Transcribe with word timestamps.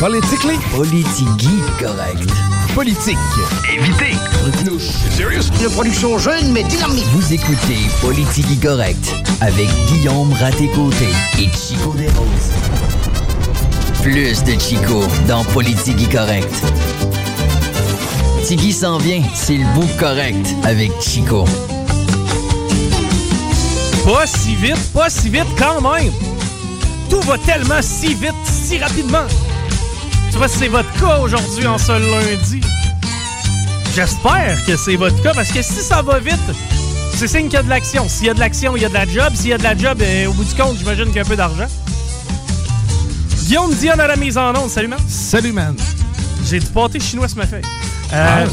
Politically? 0.00 0.56
Politigui 0.74 1.60
correct. 1.78 2.32
Politique. 2.74 3.18
Évitez. 3.70 4.16
Serious? 5.10 5.50
Une 5.60 5.68
production 5.68 6.18
jeune 6.18 6.52
mais 6.52 6.62
dynamique. 6.62 7.04
Vous 7.12 7.34
écoutez 7.34 7.76
Politigui 8.00 8.56
correct 8.56 9.14
avec 9.42 9.68
Guillaume 9.88 10.32
Raté-Côté 10.32 11.10
et 11.38 11.50
Chico 11.50 11.92
Desroses. 11.92 12.50
Plus 14.00 14.42
de 14.44 14.58
Chico 14.58 15.02
dans 15.28 15.44
Politigui 15.44 16.08
correct. 16.08 16.50
Tigui 18.46 18.72
s'en 18.72 18.96
vient, 18.96 19.22
c'est 19.34 19.58
le 19.58 19.66
bout 19.74 19.98
correct 19.98 20.46
avec 20.64 20.92
Chico. 21.02 21.44
Pas 24.06 24.26
si 24.26 24.54
vite, 24.54 24.80
pas 24.94 25.10
si 25.10 25.28
vite 25.28 25.44
quand 25.58 25.82
même. 25.82 26.10
Tout 27.10 27.20
va 27.20 27.36
tellement 27.36 27.82
si 27.82 28.14
vite, 28.14 28.32
si 28.46 28.78
rapidement. 28.78 29.26
Tu 30.30 30.36
vois, 30.38 30.48
c'est 30.48 30.68
votre 30.68 30.92
cas 31.00 31.18
aujourd'hui 31.18 31.66
en 31.66 31.78
ce 31.78 31.92
lundi. 31.92 32.60
J'espère 33.94 34.64
que 34.66 34.76
c'est 34.76 34.96
votre 34.96 35.20
cas 35.22 35.32
parce 35.34 35.50
que 35.50 35.62
si 35.62 35.80
ça 35.82 36.02
va 36.02 36.18
vite, 36.20 36.38
c'est 37.14 37.26
signe 37.28 37.44
qu'il 37.44 37.54
y 37.54 37.56
a 37.56 37.62
de 37.62 37.68
l'action. 37.68 38.08
S'il 38.08 38.26
y 38.26 38.30
a 38.30 38.34
de 38.34 38.40
l'action, 38.40 38.76
il 38.76 38.82
y 38.82 38.84
a 38.84 38.88
de 38.88 38.94
la 38.94 39.06
job. 39.06 39.32
S'il 39.34 39.48
y 39.48 39.52
a 39.52 39.58
de 39.58 39.62
la 39.64 39.76
job, 39.76 40.00
eh, 40.00 40.26
au 40.26 40.32
bout 40.32 40.44
du 40.44 40.54
compte, 40.54 40.76
j'imagine 40.78 41.06
qu'il 41.06 41.16
y 41.16 41.18
a 41.18 41.22
un 41.22 41.24
peu 41.24 41.36
d'argent. 41.36 41.66
Guillaume 43.44 43.74
Dion 43.74 43.98
à 43.98 44.06
la 44.06 44.16
mise 44.16 44.38
en 44.38 44.54
onde. 44.54 44.70
Salut, 44.70 44.86
man. 44.88 45.00
Salut, 45.08 45.52
man. 45.52 45.74
J'ai 46.48 46.60
du 46.60 46.66
pâté 46.66 47.00
chinois 47.00 47.28
ce 47.28 47.34
matin. 47.34 47.58
Ah, 48.12 48.40
Euh, 48.40 48.46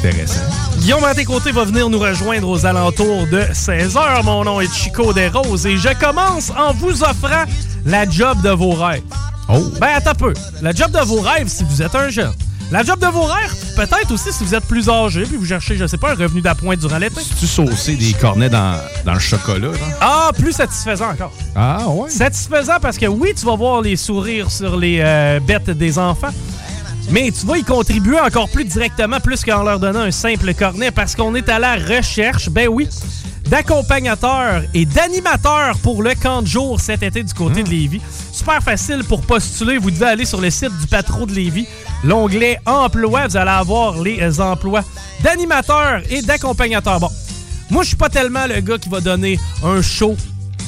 c'est 0.00 0.08
intéressant. 0.08 0.40
Guillaume 0.78 1.04
à 1.04 1.14
tes 1.14 1.24
côtés 1.24 1.50
va 1.52 1.64
venir 1.64 1.88
nous 1.90 1.98
rejoindre 1.98 2.48
aux 2.48 2.64
alentours 2.64 3.26
de 3.26 3.40
16h. 3.52 4.22
Mon 4.24 4.44
nom 4.44 4.60
est 4.60 4.72
Chico 4.72 5.12
Desroses 5.12 5.66
et 5.66 5.76
je 5.76 5.88
commence 5.98 6.50
en 6.56 6.72
vous 6.72 7.02
offrant 7.02 7.44
la 7.84 8.08
job 8.08 8.40
de 8.42 8.50
vos 8.50 8.72
rêves. 8.72 9.02
Oh. 9.48 9.70
Ben, 9.80 9.88
attends 9.96 10.14
peu. 10.14 10.32
La 10.62 10.72
job 10.72 10.90
de 10.90 11.00
vos 11.00 11.20
rêves 11.20 11.48
si 11.48 11.64
vous 11.64 11.82
êtes 11.82 11.94
un 11.94 12.08
jeune. 12.08 12.32
La 12.70 12.82
job 12.82 12.98
de 12.98 13.06
vos 13.06 13.24
rêves, 13.24 13.54
peut-être 13.76 14.10
aussi 14.10 14.32
si 14.32 14.42
vous 14.42 14.54
êtes 14.54 14.64
plus 14.64 14.88
âgé 14.88 15.24
puis 15.24 15.36
vous 15.36 15.44
cherchez, 15.44 15.76
je 15.76 15.86
sais 15.86 15.98
pas, 15.98 16.12
un 16.12 16.14
revenu 16.14 16.40
d'appoint 16.40 16.76
durant 16.76 16.96
l'été. 16.96 17.20
Tu 17.38 17.46
saucé 17.46 17.94
des 17.94 18.14
cornets 18.14 18.48
dans, 18.48 18.80
dans 19.04 19.12
le 19.12 19.20
chocolat? 19.20 19.68
Ah, 20.00 20.30
plus 20.36 20.52
satisfaisant 20.52 21.10
encore. 21.10 21.32
Ah, 21.54 21.86
ouais. 21.88 22.08
Satisfaisant 22.08 22.78
parce 22.80 22.96
que 22.96 23.06
oui, 23.06 23.32
tu 23.38 23.44
vas 23.44 23.54
voir 23.54 23.82
les 23.82 23.96
sourires 23.96 24.50
sur 24.50 24.76
les 24.78 25.00
euh, 25.00 25.40
bêtes 25.40 25.70
des 25.70 25.98
enfants, 25.98 26.32
mais 27.10 27.30
tu 27.30 27.46
vas 27.46 27.58
y 27.58 27.64
contribuer 27.64 28.18
encore 28.18 28.48
plus 28.48 28.64
directement, 28.64 29.20
plus 29.20 29.44
qu'en 29.44 29.62
leur 29.62 29.78
donnant 29.78 30.00
un 30.00 30.10
simple 30.10 30.54
cornet, 30.54 30.90
parce 30.90 31.14
qu'on 31.14 31.34
est 31.34 31.50
à 31.50 31.58
la 31.58 31.76
recherche, 31.76 32.48
ben 32.48 32.66
oui, 32.68 32.88
d'accompagnateurs 33.48 34.62
et 34.74 34.84
d'animateurs 34.86 35.78
pour 35.78 36.02
le 36.02 36.14
camp 36.14 36.42
de 36.42 36.46
jour 36.46 36.80
cet 36.80 37.02
été 37.02 37.22
du 37.22 37.34
côté 37.34 37.62
de 37.62 37.70
Lévis. 37.70 38.00
Super 38.32 38.62
facile 38.62 39.04
pour 39.04 39.22
postuler. 39.22 39.78
Vous 39.78 39.90
devez 39.90 40.06
aller 40.06 40.24
sur 40.24 40.40
le 40.40 40.50
site 40.50 40.76
du 40.80 40.86
Patro 40.86 41.26
de 41.26 41.32
Lévis. 41.32 41.66
L'onglet 42.02 42.58
Emploi, 42.66 43.28
vous 43.28 43.36
allez 43.36 43.50
avoir 43.50 44.00
les 44.00 44.40
emplois 44.40 44.82
d'animateurs 45.22 46.02
et 46.10 46.22
d'accompagnateurs. 46.22 47.00
Bon, 47.00 47.10
moi, 47.70 47.82
je 47.82 47.88
suis 47.88 47.96
pas 47.96 48.08
tellement 48.08 48.46
le 48.46 48.60
gars 48.60 48.78
qui 48.78 48.88
va 48.88 49.00
donner 49.00 49.38
un 49.62 49.80
show 49.82 50.16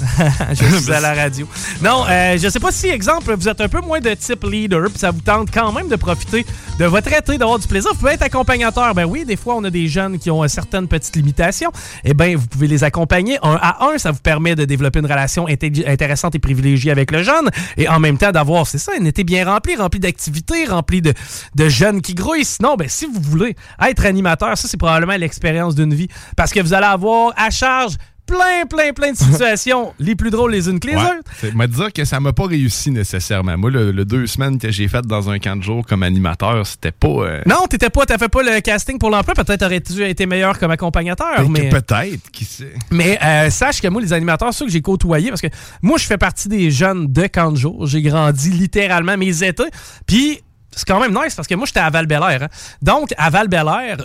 je 0.52 0.64
suis 0.82 0.92
à 0.92 1.00
la 1.00 1.14
radio. 1.22 1.48
Non, 1.82 2.04
euh, 2.08 2.38
je 2.38 2.48
sais 2.48 2.60
pas 2.60 2.72
si, 2.72 2.88
exemple, 2.88 3.34
vous 3.34 3.48
êtes 3.48 3.60
un 3.60 3.68
peu 3.68 3.80
moins 3.80 4.00
de 4.00 4.14
type 4.14 4.44
leader, 4.44 4.88
puis 4.90 4.98
ça 4.98 5.10
vous 5.10 5.20
tente 5.20 5.50
quand 5.52 5.72
même 5.72 5.88
de 5.88 5.96
profiter 5.96 6.44
de 6.78 6.84
votre 6.84 7.12
été, 7.12 7.38
d'avoir 7.38 7.58
du 7.58 7.66
plaisir. 7.66 7.90
Vous 7.92 7.98
pouvez 7.98 8.12
être 8.12 8.22
accompagnateur. 8.22 8.94
Ben 8.94 9.04
oui, 9.04 9.24
des 9.24 9.36
fois, 9.36 9.54
on 9.56 9.64
a 9.64 9.70
des 9.70 9.88
jeunes 9.88 10.18
qui 10.18 10.30
ont 10.30 10.42
euh, 10.42 10.48
certaines 10.48 10.88
petites 10.88 11.16
limitations. 11.16 11.72
Eh 12.04 12.14
bien, 12.14 12.36
vous 12.36 12.46
pouvez 12.46 12.66
les 12.66 12.84
accompagner 12.84 13.38
un 13.42 13.58
à 13.60 13.86
un. 13.86 13.98
Ça 13.98 14.10
vous 14.10 14.20
permet 14.20 14.54
de 14.54 14.64
développer 14.64 14.98
une 14.98 15.06
relation 15.06 15.46
inté- 15.46 15.88
intéressante 15.88 16.34
et 16.34 16.38
privilégiée 16.38 16.90
avec 16.90 17.10
le 17.10 17.22
jeune. 17.22 17.50
Et 17.76 17.88
en 17.88 17.98
même 17.98 18.18
temps, 18.18 18.32
d'avoir, 18.32 18.66
c'est 18.66 18.78
ça, 18.78 18.92
un 19.00 19.04
été 19.04 19.24
bien 19.24 19.44
rempli, 19.50 19.76
rempli 19.76 20.00
d'activités, 20.00 20.66
rempli 20.66 21.00
de, 21.00 21.14
de 21.54 21.68
jeunes 21.68 22.02
qui 22.02 22.14
grouillent. 22.14 22.44
Sinon, 22.44 22.76
ben, 22.76 22.88
si 22.88 23.06
vous 23.06 23.20
voulez 23.20 23.56
être 23.82 24.04
animateur, 24.04 24.56
ça, 24.58 24.68
c'est 24.68 24.76
probablement 24.76 25.16
l'expérience 25.16 25.74
d'une 25.74 25.94
vie. 25.94 26.08
Parce 26.36 26.52
que 26.52 26.60
vous 26.60 26.74
allez 26.74 26.86
avoir 26.86 27.32
à 27.36 27.50
charge 27.50 27.96
plein, 28.26 28.66
plein, 28.68 28.92
plein 28.92 29.12
de 29.12 29.16
situations, 29.16 29.92
les 29.98 30.14
plus 30.14 30.30
drôles 30.30 30.52
les 30.52 30.68
unes 30.68 30.80
que 30.80 30.88
les 30.88 30.96
Ouais. 30.96 31.02
autres. 31.02 31.30
C'est- 31.40 31.54
Me 31.54 31.66
dire 31.66 31.92
que 31.92 32.04
ça 32.04 32.20
m'a 32.20 32.32
pas 32.32 32.46
réussi 32.46 32.90
nécessairement. 32.90 33.56
Moi, 33.56 33.70
le, 33.70 33.92
le 33.92 34.04
deux 34.04 34.26
semaines 34.26 34.58
que 34.58 34.70
j'ai 34.70 34.88
fait 34.88 35.02
dans 35.06 35.30
un 35.30 35.38
camp 35.38 35.56
de 35.56 35.62
jour 35.62 35.84
comme 35.86 36.02
animateur, 36.02 36.66
c'était 36.66 36.92
pas. 36.92 37.08
euh, 37.08 37.40
Non, 37.46 37.66
t'étais 37.68 37.90
pas, 37.90 38.04
t'as 38.06 38.18
fait 38.18 38.28
pas 38.28 38.42
le 38.42 38.60
casting 38.60 38.98
pour 38.98 39.10
l'emploi. 39.10 39.34
Peut-être 39.34 39.62
aurais-tu 39.64 40.02
été 40.04 40.26
meilleur 40.26 40.58
comme 40.58 40.70
accompagnateur. 40.70 41.36
ben, 41.38 41.48
mais 41.50 41.68
Peut-être, 41.68 42.30
qui 42.32 42.44
sait. 42.44 42.72
mais 42.90 43.18
euh, 43.22 43.50
sache 43.50 43.80
que 43.80 43.88
moi, 43.88 44.00
les 44.02 44.12
animateurs, 44.12 44.52
ceux 44.52 44.66
que 44.66 44.72
j'ai 44.72 44.82
côtoyés, 44.82 45.28
parce 45.28 45.40
que 45.40 45.48
moi, 45.82 45.98
je 45.98 46.04
fais 46.06 46.18
partie 46.18 46.48
des 46.48 46.70
jeunes 46.70 47.12
de 47.12 47.26
camp 47.26 47.52
de 47.52 47.56
jour. 47.56 47.86
J'ai 47.86 48.02
grandi 48.02 48.50
littéralement 48.50 49.16
mes 49.16 49.42
étés. 49.44 49.64
Puis 50.06 50.40
c'est 50.76 50.86
quand 50.86 51.00
même 51.00 51.12
nice 51.12 51.34
parce 51.34 51.48
que 51.48 51.54
moi, 51.54 51.66
j'étais 51.66 51.80
à 51.80 51.88
val 51.88 52.06
hein. 52.12 52.48
Donc, 52.82 53.14
à 53.16 53.30
val 53.30 53.48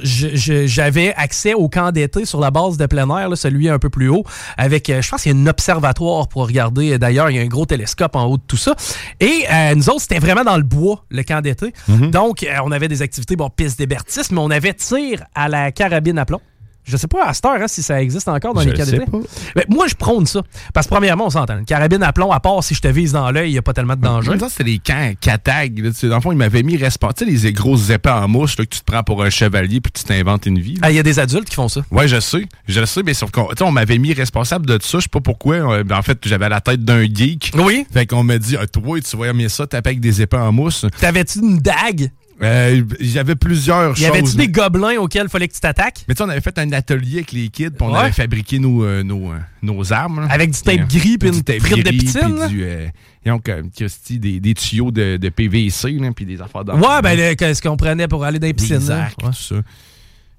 j'avais 0.03 1.13
accès 1.15 1.53
au 1.53 1.67
camp 1.67 1.91
d'été 1.91 2.25
sur 2.25 2.39
la 2.39 2.49
base 2.49 2.77
de 2.77 2.85
plein 2.85 3.09
air, 3.17 3.29
là, 3.29 3.35
celui 3.35 3.69
un 3.69 3.77
peu 3.77 3.89
plus 3.89 4.07
haut, 4.07 4.23
avec, 4.57 4.89
euh, 4.89 5.01
je 5.01 5.09
pense 5.09 5.23
qu'il 5.23 5.35
y 5.35 5.37
a 5.37 5.37
un 5.37 5.47
observatoire 5.47 6.29
pour 6.29 6.47
regarder. 6.47 6.97
D'ailleurs, 6.97 7.29
il 7.29 7.35
y 7.35 7.39
a 7.39 7.41
un 7.41 7.47
gros 7.47 7.65
télescope 7.65 8.15
en 8.15 8.25
haut 8.25 8.37
de 8.37 8.43
tout 8.47 8.57
ça. 8.57 8.75
Et 9.19 9.45
euh, 9.51 9.75
nous 9.75 9.89
autres, 9.89 10.01
c'était 10.01 10.19
vraiment 10.19 10.45
dans 10.45 10.57
le 10.57 10.63
bois, 10.63 11.03
le 11.09 11.23
camp 11.23 11.41
d'été. 11.41 11.73
Donc, 11.87 12.43
euh, 12.43 12.55
on 12.63 12.71
avait 12.71 12.87
des 12.87 13.01
activités, 13.01 13.35
bon, 13.35 13.49
piste 13.49 13.77
d'hébertisme, 13.77 14.35
mais 14.35 14.41
on 14.41 14.49
avait 14.49 14.73
tir 14.73 15.23
à 15.35 15.49
la 15.49 15.71
carabine 15.71 16.17
à 16.17 16.25
plomb. 16.25 16.39
Je 16.83 16.97
sais 16.97 17.07
pas 17.07 17.25
à 17.27 17.33
cette 17.33 17.45
heure 17.45 17.61
hein, 17.61 17.67
si 17.67 17.83
ça 17.83 18.01
existe 18.01 18.27
encore 18.27 18.53
dans 18.53 18.61
Je 18.61 18.69
les 18.69 18.99
pas. 18.99 19.17
Mais 19.55 19.65
moi, 19.69 19.87
je 19.87 19.95
prône 19.95 20.25
ça. 20.25 20.41
Parce 20.73 20.87
que 20.87 20.91
premièrement, 20.93 21.27
on 21.27 21.29
s'entend. 21.29 21.59
Une 21.59 21.65
carabine 21.65 22.03
à 22.03 22.11
plomb, 22.11 22.31
à 22.31 22.39
part 22.39 22.63
si 22.63 22.73
je 22.73 22.81
te 22.81 22.87
vise 22.87 23.11
dans 23.13 23.29
l'œil, 23.31 23.49
il 23.49 23.53
n'y 23.53 23.57
a 23.57 23.61
pas 23.61 23.73
tellement 23.73 23.95
de 23.95 24.01
danger. 24.01 24.37
Temps, 24.37 24.49
c'était 24.49 24.63
les 24.63 24.79
camps 24.79 25.11
catag. 25.19 25.81
Dans 26.03 26.15
le 26.15 26.21
fond, 26.21 26.31
ils 26.31 26.37
m'avaient 26.37 26.63
mis 26.63 26.77
responsable. 26.77 27.31
Tu 27.31 27.37
sais, 27.37 27.47
les 27.47 27.53
grosses 27.53 27.89
épées 27.89 28.09
en 28.09 28.27
mouche 28.27 28.57
là, 28.57 28.65
que 28.65 28.73
tu 28.75 28.79
te 28.81 28.85
prends 28.91 29.03
pour 29.03 29.23
un 29.23 29.29
chevalier 29.29 29.81
puis 29.81 29.91
tu 29.91 30.03
t'inventes 30.03 30.45
une 30.45 30.59
vie. 30.59 30.77
Ah, 30.81 30.91
Il 30.91 30.95
y 30.95 30.99
a 30.99 31.03
des 31.03 31.19
adultes 31.19 31.49
qui 31.49 31.55
font 31.55 31.69
ça. 31.69 31.81
Ouais, 31.91 32.07
je 32.07 32.19
sais. 32.19 32.45
Je 32.67 32.79
le 32.79 32.85
sais, 32.85 33.03
mais 33.03 33.13
sauf 33.13 33.31
qu'on 33.31 33.47
tu 33.47 33.57
sais, 33.57 33.63
on 33.63 33.71
m'avait 33.71 33.97
mis 33.97 34.13
responsable 34.13 34.65
de 34.65 34.79
ça. 34.81 34.97
Je 34.99 35.03
sais 35.03 35.09
pas 35.09 35.21
pourquoi. 35.21 35.55
Euh, 35.55 35.83
ben, 35.83 35.97
En 35.97 36.01
fait, 36.01 36.17
j'avais 36.25 36.49
la 36.49 36.61
tête 36.61 36.83
d'un 36.83 37.03
geek. 37.03 37.51
Oui. 37.57 37.85
Fait 37.93 38.05
qu'on 38.05 38.23
m'a 38.23 38.37
dit, 38.37 38.55
ah, 38.59 38.67
toi, 38.67 38.99
tu 39.01 39.17
vas 39.17 39.27
aimer 39.27 39.49
ça, 39.49 39.67
taper 39.67 39.89
avec 39.91 39.99
des 39.99 40.21
épées 40.21 40.37
en 40.37 40.51
mousse. 40.51 40.85
T'avais-tu 40.99 41.39
une 41.39 41.59
dague? 41.59 42.11
Euh, 42.41 42.83
J'avais 42.99 43.35
plusieurs 43.35 43.97
Y 43.99 44.05
avait-tu 44.05 44.25
choses. 44.25 44.35
des 44.35 44.47
gobelins 44.47 44.97
auxquels 44.99 45.23
il 45.25 45.29
fallait 45.29 45.47
que 45.47 45.53
tu 45.53 45.59
t'attaques? 45.59 46.05
Mais 46.07 46.13
tu 46.15 46.19
sais, 46.19 46.23
on 46.23 46.29
avait 46.29 46.41
fait 46.41 46.57
un 46.57 46.71
atelier 46.71 47.17
avec 47.17 47.31
les 47.31 47.49
kids, 47.49 47.69
puis 47.71 47.77
on 47.81 47.91
Ouais. 47.93 47.99
avait 47.99 48.11
fabriqué 48.11 48.59
nos, 48.59 48.83
euh, 48.83 49.03
nos, 49.03 49.31
euh, 49.31 49.37
nos 49.61 49.93
armes. 49.93 50.21
là. 50.21 50.27
Avec 50.29 50.51
du 50.51 50.61
tape 50.61 50.87
Puis, 50.87 50.99
gris 50.99 51.17
puis 51.17 51.29
une 51.29 51.43
tape 51.43 51.59
frite 51.59 51.85
de 51.85 51.91
piscine, 51.91 52.47
du, 52.49 52.63
euh, 52.63 52.87
donc, 53.25 53.47
euh, 53.49 53.61
Christy, 53.75 54.17
des, 54.19 54.39
des 54.39 54.53
tuyaux 54.55 54.91
de, 54.91 55.17
de 55.17 55.29
PVC, 55.29 55.97
puis 56.15 56.25
des 56.25 56.41
affaires 56.41 56.65
d'enfants. 56.65 56.95
Ouais, 56.95 57.01
ben, 57.01 57.17
le- 57.17 57.35
qu'est-ce 57.35 57.61
qu'on 57.61 57.77
prenait 57.77 58.07
pour 58.07 58.23
aller 58.25 58.39
dans 58.39 58.47
les 58.47 58.53
piscines? 58.53 58.79
des 58.79 58.91
arcs, 58.91 59.15
Ouais. 59.21 59.29
tout 59.29 59.35
ça. 59.35 59.55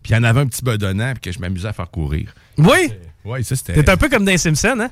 Puis 0.03 0.13
il 0.13 0.15
y 0.15 0.17
en 0.19 0.25
avait 0.25 0.41
un 0.41 0.47
petit 0.47 0.65
bedonnant, 0.65 1.13
puis 1.13 1.31
que 1.31 1.33
je 1.33 1.39
m'amusais 1.39 1.69
à 1.69 1.73
faire 1.73 1.89
courir. 1.91 2.35
Oui! 2.59 2.91
Ouais, 3.25 3.43
ça, 3.45 3.55
c'était... 3.55 3.75
T'es 3.75 3.89
un 3.91 3.97
peu 3.97 4.09
comme 4.09 4.25
dans 4.25 4.33
les 4.33 4.39
Simpsons, 4.39 4.81
hein? 4.81 4.91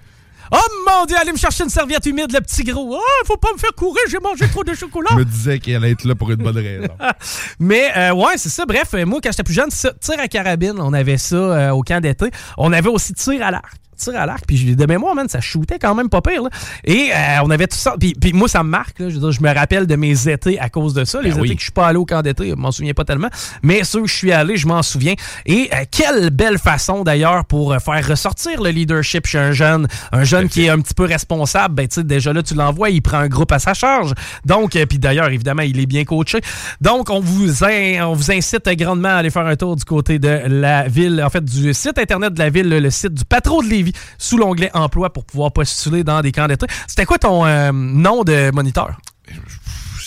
Oh 0.52 0.56
mon 0.86 1.06
dieu, 1.06 1.16
allez 1.20 1.32
me 1.32 1.36
chercher 1.36 1.64
une 1.64 1.70
serviette 1.70 2.04
humide, 2.06 2.32
le 2.32 2.40
petit 2.40 2.64
gros. 2.64 2.96
Oh, 2.96 3.24
faut 3.24 3.36
pas 3.36 3.52
me 3.52 3.58
faire 3.58 3.72
courir, 3.74 4.02
j'ai 4.08 4.18
mangé 4.18 4.48
trop 4.48 4.64
de 4.64 4.74
chocolat. 4.74 5.10
Je 5.12 5.16
me 5.16 5.24
disais 5.24 5.58
qu'elle 5.60 5.76
allait 5.76 5.92
être 5.92 6.04
là 6.04 6.14
pour 6.14 6.30
une 6.30 6.36
bonne 6.36 6.58
raison. 6.58 6.88
Mais 7.60 7.90
euh, 7.96 8.12
ouais, 8.12 8.36
c'est 8.36 8.48
ça. 8.48 8.66
Bref, 8.66 8.88
euh, 8.94 9.06
moi, 9.06 9.20
quand 9.22 9.30
j'étais 9.30 9.44
plus 9.44 9.54
jeune, 9.54 9.70
ça, 9.70 9.92
tir 10.00 10.18
à 10.18 10.26
carabine, 10.26 10.74
on 10.78 10.92
avait 10.92 11.18
ça 11.18 11.36
euh, 11.36 11.70
au 11.70 11.82
camp 11.82 12.00
d'été. 12.00 12.30
On 12.58 12.72
avait 12.72 12.88
aussi 12.88 13.14
tir 13.14 13.44
à 13.44 13.50
l'arc. 13.52 13.76
Tir 14.00 14.14
à 14.16 14.26
l'arc. 14.26 14.44
Puis 14.46 14.74
de 14.76 14.86
mémoire, 14.86 15.14
man, 15.14 15.28
ça 15.28 15.40
shootait 15.40 15.78
quand 15.78 15.94
même 15.94 16.08
pas 16.08 16.20
pire. 16.22 16.42
Là. 16.42 16.50
Et 16.84 17.10
euh, 17.12 17.42
on 17.44 17.50
avait 17.50 17.66
tout 17.66 17.76
ça. 17.76 17.94
Puis, 17.98 18.14
puis 18.20 18.32
moi, 18.32 18.48
ça 18.48 18.62
me 18.62 18.68
marque. 18.70 18.98
Là. 18.98 19.08
Je, 19.08 19.14
veux 19.14 19.20
dire, 19.20 19.32
je 19.32 19.42
me 19.42 19.52
rappelle 19.54 19.86
de 19.86 19.96
mes 19.96 20.28
étés 20.28 20.58
à 20.58 20.68
cause 20.68 20.94
de 20.94 21.04
ça. 21.04 21.20
Les 21.22 21.30
Ben 21.30 21.38
étés 21.38 21.40
oui. 21.42 21.54
que 21.54 21.60
je 21.60 21.64
suis 21.66 21.72
pas 21.72 21.86
allé 21.86 21.98
au 21.98 22.04
camp 22.06 22.22
d'été, 22.22 22.50
je 22.50 22.54
m'en 22.54 22.70
souviens 22.72 22.94
pas 22.94 23.04
tellement. 23.04 23.28
Mais 23.62 23.84
ceux 23.84 24.02
que 24.02 24.08
je 24.08 24.14
suis 24.14 24.32
allé, 24.32 24.56
je 24.56 24.66
m'en 24.66 24.82
souviens. 24.82 25.14
Et 25.46 25.70
euh, 25.72 25.84
quelle 25.90 26.30
belle 26.30 26.58
façon 26.58 27.04
d'ailleurs 27.04 27.44
pour 27.44 27.72
euh, 27.72 27.78
faire 27.78 28.06
ressortir 28.06 28.60
le 28.62 28.70
leadership 28.70 29.26
chez 29.26 29.38
un 29.38 29.52
jeune. 29.52 29.86
Un 30.12 30.24
jeune 30.24 30.48
qui 30.48 30.64
est 30.64 30.68
un 30.70 30.80
petit 30.80 30.94
peu 30.94 31.04
responsable. 31.04 31.74
Ben, 31.74 31.86
tu 31.88 31.96
sais, 31.96 32.04
déjà 32.04 32.32
là, 32.32 32.42
tu 32.42 32.54
l'envoies, 32.54 32.90
il 32.90 33.02
prend 33.02 33.18
un 33.18 33.28
groupe 33.28 33.52
à 33.52 33.58
sa 33.58 33.74
charge. 33.74 34.14
Donc, 34.44 34.76
euh, 34.76 34.86
puis 34.86 34.98
d'ailleurs, 34.98 35.28
évidemment, 35.28 35.62
il 35.62 35.78
est 35.78 35.86
bien 35.86 36.04
coaché. 36.04 36.40
Donc, 36.80 37.10
on 37.10 37.20
vous, 37.20 37.64
in- 37.64 38.06
on 38.06 38.14
vous 38.14 38.30
incite 38.32 38.68
grandement 38.78 39.08
à 39.08 39.14
aller 39.16 39.30
faire 39.30 39.46
un 39.46 39.56
tour 39.56 39.76
du 39.76 39.84
côté 39.84 40.18
de 40.18 40.40
la 40.46 40.88
ville, 40.88 41.22
en 41.24 41.30
fait, 41.30 41.44
du 41.44 41.74
site 41.74 41.98
internet 41.98 42.32
de 42.34 42.38
la 42.38 42.50
ville, 42.50 42.68
le 42.68 42.90
site 42.90 43.14
du 43.14 43.24
patron 43.24 43.60
de 43.62 43.68
Lévis, 43.68 43.89
sous 44.18 44.38
l'onglet 44.38 44.70
emploi 44.74 45.12
pour 45.12 45.24
pouvoir 45.24 45.52
postuler 45.52 46.04
dans 46.04 46.20
des 46.22 46.32
camps 46.32 46.46
d'été. 46.46 46.66
C'était 46.86 47.06
quoi 47.06 47.18
ton 47.18 47.46
euh, 47.46 47.72
nom 47.72 48.24
de 48.24 48.50
moniteur? 48.52 48.96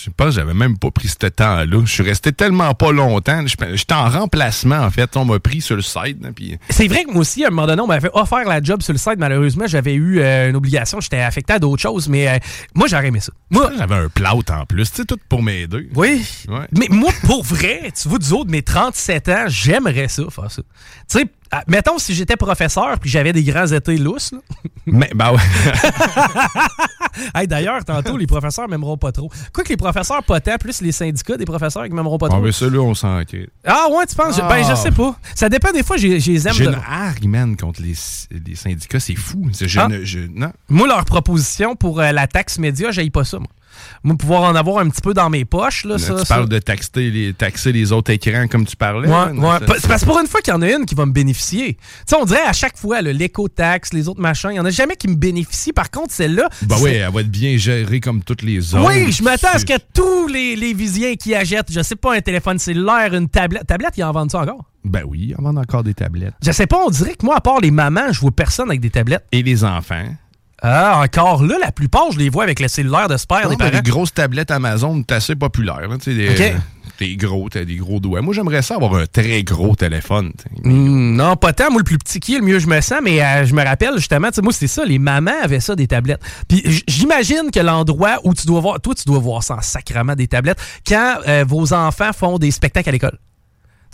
Je 0.04 0.10
sais 0.10 0.14
pas, 0.14 0.30
j'avais 0.30 0.52
même 0.52 0.76
pas 0.76 0.90
pris 0.90 1.08
ce 1.08 1.16
temps-là. 1.16 1.80
Je 1.82 1.90
suis 1.90 2.02
resté 2.02 2.30
tellement 2.30 2.74
pas 2.74 2.92
longtemps. 2.92 3.42
J'étais 3.46 3.94
en 3.94 4.10
remplacement, 4.10 4.80
en 4.80 4.90
fait. 4.90 5.16
On 5.16 5.24
m'a 5.24 5.38
pris 5.38 5.62
sur 5.62 5.76
le 5.76 5.82
site. 5.82 6.18
puis 6.34 6.58
C'est 6.68 6.88
vrai 6.88 7.04
que 7.04 7.10
moi 7.10 7.22
aussi, 7.22 7.42
à 7.42 7.46
un 7.46 7.50
moment 7.50 7.66
donné, 7.66 7.80
on 7.80 7.86
m'avait 7.86 8.10
offert 8.12 8.44
la 8.44 8.62
job 8.62 8.82
sur 8.82 8.92
le 8.92 8.98
site. 8.98 9.16
Malheureusement, 9.16 9.66
j'avais 9.66 9.94
eu 9.94 10.20
euh, 10.20 10.50
une 10.50 10.56
obligation. 10.56 11.00
J'étais 11.00 11.20
affecté 11.20 11.54
à 11.54 11.58
d'autres 11.58 11.80
choses, 11.80 12.10
mais 12.10 12.28
euh, 12.28 12.38
moi, 12.74 12.86
j'aurais 12.86 13.06
aimé 13.06 13.20
ça. 13.20 13.32
Moi, 13.48 13.72
j'avais 13.78 13.94
un 13.94 14.08
plout 14.10 14.50
en 14.50 14.66
plus. 14.66 14.90
Tu 14.90 14.96
sais, 14.96 15.04
tout 15.06 15.18
pour 15.26 15.42
m'aider. 15.42 15.88
Oui. 15.94 16.22
Ouais. 16.48 16.66
Mais 16.76 16.88
moi, 16.90 17.10
pour 17.24 17.42
vrai, 17.42 17.90
tu 17.98 18.06
vois, 18.06 18.18
du 18.18 18.30
haut 18.30 18.44
de 18.44 18.50
mes 18.50 18.62
37 18.62 19.28
ans, 19.30 19.44
j'aimerais 19.46 20.08
ça, 20.08 20.24
faire 20.28 20.50
ça. 20.50 20.60
Tu 21.08 21.18
sais, 21.18 21.24
ah, 21.50 21.62
mettons 21.68 21.98
si 21.98 22.14
j'étais 22.14 22.36
professeur 22.36 22.98
puis 22.98 23.08
j'avais 23.10 23.32
des 23.32 23.42
grands 23.44 23.66
étés 23.66 23.96
lousses. 23.98 24.32
là. 24.32 24.38
Mais, 24.86 25.10
bah 25.14 25.32
ouais. 25.32 25.38
Hey, 27.34 27.46
D'ailleurs, 27.46 27.84
tantôt, 27.84 28.16
les 28.16 28.26
professeurs 28.26 28.68
m'aimeront 28.68 28.96
pas 28.96 29.12
trop. 29.12 29.30
Quoi 29.52 29.62
que 29.62 29.68
les 29.68 29.76
professeurs 29.76 30.22
pas 30.24 30.40
tant, 30.40 30.56
plus 30.58 30.80
les 30.82 30.90
syndicats 30.90 31.36
des 31.36 31.44
professeurs 31.44 31.84
qui 31.84 31.92
m'aimeront 31.92 32.18
pas 32.18 32.26
Ah, 32.26 32.34
trop. 32.34 32.40
mais 32.40 32.50
ça, 32.52 32.68
là, 32.68 32.80
on 32.80 32.92
s'en. 32.94 33.20
Ah 33.64 33.86
ouais, 33.90 34.06
tu 34.06 34.16
penses? 34.16 34.36
Ben, 34.38 34.64
je 34.64 34.72
Ah. 34.72 34.76
sais 34.76 34.90
pas. 34.90 35.16
Ça 35.34 35.48
dépend 35.48 35.70
des 35.70 35.84
fois, 35.84 35.96
j'ai 35.96 36.18
j'ai 36.18 36.32
les 36.32 36.48
aime. 36.48 36.54
J'ai 36.54 36.64
de- 36.66 36.70
une 36.72 36.80
hargue, 36.88 37.26
man, 37.26 37.56
contre 37.56 37.82
les, 37.82 37.94
les 38.46 38.56
syndicats. 38.56 38.98
C'est 39.00 39.14
fou. 39.14 39.48
C'est- 39.52 39.68
je 39.68 39.78
Ah. 39.80 39.86
ne- 39.88 40.04
je- 40.04 40.18
non. 40.34 40.52
Moi, 40.68 40.88
leur 40.88 41.04
proposition 41.04 41.76
pour 41.76 42.00
euh, 42.00 42.10
la 42.10 42.26
taxe 42.26 42.58
média, 42.58 42.90
j'aille 42.90 43.10
pas 43.10 43.24
ça, 43.24 43.38
moi. 43.38 43.48
Moi, 44.02 44.16
pouvoir 44.16 44.42
en 44.42 44.54
avoir 44.54 44.78
un 44.78 44.88
petit 44.88 45.00
peu 45.00 45.14
dans 45.14 45.30
mes 45.30 45.44
poches, 45.44 45.84
là, 45.84 45.92
Là, 45.94 45.98
ça. 45.98 46.12
tu 46.14 46.18
ça- 46.20 46.34
parles 46.34 46.48
de 46.48 46.58
taxer 46.58 47.10
les, 47.10 47.32
taxer 47.32 47.72
les 47.72 47.92
autres 47.92 48.10
écrans 48.12 48.46
comme 48.48 48.66
tu 48.66 48.76
parlais. 48.76 49.08
Ouais, 49.08 49.30
ouais. 49.38 49.56
C'est 49.78 49.88
parce 49.88 50.02
que 50.02 50.06
pour 50.06 50.18
une 50.20 50.26
fois 50.26 50.40
qu'il 50.40 50.52
y 50.52 50.56
en 50.56 50.62
a 50.62 50.68
une 50.70 50.84
qui 50.86 50.94
va 50.94 51.06
me 51.06 51.12
bénéficier. 51.12 51.74
Tu 51.74 51.80
sais, 52.06 52.16
on 52.16 52.24
dirait 52.24 52.42
à 52.46 52.52
chaque 52.52 52.76
fois, 52.76 53.00
l'éco-taxe, 53.02 53.92
les 53.92 54.08
autres 54.08 54.20
machins, 54.20 54.50
il 54.52 54.56
y 54.56 54.60
en 54.60 54.64
a 54.64 54.70
jamais 54.70 54.96
qui 54.96 55.08
me 55.08 55.14
bénéficient. 55.16 55.72
Par 55.72 55.90
contre, 55.90 56.12
celle-là. 56.12 56.48
Bah 56.62 56.76
c'est- 56.78 56.84
oui, 56.84 56.90
elle 56.92 57.12
va 57.12 57.20
être 57.20 57.30
bien 57.30 57.56
gérée 57.56 58.00
comme 58.00 58.22
toutes 58.22 58.42
les 58.42 58.74
autres. 58.74 58.86
Oui, 58.86 59.10
je 59.12 59.22
m'attends 59.22 59.48
à 59.52 59.58
ce 59.58 59.64
que 59.64 59.78
tous 59.92 60.28
les, 60.28 60.56
les 60.56 60.74
visiens 60.74 61.14
qui 61.16 61.34
achètent, 61.34 61.72
je 61.72 61.82
sais 61.82 61.96
pas, 61.96 62.14
un 62.16 62.20
téléphone 62.20 62.58
cellulaire, 62.58 63.14
une 63.14 63.28
tablette. 63.28 63.66
Tablette, 63.66 63.94
ils 63.96 64.04
en 64.04 64.12
vendent 64.12 64.30
ça 64.30 64.40
encore? 64.40 64.64
Ben 64.84 65.02
oui, 65.06 65.34
on 65.38 65.42
vend 65.42 65.56
encore 65.56 65.82
des 65.82 65.94
tablettes. 65.94 66.34
Je 66.44 66.52
sais 66.52 66.66
pas, 66.66 66.76
on 66.84 66.90
dirait 66.90 67.14
que 67.14 67.24
moi, 67.24 67.36
à 67.36 67.40
part 67.40 67.60
les 67.60 67.70
mamans, 67.70 68.12
je 68.12 68.20
vois 68.20 68.30
personne 68.30 68.68
avec 68.68 68.80
des 68.80 68.90
tablettes. 68.90 69.24
Et 69.32 69.42
les 69.42 69.64
enfants. 69.64 70.04
Ah, 70.66 71.02
encore 71.04 71.44
là, 71.44 71.56
la 71.60 71.72
plupart, 71.72 72.10
je 72.10 72.18
les 72.18 72.30
vois 72.30 72.42
avec 72.42 72.58
le 72.58 72.68
cellulaire 72.68 73.06
de 73.06 73.18
Spire 73.18 73.50
des 73.50 73.56
parents. 73.58 73.70
les 73.70 73.82
grosses 73.82 74.14
tablettes 74.14 74.50
Amazon, 74.50 75.04
c'est 75.06 75.14
assez 75.14 75.36
populaire. 75.36 75.86
là, 75.88 75.98
tu 75.98 76.04
sais, 76.04 76.14
des, 76.14 76.30
Ok. 76.30 76.40
euh, 77.02 77.16
gros, 77.16 77.50
t'as 77.50 77.64
des 77.64 77.76
gros 77.76 78.00
doigts. 78.00 78.22
Moi, 78.22 78.32
j'aimerais 78.32 78.62
ça 78.62 78.76
avoir 78.76 78.94
un 78.94 79.04
très 79.04 79.42
gros 79.42 79.76
téléphone. 79.76 80.32
Hmm, 80.62 81.16
non, 81.16 81.36
pas 81.36 81.52
tant. 81.52 81.70
Moi, 81.70 81.80
le 81.80 81.84
plus 81.84 81.98
petit 81.98 82.18
qui 82.18 82.36
est, 82.36 82.38
le 82.38 82.46
mieux 82.46 82.60
je 82.60 82.66
me 82.66 82.80
sens. 82.80 83.00
Mais 83.02 83.22
euh, 83.22 83.44
je 83.44 83.54
me 83.54 83.62
rappelle, 83.62 83.96
justement, 83.96 84.28
tu 84.28 84.36
sais, 84.36 84.42
moi, 84.42 84.54
c'est 84.54 84.66
ça. 84.66 84.86
Les 84.86 84.98
mamans 84.98 85.32
avaient 85.42 85.60
ça, 85.60 85.76
des 85.76 85.86
tablettes. 85.86 86.22
Puis 86.48 86.82
j'imagine 86.88 87.50
que 87.52 87.60
l'endroit 87.60 88.20
où 88.24 88.32
tu 88.32 88.46
dois 88.46 88.60
voir... 88.60 88.80
Toi, 88.80 88.94
tu 88.94 89.04
dois 89.04 89.18
voir 89.18 89.42
ça 89.42 89.56
en 89.56 89.60
sacrament, 89.60 90.14
des 90.14 90.28
tablettes, 90.28 90.58
quand 90.86 91.16
euh, 91.28 91.44
vos 91.46 91.74
enfants 91.74 92.12
font 92.16 92.38
des 92.38 92.50
spectacles 92.50 92.88
à 92.88 92.92
l'école. 92.92 93.18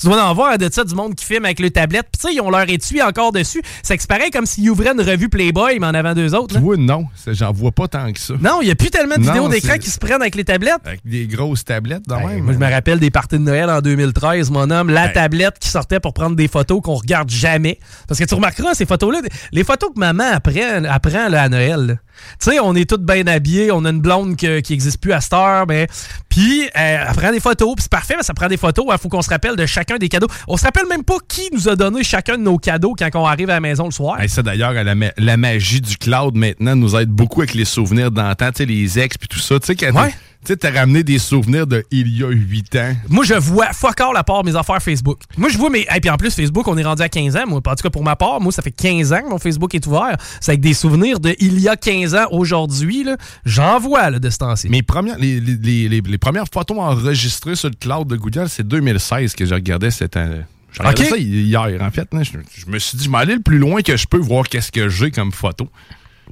Tu 0.00 0.06
dois 0.06 0.22
en 0.24 0.32
voir 0.32 0.56
de 0.56 0.68
ça 0.72 0.82
du 0.84 0.94
monde 0.94 1.14
qui 1.14 1.24
filme 1.26 1.44
avec 1.44 1.60
le 1.60 1.70
tablette. 1.70 2.06
Puis 2.12 2.20
tu 2.22 2.28
sais, 2.28 2.34
ils 2.34 2.40
ont 2.40 2.50
leur 2.50 2.68
étui 2.70 3.02
encore 3.02 3.32
dessus. 3.32 3.60
Ça 3.82 3.98
se 3.98 4.06
paraît 4.06 4.30
comme 4.30 4.46
s'ils 4.46 4.70
ouvraient 4.70 4.92
une 4.92 5.00
revue 5.02 5.28
Playboy, 5.28 5.78
mais 5.78 5.86
en 5.86 5.94
avant 5.94 6.14
deux 6.14 6.34
autres. 6.34 6.54
Là. 6.54 6.60
vois, 6.60 6.76
non. 6.78 7.04
J'en 7.26 7.52
vois 7.52 7.70
pas 7.72 7.86
tant 7.86 8.10
que 8.12 8.18
ça. 8.18 8.34
Non, 8.40 8.60
il 8.62 8.66
n'y 8.66 8.70
a 8.70 8.74
plus 8.74 8.90
tellement 8.90 9.16
de 9.16 9.20
Non, 9.20 9.26
vidéos 9.32 9.48
d'écran 9.48 9.72
c'est- 9.74 9.78
qui 9.80 9.90
se 9.90 9.98
prennent 9.98 10.22
avec 10.22 10.34
les 10.36 10.44
tablettes. 10.44 10.80
Avec 10.86 11.00
des 11.04 11.26
grosses 11.26 11.64
tablettes, 11.64 12.04
dans 12.06 12.18
Hey, 12.20 12.26
même. 12.36 12.44
moi, 12.44 12.54
je 12.54 12.58
me 12.58 12.70
rappelle 12.70 12.98
des 12.98 13.10
parties 13.10 13.36
de 13.36 13.42
Noël 13.42 13.68
en 13.68 13.80
2013, 13.82 14.50
mon 14.50 14.70
homme. 14.70 14.88
La 14.90 15.08
Hey. 15.08 15.12
tablette 15.12 15.58
qui 15.58 15.68
sortait 15.68 16.00
pour 16.00 16.14
prendre 16.14 16.34
des 16.36 16.48
photos 16.48 16.80
qu'on 16.82 16.94
regarde 16.94 17.28
jamais. 17.30 17.78
Parce 18.08 18.18
que 18.18 18.24
tu 18.24 18.34
remarqueras, 18.34 18.74
ces 18.74 18.86
photos-là, 18.86 19.20
les 19.52 19.64
photos 19.64 19.90
que 19.94 20.00
maman 20.00 20.24
apprend, 20.32 20.84
apprend 20.88 21.28
là, 21.28 21.42
à 21.42 21.48
Noël. 21.50 21.86
là. 21.86 21.94
Tu 22.42 22.50
sais, 22.50 22.60
on 22.60 22.74
est 22.74 22.88
toutes 22.88 23.04
bien 23.04 23.26
habillés, 23.26 23.70
on 23.72 23.84
a 23.84 23.90
une 23.90 24.00
blonde 24.00 24.36
que- 24.36 24.60
qui 24.60 24.72
n'existe 24.72 25.00
plus 25.00 25.12
à 25.12 25.20
cette 25.20 25.32
heure, 25.32 25.66
mais 25.66 25.86
puis 26.28 26.64
euh, 26.64 26.68
elle 26.76 27.14
prend 27.16 27.30
des 27.32 27.40
photos, 27.40 27.74
puis 27.74 27.82
c'est 27.82 27.90
parfait, 27.90 28.14
mais 28.16 28.22
ça 28.22 28.34
prend 28.34 28.48
des 28.48 28.56
photos. 28.56 28.86
Il 28.90 28.98
faut 28.98 29.08
qu'on 29.08 29.22
se 29.22 29.30
rappelle 29.30 29.56
de 29.56 29.66
chacun 29.66 29.96
des 29.98 30.08
cadeaux. 30.08 30.28
On 30.48 30.56
se 30.56 30.64
rappelle 30.64 30.86
même 30.88 31.04
pas 31.04 31.16
qui 31.28 31.48
nous 31.52 31.68
a 31.68 31.76
donné 31.76 32.02
chacun 32.04 32.36
de 32.38 32.42
nos 32.42 32.58
cadeaux 32.58 32.94
quand 32.98 33.08
on 33.14 33.26
arrive 33.26 33.50
à 33.50 33.54
la 33.54 33.60
maison 33.60 33.84
le 33.84 33.90
soir. 33.90 34.20
Hey, 34.20 34.28
ça, 34.28 34.42
d'ailleurs, 34.42 34.72
la, 34.72 34.94
ma- 34.94 35.12
la 35.16 35.36
magie 35.36 35.80
du 35.80 35.96
cloud 35.96 36.34
maintenant 36.36 36.76
nous 36.76 36.96
aide 36.96 37.10
beaucoup 37.10 37.40
avec 37.42 37.54
les 37.54 37.64
souvenirs 37.64 38.10
d'antan, 38.10 38.50
tu 38.52 38.58
sais, 38.58 38.66
les 38.66 38.98
ex 38.98 39.16
puis 39.18 39.28
tout 39.28 39.38
ça. 39.38 39.58
Tu 39.60 39.74
sais, 39.74 39.90
Ouais. 39.90 40.14
Tu 40.42 40.48
sais, 40.52 40.56
t'as 40.56 40.70
ramené 40.72 41.02
des 41.04 41.18
souvenirs 41.18 41.66
de 41.66 41.84
il 41.90 42.08
y 42.18 42.24
a 42.24 42.28
huit 42.30 42.74
ans. 42.76 42.94
Moi, 43.08 43.24
je 43.24 43.34
vois 43.34 43.72
fuck 43.72 44.00
all 44.00 44.16
à 44.16 44.24
part 44.24 44.42
mes 44.42 44.56
affaires 44.56 44.82
Facebook. 44.82 45.20
Moi, 45.36 45.50
je 45.50 45.58
vois 45.58 45.68
mes. 45.68 45.86
Et 45.94 46.00
puis 46.00 46.08
en 46.10 46.16
plus, 46.16 46.34
Facebook, 46.34 46.66
on 46.66 46.78
est 46.78 46.82
rendu 46.82 47.02
à 47.02 47.08
15 47.10 47.36
ans. 47.36 47.46
Moi, 47.46 47.58
en 47.64 47.74
tout 47.74 47.82
cas, 47.82 47.90
pour 47.90 48.02
ma 48.02 48.16
part, 48.16 48.40
moi, 48.40 48.50
ça 48.50 48.62
fait 48.62 48.70
15 48.70 49.12
ans 49.12 49.20
que 49.22 49.28
mon 49.28 49.38
Facebook 49.38 49.74
est 49.74 49.86
ouvert. 49.86 50.16
C'est 50.40 50.52
avec 50.52 50.60
des 50.62 50.72
souvenirs 50.74 51.20
de 51.20 51.34
il 51.40 51.60
y 51.60 51.68
a 51.68 51.76
15 51.76 52.14
ans 52.14 52.26
aujourd'hui. 52.30 53.04
là. 53.04 53.16
J'en 53.44 53.78
vois 53.78 54.08
là, 54.10 54.18
de 54.18 54.30
ce 54.30 54.38
temps-ci. 54.38 54.68
Mes 54.70 54.82
premières, 54.82 55.18
les, 55.18 55.40
les- 55.40 55.56
les- 55.56 55.88
les- 55.88 56.00
les 56.00 56.18
premières 56.18 56.46
photos 56.52 56.78
enregistrées 56.78 57.56
sur 57.56 57.68
le 57.68 57.74
cloud 57.74 58.08
de 58.08 58.16
Google, 58.16 58.48
c'est 58.48 58.66
2016 58.66 59.34
que 59.34 59.44
je 59.44 59.54
regardais 59.54 59.90
cette 59.90 60.16
année. 60.16 60.40
Je 60.72 60.78
regardais 60.78 61.02
Ok. 61.02 61.08
ça 61.10 61.16
hier, 61.18 61.82
en 61.82 61.90
fait. 61.90 62.08
Je, 62.22 62.38
je 62.64 62.70
me 62.70 62.78
suis 62.78 62.96
dit, 62.96 63.04
je 63.04 63.10
vais 63.10 63.16
aller 63.18 63.34
le 63.34 63.40
plus 63.42 63.58
loin 63.58 63.82
que 63.82 63.96
je 63.96 64.06
peux 64.06 64.18
voir 64.18 64.48
qu'est-ce 64.48 64.72
que 64.72 64.88
j'ai 64.88 65.10
comme 65.10 65.32
photo. 65.32 65.68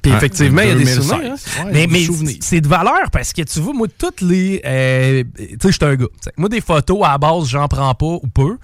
Puis 0.03 0.13
Hein, 0.13 0.17
effectivement, 0.17 0.63
il 0.63 0.69
y 0.69 0.71
a 0.71 0.75
des 0.75 0.85
2016. 0.85 1.05
souvenirs. 1.11 1.35
hein. 1.61 1.71
Mais 1.73 1.87
mais 1.87 2.07
c'est 2.41 2.61
de 2.61 2.69
valeur 2.69 3.11
parce 3.13 3.33
que 3.33 3.43
tu 3.43 3.61
vois, 3.61 3.73
moi, 3.73 3.87
toutes 3.99 4.21
les. 4.21 4.61
euh, 4.65 5.25
tu 5.37 5.45
sais, 5.49 5.59
je 5.65 5.71
suis 5.73 5.85
un 5.85 5.95
gars. 5.97 6.07
T'sais, 6.21 6.33
Moi, 6.37 6.49
des 6.49 6.61
photos 6.61 7.05
à 7.05 7.13
la 7.13 7.19
base, 7.19 7.49
j'en 7.49 7.69
prends 7.69 7.95
pas 7.95 8.07
ou 8.07 8.27
peu. 8.33 8.57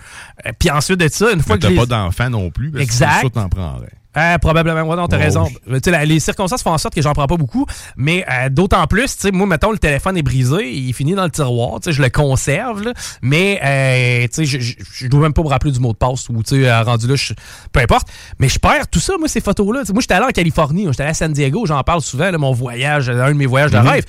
Euh, 0.47 0.51
Puis 0.59 0.71
ensuite 0.71 1.01
de 1.01 1.09
ça, 1.09 1.33
une 1.33 1.43
fois 1.43 1.57
Mais 1.57 1.63
que 1.63 1.75
t'as 1.75 1.77
pas 1.81 1.87
d'enfant 1.87 2.31
non 2.31 2.51
plus. 2.51 2.71
parce 2.71 2.85
que 2.85 2.91
Exact. 2.91 3.23
Ça, 3.23 3.31
t'en 3.31 3.49
prendrais. 3.49 3.93
Euh, 4.16 4.38
probablement, 4.38 4.82
ouais, 4.82 4.96
non, 4.96 5.06
t'as 5.08 5.16
Oh, 5.16 5.20
raison. 5.20 5.49
la- 5.87 6.05
les 6.05 6.20
circonstances 6.20 6.62
font 6.62 6.70
en 6.72 6.78
sorte 6.78 6.94
que 6.94 7.02
j'en 7.02 7.12
prends 7.12 7.26
pas 7.26 7.37
beaucoup, 7.37 7.66
mais 7.96 8.25
euh, 8.31 8.49
d'autant 8.49 8.87
plus, 8.87 9.16
tu 9.16 9.22
sais, 9.22 9.31
moi, 9.32 9.46
mettons, 9.46 9.72
le 9.72 9.78
téléphone 9.78 10.16
est 10.16 10.22
brisé, 10.22 10.70
il 10.72 10.93
finit 10.94 11.14
dans 11.14 11.25
le 11.25 11.31
tiroir, 11.31 11.81
tu 11.81 11.90
sais, 11.90 11.93
je 11.93 12.00
le 12.02 12.11
conserve, 12.11 12.82
là, 12.82 12.93
mais, 13.22 13.61
euh, 13.64 14.26
tu 14.32 14.46
sais, 14.46 14.61
je- 14.61 15.06
dois 15.08 15.20
même 15.20 15.33
pas 15.33 15.42
me 15.42 15.49
rappeler 15.49 15.73
du 15.73 15.80
mot 15.80 15.92
de 15.92 15.97
passe 15.99 16.28
ou, 16.28 16.42
tu 16.42 16.61
sais, 16.62 16.68
euh, 16.68 16.83
rendu 16.83 17.06
là, 17.09 17.14
je- 17.16 17.35
peu 17.73 17.80
importe, 17.80 18.09
mais 18.38 18.49
je 18.49 18.59
perds 18.59 18.88
tout 18.88 19.00
ça, 19.00 19.14
moi, 19.18 19.28
ces 19.28 19.40
photos-là. 19.40 19.83
Moi, 19.92 20.00
j'étais 20.00 20.14
allé 20.14 20.26
en 20.26 20.30
Californie, 20.30 20.87
j'étais 20.90 21.02
allé 21.02 21.11
à 21.11 21.14
San 21.14 21.33
Diego, 21.33 21.66
j'en 21.66 21.83
parle 21.83 22.00
souvent, 22.00 22.30
là, 22.30 22.38
mon 22.38 22.52
voyage, 22.52 23.09
un 23.11 23.28
de 23.28 23.33
mes 23.37 23.47
voyages 23.47 23.71
de 23.73 23.78
Mhm. 23.78 23.87
rêve. 23.88 24.04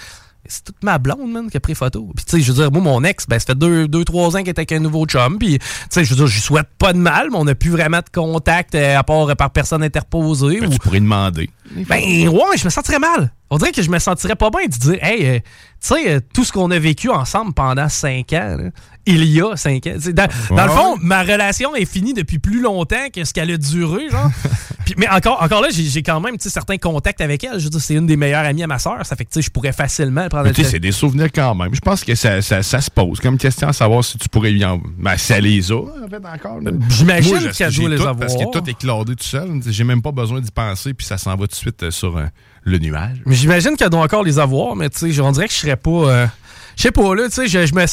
C'est 0.47 0.63
toute 0.63 0.83
ma 0.83 0.97
blonde, 0.97 1.31
man, 1.31 1.49
qui 1.49 1.57
a 1.57 1.59
pris 1.59 1.75
photo. 1.75 2.11
Puis, 2.15 2.25
tu 2.25 2.37
sais, 2.37 2.43
je 2.43 2.51
veux 2.51 2.61
dire, 2.61 2.71
moi, 2.71 2.81
mon 2.81 3.03
ex, 3.03 3.25
ben, 3.27 3.39
ça 3.39 3.47
fait 3.47 3.55
deux, 3.57 3.87
deux 3.87 4.03
trois 4.05 4.27
ans 4.35 4.39
qu'elle 4.39 4.49
est 4.49 4.59
avec 4.59 4.71
un 4.71 4.79
nouveau 4.79 5.05
chum. 5.05 5.37
Puis, 5.39 5.57
tu 5.59 5.65
sais, 5.89 6.03
je 6.05 6.09
veux 6.11 6.15
dire, 6.17 6.27
je 6.27 6.33
lui 6.35 6.41
souhaite 6.41 6.67
pas 6.77 6.93
de 6.93 6.97
mal, 6.99 7.29
mais 7.31 7.37
on 7.37 7.45
n'a 7.45 7.55
plus 7.55 7.71
vraiment 7.71 7.99
de 7.99 8.09
contact 8.13 8.75
euh, 8.75 8.97
à 8.97 9.03
part 9.03 9.29
euh, 9.29 9.35
par 9.35 9.49
personne 9.51 9.83
interposée. 9.83 10.59
Ben, 10.59 10.67
ou- 10.67 10.73
tu 10.73 10.79
pourrais 10.79 10.99
demander. 10.99 11.49
ben, 11.87 11.99
ouais, 12.29 12.57
je 12.57 12.65
me 12.65 12.69
sentirais 12.69 12.99
mal. 12.99 13.31
On 13.49 13.57
dirait 13.57 13.71
que 13.71 13.81
je 13.81 13.89
me 13.89 13.99
sentirais 13.99 14.35
pas 14.35 14.49
bien 14.49 14.65
de 14.65 14.71
dire, 14.71 14.97
hey, 15.03 15.25
euh, 15.27 15.39
tu 15.85 15.93
sais, 15.93 16.09
euh, 16.09 16.19
tout 16.33 16.43
ce 16.43 16.51
qu'on 16.51 16.71
a 16.71 16.79
vécu 16.79 17.09
ensemble 17.09 17.53
pendant 17.53 17.89
cinq 17.89 18.33
ans, 18.33 18.57
là, 18.57 18.69
il 19.05 19.23
y 19.25 19.41
a 19.41 19.55
cinq 19.55 19.85
ans. 19.87 19.95
Dans, 20.13 20.65
le 20.65 20.71
fond, 20.71 20.97
ma 20.99 21.21
relation 21.21 21.75
est 21.75 21.85
finie 21.85 22.13
depuis 22.13 22.39
plus 22.39 22.61
longtemps 22.61 23.09
que 23.13 23.23
ce 23.23 23.33
qu'elle 23.33 23.51
a 23.51 23.57
duré, 23.57 24.09
genre. 24.09 24.31
Puis, 24.85 24.95
mais 24.97 25.07
encore, 25.09 25.41
encore 25.41 25.61
là, 25.61 25.69
j'ai 25.71 26.03
quand 26.03 26.19
même 26.19 26.35
certains 26.39 26.77
contacts 26.77 27.21
avec 27.21 27.43
elle. 27.43 27.59
Je 27.59 27.65
veux 27.65 27.69
dire, 27.71 27.81
c'est 27.81 27.95
une 27.95 28.05
des 28.05 28.17
meilleures 28.17 28.45
amies 28.45 28.63
à 28.63 28.67
ma 28.67 28.77
soeur. 28.77 29.03
Ça 29.05 29.15
fait 29.15 29.25
que 29.25 29.31
tu 29.31 29.35
sais, 29.35 29.41
je 29.41 29.49
pourrais 29.49 29.73
facilement 29.73 30.27
prendre 30.29 30.49
tu 30.51 30.63
sais, 30.63 30.69
c'est 30.69 30.79
des 30.79 30.91
souvenirs 30.91 31.29
quand 31.33 31.55
même. 31.55 31.73
Je 31.73 31.79
pense 31.79 32.03
que 32.03 32.13
ça, 32.13 32.41
ça, 32.41 32.61
ça 32.61 32.81
se 32.81 32.91
pose 32.91 33.19
comme 33.19 33.37
question 33.37 33.67
à 33.67 33.73
savoir 33.73 34.03
si 34.03 34.17
tu 34.17 34.29
pourrais 34.29 34.53
y 34.53 34.63
en. 34.63 34.79
Ben, 34.97 35.17
ça 35.17 35.39
les 35.39 35.71
a, 35.71 35.75
en 35.75 36.07
fait, 36.09 36.23
encore. 36.25 36.61
là. 36.61 36.71
J'imagine 36.89 37.49
qu'elle 37.51 37.73
doit 37.73 37.89
les 37.89 37.95
tout, 37.97 38.01
avoir. 38.03 38.17
Parce 38.17 38.35
que 38.35 38.51
tout 38.51 38.69
est 38.69 38.77
cladé 38.77 39.15
tout 39.15 39.23
seul. 39.23 39.61
J'ai 39.67 39.83
même 39.83 40.01
pas 40.01 40.11
besoin 40.11 40.39
d'y 40.39 40.51
penser, 40.51 40.93
puis 40.93 41.05
ça 41.05 41.17
s'en 41.17 41.31
va 41.31 41.47
tout 41.47 41.47
de 41.47 41.55
suite 41.55 41.83
euh, 41.83 41.91
sur 41.91 42.17
euh, 42.17 42.25
le 42.65 42.79
nuage. 42.79 43.21
Mais 43.25 43.35
j'imagine 43.35 43.77
qu'elle 43.77 43.89
doit 43.89 44.01
encore 44.01 44.23
les 44.23 44.39
avoir, 44.39 44.75
mais 44.75 44.89
tu 44.89 45.13
sais, 45.13 45.21
on 45.21 45.31
dirait 45.31 45.47
que 45.47 45.53
je 45.53 45.59
serais 45.59 45.77
pas. 45.77 45.89
euh, 45.89 46.27
je 46.75 46.81
sais 46.83 46.91
pas, 46.91 47.15
là, 47.15 47.29
tu 47.29 47.47
sais, 47.47 47.67
je, 47.67 47.73
me. 47.73 47.85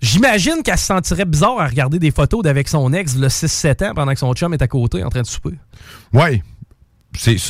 J'imagine 0.00 0.62
qu'elle 0.64 0.78
se 0.78 0.86
sentirait 0.86 1.24
bizarre 1.24 1.60
à 1.60 1.66
regarder 1.66 1.98
des 1.98 2.10
photos 2.10 2.42
d'avec 2.42 2.68
son 2.68 2.92
ex, 2.92 3.16
le 3.16 3.28
6-7 3.28 3.90
ans, 3.90 3.94
pendant 3.94 4.12
que 4.12 4.18
son 4.18 4.32
chum 4.34 4.52
est 4.52 4.62
à 4.62 4.66
côté 4.66 5.04
en 5.04 5.08
train 5.08 5.22
de 5.22 5.26
souper. 5.26 5.54
Ouais. 6.12 6.42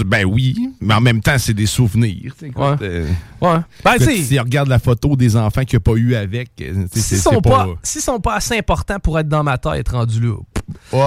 ben 0.05 0.25
oui, 0.25 0.57
mais 0.81 0.95
en 0.95 1.01
même 1.01 1.21
temps, 1.21 1.39
c'est 1.39 1.55
des 1.55 1.67
souvenirs. 1.67 2.35
ouais. 2.43 2.77
Euh, 2.83 3.09
ouais. 3.41 3.59
Ben, 3.83 3.99
si 3.99 4.39
regarde 4.39 4.69
la 4.69 4.79
photo 4.79 5.17
des 5.17 5.37
enfants 5.37 5.65
qu'il 5.65 5.79
n'y 5.79 5.83
a 5.83 5.85
pas 5.93 5.95
eu 5.95 6.15
avec, 6.17 6.51
euh, 6.61 6.87
s'ils 6.93 7.19
sont 7.19 7.41
pas, 7.41 7.69
sont 7.83 8.21
pas 8.21 8.35
assez 8.35 8.59
importants 8.59 8.99
pour 8.99 9.19
être 9.19 9.29
dans 9.29 9.43
ma 9.43 9.59
tête 9.59 9.89
rendu 9.89 10.21
là. 10.21 10.37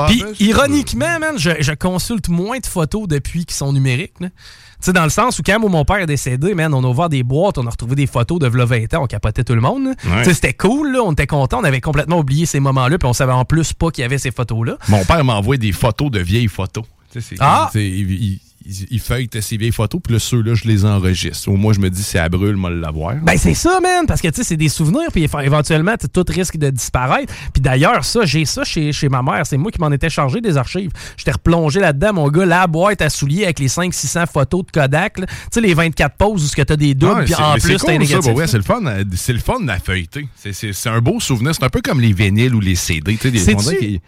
Puis, 0.07 0.21
ben, 0.21 0.33
ironiquement, 0.39 1.19
man, 1.19 1.37
je, 1.37 1.73
consulte 1.75 2.29
moins 2.29 2.59
de 2.59 2.65
photos 2.65 3.07
depuis 3.07 3.45
qu'ils 3.45 3.55
sont 3.55 3.73
numériques. 3.73 4.15
Sais, 4.79 4.93
dans 4.93 5.03
le 5.03 5.09
sens 5.09 5.39
où 5.39 5.43
quand 5.43 5.59
mon 5.59 5.85
père 5.85 5.97
est 5.97 6.05
décédé, 6.05 6.53
man, 6.53 6.73
on 6.73 6.83
a 6.83 6.87
ouvert 6.87 7.09
des 7.09 7.23
boîtes, 7.23 7.57
on 7.57 7.65
a 7.65 7.69
retrouvé 7.69 7.95
des 7.95 8.07
photos 8.07 8.39
de 8.39 8.47
20 8.47 8.93
ans, 8.93 9.03
on 9.03 9.07
capotait 9.07 9.43
tout 9.43 9.55
le 9.55 9.61
monde. 9.61 9.89
C'était 10.23 10.53
cool, 10.53 10.93
là, 10.93 10.99
on 11.03 11.11
était 11.13 11.27
content, 11.27 11.59
on 11.59 11.63
avait 11.63 11.81
complètement 11.81 12.19
oublié 12.19 12.45
ces 12.45 12.59
moments-là, 12.59 12.97
puis 12.97 13.07
on 13.07 13.13
savait 13.13 13.33
en 13.33 13.45
plus 13.45 13.73
pas 13.73 13.91
qu'il 13.91 14.01
y 14.03 14.05
avait 14.05 14.17
ces 14.17 14.31
photos-là. 14.31 14.77
Mon 14.89 15.03
père 15.05 15.23
m'a 15.23 15.35
envoyé 15.35 15.57
des 15.57 15.71
photos 15.71 16.11
de 16.11 16.19
vieilles 16.19 16.47
photos. 16.47 16.85
Ah! 17.39 17.69
il, 17.73 17.81
il, 18.11 18.39
feuille 18.99 19.29
ses 19.39 19.57
vieilles 19.57 19.71
photos, 19.71 20.01
puis 20.03 20.13
là, 20.13 20.19
ceux-là, 20.19 20.55
je 20.55 20.67
les 20.67 20.85
enregistre. 20.85 21.49
Au 21.49 21.55
moins, 21.55 21.73
je 21.73 21.79
me 21.79 21.89
dis, 21.89 22.03
c'est 22.03 22.19
à 22.19 22.29
brûle, 22.29 22.55
moi, 22.55 22.69
l'avoir. 22.69 23.15
Ben, 23.15 23.37
c'est 23.37 23.53
ça, 23.53 23.79
man, 23.79 24.05
parce 24.07 24.21
que, 24.21 24.27
tu 24.27 24.35
sais, 24.35 24.43
c'est 24.43 24.57
des 24.57 24.69
souvenirs, 24.69 25.07
puis 25.11 25.23
éventuellement, 25.23 25.95
tout 26.11 26.25
risque 26.27 26.57
de 26.57 26.69
disparaître. 26.69 27.33
Puis 27.53 27.61
d'ailleurs, 27.61 28.03
ça, 28.03 28.25
j'ai 28.25 28.45
ça 28.45 28.63
chez, 28.63 28.91
chez 28.91 29.09
ma 29.09 29.21
mère. 29.21 29.45
C'est 29.45 29.57
moi 29.57 29.71
qui 29.71 29.79
m'en 29.79 29.91
étais 29.91 30.09
chargé 30.09 30.41
des 30.41 30.57
archives. 30.57 30.91
J'étais 31.17 31.31
replongé 31.31 31.79
là-dedans, 31.79 32.13
mon 32.13 32.29
gars, 32.29 32.45
la 32.45 32.67
boîte 32.67 33.01
à 33.01 33.09
souliers 33.09 33.43
avec 33.43 33.59
les 33.59 33.67
500-600 33.67 34.27
photos 34.27 34.65
de 34.65 34.71
Kodak. 34.71 35.15
Tu 35.15 35.25
sais, 35.51 35.61
les 35.61 35.73
24 35.73 36.15
poses 36.17 36.45
où 36.45 36.55
tu 36.55 36.61
as 36.61 36.75
des 36.75 36.93
doubles, 36.93 37.25
puis 37.25 37.35
en 37.35 37.53
plus, 37.55 37.77
t'as 37.77 37.93
un 37.93 37.97
négatif. 37.97 38.33
c'est 38.45 38.57
le 38.57 38.63
fun, 38.63 38.81
c'est 39.15 39.33
le 39.33 39.39
fun 39.39 39.67
à 39.67 39.79
feuilleter. 39.79 40.27
C'est 40.35 40.89
un 40.89 40.99
beau 40.99 41.19
souvenir. 41.19 41.53
C'est 41.55 41.63
un 41.63 41.69
peu 41.69 41.81
comme 41.81 42.01
les 42.01 42.13
vinyles 42.13 42.55
ou 42.55 42.59
les 42.59 42.75
CD. 42.75 43.17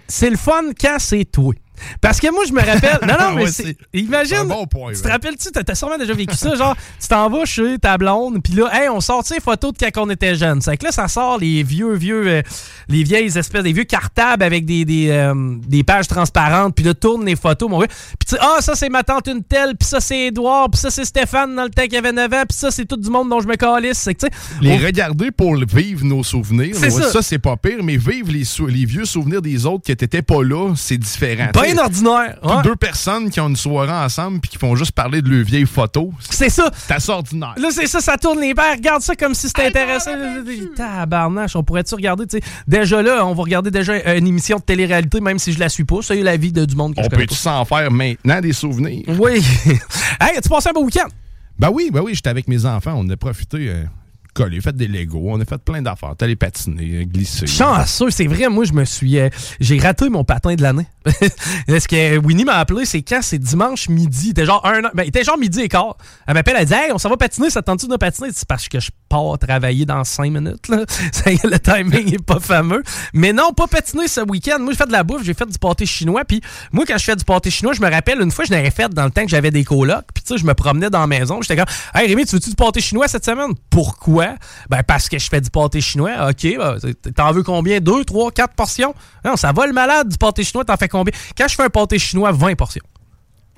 C'est 0.07 0.29
le 0.29 0.37
fun 0.37 0.63
quand 0.79 0.97
c'est 0.99 1.25
toi. 1.25 1.53
Parce 2.01 2.19
que 2.19 2.31
moi, 2.31 2.43
je 2.47 2.53
me 2.53 2.61
rappelle. 2.61 2.99
Non, 3.07 3.15
non, 3.19 3.35
mais 3.35 3.47
c'est. 3.47 3.77
Imagine. 3.93 4.47
Bon 4.47 4.65
point, 4.65 4.93
tu 4.93 5.01
te 5.01 5.07
rappelles-tu, 5.07 5.49
t'as 5.51 5.75
sûrement 5.75 5.97
déjà 5.97 6.13
vécu 6.13 6.35
ça, 6.35 6.55
genre, 6.55 6.75
tu 6.99 7.07
t'en 7.07 7.29
vas 7.29 7.45
chez 7.45 7.77
ta 7.79 7.97
blonde, 7.97 8.41
puis 8.43 8.53
là, 8.53 8.69
hey, 8.73 8.89
on 8.89 9.01
sortit 9.01 9.35
les 9.35 9.39
photos 9.39 9.73
de 9.73 9.85
quand 9.85 10.05
on 10.05 10.09
était 10.09 10.35
jeune. 10.35 10.61
C'est 10.61 10.77
que 10.77 10.85
là, 10.85 10.91
ça 10.91 11.07
sort 11.07 11.37
les 11.37 11.63
vieux, 11.63 11.93
vieux, 11.93 12.27
euh, 12.27 12.41
les 12.87 13.03
vieilles 13.03 13.37
espèces, 13.37 13.63
des 13.63 13.73
vieux 13.73 13.83
cartables 13.83 14.43
avec 14.43 14.65
des, 14.65 14.85
des, 14.85 15.09
euh, 15.09 15.33
des 15.67 15.83
pages 15.83 16.07
transparentes, 16.07 16.75
puis 16.75 16.85
là, 16.85 16.93
tourne 16.93 17.25
les 17.25 17.35
photos, 17.35 17.69
mon 17.69 17.79
gars. 17.79 17.87
Puis 17.87 18.29
tu 18.29 18.35
ah, 18.39 18.57
ça, 18.61 18.75
c'est 18.75 18.89
ma 18.89 19.03
tante 19.03 19.27
une 19.27 19.43
telle, 19.43 19.75
puis 19.75 19.87
ça, 19.87 19.99
c'est 19.99 20.27
Edouard, 20.27 20.69
puis 20.69 20.79
ça, 20.79 20.89
c'est 20.89 21.05
Stéphane 21.05 21.55
dans 21.55 21.63
le 21.63 21.69
temps 21.69 21.87
qui 21.87 21.97
avait 21.97 22.11
9 22.11 22.33
ans, 22.33 22.43
puis 22.47 22.57
ça, 22.57 22.71
c'est 22.71 22.85
tout 22.85 22.97
du 22.97 23.09
monde 23.09 23.29
dont 23.29 23.39
je 23.39 23.47
me 23.47 23.55
calisse. 23.55 23.99
C'est 23.99 24.13
que, 24.15 24.25
tu 24.25 24.27
sais. 24.27 24.57
Les 24.61 24.77
regarder 24.77 25.31
pour 25.31 25.55
vivre 25.55 26.05
nos 26.05 26.23
souvenirs, 26.23 26.75
ça, 26.75 27.21
c'est 27.21 27.39
pas 27.39 27.57
pire, 27.57 27.83
mais 27.83 27.97
vivre 27.97 28.31
les, 28.31 28.43
les 28.71 28.85
vieux 28.85 29.05
souvenirs 29.05 29.41
des 29.41 29.65
autres 29.65 29.83
qui 29.83 29.91
n'étaient 29.91 30.21
pas 30.21 30.43
là, 30.43 30.73
c'est 30.75 30.97
différent. 30.97 31.49
Bien 31.73 31.83
ordinaire 31.83 32.37
deux 32.63 32.75
personnes 32.75 33.29
qui 33.29 33.39
ont 33.39 33.49
une 33.49 33.55
soirée 33.55 33.91
ensemble 33.91 34.39
puis 34.39 34.51
qui 34.51 34.57
font 34.57 34.75
juste 34.75 34.91
parler 34.91 35.21
de 35.21 35.29
leurs 35.29 35.45
vieilles 35.45 35.65
photos. 35.65 36.09
C'est 36.19 36.49
ça. 36.49 36.69
C'est 36.87 37.09
ordinaire. 37.09 37.55
Là, 37.57 37.69
c'est 37.71 37.87
ça, 37.87 37.99
ça 37.99 38.17
tourne 38.17 38.39
les 38.39 38.53
verres. 38.53 38.75
Regarde 38.75 39.01
ça 39.01 39.15
comme 39.15 39.33
si 39.33 39.47
c'était 39.47 39.67
intéressant. 39.67 40.11
Tabarnache, 40.75 41.55
on 41.55 41.63
pourrait-tu 41.63 41.95
regarder, 41.95 42.25
tu 42.27 42.37
sais? 42.37 42.43
Déjà 42.67 43.01
là, 43.01 43.25
on 43.25 43.33
va 43.33 43.43
regarder 43.43 43.71
déjà 43.71 44.15
une 44.15 44.27
émission 44.27 44.57
de 44.57 44.63
télé-réalité, 44.63 45.21
même 45.21 45.39
si 45.39 45.53
je 45.53 45.59
la 45.59 45.69
suis 45.69 45.83
pas. 45.83 46.01
Ça 46.01 46.15
y 46.15 46.19
est 46.19 46.23
la 46.23 46.37
vie 46.37 46.51
de, 46.51 46.65
du 46.65 46.75
monde 46.75 46.95
que 46.95 47.01
On 47.01 47.09
peut-tu 47.09 47.35
s'en 47.35 47.65
faire 47.65 47.91
maintenant 47.91 48.41
des 48.41 48.53
souvenirs? 48.53 49.03
Oui. 49.19 49.43
hey, 50.21 50.39
tu 50.41 50.49
passé 50.49 50.69
un 50.69 50.73
beau 50.73 50.83
week-end? 50.83 51.07
Ben 51.57 51.69
oui, 51.71 51.89
ben 51.91 52.01
oui, 52.01 52.15
j'étais 52.15 52.29
avec 52.29 52.47
mes 52.47 52.65
enfants. 52.65 52.93
On 52.95 53.09
a 53.09 53.17
profité. 53.17 53.69
Euh, 53.69 53.83
collé, 54.33 54.61
fait 54.61 54.75
des 54.75 54.87
Legos, 54.87 55.21
on 55.25 55.39
a 55.39 55.45
fait 55.45 55.57
plein 55.57 55.81
d'affaires. 55.81 56.15
T'allais 56.17 56.35
patiner, 56.35 57.05
glisser. 57.05 57.47
Chanceux, 57.47 58.09
c'est 58.09 58.27
vrai, 58.27 58.49
moi 58.49 58.65
je 58.65 58.73
me 58.73 58.85
suis. 58.85 59.19
Euh, 59.19 59.29
j'ai 59.59 59.79
raté 59.79 60.09
mon 60.09 60.23
patin 60.23 60.55
de 60.55 60.61
l'année. 60.61 60.87
Ce 61.67 61.87
que 61.87 62.17
Winnie 62.17 62.45
m'a 62.45 62.57
appelé, 62.57 62.85
c'est 62.85 63.01
quand? 63.01 63.21
C'est 63.21 63.39
dimanche 63.39 63.89
midi. 63.89 64.27
Il 64.27 64.29
était 64.31 64.45
genre 64.45 64.65
un 64.65 64.81
ben, 64.93 65.03
il 65.03 65.07
était 65.07 65.23
genre 65.23 65.37
midi 65.37 65.61
et 65.61 65.67
quart. 65.67 65.97
Elle 66.27 66.33
m'appelle, 66.35 66.55
elle 66.59 66.65
dit 66.65 66.73
Hey, 66.73 66.91
on 66.91 66.97
s'en 66.97 67.09
va 67.09 67.17
patiner, 67.17 67.49
ça 67.49 67.61
tente-tu 67.61 67.87
de 67.87 67.95
patiner? 67.95 68.29
C'est 68.33 68.47
parce 68.47 68.67
que 68.67 68.79
je 68.79 68.91
pars 69.07 69.37
travailler 69.39 69.85
dans 69.85 70.03
cinq 70.03 70.31
minutes. 70.31 70.67
Là. 70.67 70.77
le 71.25 71.57
timing 71.57 72.13
est 72.13 72.23
pas 72.23 72.39
fameux. 72.39 72.83
Mais 73.13 73.33
non, 73.33 73.53
pas 73.53 73.67
patiner 73.67 74.07
ce 74.07 74.21
week-end. 74.21 74.59
Moi, 74.59 74.71
j'ai 74.73 74.77
fait 74.77 74.87
de 74.87 74.91
la 74.91 75.03
bouffe, 75.03 75.23
j'ai 75.23 75.33
fait 75.33 75.45
du 75.45 75.57
pâté 75.57 75.85
chinois. 75.85 76.25
Puis 76.25 76.41
moi, 76.71 76.85
quand 76.85 76.97
je 76.97 77.03
fais 77.03 77.15
du 77.15 77.23
pâté 77.23 77.49
chinois, 77.49 77.73
je 77.73 77.81
me 77.81 77.89
rappelle 77.89 78.21
une 78.21 78.31
fois, 78.31 78.45
je 78.45 78.51
l'avais 78.51 78.71
fait 78.71 78.89
dans 78.93 79.05
le 79.05 79.11
temps 79.11 79.23
que 79.23 79.29
j'avais 79.29 79.51
des 79.51 79.63
colocs. 79.63 80.05
Puis 80.13 80.23
tu 80.23 80.33
sais, 80.33 80.37
je 80.37 80.45
me 80.45 80.53
promenais 80.53 80.89
dans 80.89 80.99
la 80.99 81.07
maison. 81.07 81.41
J'étais 81.41 81.55
comme 81.55 81.73
Hey 81.93 82.07
Rémi, 82.07 82.25
tu 82.25 82.35
veux-tu 82.35 82.49
du 82.49 82.55
pâté 82.55 82.81
chinois 82.81 83.07
cette 83.07 83.25
semaine? 83.25 83.53
Pourquoi? 83.69 84.18
Ben, 84.69 84.83
parce 84.83 85.09
que 85.09 85.17
je 85.17 85.29
fais 85.29 85.41
du 85.41 85.49
pâté 85.49 85.81
chinois. 85.81 86.29
OK, 86.29 86.57
ben, 86.57 86.77
t'en 87.15 87.31
veux 87.31 87.43
combien? 87.43 87.79
Deux, 87.79 88.03
trois, 88.05 88.31
quatre 88.31 88.53
portions? 88.53 88.93
Non, 89.23 89.35
ça 89.35 89.51
va 89.51 89.65
le 89.67 89.73
malade 89.73 90.09
du 90.09 90.17
pâté 90.17 90.43
chinois, 90.43 90.65
t'en 90.65 90.77
fais 90.77 90.87
combien? 90.87 91.13
Quand 91.37 91.47
je 91.47 91.55
fais 91.55 91.63
un 91.63 91.69
pâté 91.69 91.99
chinois, 91.99 92.31
20 92.31 92.55
portions. 92.55 92.83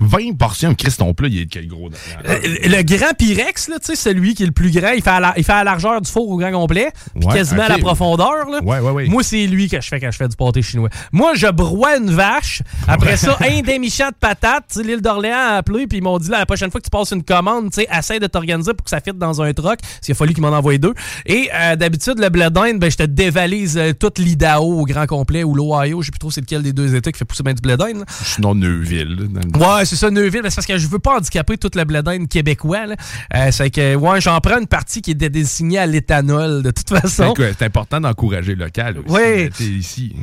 20 0.06 0.36
portions. 0.36 0.74
Chris, 0.74 0.94
ton 0.98 1.14
plat, 1.14 1.28
il 1.28 1.42
est 1.42 1.46
quel 1.46 1.68
gros. 1.68 1.88
Euh, 2.28 2.38
le, 2.42 2.82
grand 2.82 3.14
Pyrex, 3.16 3.68
là, 3.68 3.76
celui 3.82 4.34
qui 4.34 4.42
est 4.42 4.46
le 4.46 4.52
plus 4.52 4.70
grand, 4.70 4.90
il 4.90 5.02
fait, 5.02 5.10
à 5.10 5.34
il 5.36 5.44
fait 5.44 5.52
à 5.52 5.58
la 5.58 5.64
largeur 5.64 6.00
du 6.00 6.10
four 6.10 6.28
au 6.28 6.36
grand 6.36 6.52
complet, 6.52 6.90
puis 7.18 7.28
quasiment 7.28 7.62
à 7.62 7.68
la 7.68 7.78
profondeur. 7.78 8.48
Là. 8.50 8.62
Ouais, 8.62 8.78
ouais, 8.80 9.08
Moi, 9.08 9.22
c'est 9.22 9.46
lui 9.46 9.68
que 9.68 9.80
je 9.80 9.88
fais 9.88 10.00
quand 10.00 10.10
je 10.10 10.16
fais 10.16 10.28
du 10.28 10.36
pâté 10.36 10.62
chinois. 10.62 10.88
Moi, 11.12 11.34
je 11.34 11.46
broie 11.48 11.96
une 11.96 12.10
vache. 12.10 12.62
Après 12.88 13.16
ça, 13.16 13.36
un 13.40 13.60
demi-champ 13.62 14.08
de 14.08 14.16
patates. 14.18 14.78
L'île 14.82 15.00
d'Orléans 15.00 15.36
a 15.36 15.56
appelé, 15.56 15.86
puis 15.86 15.98
ils 15.98 16.04
m'ont 16.04 16.18
dit 16.18 16.30
la 16.30 16.46
prochaine 16.46 16.70
fois 16.70 16.80
que 16.80 16.86
tu 16.86 16.90
passes 16.90 17.12
une 17.12 17.22
commande, 17.22 17.70
essaie 17.76 18.18
de 18.18 18.26
t'organiser 18.26 18.74
pour 18.74 18.84
que 18.84 18.90
ça 18.90 19.00
fitte 19.00 19.18
dans 19.18 19.42
un 19.42 19.52
truck. 19.52 19.78
S'il 20.00 20.12
a 20.12 20.14
fallu 20.14 20.34
qu'ils 20.34 20.42
m'en 20.42 20.48
envoient 20.48 20.78
deux. 20.78 20.94
Et 21.26 21.48
euh, 21.54 21.76
d'habitude, 21.76 22.18
le 22.18 22.28
blé 22.28 22.48
d'Inde, 22.50 22.78
ben, 22.78 22.90
je 22.90 22.96
te 22.96 23.02
dévalise 23.02 23.76
euh, 23.78 23.92
toute 23.92 24.18
l'Idaho 24.18 24.80
au 24.80 24.84
grand 24.84 25.06
complet 25.06 25.44
ou 25.44 25.54
l'Ohio. 25.54 26.02
Je 26.02 26.06
sais 26.06 26.10
plus 26.10 26.18
trop 26.18 26.30
c'est 26.30 26.40
lequel 26.40 26.62
des 26.62 26.72
deux 26.72 26.94
États 26.94 27.12
qui 27.12 27.18
fait 27.18 27.24
pousser 27.24 27.42
bien 27.42 27.54
du 27.54 27.60
blé 27.60 27.76
d'Inde. 27.76 28.04
Sinon, 28.24 28.54
Neuville. 28.54 29.28
Ouais, 29.54 29.84
c'est 29.92 30.06
ça, 30.06 30.10
Neuville. 30.10 30.40
parce 30.40 30.64
que 30.64 30.78
je 30.78 30.88
veux 30.88 30.98
pas 30.98 31.18
handicaper 31.18 31.58
toute 31.58 31.74
la 31.74 31.84
bledine 31.84 32.26
québécois. 32.26 32.86
Euh, 33.34 33.48
c'est 33.50 33.68
que, 33.68 33.94
ouais, 33.94 34.22
j'en 34.22 34.40
prends 34.40 34.58
une 34.58 34.66
partie 34.66 35.02
qui 35.02 35.10
est 35.10 35.14
désignée 35.14 35.78
à 35.78 35.86
l'éthanol, 35.86 36.62
de 36.62 36.70
toute 36.70 36.88
façon. 36.88 37.34
C'est 37.36 37.62
important 37.62 38.00
d'encourager 38.00 38.54
le 38.54 38.64
local 38.64 38.98
aussi. 38.98 39.14
Oui. 39.14 39.50
Ici. 39.78 40.16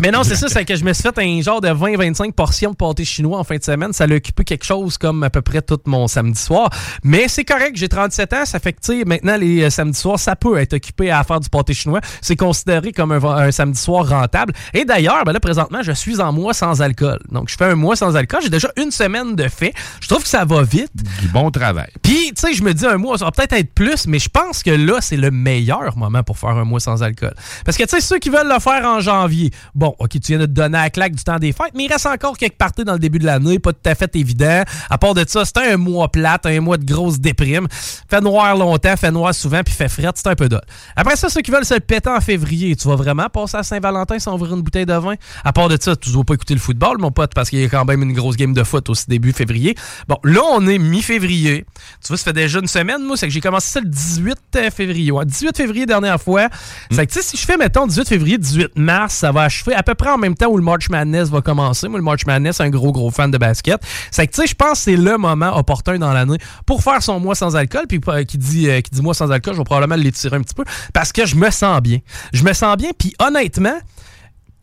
Mais 0.00 0.12
non, 0.12 0.22
c'est 0.22 0.36
ça, 0.36 0.46
c'est 0.46 0.64
que 0.64 0.76
je 0.76 0.84
me 0.84 0.92
suis 0.92 1.02
fait 1.02 1.18
un 1.18 1.42
genre 1.42 1.60
de 1.60 1.66
20-25 1.66 2.30
portions 2.30 2.70
de 2.70 2.76
pâté 2.76 3.04
chinois 3.04 3.36
en 3.36 3.42
fin 3.42 3.56
de 3.56 3.64
semaine. 3.64 3.92
Ça 3.92 4.04
a 4.04 4.06
occupé 4.06 4.44
quelque 4.44 4.64
chose 4.64 4.96
comme 4.96 5.24
à 5.24 5.30
peu 5.30 5.42
près 5.42 5.60
tout 5.60 5.80
mon 5.86 6.06
samedi 6.06 6.40
soir. 6.40 6.70
Mais 7.02 7.26
c'est 7.26 7.44
correct, 7.44 7.72
j'ai 7.74 7.88
37 7.88 8.32
ans, 8.32 8.44
ça 8.44 8.60
fait 8.60 8.74
que, 8.74 8.80
tu 8.80 9.00
sais, 9.00 9.04
maintenant, 9.04 9.36
les 9.36 9.64
euh, 9.64 9.70
samedis 9.70 9.98
soirs, 9.98 10.20
ça 10.20 10.36
peut 10.36 10.56
être 10.58 10.74
occupé 10.74 11.10
à 11.10 11.24
faire 11.24 11.40
du 11.40 11.48
pâté 11.48 11.74
chinois. 11.74 12.00
C'est 12.20 12.36
considéré 12.36 12.92
comme 12.92 13.10
un, 13.10 13.50
samedi 13.50 13.80
soir 13.80 14.08
rentable. 14.08 14.52
Et 14.72 14.84
d'ailleurs, 14.84 15.24
ben 15.24 15.32
là, 15.32 15.40
présentement, 15.40 15.82
je 15.82 15.90
suis 15.90 16.20
en 16.20 16.32
mois 16.32 16.54
sans 16.54 16.80
alcool. 16.80 17.18
Donc, 17.32 17.48
je 17.48 17.56
fais 17.56 17.64
un 17.64 17.74
mois 17.74 17.96
sans 17.96 18.14
alcool. 18.14 18.40
J'ai 18.44 18.50
déjà 18.50 18.70
une 18.76 18.92
semaine 18.92 19.34
de 19.34 19.48
fait. 19.48 19.74
Je 20.00 20.06
trouve 20.06 20.22
que 20.22 20.28
ça 20.28 20.44
va 20.44 20.62
vite. 20.62 20.92
Du 21.20 21.26
bon 21.26 21.50
travail. 21.50 21.90
Puis, 22.02 22.32
tu 22.36 22.40
sais, 22.40 22.54
je 22.54 22.62
me 22.62 22.72
dis 22.72 22.86
un 22.86 22.98
mois, 22.98 23.18
ça 23.18 23.24
va 23.24 23.32
peut-être 23.32 23.54
être 23.54 23.74
plus, 23.74 24.06
mais 24.06 24.20
je 24.20 24.28
pense 24.28 24.62
que 24.62 24.70
là, 24.70 25.00
c'est 25.00 25.16
le 25.16 25.32
meilleur 25.32 25.96
moment 25.96 26.22
pour 26.22 26.38
faire 26.38 26.50
un 26.50 26.64
mois 26.64 26.78
sans 26.78 27.02
alcool. 27.02 27.34
Parce 27.64 27.76
que, 27.76 27.82
tu 27.82 27.90
sais, 27.90 28.00
ceux 28.00 28.20
qui 28.20 28.30
veulent 28.30 28.52
le 28.52 28.60
faire 28.60 28.84
en 28.84 29.00
janvier, 29.00 29.50
bon, 29.74 29.87
OK, 29.98 30.10
tu 30.10 30.18
viens 30.28 30.38
de 30.38 30.46
te 30.46 30.50
donner 30.50 30.78
à 30.78 30.82
la 30.84 30.90
claque 30.90 31.14
du 31.14 31.24
temps 31.24 31.38
des 31.38 31.52
fêtes, 31.52 31.72
mais 31.74 31.84
il 31.84 31.92
reste 31.92 32.06
encore 32.06 32.36
quelques 32.36 32.56
parties 32.56 32.84
dans 32.84 32.94
le 32.94 32.98
début 32.98 33.18
de 33.18 33.26
l'année, 33.26 33.58
pas 33.58 33.72
tout 33.72 33.88
à 33.88 33.94
fait 33.94 34.14
évident. 34.16 34.62
À 34.90 34.98
part 34.98 35.14
de 35.14 35.24
ça, 35.26 35.44
c'était 35.44 35.72
un 35.72 35.76
mois 35.76 36.08
plate, 36.10 36.46
un 36.46 36.60
mois 36.60 36.76
de 36.76 36.84
grosse 36.84 37.20
déprime. 37.20 37.66
Fait 38.10 38.20
noir 38.20 38.56
longtemps, 38.56 38.96
fait 38.96 39.10
noir 39.10 39.34
souvent, 39.34 39.62
puis 39.62 39.74
fait 39.74 39.88
fret, 39.88 40.10
c'est 40.14 40.26
un 40.26 40.34
peu 40.34 40.48
d'ol. 40.48 40.60
Après 40.96 41.16
ça, 41.16 41.28
ceux 41.28 41.40
qui 41.40 41.50
veulent 41.50 41.64
se 41.64 41.74
le 41.74 41.80
péter 41.80 42.10
en 42.10 42.20
février, 42.20 42.74
tu 42.76 42.88
vas 42.88 42.96
vraiment 42.96 43.28
passer 43.28 43.56
à 43.56 43.62
Saint-Valentin 43.62 44.18
sans 44.18 44.34
ouvrir 44.34 44.54
une 44.54 44.62
bouteille 44.62 44.86
de 44.86 44.94
vin? 44.94 45.14
À 45.44 45.52
part 45.52 45.68
de 45.68 45.78
ça, 45.80 45.96
tu 45.96 46.10
dois 46.10 46.24
pas 46.24 46.34
écouter 46.34 46.54
le 46.54 46.60
football, 46.60 46.98
mon 46.98 47.10
pote, 47.10 47.32
parce 47.34 47.50
qu'il 47.50 47.60
y 47.60 47.64
a 47.64 47.68
quand 47.68 47.84
même 47.84 48.02
une 48.02 48.12
grosse 48.12 48.36
game 48.36 48.52
de 48.52 48.64
foot 48.64 48.88
aussi 48.90 49.04
début 49.08 49.32
février. 49.32 49.74
Bon, 50.08 50.18
là, 50.24 50.40
on 50.52 50.66
est 50.66 50.78
mi-février. 50.78 51.64
Tu 52.02 52.08
vois, 52.08 52.16
ça 52.16 52.24
fait 52.24 52.32
déjà 52.32 52.58
une 52.58 52.66
semaine, 52.66 53.02
moi, 53.04 53.16
c'est 53.16 53.26
que 53.26 53.32
j'ai 53.32 53.40
commencé 53.40 53.68
ça 53.70 53.80
le 53.80 53.88
18 53.88 54.70
février. 54.70 55.12
18 55.24 55.56
février, 55.56 55.86
dernière 55.86 56.20
fois. 56.20 56.48
C'est 56.90 57.06
que, 57.06 57.12
tu 57.12 57.20
sais, 57.20 57.24
si 57.24 57.36
je 57.36 57.44
fais, 57.44 57.56
mettons, 57.56 57.86
18 57.86 58.08
février, 58.08 58.38
18 58.38 58.76
mars, 58.76 59.14
ça 59.14 59.32
va 59.32 59.42
achever 59.42 59.74
à 59.78 59.82
peu 59.84 59.94
près 59.94 60.10
en 60.10 60.18
même 60.18 60.34
temps 60.34 60.48
où 60.48 60.56
le 60.56 60.62
March 60.62 60.90
Madness 60.90 61.28
va 61.28 61.40
commencer. 61.40 61.88
Moi, 61.88 61.98
le 61.98 62.04
March 62.04 62.26
Madness, 62.26 62.60
un 62.60 62.68
gros, 62.68 62.90
gros 62.90 63.10
fan 63.12 63.30
de 63.30 63.38
basket. 63.38 63.80
C'est 64.10 64.26
que, 64.26 64.32
tu 64.32 64.42
sais, 64.42 64.48
je 64.48 64.54
pense 64.54 64.72
que 64.72 64.78
c'est 64.78 64.96
le 64.96 65.16
moment 65.16 65.56
opportun 65.56 65.98
dans 65.98 66.12
l'année 66.12 66.38
pour 66.66 66.82
faire 66.82 67.00
son 67.00 67.20
mois 67.20 67.36
sans 67.36 67.54
alcool. 67.54 67.86
Puis, 67.88 68.00
euh, 68.08 68.24
qui 68.24 68.38
dit, 68.38 68.68
euh, 68.68 68.80
qui 68.80 68.90
dit 68.90 69.02
mois 69.02 69.14
sans 69.14 69.30
alcool, 69.30 69.54
je 69.54 69.58
vais 69.58 69.64
probablement 69.64 70.00
l'étirer 70.00 70.36
un 70.36 70.42
petit 70.42 70.54
peu 70.54 70.64
parce 70.92 71.12
que 71.12 71.26
je 71.26 71.36
me 71.36 71.50
sens 71.50 71.80
bien. 71.80 71.98
Je 72.32 72.42
me 72.42 72.52
sens 72.52 72.76
bien, 72.76 72.90
puis 72.98 73.14
honnêtement, 73.20 73.78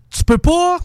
tu 0.09 0.23
peux 0.25 0.37
pas 0.37 0.79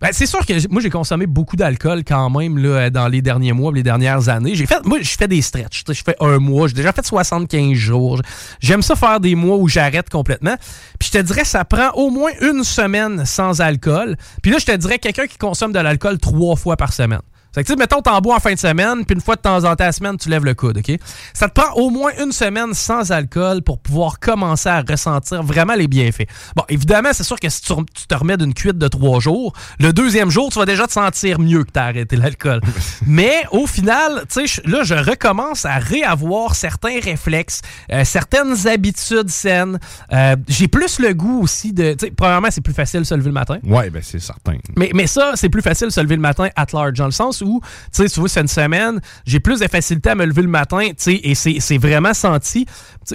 ben, 0.00 0.10
c'est 0.12 0.26
sûr 0.26 0.46
que 0.46 0.68
moi, 0.70 0.80
j'ai 0.80 0.90
consommé 0.90 1.26
beaucoup 1.26 1.56
d'alcool 1.56 2.04
quand 2.06 2.30
même 2.30 2.58
là, 2.58 2.88
dans 2.90 3.08
les 3.08 3.20
derniers 3.20 3.52
mois, 3.52 3.72
les 3.72 3.82
dernières 3.82 4.28
années. 4.28 4.54
J'ai 4.54 4.66
fait, 4.66 4.84
moi, 4.84 4.98
je 5.00 5.16
fais 5.16 5.26
des 5.26 5.42
stretches. 5.42 5.82
Je 5.88 6.02
fais 6.04 6.14
un 6.20 6.38
mois. 6.38 6.68
J'ai 6.68 6.74
déjà 6.74 6.92
fait 6.92 7.04
75 7.04 7.72
jours. 7.74 8.20
J'aime 8.60 8.82
ça 8.82 8.94
faire 8.94 9.18
des 9.18 9.34
mois 9.34 9.56
où 9.56 9.68
j'arrête 9.68 10.08
complètement. 10.08 10.56
Puis 10.98 11.10
je 11.12 11.18
te 11.18 11.22
dirais, 11.22 11.44
ça 11.44 11.64
prend 11.64 11.90
au 11.94 12.10
moins 12.10 12.30
une 12.40 12.62
semaine 12.62 13.24
sans 13.24 13.60
alcool. 13.60 14.16
Puis 14.42 14.52
là, 14.52 14.58
je 14.58 14.66
te 14.66 14.76
dirais, 14.76 14.98
quelqu'un 14.98 15.26
qui 15.26 15.36
consomme 15.36 15.72
de 15.72 15.80
l'alcool 15.80 16.18
trois 16.18 16.54
fois 16.54 16.76
par 16.76 16.92
semaine. 16.92 17.22
Fait 17.54 17.62
que, 17.62 17.66
tu 17.68 17.72
sais, 17.72 17.78
mettons, 17.78 18.02
t'en 18.02 18.20
bois 18.20 18.36
en 18.36 18.40
fin 18.40 18.52
de 18.52 18.58
semaine, 18.58 19.04
puis 19.04 19.14
une 19.14 19.20
fois 19.20 19.36
de 19.36 19.40
temps 19.40 19.64
en 19.64 19.74
temps 19.74 19.84
la 19.84 19.92
semaine, 19.92 20.16
tu 20.18 20.28
lèves 20.28 20.44
le 20.44 20.54
coude, 20.54 20.78
OK? 20.78 20.98
Ça 21.32 21.48
te 21.48 21.58
prend 21.58 21.72
au 21.74 21.90
moins 21.90 22.10
une 22.22 22.32
semaine 22.32 22.74
sans 22.74 23.10
alcool 23.10 23.62
pour 23.62 23.78
pouvoir 23.78 24.20
commencer 24.20 24.68
à 24.68 24.82
ressentir 24.82 25.42
vraiment 25.42 25.74
les 25.74 25.88
bienfaits. 25.88 26.28
Bon, 26.56 26.64
évidemment, 26.68 27.10
c'est 27.12 27.24
sûr 27.24 27.40
que 27.40 27.48
si 27.48 27.62
tu, 27.62 27.74
te 28.06 28.14
remets 28.14 28.36
d'une 28.36 28.52
cuite 28.52 28.76
de 28.76 28.88
trois 28.88 29.20
jours, 29.20 29.54
le 29.80 29.92
deuxième 29.92 30.30
jour, 30.30 30.50
tu 30.52 30.58
vas 30.58 30.66
déjà 30.66 30.86
te 30.86 30.92
sentir 30.92 31.38
mieux 31.40 31.64
que 31.64 31.70
t'as 31.70 31.84
arrêté 31.84 32.16
l'alcool. 32.16 32.60
Mais 33.06 33.44
au 33.50 33.66
final, 33.66 34.24
tu 34.32 34.46
sais, 34.46 34.62
là, 34.66 34.82
je 34.84 34.94
recommence 34.94 35.64
à 35.64 35.78
réavoir 35.78 36.54
certains 36.54 37.00
réflexes, 37.00 37.62
euh, 37.90 38.04
certaines 38.04 38.66
habitudes 38.68 39.30
saines. 39.30 39.78
Euh, 40.12 40.36
j'ai 40.48 40.68
plus 40.68 40.98
le 40.98 41.14
goût 41.14 41.42
aussi 41.42 41.72
de... 41.72 41.94
Tu 41.94 42.06
sais, 42.06 42.12
premièrement, 42.14 42.48
c'est 42.50 42.60
plus 42.60 42.74
facile 42.74 43.00
de 43.00 43.06
se 43.06 43.14
lever 43.14 43.28
le 43.28 43.32
matin. 43.32 43.58
Ouais, 43.64 43.88
ben 43.90 44.02
c'est 44.04 44.18
certain. 44.18 44.56
Mais, 44.76 44.90
mais 44.94 45.06
ça, 45.06 45.32
c'est 45.34 45.48
plus 45.48 45.62
facile 45.62 45.88
de 45.88 45.92
se 45.92 46.00
lever 46.00 46.16
le 46.16 46.22
matin 46.22 46.48
at 46.56 46.66
large, 46.72 46.98
dans 46.98 47.06
le 47.06 47.10
sens 47.10 47.37
où, 47.42 47.60
tu 47.62 47.68
sais, 47.92 48.08
tu 48.08 48.20
vois, 48.20 48.28
c'est 48.28 48.40
une 48.40 48.48
semaine, 48.48 49.00
j'ai 49.26 49.40
plus 49.40 49.60
de 49.60 49.66
facilité 49.66 50.10
à 50.10 50.14
me 50.14 50.24
lever 50.24 50.42
le 50.42 50.48
matin, 50.48 50.88
tu 50.88 50.94
sais, 50.96 51.20
et 51.22 51.34
c'est 51.34 51.78
vraiment 51.78 52.14
senti. 52.14 52.66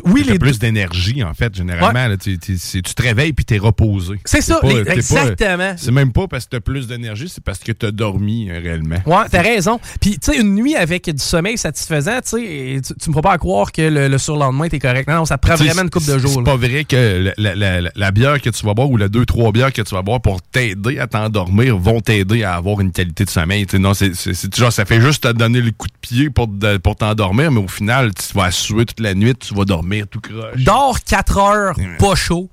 oui, 0.05 0.23
les 0.23 0.39
plus 0.39 0.59
d'énergie, 0.59 1.23
en 1.23 1.33
fait, 1.33 1.53
généralement. 1.55 2.15
tu, 2.17 2.37
te 2.37 3.01
réveilles 3.01 3.33
puis 3.33 3.45
t'es 3.45 3.57
reposé. 3.57 4.19
C'est 4.25 4.41
ça, 4.41 4.59
exactement. 4.63 5.73
C'est 5.77 5.91
même 5.91 6.11
pas 6.11 6.27
parce 6.27 6.45
que 6.45 6.51
t'as 6.51 6.59
plus 6.59 6.87
d'énergie, 6.87 7.29
c'est 7.29 7.43
parce 7.43 7.59
que 7.59 7.71
t'as 7.71 7.91
dormi 7.91 8.49
euh, 8.49 8.59
réellement. 8.59 8.97
Ouais, 9.05 9.25
t'as 9.29 9.41
raison. 9.41 9.79
Puis, 9.99 10.19
tu 10.19 10.31
sais, 10.31 10.39
une 10.39 10.55
nuit 10.55 10.75
avec 10.75 11.09
du 11.09 11.23
sommeil 11.23 11.57
satisfaisant, 11.57 12.19
tu 12.21 12.37
sais, 12.37 12.81
tu 12.81 13.09
me 13.09 13.13
feras 13.13 13.21
pas 13.21 13.37
croire 13.37 13.71
que 13.71 13.81
le, 13.81 14.17
surlendemain, 14.17 14.69
t'es 14.69 14.79
correct. 14.79 15.07
Non, 15.07 15.25
ça 15.25 15.37
prend 15.37 15.55
vraiment 15.55 15.83
une 15.83 15.89
coupe 15.89 16.05
de 16.05 16.17
jours. 16.17 16.31
C'est 16.35 16.43
pas 16.43 16.55
vrai 16.55 16.83
que 16.85 17.33
la, 17.37 18.11
bière 18.11 18.41
que 18.41 18.49
tu 18.49 18.65
vas 18.65 18.73
boire 18.73 18.89
ou 18.89 18.97
la 18.97 19.07
deux, 19.07 19.25
trois 19.25 19.51
bières 19.51 19.73
que 19.73 19.81
tu 19.81 19.95
vas 19.95 20.01
boire 20.01 20.21
pour 20.21 20.41
t'aider 20.41 20.99
à 20.99 21.07
t'endormir 21.07 21.77
vont 21.77 22.01
t'aider 22.01 22.43
à 22.43 22.55
avoir 22.55 22.81
une 22.81 22.91
qualité 22.91 23.25
de 23.25 23.29
sommeil. 23.29 23.65
non, 23.79 23.93
c'est 23.93 24.12
genre, 24.55 24.71
ça 24.71 24.85
fait 24.85 25.01
juste 25.01 25.23
te 25.23 25.31
donner 25.31 25.61
le 25.61 25.71
coup 25.71 25.87
de 25.87 25.97
pied 26.01 26.29
pour, 26.29 26.49
pour 26.81 26.95
t'endormir, 26.95 27.51
mais 27.51 27.59
au 27.59 27.67
final, 27.67 28.13
tu 28.13 28.33
vas 28.33 28.51
suer 28.51 28.85
toute 28.85 28.99
la 28.99 29.13
nuit, 29.13 29.35
tu 29.35 29.53
vas 29.53 29.65
dormir 29.65 30.05
tout 30.09 30.21
croche. 30.21 30.57
Dors 30.57 30.99
4 31.03 31.37
heures 31.37 31.75
pas 31.99 32.15
chaud 32.15 32.49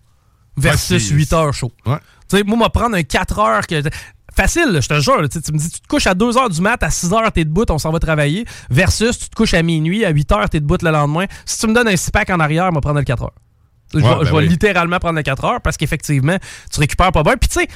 versus 0.57 1.11
8 1.11 1.33
heures 1.33 1.55
chaud. 1.55 1.73
Ouais. 1.87 1.99
Tu 2.29 2.37
sais, 2.37 2.45
moi, 2.45 2.57
me 2.57 2.69
prendre 2.69 2.97
un 2.97 3.02
4 3.02 3.38
heures 3.38 3.67
que. 3.67 3.83
Facile, 4.33 4.79
je 4.81 4.87
te 4.87 5.00
jure. 5.00 5.29
tu 5.29 5.52
me 5.52 5.59
dis, 5.59 5.71
tu 5.71 5.81
te 5.81 5.88
couches 5.88 6.07
à 6.07 6.14
2 6.14 6.38
heures 6.38 6.49
du 6.49 6.61
mat, 6.61 6.81
à 6.83 6.90
6 6.90 7.12
heures, 7.12 7.33
t'es 7.33 7.45
debout, 7.45 7.64
on 7.69 7.79
s'en 7.79 7.90
va 7.90 7.99
travailler. 7.99 8.45
Versus, 8.71 9.19
tu 9.19 9.29
te 9.29 9.35
couches 9.35 9.55
à 9.55 9.62
minuit, 9.62 10.05
à 10.05 10.11
8 10.11 10.33
heures, 10.33 10.49
t'es 10.49 10.61
debout 10.61 10.76
le 10.81 10.90
lendemain. 10.90 11.26
Si 11.45 11.59
tu 11.59 11.67
me 11.67 11.75
donnes 11.75 11.88
un 11.88 11.97
6 11.97 12.11
pack 12.12 12.31
en 12.31 12.38
arrière, 12.38 12.71
vais 12.71 12.81
prendre 12.81 12.99
le 12.99 13.05
4 13.05 13.23
heures. 13.25 13.35
Je, 13.93 13.99
vais, 13.99 14.31
ben 14.31 14.40
littéralement 14.40 15.00
prendre 15.00 15.17
le 15.17 15.23
4 15.23 15.45
heures 15.45 15.61
parce 15.61 15.76
qu'effectivement, 15.76 16.37
tu 16.73 16.79
récupères 16.79 17.11
pas 17.11 17.25
bien. 17.25 17.37
Puis 17.37 17.49
tu 17.49 17.61
sais, 17.61 17.69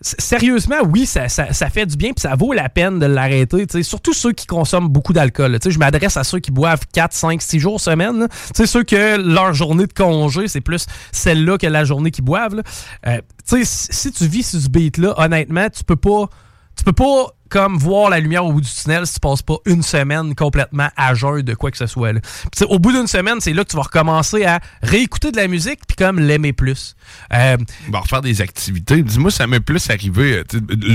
sérieusement, 0.00 0.76
oui, 0.88 1.06
ça, 1.06 1.28
fait 1.28 1.86
du 1.86 1.96
bien 1.96 2.12
puis 2.12 2.22
ça 2.22 2.34
vaut 2.36 2.52
la 2.52 2.68
peine 2.68 2.98
de 2.98 3.06
l'arrêter. 3.06 3.66
Surtout 3.82 4.12
ceux 4.12 4.32
qui 4.32 4.46
consomment 4.46 4.88
beaucoup 4.88 5.12
d'alcool. 5.12 5.58
Je 5.64 5.78
m'adresse 5.78 6.16
à 6.16 6.24
ceux 6.24 6.38
qui 6.38 6.50
boivent 6.50 6.86
4, 6.92 7.12
5, 7.12 7.42
6 7.42 7.58
jours 7.58 7.80
semaine. 7.80 8.28
Ceux 8.54 8.84
que 8.84 9.16
leur 9.16 9.52
journée 9.52 9.86
de 9.86 9.92
congé, 9.92 10.48
c'est 10.48 10.60
plus 10.60 10.86
celle-là 11.12 11.58
que 11.58 11.66
la 11.66 11.84
journée 11.84 12.10
qu'ils 12.10 12.24
boivent. 12.24 12.62
Euh, 13.06 13.20
si 13.44 14.12
tu 14.12 14.26
vis 14.26 14.48
sur 14.48 14.60
ce 14.60 14.68
beat-là, 14.68 15.14
honnêtement, 15.16 15.68
tu 15.70 15.84
peux 15.84 15.96
pas. 15.96 16.28
Tu 16.76 16.84
peux 16.84 16.92
pas 16.92 17.26
comme 17.48 17.78
voir 17.78 18.10
la 18.10 18.20
lumière 18.20 18.44
au 18.44 18.52
bout 18.52 18.60
du 18.60 18.68
tunnel 18.68 19.06
si 19.06 19.14
tu 19.14 19.20
passes 19.20 19.42
pas 19.42 19.56
une 19.66 19.82
semaine 19.82 20.34
complètement 20.34 20.88
à 20.96 21.14
jeun 21.14 21.42
de 21.42 21.54
quoi 21.54 21.70
que 21.70 21.76
ce 21.76 21.86
soit. 21.86 22.12
Là. 22.12 22.20
au 22.68 22.78
bout 22.78 22.92
d'une 22.92 23.06
semaine, 23.06 23.40
c'est 23.40 23.52
là 23.52 23.64
que 23.64 23.70
tu 23.70 23.76
vas 23.76 23.82
recommencer 23.82 24.44
à 24.44 24.60
réécouter 24.82 25.32
de 25.32 25.36
la 25.36 25.48
musique 25.48 25.80
puis 25.86 25.96
comme 25.96 26.18
l'aimer 26.18 26.52
plus. 26.52 26.96
Euh, 27.32 27.56
va 27.90 28.00
refaire 28.00 28.22
des 28.22 28.40
activités. 28.40 29.02
Dis-moi, 29.02 29.30
ça 29.30 29.46
m'est 29.46 29.60
plus 29.60 29.90
arrivé. 29.90 30.38
Euh, 30.38 30.44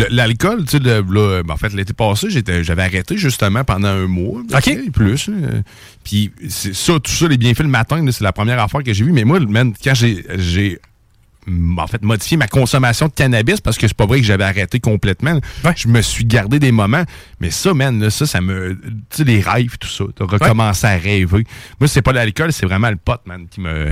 l'alcool, 0.09 0.65
tu 0.65 0.77
sais, 0.77 0.79
ben, 0.79 1.43
en 1.49 1.57
fait, 1.57 1.73
l'été 1.73 1.93
passé, 1.93 2.27
j'avais 2.29 2.83
arrêté 2.83 3.17
justement 3.17 3.63
pendant 3.63 3.89
un 3.89 4.07
mois. 4.07 4.41
OK. 4.53 4.91
Plus. 4.91 5.29
Puis 6.03 6.31
ça, 6.49 6.99
tout 6.99 7.11
ça, 7.11 7.27
les 7.27 7.37
bienfaits 7.37 7.63
le 7.63 7.69
matin, 7.69 8.05
c'est 8.11 8.23
la 8.23 8.31
première 8.33 8.59
affaire 8.59 8.83
que 8.83 8.93
j'ai 8.93 9.03
vue. 9.03 9.11
Mais 9.11 9.23
moi, 9.23 9.39
quand 9.83 9.93
j'ai 9.93 10.79
en 11.77 11.87
fait, 11.87 12.01
modifier 12.03 12.37
ma 12.37 12.47
consommation 12.47 13.07
de 13.07 13.13
cannabis 13.13 13.61
parce 13.61 13.77
que 13.77 13.87
c'est 13.87 13.97
pas 13.97 14.05
vrai 14.05 14.19
que 14.19 14.25
j'avais 14.25 14.43
arrêté 14.43 14.79
complètement. 14.79 15.39
Je 15.75 15.87
me 15.87 16.01
suis 16.01 16.25
gardé 16.25 16.59
des 16.59 16.71
moments. 16.71 17.03
Mais 17.39 17.51
ça, 17.51 17.73
man, 17.73 18.09
ça, 18.09 18.25
ça 18.25 18.41
me. 18.41 18.79
Tu 19.09 19.17
sais, 19.17 19.23
les 19.23 19.41
rêves, 19.41 19.77
tout 19.77 19.87
ça. 19.87 20.05
De 20.15 20.23
recommencer 20.23 20.87
à 20.87 20.97
rêver. 20.97 21.45
Moi, 21.79 21.87
c'est 21.87 22.01
pas 22.01 22.13
l'alcool, 22.13 22.53
c'est 22.53 22.65
vraiment 22.65 22.89
le 22.89 22.95
pot, 22.97 23.19
man, 23.25 23.47
qui 23.49 23.61
me. 23.61 23.89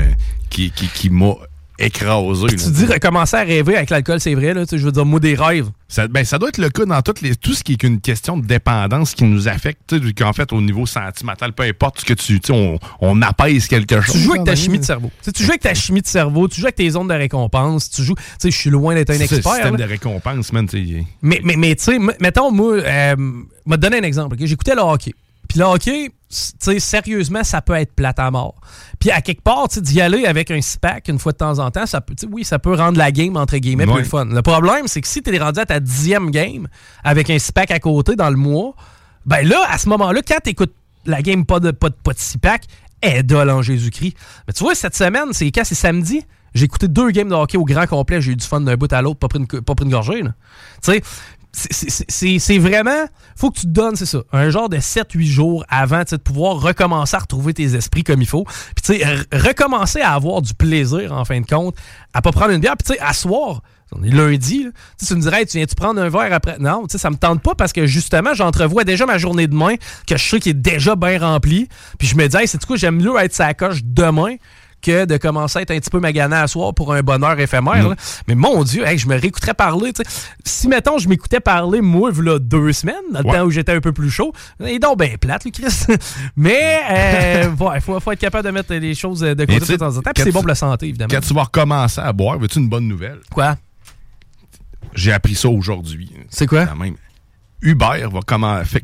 qui, 0.50 0.72
qui, 0.72 0.88
qui 0.88 1.10
m'a 1.10 1.34
écrasé. 1.82 2.48
tu 2.48 2.72
dis 2.72 2.86
recommencer 2.86 3.38
à 3.38 3.42
rêver 3.42 3.76
avec 3.76 3.90
l'alcool, 3.90 4.20
c'est 4.20 4.34
vrai, 4.34 4.54
là, 4.54 4.64
je 4.70 4.78
veux 4.78 4.92
dire, 4.92 5.06
moi, 5.06 5.20
des 5.20 5.36
rêves. 5.36 5.70
Ça, 5.88 6.08
ben, 6.08 6.24
ça 6.24 6.38
doit 6.38 6.50
être 6.50 6.58
le 6.58 6.70
cas 6.70 6.86
dans 6.86 7.02
toutes 7.02 7.22
les, 7.22 7.36
tout 7.36 7.54
ce 7.54 7.64
qui 7.64 7.74
est 7.74 7.84
une 7.84 8.00
question 8.00 8.38
de 8.38 8.46
dépendance 8.46 9.14
qui 9.14 9.26
nous 9.26 9.48
affecte, 9.48 9.94
qu'en 10.14 10.32
fait, 10.34 10.54
au 10.54 10.62
niveau 10.62 10.86
sentimental, 10.86 11.54
peu 11.54 11.64
importe 11.64 12.00
ce 12.02 12.06
que 12.06 12.14
tu, 12.14 12.40
on, 12.50 12.80
on 13.02 13.22
apaise 13.22 13.68
quelque 13.68 14.00
chose. 14.00 14.16
Tu 14.16 14.22
joues 14.22 14.32
avec 14.32 14.46
ta 14.46 14.56
chimie 14.56 14.80
de 14.80 14.86
cerveau. 14.86 15.12
tu 15.34 15.44
joues 15.44 15.50
avec 15.50 15.62
ta 15.62 15.74
chimie 15.74 16.02
de 16.02 16.08
cerveau, 16.08 16.48
tu 16.48 16.62
joues 16.62 16.68
avec 16.68 16.76
tes 16.76 16.90
zones 16.90 17.08
de 17.08 17.14
récompense, 17.14 17.90
tu 17.90 18.04
joues, 18.04 18.16
tu 18.16 18.24
sais, 18.40 18.52
je 18.52 18.58
suis 18.58 18.70
loin 18.70 18.96
d'être 18.96 19.10
un 19.10 19.20
expert. 19.20 19.42
C'est 19.44 19.50
système 19.50 19.76
de 19.76 19.84
récompense, 19.84 20.54
man, 20.54 20.68
Mais, 21.22 21.42
mais, 21.44 21.56
mais 21.58 21.76
tu 21.76 21.84
sais, 21.84 22.00
mettons, 22.20 22.52
moi, 22.52 22.76
euh, 22.76 23.16
m'a 23.66 23.78
donné 23.78 23.98
un 23.98 24.04
exemple, 24.04 24.38
J'écoutais 24.40 24.76
le 24.76 24.82
hockey. 24.82 25.14
Puis 25.48 25.60
le 25.60 25.66
hockey, 25.66 26.12
sérieusement, 26.32 27.44
ça 27.44 27.62
peut 27.62 27.74
être 27.74 27.94
plate 27.94 28.20
à 28.20 28.32
mort. 28.32 28.56
Puis 29.00 29.12
à 29.12 29.22
quelque 29.22 29.42
part, 29.42 29.68
d'y 29.68 30.02
aller 30.02 30.26
avec 30.26 30.52
un 30.52 30.62
SPAC 30.62 31.08
une 31.08 31.20
fois 31.20 31.32
de 31.32 31.38
temps 31.38 31.60
en 31.60 31.72
temps, 31.72 31.86
ça 31.86 32.02
peut, 32.02 32.16
oui, 32.32 32.44
ça 32.44 32.60
peut 32.60 32.74
rendre 32.74 32.98
la 32.98 33.12
game, 33.12 33.36
entre 33.38 33.58
guillemets, 33.58 33.86
plus 33.86 34.06
fun. 34.06 34.26
Le 34.26 34.42
problème, 34.42 34.88
c'est 34.88 35.02
que 35.02 35.08
si 35.08 35.22
tu 35.22 35.34
es 35.34 35.40
rendu 35.40 35.60
à 35.60 35.66
ta 35.66 35.80
dixième 35.80 36.32
game 36.32 36.68
avec 37.04 37.30
un 37.30 37.40
SPAC 37.40 37.72
à 37.72 37.80
côté 37.80 38.16
dans 38.16 38.30
le 38.30 38.38
mois, 38.38 38.74
ben 39.26 39.48
là, 39.48 39.64
à 39.70 39.78
ce 39.78 39.90
moment-là, 39.90 40.22
quand 40.28 40.40
tu 40.44 40.50
écoutes 40.50 40.74
la 41.06 41.22
game 41.22 41.46
pas 41.46 41.60
de, 41.60 41.72
pas 41.72 41.90
de, 41.90 41.96
pas 41.96 42.14
de 42.14 43.50
en 43.50 43.62
Jésus-Christ. 43.62 44.16
Mais 44.48 44.54
tu 44.54 44.64
vois, 44.64 44.76
cette 44.76 44.96
semaine, 44.96 45.30
c'est 45.32 45.52
quand? 45.52 45.64
C'est 45.64 45.76
samedi, 45.76 46.24
j'ai 46.54 46.66
écouté 46.66 46.88
deux 46.88 47.12
games 47.12 47.30
de 47.30 47.34
hockey 47.34 47.58
au 47.58 47.66
grand 47.66 47.88
complet, 47.88 48.22
j'ai 48.22 48.34
eu 48.34 48.36
du 48.36 48.46
fun 48.46 48.62
d'un 48.62 48.76
bout 48.76 48.92
à 48.92 49.02
l'autre, 49.02 49.20
pas 49.20 49.28
pris 49.28 49.40
une, 49.40 49.48
pas 49.48 49.76
pris 49.76 49.86
une 49.86 49.92
gorgée. 49.92 50.22
Tu 50.22 50.30
sais, 50.82 51.02
c'est 51.54 52.58
vraiment. 52.58 53.06
faut 53.36 53.52
que 53.52 53.60
tu 53.60 53.66
te 53.66 53.72
donnes, 53.72 53.96
c'est 53.96 54.06
ça, 54.06 54.20
un 54.32 54.50
genre 54.50 54.70
de 54.70 54.78
7-8 54.78 55.24
jours 55.26 55.66
avant 55.70 56.04
de 56.10 56.18
pouvoir 56.18 56.62
recommencer 56.62 57.16
à 57.16 57.20
retrouver 57.20 57.54
tes 57.54 57.76
esprits 57.76 58.04
comme 58.04 58.22
il 58.22 58.28
faut. 58.28 58.46
Puis, 58.76 58.96
tu 58.96 59.00
sais, 59.00 59.06
recommencer 59.34 60.02
à 60.02 60.14
avoir 60.14 60.42
du 60.42 60.54
plaisir, 60.54 61.12
en 61.12 61.26
fin 61.26 61.42
de 61.42 61.46
compte, 61.46 61.76
à 62.14 62.22
pas 62.22 62.32
prendre 62.32 62.52
une 62.52 62.62
bière. 62.62 62.78
Puis, 62.78 62.94
tu 62.94 62.94
sais, 62.94 63.00
à 63.00 63.14
soir, 63.14 63.62
on 63.94 64.04
est 64.04 64.10
lundi, 64.10 64.64
là, 64.64 64.70
tu 65.06 65.16
me 65.16 65.22
dirais, 65.22 65.46
tu 65.46 65.58
viens-tu 65.58 65.76
prendre 65.76 66.02
un 66.02 66.08
verre 66.08 66.32
après? 66.32 66.58
Non, 66.60 66.84
tu 66.84 66.94
sais, 66.94 66.98
ça 66.98 67.10
me 67.10 67.18
tente 67.18 67.42
pas 67.42 67.56
parce 67.56 67.74
que 67.74 67.86
justement, 67.86 68.34
j'entrevois 68.34 68.86
déjà 68.86 69.06
ma 69.06 69.18
journée 69.18 69.48
de 69.48 69.52
demain, 69.52 69.76
que 70.08 70.16
je 70.16 70.30
sais 70.30 70.40
qui 70.40 70.50
est 70.50 70.54
déjà 70.54 70.96
bien 70.96 71.20
remplie. 71.20 71.68
Puis, 72.00 72.08
je 72.08 72.16
me 72.16 72.28
dis, 72.28 72.38
hey, 72.38 72.48
c'est 72.48 72.64
quoi, 72.64 72.78
j'aime 72.78 73.02
mieux 73.02 73.14
être 73.20 73.34
sa 73.34 73.54
coche 73.54 73.82
demain 73.84 74.36
que 74.82 75.06
de 75.06 75.18
commencer 75.18 75.60
à 75.60 75.62
être 75.62 75.72
un 75.72 75.80
petit 75.80 75.90
peu 75.90 76.00
magané 76.00 76.36
à 76.36 76.48
soir 76.48 76.74
pour 76.74 76.94
un 76.94 77.02
bonheur 77.02 77.40
éphémère. 77.40 77.90
Mm. 77.90 77.96
Mais 78.28 78.36
mon 78.36 78.64
Dieu, 78.64 78.84
je 78.96 79.08
me 79.08 79.20
réécouterais 79.20 79.54
parler. 79.54 79.92
Si, 80.44 80.68
mettons, 80.68 80.98
je 80.98 81.08
m'écoutais 81.08 81.40
parler, 81.40 81.82
moi, 81.82 82.12
là, 82.22 82.40
deux 82.40 82.74
semaines, 82.74 82.96
dans 83.12 83.20
le 83.20 83.26
temps 83.26 83.44
où 83.46 83.52
j'étais 83.52 83.74
un 83.74 83.82
peu 83.82 83.92
plus 83.92 84.10
chaud, 84.10 84.34
est 84.64 84.80
donc 84.80 85.00
bien 85.00 85.16
plate, 85.20 85.46
le 85.46 85.52
Chris. 85.52 85.86
Mais 86.36 86.82
il 86.90 86.96
euh, 86.96 87.80
faut, 87.82 88.00
faut, 88.00 88.12
être 88.12 88.20
capable 88.20 88.46
de 88.46 88.52
mettre 88.52 88.74
les 88.74 88.96
choses 88.96 89.22
de 89.22 89.46
côté 89.46 89.74
de 89.74 89.78
temps 89.78 89.96
en 89.98 90.02
temps. 90.02 90.12
c'est 90.16 90.32
bon 90.32 90.40
pour 90.40 90.48
la 90.48 90.56
santé, 90.56 90.88
évidemment. 90.88 91.10
Quand 91.12 91.22
tu 91.22 91.34
vas 91.34 91.44
recommencer 91.44 92.02
à 92.02 92.12
boire, 92.14 92.38
veux-tu 92.40 92.60
une 92.60 92.70
bonne 92.70 92.88
nouvelle? 92.88 93.20
Quoi? 93.34 93.56
J'ai 94.94 95.14
appris 95.14 95.36
ça 95.36 95.50
aujourd'hui. 95.50 96.12
C'est 96.30 96.48
quoi? 96.48 96.68
Uber 97.62 98.08
va 98.12 98.22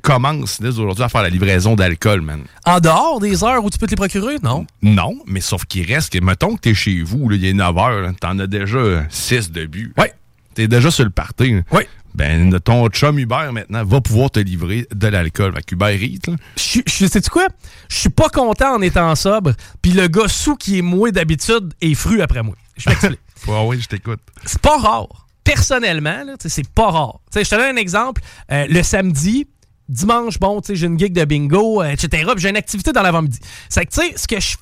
commence 0.02 0.62
dès 0.62 0.80
aujourd'hui 0.80 1.04
à 1.04 1.10
faire 1.10 1.24
la 1.24 1.30
livraison 1.30 1.76
d'alcool, 1.76 2.22
man. 2.22 2.44
En 2.66 2.80
dehors 2.80 3.20
des 3.20 3.44
heures 3.44 3.63
où 3.63 3.70
tu 3.70 3.78
peux 3.78 3.88
te 3.88 3.92
les 3.92 3.98
procurer, 3.98 4.38
non? 4.44 4.68
Non, 4.84 5.18
mais 5.26 5.42
sauf 5.42 5.66
qu'il 5.66 5.86
reste 5.86 6.13
que, 6.13 6.24
mettons 6.24 6.56
que 6.56 6.62
t'es 6.62 6.74
chez 6.76 7.02
vous, 7.02 7.32
il 7.32 7.44
est 7.44 7.54
9 7.54 7.78
heures, 7.78 8.12
t'en 8.20 8.38
as 8.38 8.48
déjà 8.48 9.06
6 9.10 9.52
de 9.52 9.66
but. 9.66 9.94
Oui. 9.98 10.08
T'es 10.54 10.68
déjà 10.68 10.92
sur 10.92 11.06
le 11.06 11.10
party. 11.10 11.58
Oui. 11.72 11.84
Ben, 12.13 12.60
ton 12.60 12.88
chum 12.90 13.20
Uber, 13.20 13.50
maintenant, 13.52 13.84
va 13.84 14.02
pouvoir 14.02 14.32
te 14.32 14.40
livrer 14.40 14.88
de 14.94 15.08
l'alcool. 15.08 15.52
Avec 15.54 15.72
Uber 15.72 15.96
Eats, 16.02 16.32
Je 16.56 17.06
sais-tu 17.06 17.30
quoi? 17.30 17.48
Je 17.90 17.96
suis 17.96 18.10
pas 18.10 18.30
content 18.30 18.76
en 18.76 18.82
étant 18.82 19.13
sobre, 19.16 19.54
puis 19.82 19.92
le 19.92 20.08
gars 20.08 20.28
sous 20.28 20.56
qui 20.56 20.80
est 20.80 20.82
moins 20.82 21.12
d'habitude 21.12 21.74
est 21.82 21.94
fru 21.94 22.22
après 22.22 22.42
moi. 22.42 22.56
Je 22.76 22.90
m'explique. 22.90 23.20
oui, 23.48 23.80
je 23.82 23.88
t'écoute. 23.88 24.20
C'est 24.46 24.62
pas 24.62 24.78
rare 24.78 25.27
personnellement, 25.48 26.24
c'est 26.40 26.70
pas 26.70 26.92
rare. 26.92 27.20
je 27.34 27.42
te 27.42 27.56
donne 27.56 27.78
un 27.78 27.80
exemple. 27.80 28.22
Euh, 28.52 28.66
le 28.70 28.84
samedi, 28.84 29.48
dimanche, 29.88 30.40
bon, 30.40 30.62
j'ai 30.68 30.86
une 30.86 31.00
gig 31.00 31.14
de 31.14 31.26
bingo, 31.26 31.82
euh, 31.82 31.90
etc. 31.90 32.24
Puis 32.34 32.42
j'ai 32.42 32.50
une 32.50 32.58
activité 32.58 32.92
dans 32.92 33.02
l'avant-midi. 33.02 33.40
C'est 33.70 33.86
que, 33.86 33.92
tu 33.92 34.02
sais, 34.02 34.14
ce 34.18 34.28
que 34.28 34.40
je 34.40 34.58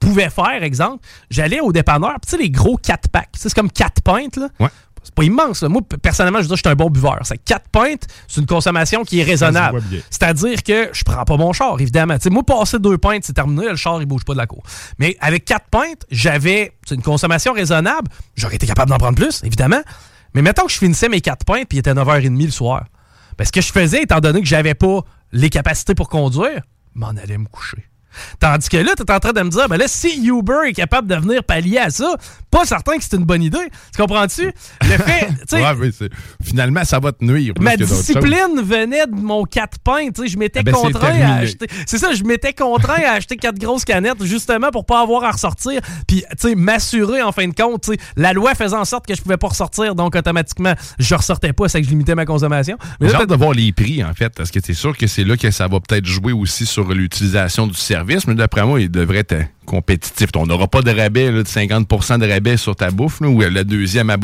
pouvais 0.00 0.30
faire, 0.30 0.62
exemple, 0.62 1.06
j'allais 1.30 1.60
au 1.60 1.72
dépanneur, 1.72 2.16
tu 2.24 2.30
sais, 2.30 2.36
les 2.36 2.50
gros 2.50 2.76
4 2.76 3.08
packs. 3.08 3.30
C'est 3.36 3.52
comme 3.54 3.70
4 3.70 4.02
pintes, 4.02 4.36
là. 4.36 4.48
Ouais. 4.60 4.68
C'est 5.02 5.14
pas 5.14 5.24
immense. 5.24 5.62
Moi, 5.62 5.82
personnellement, 6.02 6.38
je 6.38 6.44
veux 6.44 6.48
dire, 6.48 6.56
je 6.56 6.62
suis 6.62 6.72
un 6.72 6.76
bon 6.76 6.88
buveur. 6.88 7.18
C'est 7.24 7.36
4 7.36 7.68
pintes, 7.68 8.06
c'est 8.26 8.40
une 8.40 8.46
consommation 8.46 9.04
qui 9.04 9.20
est 9.20 9.22
raisonnable. 9.22 9.82
C'est-à-dire 10.08 10.62
que 10.62 10.88
je 10.92 11.04
prends 11.04 11.24
pas 11.24 11.36
mon 11.36 11.52
char, 11.52 11.78
évidemment. 11.78 12.16
moi, 12.30 12.42
passer 12.42 12.78
deux 12.78 12.96
pintes, 12.96 13.22
c'est 13.24 13.34
terminé, 13.34 13.68
le 13.68 13.76
char, 13.76 14.00
il 14.00 14.06
bouge 14.06 14.24
pas 14.24 14.32
de 14.32 14.38
la 14.38 14.46
cour. 14.46 14.62
Mais 14.98 15.16
avec 15.20 15.44
4 15.44 15.66
pintes, 15.70 16.06
j'avais 16.10 16.72
une 16.90 17.02
consommation 17.02 17.52
raisonnable. 17.52 18.08
J'aurais 18.34 18.56
été 18.56 18.66
capable 18.66 18.90
d'en 18.90 18.98
prendre 18.98 19.16
plus, 19.16 19.42
évidemment. 19.44 19.82
Mais 20.34 20.42
mettons 20.42 20.66
que 20.66 20.72
je 20.72 20.78
finissais 20.78 21.08
mes 21.08 21.20
4 21.20 21.44
pintes 21.44 21.68
puis 21.68 21.76
il 21.76 21.80
était 21.80 21.94
9h30 21.94 22.44
le 22.44 22.50
soir. 22.50 22.84
Ben, 23.38 23.44
ce 23.44 23.52
que 23.52 23.60
je 23.60 23.72
faisais, 23.72 24.02
étant 24.02 24.20
donné 24.20 24.40
que 24.40 24.46
j'avais 24.46 24.74
pas 24.74 25.00
les 25.32 25.50
capacités 25.50 25.94
pour 25.94 26.08
conduire, 26.08 26.62
m'en 26.94 27.08
allais 27.08 27.38
me 27.38 27.46
coucher. 27.46 27.84
Tandis 28.40 28.68
que 28.68 28.76
là, 28.76 28.92
tu 28.96 29.02
es 29.02 29.10
en 29.12 29.18
train 29.20 29.32
de 29.32 29.42
me 29.42 29.50
dire, 29.50 29.68
ben 29.68 29.76
là, 29.76 29.84
si 29.86 30.24
Uber 30.26 30.68
est 30.68 30.72
capable 30.72 31.08
de 31.08 31.14
venir 31.16 31.42
pallier 31.44 31.78
à 31.78 31.90
ça, 31.90 32.14
pas 32.50 32.64
certain 32.64 32.96
que 32.98 33.04
c'est 33.04 33.16
une 33.16 33.24
bonne 33.24 33.42
idée. 33.42 33.58
Tu 33.94 34.00
comprends-tu? 34.00 34.52
Le 34.82 34.88
fait, 34.98 35.28
Ouais, 35.52 35.74
mais 35.78 36.08
finalement, 36.42 36.84
ça 36.84 36.98
va 36.98 37.12
te 37.12 37.24
nuire. 37.24 37.54
Ma 37.60 37.76
discipline 37.76 38.60
venait 38.62 39.06
de 39.06 39.14
mon 39.20 39.44
4 39.44 39.78
pains. 39.80 40.08
tu 40.14 40.22
sais, 40.22 40.28
Je 40.28 40.38
m'étais 40.38 40.60
Ah 40.60 40.62
ben, 40.62 40.72
contraint 40.72 41.20
à 41.20 41.34
acheter. 41.36 41.66
C'est 41.86 41.98
ça, 41.98 42.12
je 42.14 42.22
m'étais 42.24 42.52
contraint 42.52 43.02
à 43.06 43.12
acheter 43.12 43.36
quatre 43.36 43.58
grosses 43.58 43.84
canettes 43.84 44.22
justement 44.24 44.70
pour 44.70 44.84
pas 44.86 45.00
avoir 45.00 45.24
à 45.24 45.30
ressortir. 45.32 45.80
Puis, 46.06 46.24
tu 46.40 46.48
sais, 46.48 46.54
m'assurer 46.54 47.22
en 47.22 47.32
fin 47.32 47.46
de 47.48 47.54
compte. 47.54 47.82
tu 47.82 47.92
sais, 47.92 47.98
La 48.16 48.32
loi 48.32 48.54
faisait 48.54 48.76
en 48.76 48.84
sorte 48.84 49.06
que 49.06 49.14
je 49.14 49.22
pouvais 49.22 49.36
pas 49.36 49.48
ressortir, 49.48 49.94
donc 49.94 50.14
automatiquement, 50.16 50.74
je 50.98 51.14
ressortais 51.14 51.52
pas, 51.52 51.68
c'est 51.68 51.80
que 51.80 51.86
je 51.86 51.90
limitais 51.90 52.14
ma 52.14 52.24
consommation. 52.24 52.76
Mais 53.00 53.08
J'ai 53.08 53.14
hâte 53.16 53.28
de 53.28 53.34
voir 53.34 53.52
les 53.52 53.72
prix, 53.72 54.02
en 54.04 54.14
fait, 54.14 54.32
parce 54.34 54.50
que 54.50 54.60
c'est 54.64 54.74
sûr 54.74 54.96
que 54.96 55.06
c'est 55.06 55.24
là 55.24 55.36
que 55.36 55.50
ça 55.50 55.66
va 55.68 55.80
peut-être 55.80 56.06
jouer 56.06 56.32
aussi 56.32 56.66
sur 56.66 56.92
l'utilisation 56.92 57.66
du 57.66 57.74
service, 57.74 58.03
mais 58.26 58.34
d'après 58.34 58.64
moi, 58.64 58.80
il 58.80 58.90
devrait 58.90 59.18
être 59.18 59.32
euh, 59.32 59.42
compétitif. 59.66 60.28
On 60.36 60.46
n'aura 60.46 60.68
pas 60.68 60.82
de 60.82 60.90
rabais, 60.90 61.30
de 61.30 61.42
50% 61.42 62.18
de 62.18 62.28
rabais 62.28 62.56
sur 62.56 62.76
ta 62.76 62.90
bouffe, 62.90 63.20
là, 63.20 63.28
ou 63.28 63.42
euh, 63.42 63.50
la 63.50 63.64
deuxième 63.64 64.10
à 64.10 64.16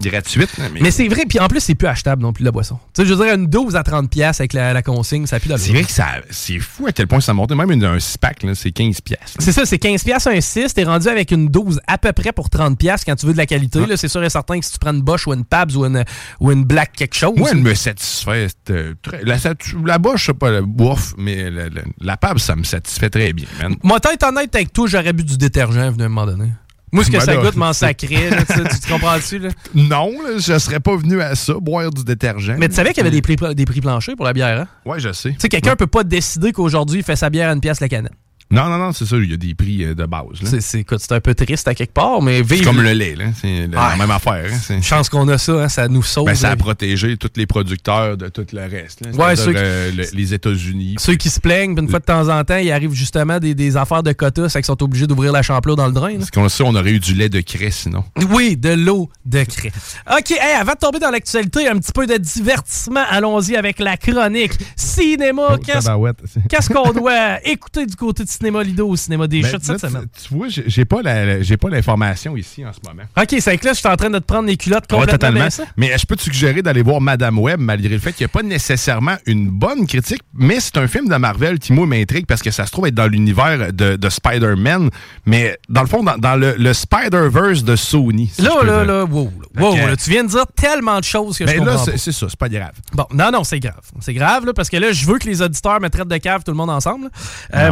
gratuite. 0.00 0.56
là, 0.58 0.64
mais 0.72 0.80
mais 0.80 0.90
c'est 0.90 1.08
vrai, 1.08 1.24
puis 1.28 1.38
en 1.40 1.48
plus, 1.48 1.60
c'est 1.60 1.74
plus 1.74 1.88
achetable 1.88 2.22
non 2.22 2.32
plus 2.32 2.44
la 2.44 2.50
boisson. 2.50 2.78
Tu 2.94 3.02
sais, 3.02 3.08
je 3.08 3.14
veux 3.14 3.24
dire, 3.24 3.34
une 3.34 3.46
12 3.46 3.76
à 3.76 3.82
30$ 3.82 4.08
piastres 4.08 4.40
avec 4.40 4.52
la, 4.52 4.72
la 4.72 4.82
consigne, 4.82 5.26
ça 5.26 5.38
plus 5.40 5.48
d'allure. 5.48 5.64
c'est 5.64 5.72
vrai 5.72 5.84
que 5.84 5.90
ça, 5.90 6.06
c'est 6.30 6.58
fou 6.58 6.86
à 6.86 6.92
quel 6.92 7.06
point 7.06 7.20
ça 7.20 7.32
monte. 7.34 7.52
Même 7.52 7.70
une- 7.70 7.84
un 7.84 7.98
six-pack, 8.00 8.42
là, 8.42 8.54
c'est 8.54 8.70
15 8.72 9.00
pièces. 9.00 9.34
C'est 9.38 9.52
ça, 9.52 9.64
c'est 9.66 9.78
15 9.78 10.02
pièces 10.04 10.26
un 10.26 10.40
6, 10.40 10.74
t'es 10.74 10.84
rendu 10.84 11.08
avec 11.08 11.30
une 11.30 11.48
12 11.48 11.80
à 11.86 11.98
peu 11.98 12.12
près 12.12 12.32
pour 12.32 12.48
30 12.50 12.78
pièces 12.78 13.04
quand 13.04 13.14
tu 13.16 13.26
veux 13.26 13.32
de 13.32 13.38
la 13.38 13.46
qualité. 13.46 13.84
Là, 13.86 13.96
c'est 13.96 14.08
sûr 14.08 14.22
et 14.22 14.30
certain 14.30 14.58
que 14.58 14.64
si 14.64 14.72
tu 14.72 14.78
prends 14.78 14.92
une 14.92 15.02
Bosch 15.02 15.26
ou 15.26 15.32
une 15.34 15.44
Pabs 15.44 15.72
ou 15.76 15.84
une, 15.84 16.04
ou 16.40 16.50
une 16.52 16.64
Black 16.64 16.92
quelque 16.96 17.14
chose. 17.14 17.32
Moi, 17.36 17.50
elle 17.52 17.58
me 17.58 17.74
satisfait. 17.74 18.48
euh, 18.70 18.94
très- 19.02 19.22
la, 19.24 19.36
la 19.84 19.98
boche, 19.98 20.26
c'est 20.26 20.34
pas 20.34 20.50
le 20.50 20.62
bouffe, 20.62 21.14
mais 21.18 21.50
la, 21.50 21.68
la, 21.68 21.82
la 22.00 22.16
pâte, 22.16 22.38
ça 22.38 22.54
me 22.56 22.64
satisfait 22.64 23.10
très 23.10 23.32
bien, 23.32 23.46
man. 23.60 23.74
Moi, 23.82 24.00
t'être 24.00 24.22
honnête 24.26 24.54
avec 24.54 24.72
toi, 24.72 24.86
j'aurais 24.88 25.12
bu 25.12 25.24
du 25.24 25.36
détergent 25.36 25.76
à 25.78 25.82
un 25.86 25.90
moment 25.92 26.26
donné. 26.26 26.46
Moi, 26.92 27.04
ce 27.04 27.10
que 27.10 27.16
Ben 27.16 27.20
ça 27.24 27.34
là, 27.34 27.40
goûte 27.42 27.56
m'en 27.56 27.72
sacrait, 27.72 28.28
là, 28.28 28.44
tu 28.44 28.80
te 28.80 28.88
comprends-tu? 28.88 29.38
là? 29.38 29.48
Non, 29.74 30.10
là, 30.22 30.36
je 30.38 30.58
serais 30.58 30.78
pas 30.80 30.94
venu 30.94 31.22
à 31.22 31.34
ça, 31.34 31.54
boire 31.54 31.90
du 31.90 32.04
détergent. 32.04 32.54
Mais 32.58 32.68
tu 32.68 32.74
savais 32.74 32.90
qu'il 32.90 32.98
y 32.98 33.06
avait 33.06 33.10
des 33.10 33.22
prix, 33.22 33.36
des 33.54 33.64
prix 33.64 33.80
planchers 33.80 34.14
pour 34.14 34.26
la 34.26 34.34
bière, 34.34 34.60
hein? 34.60 34.68
Ouais, 34.84 35.00
je 35.00 35.10
sais. 35.12 35.30
Tu 35.30 35.36
sais, 35.38 35.48
quelqu'un 35.48 35.74
peut 35.74 35.86
pas 35.86 36.04
décider 36.04 36.52
qu'aujourd'hui, 36.52 36.98
il 37.00 37.02
fait 37.02 37.16
sa 37.16 37.30
bière 37.30 37.48
à 37.48 37.52
une 37.54 37.60
pièce 37.60 37.80
la 37.80 37.88
canette. 37.88 38.12
Non, 38.52 38.66
non, 38.68 38.78
non, 38.78 38.92
c'est 38.92 39.06
ça, 39.06 39.16
il 39.16 39.30
y 39.30 39.34
a 39.34 39.36
des 39.36 39.54
prix 39.54 39.82
euh, 39.84 39.94
de 39.94 40.04
base. 40.04 40.24
C'est, 40.44 40.60
c'est, 40.60 40.84
c'est 40.98 41.12
un 41.12 41.20
peu 41.20 41.34
triste 41.34 41.66
à 41.66 41.74
quelque 41.74 41.92
part, 41.94 42.20
mais 42.22 42.36
C'est 42.38 42.54
vive. 42.54 42.64
comme 42.64 42.80
le 42.82 42.92
lait, 42.92 43.16
là. 43.16 43.24
C'est 43.40 43.66
la 43.66 43.80
Ah. 43.92 43.96
même 43.96 44.10
affaire. 44.10 44.44
Hein. 44.52 44.58
C'est- 44.62 44.82
Chance 44.82 45.08
qu'on 45.08 45.26
a 45.28 45.38
ça, 45.38 45.52
hein, 45.54 45.68
ça 45.68 45.88
nous 45.88 46.02
sauve. 46.02 46.26
Ben, 46.26 46.34
ça 46.34 46.50
a 46.50 46.56
protégé 46.56 47.16
tous 47.16 47.30
les 47.36 47.46
producteurs 47.46 48.16
de 48.16 48.28
tout 48.28 48.44
le 48.52 48.60
reste. 48.68 49.04
là. 49.06 49.10
Ouais, 49.12 49.34
qui- 49.34 49.42
euh, 49.56 49.90
le- 49.92 50.04
les 50.12 50.34
États-Unis. 50.34 50.96
Ceux 50.98 51.14
qui 51.14 51.30
se 51.30 51.40
plaignent, 51.40 51.74
puis 51.74 51.82
une 51.82 51.90
fois 51.90 51.98
de 52.00 52.04
temps 52.04 52.28
en 52.28 52.44
temps, 52.44 52.58
il 52.58 52.70
arrive 52.70 52.92
justement 52.92 53.38
des, 53.38 53.54
des 53.54 53.76
affaires 53.76 54.02
de 54.02 54.12
quotas, 54.12 54.50
c'est 54.50 54.58
qu'ils 54.60 54.66
sont 54.66 54.82
obligés 54.82 55.06
d'ouvrir 55.06 55.32
la 55.32 55.40
champlot 55.42 55.74
dans 55.74 55.86
le 55.86 55.92
drain. 55.92 56.16
Parce 56.18 56.30
qu'on 56.30 56.48
sait, 56.50 56.62
on 56.62 56.74
aurait 56.74 56.92
eu 56.92 57.00
du 57.00 57.14
lait 57.14 57.30
de 57.30 57.40
craie 57.40 57.70
sinon. 57.70 58.04
Oui, 58.30 58.56
de 58.58 58.70
l'eau 58.74 59.08
de 59.24 59.44
craie. 59.44 59.72
OK, 60.10 60.30
hey, 60.30 60.54
avant 60.60 60.72
de 60.72 60.78
tomber 60.78 60.98
dans 60.98 61.10
l'actualité, 61.10 61.66
un 61.68 61.78
petit 61.78 61.92
peu 61.92 62.06
de 62.06 62.18
divertissement. 62.18 63.04
Allons-y 63.08 63.56
avec 63.56 63.78
la 63.78 63.96
chronique. 63.96 64.52
Cinéma, 64.76 65.42
Oh, 65.52 65.56
qu'est-ce 65.58 66.68
qu'on 66.68 66.92
doit 66.92 67.38
écouter 67.48 67.86
du 67.86 67.96
côté 67.96 68.24
de 68.24 68.28
Cinéma? 68.28 68.41
Lido 68.50 68.88
au 68.88 68.96
Cinéma 68.96 69.26
des 69.26 69.42
Ben, 69.42 69.50
Chutes 69.50 69.64
cette 69.64 69.78
semaine? 69.80 70.06
tu, 70.26 70.34
vois, 70.34 70.46
j'ai 70.48 70.84
pas 70.84 71.02
la- 71.02 71.42
j'ai 71.42 71.56
pas 71.56 71.68
l'information 71.70 72.36
ici 72.36 72.64
en 72.64 72.72
ce 72.72 72.78
moment. 72.88 73.02
OK, 73.16 73.34
c'est 73.40 73.56
que 73.58 73.64
là, 73.66 73.72
je 73.72 73.78
suis 73.78 73.88
en 73.88 73.96
train 73.96 74.10
de 74.10 74.18
te 74.18 74.24
prendre 74.24 74.46
les 74.48 74.56
culottes 74.56 74.84
Ouais, 74.90 74.98
complètement 74.98 75.12
totalement. 75.12 75.44
baissées. 75.44 75.64
Mais 75.76 75.96
je 75.96 76.04
peux 76.06 76.16
te 76.16 76.22
suggérer 76.22 76.62
d'aller 76.62 76.82
voir 76.82 77.00
Madame 77.00 77.38
Web, 77.38 77.60
malgré 77.60 77.88
le 77.94 77.98
fait 77.98 78.12
qu'il 78.12 78.24
n'y 78.24 78.30
a 78.30 78.32
pas 78.32 78.42
nécessairement 78.42 79.16
une 79.26 79.48
bonne 79.50 79.86
critique, 79.86 80.22
mais 80.34 80.60
c'est 80.60 80.76
un 80.78 80.86
film 80.88 81.08
de 81.08 81.16
Marvel 81.16 81.58
qui, 81.58 81.72
moi, 81.72 81.86
m'intrigue 81.86 82.26
parce 82.26 82.42
que 82.42 82.50
ça 82.50 82.66
se 82.66 82.72
trouve 82.72 82.86
être 82.86 82.94
dans 82.94 83.06
l'univers 83.06 83.72
de, 83.72 83.96
de 83.96 84.08
Spider-Man, 84.08 84.90
mais 85.26 85.58
dans 85.68 85.82
le 85.82 85.86
fond, 85.88 86.02
dans, 86.02 86.16
dans 86.18 86.36
le, 86.36 86.54
le 86.58 86.72
Spider-Verse 86.72 87.64
de 87.64 87.76
Sony. 87.76 88.28
si 88.28 88.42
je 88.42 88.46
Là, 88.48 88.62
là, 88.64 88.84
là, 88.84 89.04
wow, 89.04 89.30
là, 89.54 89.62
wow, 89.62 89.72
Fait 89.74 89.82
que- 89.82 89.86
là, 89.88 89.96
tu 89.96 90.10
viens 90.10 90.24
de 90.24 90.28
dire 90.28 90.46
tellement 90.54 90.98
de 90.98 91.04
choses 91.04 91.38
que 91.38 91.46
je 91.46 91.52
Ben 91.52 91.58
comprends 91.58 91.74
là, 91.86 91.92
c'est 91.96 92.12
ça, 92.12 92.26
c'est 92.28 92.38
pas 92.38 92.48
grave. 92.48 92.72
Bon, 92.94 93.06
non, 93.12 93.30
non, 93.30 93.44
c'est 93.44 93.60
grave. 93.60 93.80
C'est 94.00 94.14
grave, 94.14 94.46
là, 94.46 94.52
parce 94.54 94.68
que 94.68 94.76
là, 94.76 94.92
je 94.92 95.06
veux 95.06 95.18
que 95.18 95.28
les 95.28 95.42
auditeurs 95.42 95.80
me 95.80 95.88
traitent 95.88 96.08
de 96.08 96.16
cave 96.16 96.42
tout 96.44 96.50
le 96.52 96.56
monde 96.56 96.70
ensemble. 96.70 97.10
Euh. 97.54 97.70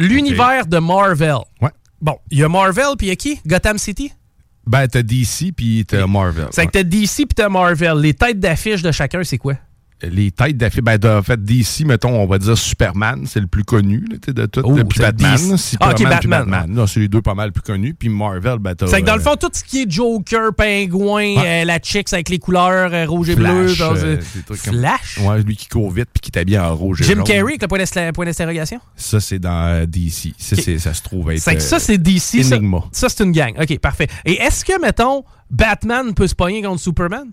L'univers 0.00 0.66
de 0.66 0.78
Marvel. 0.78 1.36
Ouais. 1.60 1.70
Bon, 2.00 2.16
il 2.30 2.38
y 2.38 2.42
a 2.42 2.48
Marvel, 2.48 2.96
puis 2.96 3.08
il 3.08 3.10
y 3.10 3.12
a 3.12 3.16
qui? 3.16 3.38
Gotham 3.46 3.76
City? 3.76 4.12
Ben, 4.66 4.86
t'as 4.88 5.02
DC 5.02 5.52
puis 5.54 5.84
t'as 5.86 6.06
Marvel. 6.06 6.48
C'est 6.52 6.66
que 6.66 6.70
t'as 6.70 6.82
DC 6.82 7.16
puis 7.16 7.34
t'as 7.34 7.48
Marvel. 7.48 7.98
Les 7.98 8.14
têtes 8.14 8.40
d'affiche 8.40 8.82
de 8.82 8.92
chacun, 8.92 9.22
c'est 9.24 9.38
quoi? 9.38 9.54
Les 10.02 10.30
têtes 10.30 10.56
d'affiche, 10.56 10.80
ben, 10.80 10.98
en 11.04 11.22
fait, 11.22 11.42
DC, 11.42 11.84
mettons, 11.84 12.10
on 12.20 12.26
va 12.26 12.38
dire 12.38 12.56
Superman, 12.56 13.24
c'est 13.26 13.40
le 13.40 13.46
plus 13.46 13.64
connu 13.64 14.04
là, 14.10 14.16
de 14.32 14.46
tout. 14.46 14.60
Oh, 14.64 14.74
puis 14.74 14.84
c'est 14.96 15.02
Batman, 15.02 15.38
Ah, 15.52 15.56
Superman, 15.56 15.90
ok, 15.92 15.96
puis 15.96 16.04
Batman. 16.04 16.40
Batman. 16.50 16.66
Non, 16.70 16.86
c'est 16.86 17.00
les 17.00 17.08
deux 17.08 17.20
pas 17.22 17.34
mal 17.34 17.52
plus 17.52 17.62
connus. 17.62 17.94
Puis 17.94 18.08
Marvel, 18.08 18.58
ben, 18.58 18.74
t'as, 18.74 18.86
C'est 18.86 19.02
que 19.02 19.06
dans 19.06 19.14
le 19.16 19.20
euh, 19.20 19.24
fond, 19.24 19.36
tout 19.36 19.50
ce 19.52 19.62
qui 19.62 19.82
est 19.82 19.90
Joker, 19.90 20.54
Pingouin, 20.54 21.36
euh, 21.44 21.64
la 21.64 21.78
Chicks 21.80 22.12
avec 22.12 22.28
les 22.30 22.38
couleurs 22.38 22.92
euh, 22.94 23.06
rouge 23.06 23.28
et 23.30 23.36
Flash, 23.36 23.52
bleu. 23.52 23.66
genre, 23.68 23.94
euh, 23.96 24.16
comme- 24.48 24.56
Flash? 24.56 25.18
Ouais, 25.22 25.42
lui 25.42 25.56
qui 25.56 25.68
court 25.68 25.90
vite 25.90 26.08
puis 26.12 26.20
qui 26.20 26.30
t'habille 26.30 26.58
en 26.58 26.74
rouge 26.74 27.02
et 27.02 27.04
Jim 27.04 27.16
jaune. 27.16 27.24
Carrey 27.24 27.56
avec 27.60 27.62
le 27.62 28.12
point 28.12 28.24
d'interrogation? 28.24 28.80
Ça, 28.96 29.20
c'est 29.20 29.38
dans 29.38 29.84
DC. 29.86 30.32
Ça, 30.38 30.56
Ok. 30.56 30.62
c'est- 30.64 30.78
ça 30.78 30.94
se 30.94 31.02
trouve 31.02 31.30
être. 31.32 31.40
C'est 31.40 31.56
que 31.56 31.62
ça, 31.62 31.78
c'est 31.78 31.98
DC. 31.98 32.42
Ça, 32.42 32.56
Enigma. 32.56 32.84
ça, 32.92 33.08
c'est 33.08 33.22
une 33.24 33.32
gang. 33.32 33.52
OK, 33.60 33.78
parfait. 33.78 34.08
Et 34.24 34.40
est-ce 34.40 34.64
que, 34.64 34.80
mettons, 34.80 35.24
Batman 35.50 36.14
peut 36.14 36.26
se 36.26 36.34
pogner 36.34 36.62
contre 36.62 36.80
Superman? 36.80 37.26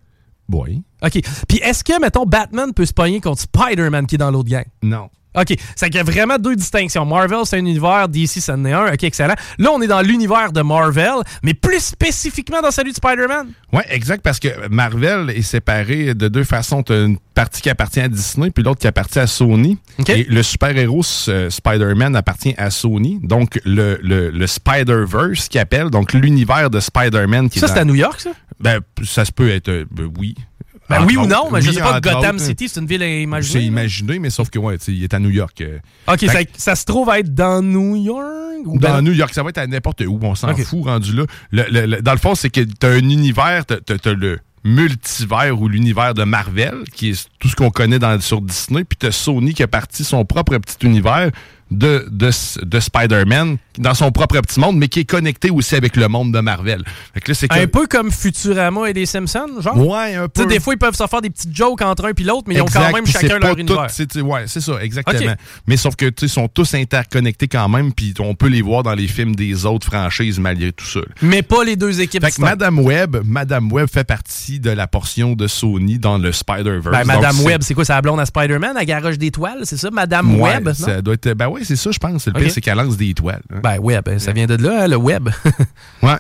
Oui. 0.51 0.83
OK. 1.03 1.19
Puis 1.47 1.57
est-ce 1.59 1.83
que, 1.83 1.99
mettons, 1.99 2.25
Batman 2.25 2.73
peut 2.73 2.85
se 2.85 2.93
pogner 2.93 3.21
contre 3.21 3.41
Spider-Man 3.41 4.07
qui 4.07 4.15
est 4.15 4.17
dans 4.17 4.31
l'autre 4.31 4.49
gang? 4.49 4.65
Non. 4.81 5.09
OK. 5.39 5.55
C'est 5.75 5.87
qu'il 5.87 5.97
y 5.97 5.99
a 5.99 6.03
vraiment 6.03 6.37
deux 6.37 6.55
distinctions. 6.55 7.05
Marvel, 7.05 7.39
c'est 7.45 7.57
un 7.57 7.59
univers. 7.59 8.07
DC, 8.09 8.39
ça 8.41 8.53
en 8.55 8.65
est 8.65 8.73
un. 8.73 8.93
OK, 8.93 9.03
excellent. 9.03 9.35
Là, 9.57 9.69
on 9.71 9.81
est 9.81 9.87
dans 9.87 10.01
l'univers 10.01 10.51
de 10.51 10.61
Marvel, 10.61 11.13
mais 11.43 11.53
plus 11.53 11.79
spécifiquement 11.79 12.61
dans 12.61 12.71
celui 12.71 12.91
de 12.91 12.95
Spider-Man. 12.97 13.47
Oui, 13.73 13.81
exact, 13.89 14.21
parce 14.23 14.39
que 14.39 14.67
Marvel 14.69 15.29
est 15.29 15.41
séparé 15.41 16.13
de 16.13 16.27
deux 16.27 16.43
façons. 16.43 16.83
Tu 16.83 16.93
as 16.93 17.03
une 17.03 17.17
partie 17.35 17.61
qui 17.61 17.69
appartient 17.69 17.99
à 17.99 18.07
Disney, 18.07 18.49
puis 18.49 18.63
l'autre 18.63 18.79
qui 18.79 18.87
appartient 18.87 19.19
à 19.19 19.27
Sony. 19.27 19.77
OK. 19.99 20.09
Et 20.09 20.23
le 20.23 20.41
super-héros 20.43 21.03
euh, 21.27 21.49
Spider-Man 21.49 22.15
appartient 22.15 22.55
à 22.57 22.71
Sony. 22.71 23.19
Donc, 23.21 23.59
le, 23.65 23.99
le, 24.01 24.29
le 24.31 24.47
Spider-Verse 24.47 25.47
qui 25.49 25.59
appelle, 25.59 25.89
donc 25.89 26.13
l'univers 26.13 26.69
de 26.69 26.79
Spider-Man 26.79 27.49
qui 27.49 27.59
Ça, 27.59 27.65
est 27.65 27.69
c'est 27.69 27.75
dans- 27.75 27.81
à 27.81 27.85
New 27.85 27.95
York, 27.95 28.19
ça? 28.21 28.31
Ben, 28.59 28.79
ça 29.03 29.23
se 29.25 29.31
peut 29.31 29.49
être, 29.51 29.69
euh, 29.69 29.85
ben, 29.91 30.09
oui. 30.17 30.33
Ben 30.89 31.03
oui 31.05 31.17
ou 31.17 31.25
non, 31.25 31.49
mais 31.51 31.61
je 31.61 31.69
Oui, 31.69 31.75
sais 31.75 31.81
pas, 31.81 31.99
Gotham 31.99 32.35
autres. 32.37 32.45
City, 32.45 32.69
c'est 32.69 32.79
une 32.79 32.87
ville 32.87 33.01
C'est 33.01 33.21
imaginée. 33.21 33.59
là. 33.61 33.65
imaginé, 33.67 34.19
mais 34.19 34.29
sauf 34.29 34.49
que, 34.49 34.57
ouais, 34.59 34.77
il 34.87 35.03
est 35.03 35.13
à 35.13 35.19
New 35.19 35.29
York. 35.29 35.59
euh. 35.61 35.79
OK, 36.07 36.19
ça, 36.21 36.39
ça 36.55 36.75
se 36.75 36.85
trouve 36.85 37.09
à 37.09 37.19
être 37.19 37.33
dans 37.33 37.61
New 37.61 37.95
York? 37.97 38.25
Ou 38.65 38.79
Dans 38.79 38.93
ben- 38.95 39.01
New 39.01 39.11
York, 39.13 39.33
ça 39.33 39.43
va 39.43 39.49
être 39.49 39.57
à 39.59 39.67
n'importe 39.67 40.01
où, 40.07 40.17
on 40.21 40.33
s'en 40.35 40.55
fout 40.55 40.83
rendu 40.85 41.13
là. 41.13 41.25
Le- 41.51 41.65
le- 41.69 41.85
le- 41.85 42.01
dans 42.01 42.11
le 42.13 42.17
fond, 42.17 42.35
c'est 42.35 42.49
que 42.49 42.61
tu 42.61 42.85
as 42.85 42.89
un 42.89 42.97
univers, 43.09 43.65
tu 43.65 43.73
as, 43.75 44.13
le 44.13 44.39
multivers 44.63 45.59
ou 45.61 45.67
l'univers 45.67 46.13
de 46.13 46.23
Marvel, 46.23 46.75
qui 46.93 47.09
est 47.11 47.27
tout 47.39 47.47
ce 47.49 47.55
qu'on 47.55 47.69
connaît 47.69 47.99
dans, 47.99 48.19
sur 48.19 48.41
Disney, 48.41 48.83
puis 48.83 48.97
tu 48.99 49.05
as 49.07 49.11
Sony 49.11 49.53
qui 49.53 49.63
a 49.63 49.67
parti 49.67 50.03
son 50.03 50.25
propre 50.25 50.57
petit 50.57 50.85
univers 50.85 51.29
de, 51.71 52.07
de, 52.09 52.29
de 52.63 52.79
Spider-Man 52.79 53.57
dans 53.77 53.93
son 53.93 54.11
propre 54.11 54.39
petit 54.41 54.59
monde, 54.59 54.77
mais 54.77 54.87
qui 54.87 55.01
est 55.01 55.05
connecté 55.05 55.49
aussi 55.51 55.75
avec 55.75 55.95
le 55.95 56.07
monde 56.07 56.31
de 56.33 56.39
Marvel. 56.39 56.83
Fait 57.13 57.19
que 57.19 57.31
là, 57.31 57.35
c'est 57.35 57.51
Un 57.51 57.67
peu 57.67 57.85
comme 57.87 58.11
Futurama 58.11 58.89
et 58.89 58.93
les 58.93 59.05
Simpsons, 59.05 59.61
genre? 59.61 59.77
Ouais, 59.77 60.15
un 60.15 60.27
peu. 60.27 60.45
des 60.47 60.59
fois, 60.59 60.73
ils 60.73 60.77
peuvent 60.79 60.95
se 60.95 61.05
faire 61.05 61.21
des 61.21 61.29
petites 61.29 61.55
jokes 61.55 61.81
entre 61.81 62.05
un 62.05 62.09
et 62.17 62.23
l'autre, 62.23 62.43
mais 62.47 62.55
ils 62.55 62.61
ont 62.61 62.65
quand 62.65 62.91
même 62.91 63.05
chacun 63.05 63.39
leur 63.39 63.57
univers. 63.57 63.87
tout- 63.87 64.19
ouais, 64.21 64.43
c'est 64.47 64.61
ça, 64.61 64.81
exactement. 64.81 65.33
Mais 65.67 65.77
sauf 65.77 65.95
que 65.95 66.05
tu 66.05 66.21
sais, 66.21 66.25
ils 66.25 66.29
sont 66.29 66.47
tous 66.47 66.73
interconnectés 66.73 67.47
quand 67.47 67.69
même, 67.69 67.93
puis 67.93 68.13
on 68.19 68.33
peut 68.35 68.47
les 68.47 68.61
voir 68.61 68.83
dans 68.83 68.93
les 68.93 69.07
films 69.07 69.35
des 69.35 69.65
autres 69.65 69.85
franchises 69.87 70.39
malgré 70.39 70.71
tout 70.71 70.85
ça. 70.85 71.01
Mais 71.21 71.41
pas 71.41 71.63
les 71.63 71.75
deux 71.75 72.01
équipes 72.01 72.23
Fait 72.23 72.31
que. 72.31 72.41
Madame 72.41 72.79
Web, 72.79 73.17
Madame 73.25 73.71
Web 73.71 73.87
fait 73.91 74.03
partie 74.03 74.59
de 74.59 74.69
la 74.71 74.87
portion 74.87 75.33
de 75.33 75.47
Sony 75.47 75.99
dans 75.99 76.17
le 76.17 76.31
Spider-Verse. 76.31 76.91
Ben, 76.97 77.05
Madame 77.05 77.39
Web, 77.41 77.61
c'est 77.61 77.73
quoi, 77.73 77.85
c'est 77.85 77.93
la 77.93 78.01
blonde 78.01 78.19
à 78.19 78.25
Spider-Man, 78.25 78.73
la 78.75 78.85
garage 78.85 79.17
d'étoiles, 79.17 79.61
c'est 79.63 79.77
ça? 79.77 79.91
Madame 79.91 80.35
Ouais, 80.39 80.53
Web? 80.55 80.67
non? 80.67 80.73
ça 80.73 81.01
doit 81.01 81.13
être. 81.15 81.33
Ben 81.33 81.47
oui, 81.57 81.65
c'est 81.65 81.75
ça, 81.75 81.91
je 81.91 81.97
pense. 81.99 82.25
Le 82.27 82.33
Ok. 82.33 82.39
pire, 82.41 82.51
c'est 82.51 82.61
qu'elle 82.61 82.77
lance 82.77 82.97
des 82.97 83.09
étoiles. 83.09 83.41
hein. 83.53 83.59
Ben, 83.61 83.77
Web, 83.79 84.17
ça 84.19 84.31
vient 84.31 84.45
de 84.47 84.55
là, 84.55 84.83
hein, 84.83 84.87
le 84.87 84.95
Web. 84.97 85.29
Ouais. 86.01 86.15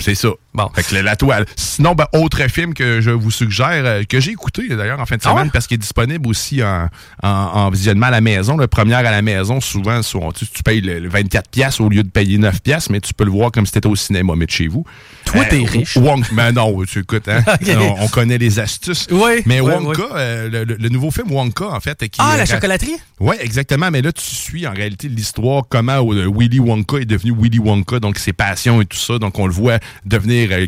C'est 0.00 0.16
ça. 0.16 0.28
Bon. 0.52 0.68
Fait 0.74 0.82
que 0.82 0.96
la, 0.96 1.14
toile. 1.14 1.46
Sinon, 1.54 1.94
ben, 1.94 2.06
autre 2.14 2.42
film 2.48 2.74
que 2.74 3.00
je 3.00 3.12
vous 3.12 3.30
suggère, 3.30 3.68
euh, 3.86 4.02
que 4.02 4.18
j'ai 4.18 4.32
écouté 4.32 4.66
d'ailleurs 4.74 4.98
en 4.98 5.06
fin 5.06 5.14
de 5.14 5.20
Ah 5.24 5.30
semaine, 5.30 5.44
ouais? 5.44 5.50
parce 5.52 5.68
qu'il 5.68 5.76
est 5.76 5.78
disponible 5.78 6.26
aussi 6.28 6.64
en, 6.64 6.88
en, 7.22 7.28
en 7.28 7.70
visionnement 7.70 8.06
à 8.06 8.10
la 8.10 8.20
maison. 8.20 8.56
Le 8.56 8.66
première 8.66 8.98
à 8.98 9.02
la 9.12 9.22
maison, 9.22 9.60
souvent, 9.60 10.00
tu, 10.02 10.46
tu 10.48 10.62
payes 10.64 10.80
le, 10.80 10.98
le 10.98 11.08
24$ 11.08 11.42
piastres 11.48 11.80
au 11.80 11.88
lieu 11.88 12.02
de 12.02 12.08
payer 12.10 12.38
9$, 12.38 12.60
piastres, 12.60 12.90
mais 12.90 13.00
tu 13.00 13.14
peux 13.14 13.24
le 13.24 13.30
voir 13.30 13.52
comme 13.52 13.66
si 13.66 13.72
tu 13.72 13.78
étais 13.78 13.86
au 13.88 13.94
cinéma, 13.94 14.32
mais 14.36 14.46
de 14.46 14.50
chez 14.50 14.66
vous. 14.66 14.84
Toi, 15.34 15.44
t'es 15.46 15.64
riche. 15.64 15.96
Wonka, 15.96 16.28
ben 16.32 16.52
non, 16.52 16.82
tu 16.84 17.00
écoutes, 17.00 17.28
hein? 17.28 17.42
Ok. 17.60 17.68
on, 17.76 18.04
on 18.04 18.08
connaît 18.08 18.38
les 18.38 18.58
astuces. 18.58 19.06
Oui, 19.10 19.42
Mais 19.46 19.60
oui, 19.60 19.72
Wonka, 19.72 20.02
euh, 20.14 20.64
le, 20.64 20.88
nouveau 20.88 21.10
film 21.10 21.30
Wonka, 21.30 21.66
en 21.66 21.80
fait. 21.80 21.98
Qui 22.08 22.18
Ah, 22.18 22.34
euh, 22.34 22.38
la 22.38 22.46
chocolaterie? 22.46 22.96
Oui, 23.20 23.36
exactement. 23.40 23.90
Mais 23.90 24.02
là, 24.02 24.12
tu 24.12 24.24
suis 24.24 24.66
en 24.66 24.72
réalité 24.72 25.08
l'histoire, 25.08 25.62
comment 25.68 25.98
euh, 26.12 26.26
Willy 26.34 26.60
Wonka 26.60 26.98
est 26.98 27.04
devenu 27.04 27.32
Willy 27.38 27.58
Wonka, 27.58 28.00
donc 28.00 28.18
ses 28.18 28.32
passions 28.32 28.80
et 28.80 28.86
tout 28.86 28.96
ça. 28.98 29.18
Donc, 29.18 29.38
on 29.38 29.46
le 29.46 29.52
voit 29.52 29.78
devenir. 30.04 30.50
euh, 30.52 30.66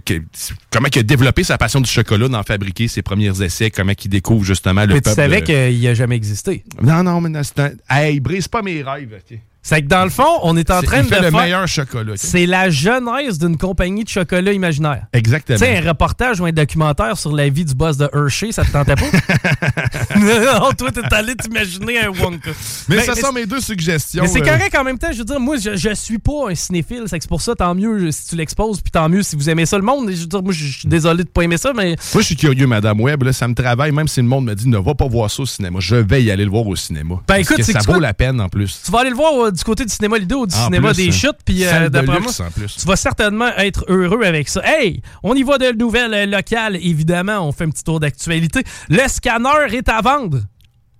comment 0.71 0.89
il 0.95 0.99
a 0.99 1.03
développé 1.03 1.45
sa 1.45 1.59
passion 1.59 1.81
du 1.81 1.91
chocolat, 1.91 2.29
d'en 2.29 2.43
fabriquer 2.43 2.89
ses 2.89 3.03
premiers 3.03 3.43
essais, 3.43 3.71
comment 3.71 3.93
il 4.03 4.09
découvre 4.09 4.45
justement 4.45 4.85
le 4.85 4.95
Mais 4.95 5.01
tu 5.01 5.11
savais 5.11 5.43
euh, 5.51 5.71
qu'il 5.71 5.87
a 5.87 5.95
jamais 5.95 6.17
existé. 6.17 6.65
Non, 6.83 7.03
non, 7.03 7.21
mais 7.21 7.29
non. 7.29 7.43
Hey, 7.89 8.21
brise 8.21 8.49
pas 8.49 8.63
mes 8.63 8.83
rêves. 8.83 9.15
ok? 9.31 9.39
C'est 9.69 9.83
que 9.83 9.89
dans 9.89 10.05
le 10.05 10.11
fond, 10.11 10.39
on 10.45 10.57
est 10.57 10.71
en 10.71 10.81
train 10.81 10.99
il 10.99 11.07
de 11.07 11.09
fait 11.09 11.23
le 11.23 11.31
faire... 11.33 11.41
meilleur 11.41 11.67
chocolat. 11.67 12.13
C'est 12.15 12.47
la 12.47 12.71
genèse 12.71 13.41
d'une 13.41 13.57
compagnie 13.57 14.05
de 14.05 14.09
chocolat 14.09 14.53
imaginaire. 14.53 15.07
Exactement. 15.13 15.59
Tu 15.59 15.65
sais, 15.65 15.77
un 15.79 15.89
reportage 15.89 16.39
ou 16.41 16.45
un 16.45 16.53
documentaire 16.53 17.19
sur 17.19 17.33
la 17.35 17.49
vie 17.49 17.65
du 17.65 17.75
boss 17.75 17.97
de 17.97 18.09
Hershey, 18.15 18.53
ça 18.53 18.65
te 18.65 18.71
tentait 18.71 18.95
pas? 18.95 19.07
non, 20.21 20.71
toi, 20.79 20.93
t'es 20.93 21.03
allé 21.13 21.35
t'imaginer 21.35 21.99
un 21.99 22.11
Wonka. 22.11 22.51
mais 22.89 22.99
Ben, 22.99 23.05
ça 23.07 23.15
mais 23.17 23.21
sont 23.21 23.33
mes 23.33 23.45
deux 23.47 23.59
suggestions. 23.61 24.23
Mais 24.23 24.29
c'est 24.29 24.41
euh, 24.41 24.45
correct 24.53 24.73
en 24.79 24.85
même 24.85 24.99
temps. 24.99 25.09
Je 25.11 25.19
veux 25.19 25.25
dire, 25.25 25.41
moi, 25.41 25.57
je, 25.57 25.75
je 25.77 25.95
suis 25.95 26.19
pas 26.19 26.51
un 26.51 26.55
cinéphile. 26.55 27.03
C'est 27.07 27.19
que 27.19 27.25
c'est 27.25 27.29
pour 27.29 27.43
ça, 27.43 27.57
tant 27.57 27.75
mieux 27.75 28.13
si 28.13 28.29
tu 28.29 28.37
l'exposes, 28.37 28.81
puis 28.81 28.93
tant 28.93 29.09
mieux 29.09 29.25
si 29.25 29.35
vous 29.35 29.51
aimez 29.51 29.67
ça, 29.67 29.79
le 29.79 29.83
monde. 29.83 30.09
Je 30.09 30.21
veux 30.21 30.27
dire, 30.27 30.43
moi, 30.45 30.53
je 30.53 30.65
suis 30.65 30.89
désolé 30.89 31.25
de 31.25 31.29
pas 31.29 31.43
aimer 31.43 31.59
ça, 31.59 31.73
mais 31.75 31.97
Moi, 32.15 32.23
je 32.23 32.27
suis 32.27 32.37
curieux, 32.37 32.69
Madame 32.69 33.01
Webb. 33.01 33.25
Là, 33.25 33.33
ça 33.33 33.49
me 33.49 33.55
travaille, 33.55 33.91
même 33.91 34.07
si 34.07 34.21
le 34.21 34.29
monde 34.29 34.45
me 34.45 34.55
dit 34.55 34.69
ne 34.69 34.79
va 34.79 34.95
pas 34.95 35.09
voir 35.09 35.29
ça 35.29 35.43
au 35.43 35.47
cinéma. 35.47 35.81
Je 35.81 35.97
vais 35.97 36.23
y 36.23 36.31
aller 36.31 36.45
le 36.45 36.51
voir 36.51 36.65
au 36.69 36.77
cinéma. 36.77 37.17
Ben, 37.17 37.23
Parce 37.27 37.41
écoute, 37.41 37.57
que 37.57 37.63
c'est 37.65 37.73
ça 37.73 37.81
que 37.81 37.85
tu 37.87 37.93
vaut 37.93 37.99
la 37.99 38.15
peine 38.15 38.41
en 38.41 38.49
plus. 38.49 38.81
tu 38.85 38.93
vas 38.93 39.01
aller 39.01 39.11
le 39.11 39.17
voir 39.17 39.33
euh, 39.35 39.51
du 39.57 39.65
côté 39.65 39.85
du 39.85 39.93
cinéma 39.93 40.19
Lido 40.19 40.41
ou 40.41 40.47
du 40.47 40.55
En 40.55 40.67
cinéma 40.67 40.89
plus, 40.93 40.97
des 40.97 41.09
hein. 41.09 41.13
chutes, 41.13 41.39
puis 41.45 41.65
euh, 41.65 41.85
de 41.85 41.89
d'après 41.89 42.21
moi, 42.21 42.33
tu 42.33 42.87
vas 42.87 42.97
certainement 42.97 43.49
être 43.57 43.85
heureux 43.89 44.23
avec 44.23 44.49
ça. 44.49 44.61
Hey, 44.65 45.01
on 45.23 45.35
y 45.35 45.43
va 45.43 45.59
de 45.59 45.73
nouvelles 45.73 46.15
euh, 46.15 46.27
locales, 46.27 46.77
évidemment. 46.77 47.41
On 47.41 47.53
fait 47.53 47.65
un 47.65 47.71
petit 47.71 47.85
tour 47.85 47.99
d'actualité. 47.99 48.63
Le 48.89 49.09
scanner 49.09 49.75
est 49.75 49.89
à 49.89 50.01
vendre. 50.03 50.41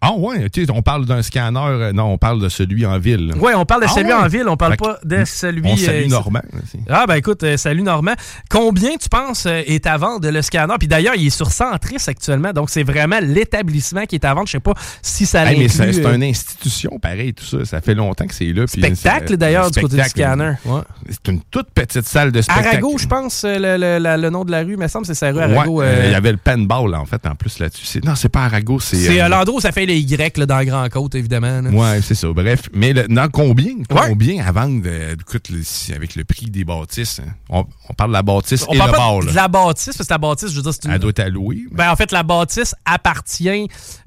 Ah 0.09 0.13
ouais, 0.17 0.47
on 0.71 0.83
parle 0.83 1.05
d'un 1.07 1.23
scanner. 1.23 1.59
euh, 1.61 1.93
non, 1.93 2.05
on 2.13 2.19
parle 2.19 2.41
de 2.41 2.49
celui 2.49 2.87
en 2.87 2.99
ville. 2.99 3.33
Oui, 3.41 3.53
on 3.57 3.65
parle 3.65 3.83
de 3.83 3.87
Ah 3.89 3.93
celui 3.95 4.09
ouais? 4.09 4.15
en 4.15 4.29
ville, 4.29 4.49
on 4.49 4.57
parle 4.57 4.73
Fait 4.73 4.77
pas 4.79 4.99
de 5.05 5.25
celui... 5.25 5.63
On 5.65 5.73
euh, 5.75 5.77
salue. 5.77 6.09
Normand. 6.09 6.41
aussi. 6.63 6.79
Ah 6.89 7.05
ben 7.09 7.15
écoute, 7.17 7.43
euh, 7.43 7.57
salut 7.57 7.83
Normand. 7.83 8.15
Combien 8.51 8.97
tu 8.97 9.09
penses 9.09 9.47
euh, 9.47 9.63
est 9.67 9.87
à 9.87 9.97
vendre 9.97 10.29
le 10.31 10.43
scanner? 10.43 10.75
Puis 10.79 10.89
d'ailleurs, 10.89 11.15
il 11.17 11.27
est 11.27 11.31
sur 11.31 11.51
Centris 11.51 11.97
actuellement, 12.07 12.53
donc 12.53 12.71
c'est 12.71 12.83
vraiment 12.83 13.19
l'établissement 13.21 14.05
qui 14.07 14.17
est 14.17 14.25
à 14.25 14.35
vendre. 14.35 14.47
Je 14.47 14.53
sais 14.53 14.61
pas 14.61 14.75
si 15.03 15.27
ça 15.27 15.45
Hey, 15.51 15.59
mais 15.59 15.69
c'est 15.69 16.03
une 16.05 16.23
institution, 16.25 16.99
pareil, 17.01 17.35
tout 17.35 17.45
ça. 17.45 17.65
Ça 17.65 17.81
fait 17.81 17.95
longtemps 17.95 18.27
que 18.27 18.35
c'est 18.35 18.53
là. 18.53 18.67
spectacle 18.67 19.37
d'ailleurs 19.37 19.71
du 19.71 19.81
côté 19.81 19.97
du 19.97 20.03
scanner. 20.09 20.53
Ouais. 20.65 20.81
C'est 21.11 21.29
une 21.33 21.41
toute 21.51 21.71
petite 21.71 22.07
salle 22.07 22.33
de 22.33 22.43
spectacle. 22.43 22.69
Arago, 22.69 22.97
je 22.99 23.07
pense, 23.07 23.45
le, 23.45 23.77
le- 23.77 23.99
la- 23.99 24.17
le 24.17 24.31
nom 24.31 24.45
de 24.45 24.51
la 24.51 24.63
rue, 24.63 24.77
me 24.77 24.89
semble, 24.89 25.07
c'est 25.07 25.15
sa 25.15 25.31
rue 25.33 25.41
Arago. 25.41 25.83
il 25.83 26.11
y 26.11 26.15
avait 26.15 26.33
le 26.33 26.39
penball, 26.39 26.95
en 26.95 27.05
fait, 27.07 27.25
en 27.27 27.35
plus, 27.35 27.59
là-dessus. 27.59 28.01
Non, 28.05 28.15
c'est 28.15 28.29
pas 28.29 28.45
Arago, 28.45 28.79
c'est... 28.81 28.97
c'est 28.97 29.29
l'endroit 29.29 29.57
où 29.57 29.61
ça 29.61 29.73
fait 29.73 29.87
les 29.87 29.96
Y 30.01 30.37
là, 30.39 30.47
dans 30.47 30.63
Grand 30.65 30.89
Côte, 30.89 31.15
évidemment. 31.15 31.61
là. 31.63 31.71
Ouais, 31.71 32.01
c'est 32.03 32.15
ça. 32.15 32.29
Bref, 32.33 32.69
mais 32.73 32.93
le- 32.93 33.09
dans 33.09 33.29
combien, 33.29 33.73
Ouais. 33.91 34.09
combien 34.09 34.45
à 34.47 34.53
vendre, 34.53 34.83
euh, 34.87 35.15
écoute, 35.21 35.49
le- 35.51 35.95
avec 35.95 36.15
le 36.17 36.25
prix 36.25 36.47
des 36.51 36.65
bâtisses, 36.65 37.21
hein? 37.25 37.31
on, 37.49 37.65
on 37.89 37.95
parle 37.95 38.11
de 38.11 38.15
la 38.15 38.23
bâtisse 38.23 38.65
On 38.69 38.73
et 38.75 38.79
parle 38.79 38.91
le 38.93 38.97
bar, 38.97 39.21
de 39.21 39.35
la 39.35 39.49
bâtisse, 39.49 39.97
parce 39.97 40.09
que 40.09 40.15
la 40.15 40.19
bâtisse, 40.19 40.51
je 40.51 40.57
veux 40.57 40.63
dire, 40.63 40.73
c'est 40.73 40.85
une... 40.85 40.91
Elle 40.93 40.99
doit 40.99 41.11
être 41.11 41.21
allouée. 41.21 41.65
mais- 41.71 41.77
Ben, 41.79 41.91
en 41.91 41.97
fait, 41.97 42.13
la 42.13 42.23
bâtisse 42.23 42.75
appartient. 42.85 43.49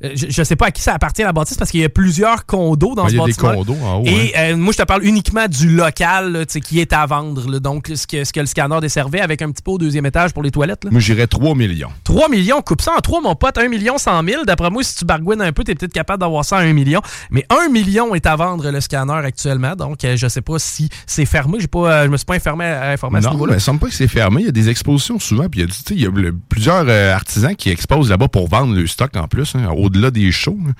euh, 0.03 0.11
je, 0.15 0.27
je 0.29 0.43
sais 0.43 0.55
pas 0.55 0.67
à 0.67 0.71
qui 0.71 0.81
ça 0.81 0.93
appartient, 0.93 1.21
la 1.23 1.33
bâtisse, 1.33 1.57
parce 1.57 1.71
qu'il 1.71 1.79
y 1.81 1.83
a 1.85 1.89
plusieurs 1.89 2.45
condos 2.45 2.95
dans 2.95 3.03
Ouais, 3.03 3.09
ce 3.09 3.15
il 3.15 3.17
y 3.17 3.21
a 3.21 3.25
des 3.25 3.31
bâtiment. 3.33 3.53
condos 3.63 3.77
en 3.85 3.97
haut. 3.99 4.03
Et 4.05 4.33
hein. 4.35 4.53
euh, 4.53 4.57
moi, 4.57 4.73
je 4.73 4.77
te 4.77 4.83
parle 4.83 5.05
uniquement 5.05 5.47
du 5.47 5.69
local 5.69 6.31
là, 6.31 6.45
qui 6.45 6.79
est 6.79 6.93
à 6.93 7.05
vendre. 7.05 7.49
là. 7.49 7.59
donc, 7.59 7.91
ce 7.95 8.05
que, 8.07 8.23
ce 8.23 8.33
que 8.33 8.39
le 8.39 8.45
scanner 8.45 8.79
desservait 8.81 9.21
avec 9.21 9.41
un 9.41 9.51
petit 9.51 9.61
peu 9.63 9.71
au 9.71 9.77
deuxième 9.77 10.05
étage 10.05 10.33
pour 10.33 10.43
les 10.43 10.51
toilettes. 10.51 10.83
là. 10.83 10.91
Moi, 10.91 10.99
j'irais 10.99 11.27
3 11.27 11.55
millions. 11.55 11.89
3 12.03 12.29
millions, 12.29 12.61
coupe 12.61 12.81
ça 12.81 12.91
en 12.97 13.01
3, 13.01 13.21
mon 13.21 13.35
pote. 13.35 13.57
1 13.57 13.67
million 13.69 13.97
100 13.97 14.23
000. 14.23 14.43
D'après 14.45 14.69
moi, 14.69 14.83
si 14.83 14.95
tu 14.95 15.05
bargouines 15.05 15.41
un 15.41 15.51
peu, 15.51 15.63
tu 15.63 15.71
es 15.71 15.75
peut-être 15.79 15.93
capable 15.93 16.19
d'avoir 16.21 16.45
ça 16.45 16.57
à 16.57 16.61
1 16.61 16.73
million. 16.73 17.01
Mais 17.31 17.45
1 17.49 17.69
million 17.69 18.13
est 18.15 18.25
à 18.25 18.35
vendre 18.35 18.69
le 18.69 18.81
scanner 18.81 19.13
actuellement. 19.13 19.75
Donc, 19.75 20.03
euh, 20.03 20.15
je 20.17 20.27
sais 20.27 20.41
pas 20.41 20.59
si 20.59 20.89
c'est 21.07 21.25
fermé. 21.25 21.57
J'ai 21.59 21.67
pas, 21.67 21.79
euh, 21.91 22.03
je 22.05 22.09
me 22.09 22.17
suis 22.17 22.25
pas 22.25 22.35
informé 22.35 22.65
à, 22.65 22.89
informé 22.91 23.17
à 23.19 23.21
ce 23.21 23.27
Non, 23.27 23.33
mais 23.47 23.53
il 23.55 23.61
semble 23.61 23.79
pas 23.79 23.87
que 23.87 23.93
c'est 23.93 24.07
fermé. 24.07 24.41
Il 24.41 24.45
y 24.45 24.49
a 24.49 24.51
des 24.51 24.69
expositions 24.69 25.19
souvent. 25.19 25.47
Puis 25.49 25.61
il 25.91 26.01
y 26.01 26.05
a, 26.05 26.09
le- 26.09 26.35
plusieurs 26.49 26.85
euh, 26.87 27.13
artisans 27.13 27.55
qui 27.55 27.69
exposent 27.69 28.09
là-bas 28.09 28.27
pour 28.27 28.47
vendre 28.49 28.73
le 28.75 28.85
stock 28.87 29.15
en 29.15 29.27
plus, 29.27 29.55
hein, 29.55 29.69
au-delà 29.75 30.11
des 30.11 30.31
shows. 30.31 30.57
hein. 30.67 30.73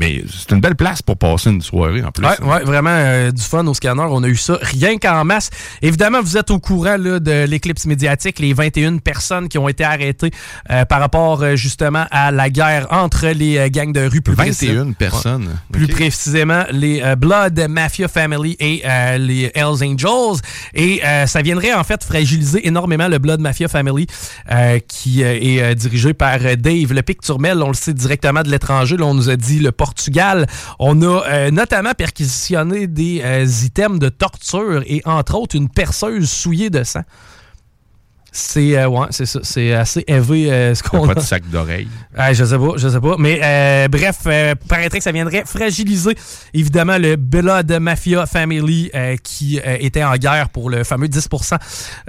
Mais 0.00 0.24
c'est 0.28 0.52
une 0.52 0.60
belle 0.60 0.74
place 0.74 1.02
pour 1.02 1.16
passer 1.16 1.50
une 1.50 1.62
soirée 1.62 2.02
en 2.02 2.10
plus. 2.10 2.24
Ouais, 2.26 2.32
hein. 2.40 2.46
ouais, 2.46 2.64
vraiment 2.64 2.90
euh, 2.90 3.30
du 3.30 3.42
fun 3.42 3.64
au 3.66 3.74
scanner. 3.74 4.02
On 4.08 4.22
a 4.24 4.28
eu 4.28 4.36
ça 4.36 4.58
rien 4.60 4.98
qu'en 4.98 5.24
masse. 5.24 5.50
Évidemment, 5.82 6.20
vous 6.20 6.36
êtes 6.36 6.50
au 6.50 6.58
courant 6.58 6.96
là, 6.96 7.20
de 7.20 7.44
l'éclipse 7.44 7.86
médiatique, 7.86 8.40
les 8.40 8.52
21 8.52 8.98
personnes 8.98 9.48
qui 9.48 9.56
ont 9.58 9.68
été 9.68 9.84
arrêtées 9.84 10.32
euh, 10.70 10.84
par 10.84 10.98
rapport 11.00 11.42
euh, 11.42 11.54
justement 11.54 12.06
à 12.10 12.32
la 12.32 12.50
guerre 12.50 12.88
entre 12.90 13.28
les 13.28 13.58
euh, 13.58 13.68
gangs 13.68 13.92
de 13.92 14.06
rue. 14.06 14.20
Plus 14.20 14.34
21 14.34 14.92
personnes. 14.92 15.48
plus 15.70 15.84
OK. 15.84 15.90
précisément 15.92 16.64
les 16.72 17.00
euh, 17.02 17.14
Blood 17.14 17.58
Mafia 17.68 18.08
Family 18.08 18.56
et 18.58 18.82
euh, 18.84 19.18
les 19.18 19.52
Hells 19.54 19.82
Angels. 19.84 20.40
Et 20.74 21.04
euh, 21.04 21.26
ça 21.26 21.40
viendrait 21.42 21.72
en 21.72 21.84
fait 21.84 22.02
fragiliser 22.02 22.66
énormément 22.66 23.06
le 23.08 23.18
Blood 23.18 23.40
Mafia 23.40 23.68
Family 23.68 24.06
euh, 24.50 24.78
qui 24.88 25.22
est 25.22 25.74
dirigé 25.76 26.14
par 26.14 26.38
Dave 26.56 26.92
Le 26.92 27.02
Pic 27.02 27.20
Turmel. 27.20 27.62
On 27.62 27.68
le 27.68 27.74
sait 27.74 27.94
directement 27.94 28.42
de 28.42 28.50
l'étranger. 28.50 28.96
Là, 28.96 29.04
on 29.06 29.14
nous 29.14 29.30
a 29.30 29.36
dit 29.36 29.60
le 29.60 29.70
Portugal. 29.84 30.46
On 30.78 31.02
a 31.02 31.26
euh, 31.28 31.50
notamment 31.50 31.92
perquisitionné 31.92 32.86
des 32.86 33.20
euh, 33.22 33.46
items 33.64 33.98
de 33.98 34.08
torture 34.08 34.82
et 34.86 35.02
entre 35.04 35.34
autres 35.34 35.56
une 35.56 35.68
perceuse 35.68 36.30
souillée 36.30 36.70
de 36.70 36.84
sang. 36.84 37.02
C'est 38.36 38.76
euh, 38.76 38.88
ouais, 38.88 39.06
c'est 39.10 39.26
ça, 39.26 39.38
c'est 39.44 39.72
assez 39.74 40.02
élevé 40.08 40.50
euh, 40.50 40.74
ce 40.74 40.82
qu'on 40.82 41.06
Pas 41.06 41.12
a. 41.12 41.14
de 41.14 41.20
sac 41.20 41.48
d'oreille. 41.50 41.86
Ah, 42.16 42.32
je 42.32 42.44
sais 42.44 42.58
pas, 42.58 42.72
je 42.76 42.88
sais 42.88 43.00
pas. 43.00 43.14
Mais 43.16 43.38
euh, 43.40 43.86
bref, 43.86 44.16
euh, 44.26 44.56
paraîtrait 44.68 44.98
que 44.98 45.04
ça 45.04 45.12
viendrait 45.12 45.44
fragiliser 45.46 46.16
évidemment 46.52 46.98
le 46.98 47.14
Blood 47.14 47.70
Mafia 47.80 48.26
Family 48.26 48.90
euh, 48.92 49.14
qui 49.22 49.60
euh, 49.64 49.76
était 49.78 50.02
en 50.02 50.16
guerre 50.16 50.48
pour 50.48 50.68
le 50.68 50.82
fameux 50.82 51.06
10% 51.06 51.56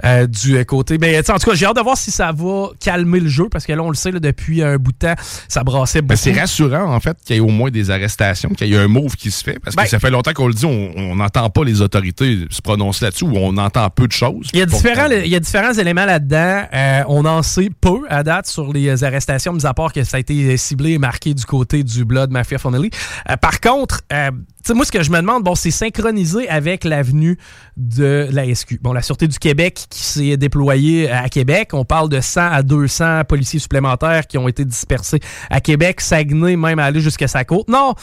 euh, 0.04 0.26
du 0.26 0.56
euh, 0.56 0.64
côté. 0.64 0.98
Mais 0.98 1.16
en 1.30 1.38
tout 1.38 1.48
cas, 1.50 1.54
j'ai 1.54 1.64
hâte 1.66 1.76
de 1.76 1.80
voir 1.82 1.96
si 1.96 2.10
ça 2.10 2.32
va 2.32 2.70
calmer 2.80 3.20
le 3.20 3.28
jeu 3.28 3.48
parce 3.48 3.64
que 3.64 3.72
là, 3.72 3.82
on 3.84 3.90
le 3.90 3.94
sait, 3.94 4.10
là, 4.10 4.18
depuis 4.18 4.64
un 4.64 4.78
bout 4.78 4.90
de 4.90 4.98
temps, 4.98 5.14
ça 5.46 5.62
brassait 5.62 6.00
beaucoup. 6.02 6.08
Ben, 6.08 6.16
c'est 6.16 6.32
rassurant, 6.32 6.92
en 6.92 6.98
fait, 6.98 7.16
qu'il 7.24 7.36
y 7.36 7.38
ait 7.38 7.40
au 7.42 7.48
moins 7.48 7.70
des 7.70 7.90
arrestations, 7.92 8.48
qu'il 8.50 8.66
y 8.66 8.74
ait 8.74 8.78
un 8.78 8.88
move 8.88 9.14
qui 9.14 9.30
se 9.30 9.44
fait. 9.44 9.60
Parce 9.60 9.76
que 9.76 9.80
Ben- 9.82 9.86
ça 9.88 10.00
fait 10.00 10.10
longtemps 10.10 10.32
qu'on 10.32 10.48
le 10.48 10.54
dit, 10.54 10.66
on 10.66 11.14
n'entend 11.14 11.48
pas 11.50 11.62
les 11.62 11.82
autorités 11.82 12.46
se 12.50 12.60
prononcer 12.62 13.04
là-dessus 13.04 13.24
ou 13.24 13.36
on 13.36 13.56
entend 13.58 13.88
peu 13.90 14.08
de 14.08 14.12
choses. 14.12 14.48
Il 14.52 14.58
y, 14.58 14.62
a 14.62 14.66
différents, 14.66 15.06
il 15.08 15.28
y 15.30 15.36
a 15.36 15.40
différents 15.40 15.72
éléments 15.72 16.04
là-dedans. 16.16 16.68
Euh, 16.72 17.02
on 17.08 17.24
en 17.24 17.42
sait 17.42 17.70
peu 17.80 18.06
à 18.08 18.22
date 18.22 18.46
sur 18.46 18.72
les 18.72 19.04
arrestations, 19.04 19.52
mis 19.52 19.66
à 19.66 19.74
part 19.74 19.92
que 19.92 20.02
ça 20.04 20.16
a 20.16 20.20
été 20.20 20.56
ciblé 20.56 20.92
et 20.92 20.98
marqué 20.98 21.34
du 21.34 21.44
côté 21.44 21.82
du 21.82 22.04
Blood 22.04 22.30
Mafia 22.30 22.58
Family. 22.58 22.90
Euh, 23.30 23.36
par 23.36 23.60
contre, 23.60 24.02
euh, 24.12 24.30
moi, 24.74 24.84
ce 24.84 24.92
que 24.92 25.02
je 25.02 25.10
me 25.10 25.18
demande, 25.18 25.44
bon, 25.44 25.54
c'est 25.54 25.70
synchronisé 25.70 26.48
avec 26.48 26.84
l'avenue 26.84 27.38
de 27.76 28.28
la 28.30 28.52
SQ. 28.52 28.80
Bon, 28.80 28.92
la 28.92 29.02
Sûreté 29.02 29.28
du 29.28 29.38
Québec 29.38 29.86
qui 29.90 30.02
s'est 30.02 30.36
déployée 30.36 31.10
à 31.10 31.28
Québec. 31.28 31.70
On 31.72 31.84
parle 31.84 32.08
de 32.08 32.20
100 32.20 32.40
à 32.40 32.62
200 32.62 33.24
policiers 33.28 33.60
supplémentaires 33.60 34.26
qui 34.26 34.38
ont 34.38 34.48
été 34.48 34.64
dispersés 34.64 35.20
à 35.50 35.60
Québec, 35.60 36.00
Saguenay, 36.00 36.56
même 36.56 36.78
aller 36.78 37.00
jusqu'à 37.00 37.28
sa 37.28 37.44
côte. 37.44 37.68
Non! 37.68 37.94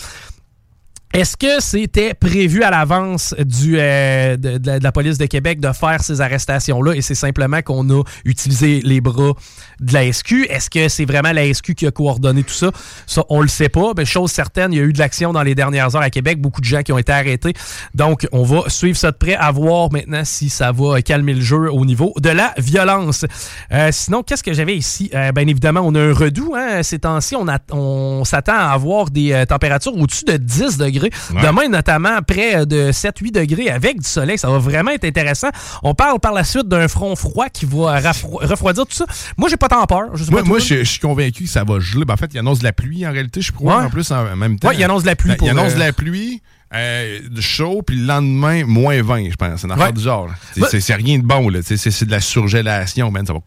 Est-ce 1.14 1.38
que 1.38 1.62
c'était 1.62 2.16
prévu 2.16 2.64
à 2.64 2.72
l'avance 2.72 3.36
du 3.38 3.76
euh, 3.78 4.36
de, 4.36 4.80
la, 4.82 4.92
police 4.92 5.20
de 5.20 5.28
Québec 5.28 5.60
de 5.60 5.72
faire 5.72 6.02
ces 6.04 6.22
arrestations-là 6.22 6.94
et 6.94 7.02
c'est 7.02 7.14
simplement 7.14 7.62
qu'on 7.62 7.88
a 7.92 8.02
utilisé 8.26 8.82
les 8.84 9.00
bras 9.00 9.34
de 9.80 9.94
la 9.94 10.12
SQ? 10.12 10.48
Est-ce 10.50 10.72
que 10.72 10.90
c'est 10.90 11.06
vraiment 11.06 11.32
la 11.32 11.54
SQ 11.54 11.76
qui 11.76 11.86
a 11.86 11.92
coordonné 11.92 12.42
tout 12.42 12.56
ça? 12.56 12.72
Ça, 13.06 13.24
on 13.30 13.42
le 13.42 13.48
sait 13.48 13.70
pas. 13.70 13.92
Mais 13.96 14.06
chose 14.06 14.32
certaine, 14.32 14.74
il 14.74 14.78
y 14.78 14.80
a 14.80 14.86
eu 14.86 14.92
de 14.92 14.98
l'action 14.98 15.34
dans 15.34 15.44
les 15.44 15.54
dernières 15.54 15.96
heures 15.96 16.02
à 16.02 16.10
Québec. 16.10 16.42
Beaucoup 16.42 16.62
de 16.62 16.66
gens 16.66 16.82
qui 16.82 16.92
ont 16.92 16.98
été 16.98 17.12
arrêtés. 17.12 17.54
Donc, 17.94 18.28
on 18.32 18.42
va 18.42 18.68
suivre 18.70 18.98
ça 18.98 19.12
de 19.12 19.18
près 19.18 19.36
à 19.36 19.52
voir 19.52 19.92
maintenant 19.92 20.26
si 20.26 20.50
ça 20.50 20.72
va 20.72 21.00
calmer 21.04 21.36
le 21.36 21.42
jeu 21.42 21.72
au 21.72 21.86
niveau 21.86 22.14
de 22.20 22.30
la 22.30 22.56
violence. 22.58 23.28
Euh, 23.72 23.90
sinon, 23.92 24.24
qu'est-ce 24.24 24.42
que 24.42 24.54
j'avais 24.54 24.76
ici? 24.76 25.12
Euh, 25.14 25.32
bien 25.32 25.46
évidemment, 25.46 25.82
on 25.84 25.94
a 25.94 26.00
un 26.00 26.14
redout. 26.14 26.56
Hein, 26.56 26.82
ces 26.82 26.98
temps-ci, 26.98 27.36
on, 27.36 27.46
on 27.72 28.26
s'attend 28.26 28.56
à 28.56 28.72
avoir 28.72 29.12
des 29.12 29.32
euh, 29.32 29.46
températures 29.46 29.96
au-dessus 29.96 30.26
de 30.26 30.38
10 30.38 30.80
degrés. 30.80 31.03
Demain, 31.32 31.68
notamment, 31.70 32.22
près 32.22 32.66
de 32.66 32.92
7-8 32.92 33.32
degrés 33.32 33.70
avec 33.70 34.00
du 34.02 34.08
soleil. 34.08 34.38
Ça 34.38 34.50
va 34.50 34.58
vraiment 34.58 34.92
être 34.92 35.06
intéressant. 35.06 35.50
On 35.84 35.94
parle 35.94 36.20
par 36.20 36.34
la 36.34 36.44
suite 36.44 36.68
d'un 36.68 36.88
front 36.88 37.16
froid 37.16 37.50
qui 37.50 37.66
va 37.66 38.00
refroidir 38.00 38.86
tout 38.86 38.96
ça. 38.96 39.06
Moi, 39.38 39.50
j'ai 39.50 39.58
pas 39.58 39.68
tant 39.70 39.86
peur. 39.86 40.16
Je 40.16 40.30
Moi, 40.32 40.60
je, 40.60 40.80
je 40.80 40.84
suis 40.84 41.00
convaincu 41.00 41.44
que 41.44 41.50
ça 41.50 41.64
va 41.64 41.80
geler. 41.80 42.06
Ben, 42.06 42.14
en 42.14 42.18
fait, 42.18 42.32
il 42.34 42.40
annonce 42.40 42.60
de 42.60 42.64
la 42.64 42.74
pluie 42.74 43.06
en 43.08 43.12
réalité, 43.12 43.42
je 43.42 43.52
crois, 43.52 43.78
Ouais. 43.80 43.86
en 43.86 43.90
plus, 43.90 44.12
en 44.12 44.36
même 44.36 44.60
temps. 44.60 44.68
Ouais, 44.70 44.76
il 44.76 44.84
annonce 44.84 45.04
de 45.04 45.08
la 45.08 45.16
pluie 45.16 45.32
Ben, 45.32 45.38
Il 45.42 45.50
annonce 45.50 45.72
euh, 45.72 45.76
de 45.76 45.80
la 45.80 45.94
pluie, 45.94 46.42
euh, 46.74 47.20
chaud, 47.40 47.82
puis 47.86 47.96
le 47.98 48.06
lendemain, 48.06 48.64
moins 48.66 49.02
20, 49.02 49.30
je 49.32 49.36
pense. 49.36 49.62
C'est 49.62 49.68
une 49.68 49.74
affaire 49.74 49.88
Ouais. 49.88 49.94
du 49.94 50.02
genre. 50.02 50.30
C'est- 50.70 50.94
rien 50.96 51.18
de 51.20 51.24
bon, 51.24 51.50
là. 51.50 51.60
C'est 51.64 52.06
de 52.06 52.12
la 52.12 52.20
surgélation, 52.20 53.10
man. 53.12 53.26
Ça 53.26 53.34
va 53.34 53.40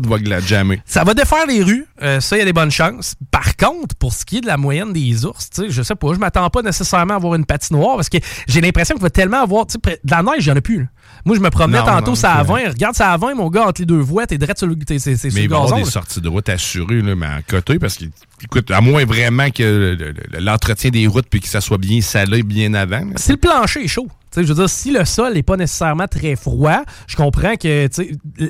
tout 0.00 0.08
va 0.08 0.16
jammer. 0.40 0.80
Ça 0.84 1.04
va 1.04 1.14
défaire 1.14 1.46
les 1.46 1.62
rues. 1.62 1.86
Euh, 2.02 2.20
ça, 2.20 2.36
il 2.36 2.40
y 2.40 2.42
a 2.42 2.44
des 2.44 2.52
bonnes 2.52 2.70
chances. 2.70 3.14
Par 3.30 3.56
contre, 3.56 3.94
pour 3.96 4.12
ce 4.12 4.24
qui 4.24 4.38
est 4.38 4.40
de 4.40 4.46
la 4.46 4.56
moyenne 4.56 4.92
des 4.92 5.24
ours, 5.24 5.48
je 5.68 5.82
sais 5.82 5.94
pas, 5.94 6.08
je 6.14 6.18
m'attends 6.18 6.48
pas 6.50 6.62
nécessairement 6.62 7.14
à 7.14 7.16
avoir 7.16 7.34
une 7.34 7.44
patinoire 7.46 7.96
parce 7.96 8.08
que 8.08 8.18
j'ai 8.48 8.60
l'impression 8.60 8.94
qu'il 8.94 9.02
va 9.02 9.10
tellement 9.10 9.42
avoir. 9.42 9.66
De 9.66 9.78
la 10.10 10.22
neige, 10.22 10.46
il 10.46 10.48
y 10.48 10.52
en 10.52 10.56
a 10.56 10.60
plus. 10.60 10.78
là. 10.80 10.84
Moi, 11.24 11.36
je 11.36 11.40
me 11.40 11.50
promenais 11.50 11.78
Non, 11.78 11.84
tantôt, 11.86 12.10
non, 12.10 12.14
ça 12.14 12.34
à 12.34 12.44
c'est 12.44 12.48
20. 12.52 12.68
Regarde 12.70 12.94
ça 12.96 13.12
à 13.12 13.16
20, 13.16 13.34
mon 13.34 13.48
gars, 13.48 13.66
entre 13.66 13.80
les 13.80 13.86
deux 13.86 13.98
voies, 14.00 14.26
t'es 14.26 14.36
direct 14.38 14.58
sur 14.58 14.66
le, 14.66 14.76
t'es- 14.76 14.98
c'est- 14.98 15.16
c'est 15.16 15.30
sur 15.30 15.36
Mais 15.38 15.44
il 15.44 15.48
va 15.50 15.56
y 15.56 15.60
avoir 15.62 15.78
des 15.78 15.84
sorties 15.84 16.20
de 16.20 16.28
route 16.28 16.48
assurées, 16.48 17.00
là, 17.02 17.14
mais 17.14 17.26
à 17.26 17.42
côté, 17.42 17.78
parce 17.78 17.96
que, 17.96 18.04
écoute, 18.42 18.70
à 18.70 18.80
moins 18.80 19.04
vraiment 19.04 19.50
que 19.50 19.62
le- 19.62 19.94
le- 20.12 20.40
l'entretien 20.40 20.90
des 20.90 21.06
routes 21.06 21.26
puis 21.30 21.40
que 21.40 21.48
ça 21.48 21.60
soit 21.60 21.78
bien 21.78 22.00
salé 22.00 22.42
bien 22.42 22.74
avant. 22.74 22.98
là. 23.00 23.12
Si 23.16 23.30
le 23.30 23.36
plancher 23.36 23.84
est 23.84 23.88
chaud, 23.88 24.08
je 24.42 24.48
veux 24.48 24.54
dire, 24.54 24.68
si 24.68 24.90
le 24.90 25.04
sol 25.04 25.34
n'est 25.34 25.42
pas 25.42 25.56
nécessairement 25.56 26.06
très 26.08 26.36
froid, 26.36 26.82
je 27.06 27.16
comprends 27.16 27.56
que 27.56 27.88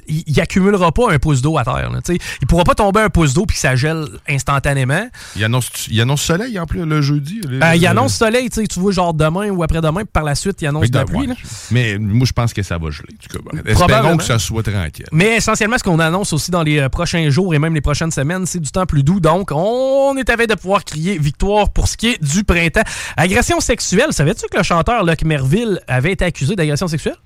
il, 0.09 0.41
accumulera 0.41 0.93
pas 0.93 1.13
un 1.13 1.19
pouce 1.19 1.43
d'eau 1.43 1.59
à 1.59 1.65
terre. 1.65 1.91
Là, 1.91 2.01
il 2.09 2.47
pourra 2.47 2.65
pas 2.65 2.75
tomber 2.75 3.01
un 3.01 3.11
pouce 3.11 3.35
d'eau 3.35 3.47
puis 3.47 3.55
que 3.55 3.61
ça 3.61 3.77
gèle 3.77 4.05
instantanément. 4.29 5.09
Il 5.37 5.45
annonce, 5.45 5.71
il 5.91 6.01
annonce 6.01 6.23
soleil 6.23 6.59
en 6.59 6.67
plus 6.67 6.85
le 6.85 7.01
jeudi. 7.01 7.41
Euh, 7.45 7.75
il 7.75 7.87
annonce 7.87 8.15
soleil, 8.15 8.49
tu 8.51 8.65
vois, 8.79 8.93
genre 8.93 9.15
demain 9.15 9.51
ou 9.51 9.63
après-demain, 9.63 10.01
puis 10.01 10.11
par 10.13 10.25
la 10.25 10.35
suite, 10.35 10.61
il 10.63 10.67
annonce 10.67 10.91
de 10.91 10.99
la 10.99 11.05
pluie. 11.05 11.27
là. 11.27 11.35
Mais 11.71 11.99
moi, 11.99 12.27
je 12.27 12.33
pense 12.33 12.53
que 12.53 12.63
ça 12.63 12.79
va 12.79 12.91
geler. 12.91 13.15
En 13.15 13.39
tout 13.39 13.43
cas, 13.43 13.71
espérons 13.71 14.17
que 14.17 14.25
ça 14.25 14.39
soit 14.39 14.63
tranquille. 14.63 15.07
Mais 15.13 15.37
essentiellement, 15.37 15.79
ce 15.79 15.85
qu'on 15.85 15.99
annonce 15.99 16.33
aussi 16.33 16.51
dans 16.51 16.63
les 16.63 16.79
euh, 16.79 16.89
prochains 16.89 17.29
jours 17.31 17.55
et 17.55 17.59
même 17.59 17.75
les 17.75 17.81
prochaines 17.81 18.11
semaines, 18.11 18.47
c'est 18.47 18.61
du 18.61 18.71
temps 18.71 18.87
plus 18.87 19.03
doux. 19.03 19.21
Donc, 19.21 19.51
on 19.53 20.17
est 20.17 20.29
à 20.29 20.37
veille 20.37 20.47
de 20.47 20.55
pouvoir 20.55 20.85
crier 20.85 21.19
victoire 21.19 21.71
pour 21.71 21.89
ce 21.89 21.97
qui 21.97 22.09
est 22.09 22.23
du 22.23 22.45
printemps. 22.45 22.83
Agression 23.17 23.61
sexuelle, 23.61 24.13
savais-tu 24.13 24.47
que 24.51 24.57
le 24.57 24.63
chanteur 24.63 25.05
Locke 25.05 25.25
Merville 25.25 25.74
avait 25.87 26.13
été 26.13 26.25
accusé 26.25 26.57
d'agression 26.57 26.89
sexuelle? 26.89 27.17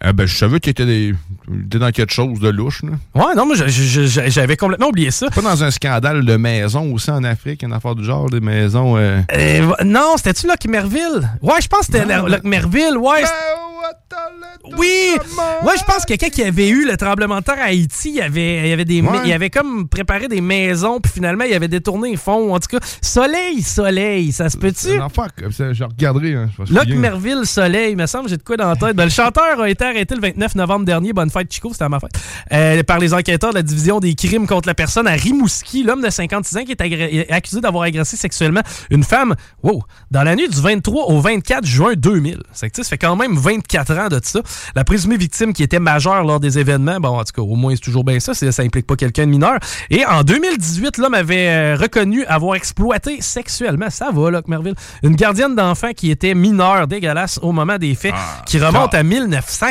Ah, 0.00 0.12
ben, 0.12 0.26
je 0.26 0.36
savais 0.36 0.60
qu'il 0.60 0.72
était, 0.72 0.84
des- 0.84 1.14
il 1.50 1.64
était 1.66 1.78
dans 1.78 1.90
quelque 1.90 2.12
chose 2.12 2.38
de 2.38 2.50
louche. 2.50 2.82
Là. 2.82 2.90
Ouais, 3.14 3.34
non, 3.34 3.48
je- 3.54 4.28
j'avais 4.28 4.56
complètement 4.56 4.88
oublié 4.88 5.10
ça. 5.10 5.30
Pas 5.30 5.40
dans 5.40 5.64
un 5.64 5.70
scandale 5.70 6.24
de 6.24 6.36
maison 6.36 6.92
aussi 6.92 7.10
en 7.10 7.24
Afrique, 7.24 7.62
une 7.62 7.72
affaire 7.72 7.94
du 7.94 8.04
genre, 8.04 8.28
des 8.28 8.40
maisons. 8.40 8.96
euh, 8.98 9.20
Euh, 9.34 9.72
non, 9.84 10.14
c'était-tu 10.18 10.46
Locke 10.48 10.66
Merville? 10.68 11.28
Ouais, 11.40 11.60
je 11.62 11.68
pense 11.68 11.86
que 11.86 11.98
c'était 11.98 12.04
Locke 12.04 12.44
Merville. 12.44 12.96
Ouais, 12.98 13.22
Ben, 13.22 14.76
oui! 14.76 15.16
Ouais, 15.64 15.74
je 15.78 15.84
pense 15.84 16.02
que 16.04 16.08
quelqu'un 16.08 16.28
qui 16.28 16.42
avait 16.42 16.68
eu 16.68 16.86
le 16.86 16.96
tremblement 16.96 17.38
de 17.38 17.44
terre 17.44 17.58
à 17.60 17.66
Haïti, 17.66 18.12
il 18.16 18.20
avait, 18.20 18.68
il 18.68 18.72
avait, 18.72 18.84
des, 18.84 19.00
Ouais. 19.00 19.18
il 19.24 19.32
avait 19.32 19.50
comme 19.50 19.88
préparé 19.88 20.26
des 20.28 20.40
maisons, 20.40 20.98
puis 21.00 21.12
finalement, 21.12 21.44
il 21.44 21.54
avait 21.54 21.68
détourné 21.68 22.10
les 22.10 22.16
fonds. 22.16 22.54
En 22.54 22.58
tout 22.58 22.68
cas, 22.78 22.84
soleil, 23.00 23.62
soleil, 23.62 24.32
ça 24.32 24.48
se 24.50 24.56
peut-tu? 24.56 24.88
je 24.88 25.84
regarderai. 25.84 26.34
Hein, 26.34 26.50
Locke. 26.70 26.88
Merville 26.88 27.42
Soleil, 27.44 27.92
il 27.92 27.96
me 27.96 28.06
semble, 28.06 28.28
j'ai 28.28 28.36
de 28.36 28.42
quoi 28.42 28.56
dans 28.56 28.68
la 28.68 28.76
tête. 28.76 28.96
Ben, 28.96 29.04
le 29.04 29.10
chanteur 29.10 29.60
a 29.60 29.68
été 29.70 29.84
arrêté 29.86 30.14
le 30.14 30.20
29 30.20 30.54
novembre 30.54 30.84
dernier. 30.84 31.12
Bonne 31.12 31.30
fête, 31.30 31.52
Chico, 31.52 31.70
c'était 31.72 31.84
à 31.84 31.88
ma 31.88 32.00
fête. 32.00 32.12
Euh, 32.52 32.82
par 32.82 32.98
les 32.98 33.14
enquêteurs 33.14 33.50
de 33.50 33.56
la 33.56 33.62
division 33.62 34.00
des 34.00 34.14
crimes 34.14 34.46
contre 34.46 34.68
la 34.68 34.74
personne 34.74 35.06
à 35.06 35.12
Rimouski, 35.12 35.82
l'homme 35.82 36.02
de 36.02 36.10
56 36.10 36.56
ans 36.56 36.64
qui 36.64 36.72
est 36.72 37.32
accusé 37.32 37.60
d'avoir 37.60 37.84
agressé 37.84 38.16
sexuellement 38.16 38.62
une 38.90 39.02
femme, 39.04 39.34
wow, 39.62 39.82
dans 40.10 40.22
la 40.22 40.34
nuit 40.36 40.48
du 40.48 40.60
23 40.60 41.06
au 41.06 41.20
24 41.20 41.64
juin 41.64 41.94
2000. 41.96 42.42
C'est 42.52 42.74
ça 42.76 42.84
fait 42.84 42.98
quand 42.98 43.16
même 43.16 43.36
24 43.36 43.98
ans 43.98 44.08
de 44.08 44.20
ça. 44.22 44.40
La 44.74 44.84
présumée 44.84 45.16
victime 45.16 45.52
qui 45.52 45.62
était 45.62 45.78
majeure 45.78 46.24
lors 46.24 46.40
des 46.40 46.58
événements, 46.58 47.00
bon, 47.00 47.18
en 47.18 47.24
tout 47.24 47.32
cas, 47.32 47.42
au 47.42 47.56
moins, 47.56 47.74
c'est 47.74 47.80
toujours 47.80 48.04
bien 48.04 48.20
ça, 48.20 48.34
ça 48.34 48.62
implique 48.62 48.86
pas 48.86 48.96
quelqu'un 48.96 49.24
de 49.24 49.30
mineur. 49.30 49.58
Et 49.90 50.04
en 50.04 50.22
2018, 50.22 50.98
l'homme 50.98 51.14
avait 51.14 51.48
euh, 51.48 51.76
reconnu 51.76 52.24
avoir 52.26 52.54
exploité 52.54 53.20
sexuellement, 53.20 53.90
ça 53.90 54.10
va, 54.12 54.30
Locke 54.30 54.48
Merville, 54.48 54.74
une 55.02 55.16
gardienne 55.16 55.54
d'enfant 55.54 55.92
qui 55.94 56.10
était 56.10 56.34
mineure, 56.34 56.86
dégueulasse, 56.86 57.38
au 57.42 57.52
moment 57.52 57.78
des 57.78 57.94
faits, 57.94 58.14
Ah, 58.14 58.42
qui 58.46 58.58
remonte 58.58 58.94
à 58.94 59.02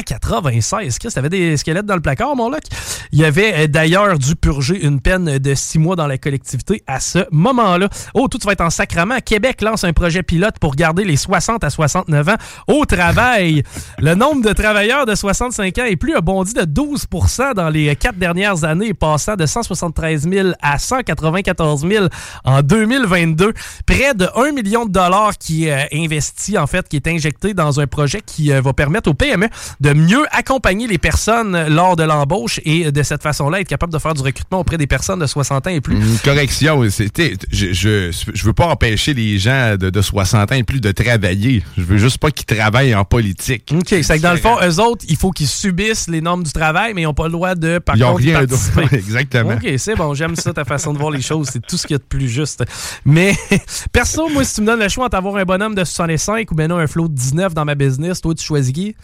1996. 0.06 1.00
Chris, 1.00 1.10
t'avais 1.14 1.30
des 1.30 1.58
squelettes 1.58 1.86
dans 1.86 1.96
le 1.96 2.02
placard, 2.02 2.36
mon 2.36 2.50
Locke? 2.50 2.64
Il 3.12 3.24
avait 3.24 3.54
euh, 3.54 3.68
d'ailleurs 3.68 4.20
dû 4.20 4.36
purger 4.36 4.86
une 4.86 5.02
peine 5.02 5.38
de 5.38 5.56
six 5.56 5.80
mois 5.80 5.96
dans 5.96 6.08
la 6.08 6.18
collectivité 6.18 6.84
à 6.88 7.00
ce 7.00 7.20
moment-là. 7.32 7.90
Oh, 8.14 8.28
tout 8.28 8.40
va 8.46 8.54
être 8.54 8.62
en 8.62 8.70
sacrament. 8.70 9.20
Québec 9.24 9.62
lance 9.62 9.84
un 9.84 9.94
projet 9.94 10.24
pilote 10.24 10.56
pour 10.60 10.76
garder 10.76 11.04
les 11.04 11.18
60 11.18 11.64
à 11.64 11.70
69 11.70 12.30
ans 12.30 12.36
au 12.68 12.86
travail. 12.86 13.64
Le 14.00 14.16
nombre 14.16 14.42
de 14.42 14.54
travailleurs 14.54 15.06
de 15.06 15.16
65 15.16 15.78
ans 15.80 15.86
et 15.86 15.96
plus 15.96 16.16
a 16.16 16.22
bondi 16.22 16.54
de 16.54 16.62
12% 16.62 17.54
dans 17.54 17.70
les 17.70 17.96
quatre 17.96 18.18
dernières 18.18 18.64
années, 18.64 18.94
passant 18.94 19.36
de 19.36 19.46
173 19.46 20.30
000 20.30 20.50
à 20.62 20.78
194 20.78 21.88
000 21.88 22.06
en 22.44 22.62
2022. 22.62 23.54
Près 23.86 24.14
de 24.14 24.28
1 24.36 24.52
million 24.52 24.86
de 24.86 24.92
dollars 24.92 25.38
qui 25.38 25.66
est 25.66 25.74
euh, 25.74 26.04
investi, 26.04 26.58
en 26.58 26.68
fait, 26.68 26.88
qui 26.88 26.96
est 26.96 27.08
injecté 27.08 27.54
dans 27.54 27.80
un 27.80 27.88
projet 27.88 28.22
qui 28.26 28.52
euh, 28.52 28.62
va 28.62 28.74
permettre 28.74 29.10
aux 29.10 29.14
PME 29.14 29.48
de 29.80 29.94
mieux 29.96 30.26
accompagner 30.32 30.88
les 30.88 30.98
personnes 30.98 31.68
lors 31.70 31.96
de 31.96 32.04
l'embauche 32.04 32.60
et 32.66 32.92
de 32.92 33.04
cette 33.04 33.24
façon-là 33.24 33.62
être 33.62 33.68
capable 33.68 33.94
de 33.94 34.00
faire 34.00 34.14
du 34.14 34.22
recrutement 34.22 34.60
auprès 34.60 34.78
des 34.78 34.88
personnes 34.88 35.20
de 35.20 35.26
60 35.26 35.68
ans 35.68 35.70
et 35.70 35.82
plus. 35.82 35.96
Une 35.96 36.18
correction, 36.24 36.88
c'était. 36.90 37.36
Je, 37.52 37.74
je, 37.74 38.12
je 38.34 38.46
veux 38.46 38.54
pas 38.54 38.68
empêcher 38.68 39.14
les 39.14 39.38
gens 39.40 39.76
de, 39.78 39.90
de 39.90 40.02
60 40.02 40.52
ans 40.52 40.56
et 40.56 40.64
plus 40.64 40.82
de 40.82 40.92
travailler. 40.92 41.64
Je 41.78 41.84
veux 41.84 41.98
juste 41.98 42.18
pas 42.18 42.32
qu'ils 42.32 42.46
travaillent 42.46 42.96
en 42.96 43.06
politique. 43.06 43.74
OK, 43.74 43.88
c'est 43.90 44.04
que 44.04 44.22
dans 44.22 44.34
le 44.34 44.38
fond, 44.38 44.58
eux 44.62 44.80
autres, 44.80 45.06
il 45.08 45.16
faut 45.16 45.32
qu'ils 45.32 45.48
subissent 45.48 46.08
les 46.08 46.22
normes 46.22 46.44
du 46.44 46.52
travail, 46.52 46.94
mais 46.94 47.02
ils 47.02 47.06
n'ont 47.06 47.14
pas 47.14 47.26
le 47.26 47.32
droit 47.32 47.56
de, 47.56 47.80
par 47.80 47.96
Ils 47.96 48.04
ont 48.04 48.14
contre, 48.14 48.24
rien 48.24 48.46
participer. 48.46 48.88
Exactement. 48.96 49.54
OK, 49.54 49.70
c'est 49.78 49.96
bon, 49.96 50.14
j'aime 50.14 50.36
ça, 50.36 50.54
ta 50.54 50.66
façon 50.66 50.94
de 50.94 50.98
voir 50.98 51.12
les 51.12 51.22
choses, 51.22 51.50
c'est 51.52 51.66
tout 51.66 51.78
ce 51.78 51.88
qu'il 51.88 51.94
y 51.94 51.96
a 51.96 52.00
de 52.00 52.04
plus 52.04 52.30
juste. 52.30 52.64
Mais, 53.06 53.34
perso, 53.92 54.30
moi, 54.30 54.44
si 54.44 54.56
tu 54.56 54.62
me 54.62 54.68
donnes 54.68 54.80
le 54.80 54.90
choix 54.90 55.06
entre 55.06 55.18
avoir 55.18 55.38
un 55.38 55.46
bonhomme 55.46 55.76
de 55.76 55.84
65 55.84 56.52
ou 56.52 56.56
ben 56.56 56.68
non, 56.68 56.78
un 56.78 56.88
flow 56.88 57.08
de 57.08 57.14
19 57.14 57.54
dans 57.54 57.66
ma 57.66 57.76
business, 57.76 58.22
toi, 58.22 58.34
tu 58.34 58.44
choisis 58.44 58.74
qui? 58.74 58.96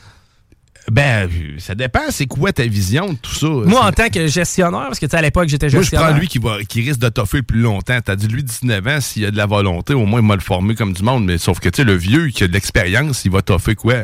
Ben, 0.90 1.30
ça 1.60 1.76
dépend, 1.76 2.00
c'est 2.10 2.26
quoi 2.26 2.52
ta 2.52 2.64
vision 2.66 3.14
de 3.14 3.18
tout 3.18 3.34
ça? 3.34 3.48
Moi, 3.48 3.84
en 3.86 3.92
tant 3.92 4.10
que 4.10 4.28
gestionnaire, 4.28 4.88
parce 4.88 5.00
que 5.00 5.06
tu 5.06 5.12
sais, 5.12 5.18
à 5.18 5.22
l'époque, 5.22 5.48
j'étais 5.48 5.68
Moi, 5.68 5.74
je 5.78 5.78
gestionnaire. 5.82 6.10
prends 6.10 6.18
lui 6.20 6.28
qui, 6.28 6.40
va, 6.40 6.58
qui 6.68 6.82
risque 6.82 7.00
de 7.00 7.10
toffer 7.10 7.38
le 7.38 7.44
plus 7.44 7.62
longtemps. 7.62 7.98
T'as 8.04 8.16
dit, 8.16 8.28
lui, 8.28 8.44
19 8.44 8.88
ans, 8.88 9.00
s'il 9.02 9.26
a 9.26 9.32
de 9.32 9.38
la 9.38 9.46
volonté, 9.46 9.94
au 9.94 10.06
moins, 10.06 10.20
il 10.22 10.26
m'a 10.26 10.36
le 10.36 10.42
formé 10.42 10.76
comme 10.76 10.94
du 10.94 11.04
monde. 11.04 11.26
Mais 11.26 11.38
sauf 11.38 11.60
que, 11.60 11.70
tu 11.70 11.78
sais, 11.78 11.84
le 11.84 11.96
vieux 11.96 12.28
qui 12.30 12.44
a 12.44 12.48
de 12.48 12.54
l'expérience, 12.54 13.24
il 13.26 13.32
va 13.32 13.42
toffer 13.42 13.76
quoi? 13.76 13.96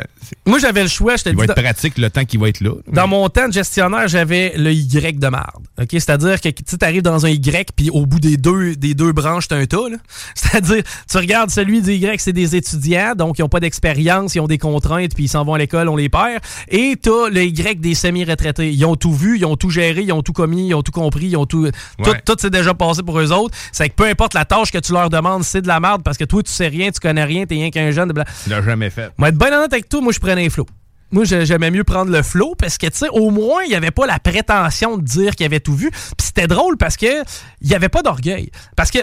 Moi, 0.46 0.60
j'avais 0.60 0.84
le 0.84 0.90
choix, 0.90 1.16
je 1.16 1.24
te 1.24 1.30
Il 1.30 1.36
va 1.36 1.46
être 1.46 1.56
pratique 1.56 1.98
le 1.98 2.10
temps 2.10 2.26
qu'il 2.26 2.40
va 2.40 2.50
être 2.50 2.62
là. 2.62 2.72
Dans 2.92 3.08
mon 3.08 3.28
temps 3.30 3.48
de 3.48 3.54
gestionnaire, 3.54 4.08
j'avais 4.08 4.54
le 4.56 4.72
Y 4.72 5.20
de 5.20 5.28
marde. 5.28 5.64
OK? 5.82 5.88
C'est-à-dire 5.92 6.40
que 6.40 6.50
tu 6.50 6.76
arrives 6.82 7.02
dans 7.02 7.26
un 7.26 7.30
Y, 7.30 7.72
puis 7.76 7.90
au 7.90 8.06
bout 8.06 8.20
des 8.20 8.38
deux, 8.38 8.76
des 8.76 8.94
deux 8.94 9.14
branches, 9.14 9.48
t'as 9.48 9.58
un 9.58 9.66
tas. 9.66 9.90
là. 9.90 9.98
C'est-à-dire, 10.36 10.84
tu 11.10 11.18
regardes 11.18 11.50
celui 11.50 11.82
du 11.82 11.94
Y, 11.94 12.22
c'est 12.22 12.34
des 12.34 12.56
étudiants, 12.56 13.14
donc 13.16 13.40
ils 13.40 13.42
n'ont 13.42 13.50
pas 13.50 13.60
d'expérience, 13.60 14.36
ils 14.36 14.40
ont 14.40 14.48
des 14.48 14.58
contraintes, 14.58 15.14
puis 15.16 15.26
ils 15.26 15.30
s'en 15.30 15.44
vont 15.44 15.56
à 15.56 15.58
l'école, 15.58 15.90
on 15.90 15.96
les 15.96 16.10
perd. 16.10 16.40
Et 16.70 16.96
t'as 17.02 17.30
le 17.30 17.44
Y 17.46 17.80
des 17.80 17.96
semi-retraités. 17.96 18.72
Ils 18.72 18.86
ont 18.86 18.96
tout 18.96 19.14
vu, 19.14 19.38
ils 19.38 19.46
ont 19.46 19.56
tout 19.56 19.70
géré, 19.70 20.02
ils 20.02 20.12
ont 20.12 20.22
tout 20.22 20.34
commis, 20.34 20.68
ils 20.68 20.74
ont 20.74 20.82
tout 20.84 20.92
compris, 20.92 21.28
ils 21.28 21.38
ont 21.38 21.46
tout. 21.46 21.70
Tout, 22.04 22.10
Ouais. 22.10 22.22
tout 22.26 22.36
s'est 22.40 22.50
déjà 22.50 22.74
passé 22.74 23.04
pour 23.04 23.20
eux 23.20 23.32
autres. 23.32 23.56
C'est 23.72 23.90
que 23.90 23.96
peu 23.96 24.06
importe 24.06 24.34
la 24.34 24.46
tâche 24.46 24.72
que 24.72 24.78
tu 24.78 24.92
leur 24.94 25.10
demandes, 25.10 25.44
c'est 25.44 25.62
de 25.62 25.68
la 25.68 25.80
merde 25.80 26.04
parce 26.04 26.18
que 26.18 26.26
toi, 26.26 26.44
tu 26.44 26.52
sais 26.52 26.68
rien, 26.68 26.92
tu 26.92 27.00
connais 27.00 27.24
rien, 27.24 27.46
t'es 27.46 27.56
rien 27.56 27.70
qu'un 27.70 27.92
jeune. 27.92 28.12
bla- 28.12 28.26
Il 28.46 28.52
l'a 28.52 28.62
jamais 28.62 28.90
fait. 28.90 29.12
moi, 29.18 29.30
être 29.30 29.38
bien 29.38 29.48
honnête 29.58 29.72
avec 29.74 29.88
toi, 29.90 30.02
moi, 30.02 30.12
je 30.12 30.20
prenais 30.20 30.46
un 30.46 30.50
flow. 30.50 30.66
Moi, 31.12 31.24
j'ai- 31.24 31.46
j'aimais 31.46 31.72
mieux 31.72 31.86
prendre 31.86 32.12
le 32.12 32.22
flow 32.22 32.54
parce 32.58 32.78
que, 32.78 32.88
tu 32.88 32.98
sais, 32.98 33.08
au 33.14 33.30
moins, 33.30 33.64
il 33.64 33.70
n'y 33.70 33.76
avait 33.76 33.92
pas 33.92 34.06
la 34.06 34.20
prétention 34.20 34.98
de 34.98 35.04
dire 35.04 35.36
qu'il 35.36 35.46
avait 35.46 35.62
tout 35.62 35.74
vu. 35.74 35.90
Puis 35.90 36.28
c'était 36.28 36.48
drôle 36.48 36.76
parce 36.76 36.98
que 36.98 37.22
il 37.62 37.68
n'y 37.70 37.74
avait 37.76 37.88
pas 37.88 38.02
d'orgueil. 38.04 38.52
Parce 38.76 38.92
que, 38.92 39.00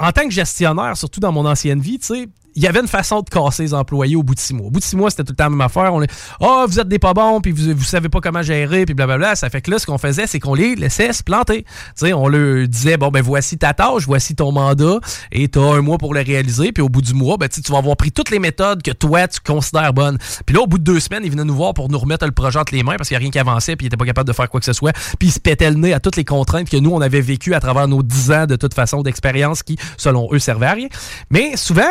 en 0.00 0.10
tant 0.10 0.24
que 0.24 0.32
gestionnaire, 0.32 0.96
surtout 0.96 1.20
dans 1.20 1.30
mon 1.30 1.46
ancienne 1.46 1.78
vie, 1.80 2.00
tu 2.00 2.06
sais, 2.06 2.26
il 2.54 2.62
y 2.62 2.66
avait 2.66 2.80
une 2.80 2.88
façon 2.88 3.20
de 3.20 3.28
casser 3.28 3.64
les 3.64 3.74
employés 3.74 4.16
au 4.16 4.22
bout 4.22 4.34
de 4.34 4.40
six 4.40 4.54
mois. 4.54 4.66
Au 4.66 4.70
bout 4.70 4.80
de 4.80 4.84
six 4.84 4.96
mois, 4.96 5.10
c'était 5.10 5.24
tout 5.24 5.32
le 5.32 5.36
temps 5.36 5.44
la 5.44 5.50
même 5.50 5.60
affaire. 5.60 5.92
On 5.92 6.02
est, 6.02 6.10
ah, 6.40 6.64
vous 6.68 6.78
êtes 6.78 6.88
des 6.88 6.98
pas 6.98 7.14
bons, 7.14 7.40
puis 7.40 7.52
vous, 7.52 7.74
vous 7.76 7.84
savez 7.84 8.08
pas 8.08 8.20
comment 8.20 8.42
gérer, 8.42 8.84
puis 8.84 8.94
blablabla. 8.94 9.36
Ça 9.36 9.50
fait 9.50 9.60
que 9.60 9.70
là, 9.70 9.78
ce 9.78 9.86
qu'on 9.86 9.98
faisait, 9.98 10.26
c'est 10.26 10.40
qu'on 10.40 10.54
les 10.54 10.74
laissait 10.74 11.12
se 11.12 11.22
planter. 11.22 11.64
Sais, 11.94 12.12
on 12.12 12.28
leur 12.28 12.68
disait, 12.68 12.96
bon, 12.96 13.08
ben, 13.08 13.22
voici 13.22 13.58
ta 13.58 13.74
tâche, 13.74 14.04
voici 14.06 14.34
ton 14.34 14.52
mandat, 14.52 15.00
et 15.32 15.48
tu 15.48 15.58
as 15.58 15.62
un 15.62 15.80
mois 15.80 15.98
pour 15.98 16.14
le 16.14 16.20
réaliser, 16.20 16.72
puis 16.72 16.82
au 16.82 16.88
bout 16.88 17.02
du 17.02 17.14
mois, 17.14 17.36
ben, 17.36 17.48
tu 17.48 17.60
vas 17.72 17.78
avoir 17.78 17.96
pris 17.96 18.12
toutes 18.12 18.30
les 18.30 18.38
méthodes 18.38 18.82
que 18.82 18.92
toi, 18.92 19.26
tu 19.28 19.40
considères 19.40 19.92
bonnes. 19.92 20.18
Puis 20.46 20.54
là, 20.54 20.62
au 20.62 20.66
bout 20.66 20.78
de 20.78 20.84
deux 20.84 21.00
semaines, 21.00 21.22
ils 21.24 21.30
venaient 21.30 21.44
nous 21.44 21.54
voir 21.54 21.74
pour 21.74 21.88
nous 21.88 21.98
remettre 21.98 22.24
le 22.24 22.32
projet 22.32 22.58
entre 22.58 22.74
les 22.74 22.82
mains 22.82 22.96
parce 22.96 23.08
qu'il 23.08 23.16
n'y 23.16 23.22
a 23.22 23.24
rien 23.24 23.30
qui 23.30 23.38
avançait, 23.38 23.76
puis 23.76 23.86
ils 23.86 23.88
n'étaient 23.88 23.96
pas 23.96 24.06
capables 24.06 24.28
de 24.28 24.32
faire 24.32 24.48
quoi 24.48 24.60
que 24.60 24.66
ce 24.66 24.72
soit. 24.72 24.92
Puis 25.18 25.28
ils 25.28 25.32
se 25.32 25.40
pétaient 25.40 25.70
le 25.70 25.76
nez 25.76 25.92
à 25.92 26.00
toutes 26.00 26.16
les 26.16 26.24
contraintes 26.24 26.68
que 26.68 26.76
nous, 26.76 26.90
on 26.90 27.00
avait 27.00 27.20
vécues 27.20 27.54
à 27.54 27.60
travers 27.60 27.88
nos 27.88 28.02
dix 28.02 28.30
ans 28.30 28.46
de 28.46 28.56
toute 28.56 28.74
façon 28.74 29.02
d'expérience 29.02 29.62
qui, 29.62 29.76
selon 29.96 30.28
eux, 30.32 30.38
servaient 30.38 30.66
à 30.66 30.72
rien. 30.72 30.88
Mais 31.30 31.56
souvent, 31.56 31.82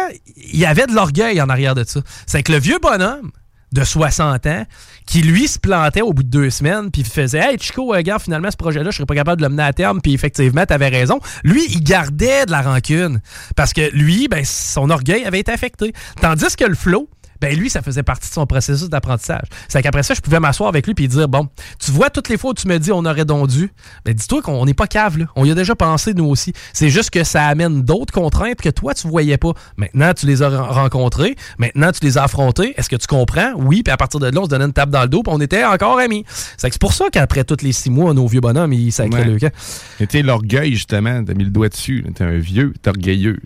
il 0.54 0.60
y 0.60 0.66
avait 0.66 0.88
de 0.88 0.94
l'orgueil 0.94 1.42
en 1.42 1.50
arrière 1.50 1.76
de 1.76 1.84
ça. 1.84 2.00
C'est 2.26 2.44
que 2.44 2.52
le 2.52 2.60
vieux 2.60 2.80
bonhomme, 2.82 3.32
de 3.74 3.84
60 3.84 4.46
ans 4.46 4.66
qui, 5.06 5.22
lui, 5.22 5.48
se 5.48 5.60
plantait 5.60 6.02
au 6.02 6.14
bout 6.14 6.24
de 6.24 6.30
deux 6.30 6.50
semaines 6.50 6.92
puis 6.92 7.04
faisait 7.04 7.40
Hey, 7.40 7.58
Chico, 7.60 7.94
euh, 7.94 7.98
regarde, 7.98 8.22
finalement, 8.22 8.52
ce 8.52 8.56
projet-là, 8.56 8.92
je 8.92 8.98
serais 8.98 9.06
pas 9.06 9.16
capable 9.16 9.42
de 9.42 9.48
le 9.48 9.50
mener 9.50 9.64
à 9.64 9.74
terme. 9.74 10.00
Puis 10.02 10.14
effectivement, 10.14 10.66
t'avais 10.66 10.88
raison. 10.88 11.20
Lui, 11.44 11.66
il 11.70 11.84
gardait 11.84 12.46
de 12.46 12.52
la 12.52 12.62
rancune 12.62 13.20
parce 13.56 13.74
que 13.74 13.90
lui, 13.92 14.28
ben, 14.28 14.46
son 14.46 14.90
orgueil 14.90 15.26
avait 15.26 15.40
été 15.40 15.52
affecté. 15.52 15.92
Tandis 16.22 16.56
que 16.56 16.66
le 16.66 16.76
flow, 16.76 17.10
Ben 17.44 17.60
lui, 17.60 17.70
ça 17.70 17.82
faisait 17.82 18.04
partie 18.04 18.30
de 18.30 18.34
son 18.34 18.46
processus 18.46 18.88
d'apprentissage. 18.88 19.50
C'est 19.68 19.82
qu'après 19.82 20.02
ça, 20.02 20.14
je 20.14 20.22
pouvais 20.22 20.40
m'asseoir 20.40 20.70
avec 20.70 20.88
lui 20.88 20.96
et 20.98 21.08
dire 21.10 21.28
Bon, 21.28 21.50
tu 21.78 21.92
vois, 21.92 22.10
toutes 22.10 22.30
les 22.30 22.38
fois 22.38 22.52
où 22.52 22.54
tu 22.54 22.70
me 22.70 22.80
dis 22.80 22.90
on 22.94 23.04
aurait 23.04 23.26
donc 23.26 23.50
dû, 23.50 23.70
ben 24.06 24.14
dis-toi 24.14 24.42
qu'on 24.42 24.66
n'est 24.66 24.74
pas 24.74 24.88
cave, 24.88 25.18
là. 25.18 25.26
On 25.36 25.44
y 25.44 25.52
a 25.52 25.54
déjà 25.54 25.76
pensé, 25.76 26.14
nous 26.14 26.24
aussi. 26.24 26.54
C'est 26.72 26.90
juste 26.90 27.10
que 27.10 27.26
ça 27.26 27.46
amène 27.48 27.82
d'autres 27.82 28.14
contraintes 28.14 28.62
que 28.62 28.70
toi, 28.70 28.94
tu 28.94 29.10
voyais 29.10 29.36
pas. 29.36 29.52
Maintenant, 29.76 30.14
tu 30.14 30.26
les 30.26 30.42
as 30.42 30.48
rencontrées. 30.48 31.36
Maintenant, 31.58 31.92
tu 31.92 32.06
les 32.06 32.18
as 32.18 32.24
affrontées. 32.24 32.74
Est-ce 32.78 32.88
que 32.88 32.96
tu 32.96 33.08
comprends? 33.08 33.52
Oui, 33.58 33.84
puis 33.84 33.92
à 33.92 33.98
partir 33.98 34.22
de 34.22 34.28
là, 34.28 34.40
on 34.40 34.46
se 34.46 34.50
donnait 34.50 34.64
une 34.64 34.72
tape 34.72 34.90
dans 34.90 35.02
le 35.02 35.10
dos, 35.10 35.22
puis 35.22 35.34
on 35.36 35.42
était 35.42 35.66
encore 35.66 36.00
amis. 36.00 36.24
C'est 36.56 36.80
pour 36.80 36.94
ça 36.94 37.10
qu'après 37.12 37.44
tous 37.44 37.62
les 37.62 37.74
six 37.74 37.90
mois, 37.90 38.14
nos 38.14 38.26
vieux 38.26 38.40
bonhommes, 38.40 38.72
ils 38.72 38.94
sacraient 38.94 39.26
le 39.26 39.38
camp. 39.38 39.52
C'était 39.98 40.22
l'orgueil, 40.22 40.76
justement. 40.76 41.22
T'as 41.26 41.34
mis 41.34 41.44
le 41.44 41.50
doigt 41.50 41.68
dessus. 41.68 42.06
T'es 42.16 42.24
un 42.24 42.38
vieux, 42.38 42.74
t'es 42.82 42.90
orgueilleux. 42.90 43.38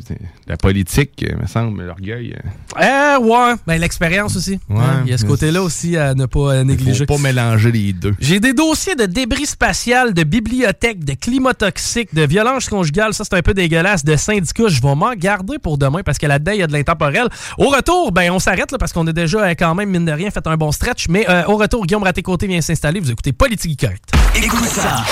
La 0.45 0.55
politique, 0.55 1.25
me 1.41 1.47
semble, 1.47 1.83
l'orgueil. 1.83 2.35
Euh, 2.79 3.19
ouais. 3.19 3.55
Ben, 3.65 3.86
l'expérience 3.87 4.35
aussi. 4.35 4.59
Ouais. 4.69 4.77
Hein, 4.79 5.03
il 5.05 5.11
y 5.11 5.13
a 5.13 5.17
ce 5.17 5.25
côté-là 5.25 5.61
aussi 5.63 5.95
à 5.95 6.13
ne 6.13 6.25
pas 6.25 6.63
négliger. 6.63 7.05
Faut 7.05 7.15
pas 7.15 7.21
mélanger 7.21 7.71
les 7.71 7.93
deux. 7.93 8.13
J'ai 8.19 8.39
des 8.39 8.53
dossiers 8.53 8.95
de 8.95 9.05
débris 9.05 9.45
spatial, 9.45 10.13
de 10.13 10.23
bibliothèque, 10.23 11.05
de 11.05 11.13
climat 11.13 11.53
toxique, 11.53 12.13
de 12.13 12.23
violence 12.23 12.67
conjugale. 12.67 13.13
Ça, 13.13 13.23
c'est 13.23 13.35
un 13.35 13.41
peu 13.41 13.53
dégueulasse. 13.53 14.03
De 14.03 14.15
syndicats. 14.17 14.67
Je 14.67 14.81
vais 14.81 14.95
m'en 14.95 15.13
garder 15.13 15.57
pour 15.57 15.77
demain 15.77 16.01
parce 16.03 16.17
que 16.17 16.25
là-dedans, 16.25 16.51
il 16.51 16.59
y 16.59 16.63
a 16.63 16.67
de 16.67 16.73
l'intemporel. 16.73 17.29
Au 17.57 17.69
retour, 17.69 18.11
ben, 18.11 18.29
on 18.31 18.39
s'arrête 18.39 18.75
parce 18.77 18.91
qu'on 18.91 19.07
a 19.07 19.13
déjà 19.13 19.39
euh, 19.39 19.53
quand 19.57 19.73
même, 19.73 19.89
mine 19.89 20.05
de 20.05 20.11
rien, 20.11 20.29
fait 20.31 20.45
un 20.45 20.57
bon 20.57 20.71
stretch. 20.73 21.07
Mais 21.07 21.25
euh, 21.29 21.45
au 21.47 21.55
retour, 21.55 21.85
Guillaume 21.85 22.03
Raté-Côté 22.03 22.47
vient 22.47 22.61
s'installer. 22.61 22.99
Vous 22.99 23.11
écoutez 23.11 23.31
Politique 23.31 23.79
Correct. 23.79 24.11
Écoute 24.35 24.65
ça. 24.65 25.05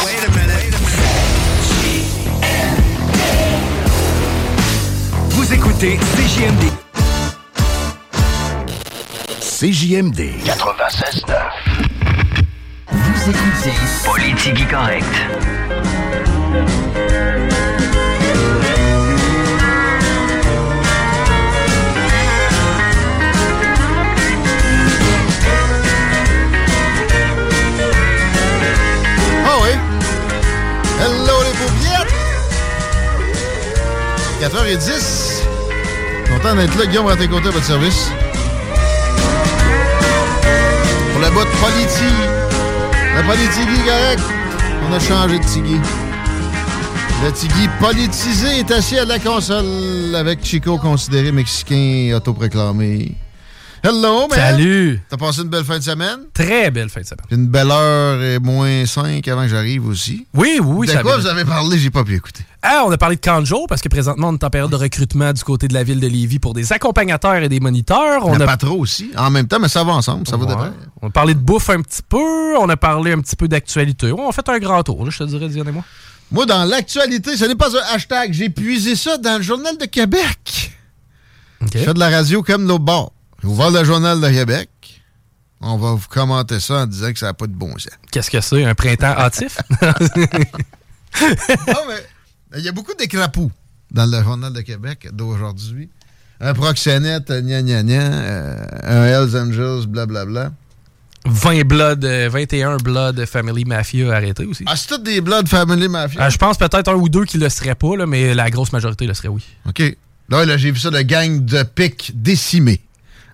Vous 5.29 5.53
écoutez 5.53 5.97
CJMD. 5.97 6.94
CJMD 9.57 10.19
96.9. 10.43 11.33
Vous 12.91 13.29
écoutez 13.29 13.71
Politique 14.03 14.69
Correct. 14.69 15.05
Ah 29.45 29.57
oui. 29.61 29.69
Hello 30.99 31.43
les 31.43 31.53
paupiètes. 31.61 32.13
4h10. 34.41 35.43
Content 36.29 36.55
d'être 36.55 36.77
là, 36.77 36.85
Guillaume 36.87 37.05
Raté-Côté 37.05 37.47
à 37.47 37.51
votre 37.51 37.65
service. 37.65 38.11
La 41.35 43.23
politique 43.23 43.85
correct? 43.85 44.23
On 44.87 44.93
a 44.93 44.99
changé 44.99 45.37
de 45.37 45.43
tigui. 45.43 45.79
Le 47.23 47.31
tigui 47.31 47.67
politisé 47.79 48.59
est 48.59 48.71
assis 48.71 48.97
à 48.97 49.03
la 49.03 49.19
console 49.19 50.15
avec 50.15 50.45
Chico 50.45 50.77
considéré 50.77 51.33
mexicain 51.33 52.13
autoproclamé. 52.15 53.11
Hello, 53.87 54.27
man. 54.27 54.39
Salut. 54.39 54.99
T'as 55.07 55.17
passé 55.17 55.43
une 55.43 55.49
belle 55.49 55.63
fin 55.63 55.77
de 55.77 55.83
semaine? 55.83 56.21
Très 56.33 56.71
belle 56.71 56.89
fin 56.89 57.01
de 57.01 57.05
semaine. 57.05 57.25
Une 57.29 57.45
belle 57.45 57.69
heure 57.69 58.19
et 58.19 58.39
moins 58.39 58.83
5 58.83 59.27
avant 59.27 59.43
que 59.43 59.49
j'arrive 59.49 59.87
aussi. 59.87 60.25
Oui, 60.33 60.59
oui, 60.59 60.87
De 60.87 60.93
ça 60.93 61.03
quoi 61.03 61.17
vous 61.17 61.27
avez 61.27 61.45
parlé? 61.45 61.77
J'ai 61.77 61.91
pas 61.91 62.03
pu 62.03 62.15
écouter. 62.15 62.43
Ah, 62.63 62.83
on 62.87 62.91
a 62.91 62.97
parlé 62.97 63.15
de 63.15 63.21
Canjo 63.21 63.67
parce 63.67 63.81
que 63.81 63.89
présentement, 63.89 64.29
on 64.29 64.33
est 64.33 64.43
en 64.43 64.49
période 64.49 64.71
de 64.71 64.75
recrutement 64.75 65.31
du 65.33 65.43
côté 65.43 65.67
de 65.67 65.75
la 65.75 65.83
ville 65.83 65.99
de 65.99 66.07
Lévis 66.07 66.39
pour 66.39 66.55
des 66.55 66.73
accompagnateurs 66.73 67.35
et 67.35 67.47
des 67.47 67.59
moniteurs. 67.59 68.25
On 68.25 68.39
a 68.39 68.45
pas 68.47 68.57
trop 68.57 68.79
aussi. 68.79 69.11
En 69.15 69.29
même 69.29 69.47
temps, 69.47 69.59
mais 69.59 69.67
ça 69.67 69.83
va 69.83 69.91
ensemble. 69.91 70.27
Ça 70.27 70.35
va 70.35 70.47
de 70.47 70.55
pair. 70.55 70.73
On 71.03 71.09
a 71.09 71.11
parlé 71.11 71.35
de 71.35 71.39
bouffe 71.39 71.69
un 71.69 71.83
petit 71.83 72.01
peu, 72.01 72.57
on 72.57 72.67
a 72.67 72.77
parlé 72.77 73.11
un 73.11 73.19
petit 73.19 73.35
peu 73.35 73.47
d'actualité. 73.47 74.11
On 74.11 74.27
a 74.27 74.31
fait 74.31 74.49
un 74.49 74.57
grand 74.57 74.81
tour, 74.81 75.05
là, 75.05 75.11
je 75.11 75.19
te 75.19 75.25
dirais, 75.25 75.47
Diane 75.47 75.67
et 75.67 75.71
moi. 75.71 75.83
Moi, 76.31 76.47
dans 76.47 76.63
l'actualité, 76.63 77.37
ce 77.37 77.45
n'est 77.45 77.53
pas 77.53 77.69
un 77.69 77.93
hashtag. 77.93 78.33
J'ai 78.33 78.49
puisé 78.49 78.95
ça 78.95 79.19
dans 79.19 79.37
le 79.37 79.43
Journal 79.43 79.77
de 79.77 79.85
Québec. 79.85 80.71
Je 81.61 81.77
fais 81.77 81.93
de 81.93 81.99
la 81.99 82.09
radio 82.09 82.41
comme 82.41 82.67
l'autre 82.67 82.83
bord. 82.83 83.11
J'ai 83.45 83.51
ouvert 83.51 83.69
le 83.69 83.83
Journal 83.83 84.19
de 84.19 84.27
Québec. 84.27 84.69
On 85.61 85.77
va 85.77 85.91
vous 85.91 86.07
commenter 86.09 86.59
ça 86.59 86.81
en 86.81 86.87
disant 86.87 87.13
que 87.13 87.19
ça 87.19 87.27
n'a 87.27 87.35
pas 87.35 87.45
de 87.45 87.53
bon 87.53 87.77
sens. 87.77 87.91
Qu'est-ce 88.11 88.31
que 88.31 88.41
c'est, 88.41 88.65
un 88.65 88.73
printemps 88.73 89.15
hâtif? 89.15 89.59
non, 89.83 89.87
mais 91.87 92.03
il 92.57 92.63
y 92.63 92.67
a 92.67 92.71
beaucoup 92.71 92.95
d'écrapous 92.95 93.51
dans 93.91 94.07
le 94.07 94.23
Journal 94.23 94.51
de 94.51 94.61
Québec 94.61 95.09
d'aujourd'hui. 95.13 95.91
Un 96.41 96.55
proxénète, 96.55 97.31
gna 97.31 97.61
gna 97.61 97.83
gna, 97.83 98.01
euh, 98.01 98.65
un 98.81 99.05
Hells 99.05 99.37
Angels, 99.37 99.85
blablabla. 99.85 100.51
20 101.25 101.67
Blood, 101.67 102.03
euh, 102.03 102.27
21 102.29 102.77
Blood 102.77 103.25
Family 103.27 103.63
Mafia 103.63 104.11
arrêté 104.11 104.45
aussi. 104.45 104.63
Ah, 104.65 104.75
c'est 104.75 104.87
tout 104.87 105.03
des 105.03 105.21
Blood 105.21 105.47
Family 105.47 105.87
Mafia? 105.87 106.25
Euh, 106.25 106.29
je 106.31 106.37
pense 106.39 106.57
peut-être 106.57 106.87
un 106.87 106.95
ou 106.95 107.09
deux 107.09 107.25
qui 107.25 107.37
le 107.37 107.49
seraient 107.49 107.75
pas, 107.75 107.95
là, 107.95 108.07
mais 108.07 108.33
la 108.33 108.49
grosse 108.49 108.73
majorité 108.73 109.05
le 109.05 109.13
serait, 109.13 109.27
oui. 109.27 109.43
OK. 109.69 109.83
Là, 110.29 110.45
là 110.45 110.57
j'ai 110.57 110.71
vu 110.71 110.79
ça 110.79 110.89
de 110.89 111.01
gang 111.01 111.45
de 111.45 111.61
pics 111.61 112.11
décimés. 112.15 112.81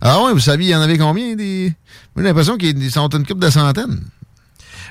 Ah 0.01 0.23
ouais, 0.23 0.33
vous 0.33 0.39
saviez, 0.39 0.69
il 0.69 0.71
y 0.71 0.75
en 0.75 0.81
avait 0.81 0.97
combien? 0.97 1.35
Des... 1.35 1.73
J'ai 2.17 2.23
l'impression 2.23 2.57
qu'ils 2.57 2.91
sont 2.91 3.07
une 3.09 3.25
couple 3.25 3.41
de 3.41 3.49
centaines. 3.49 4.01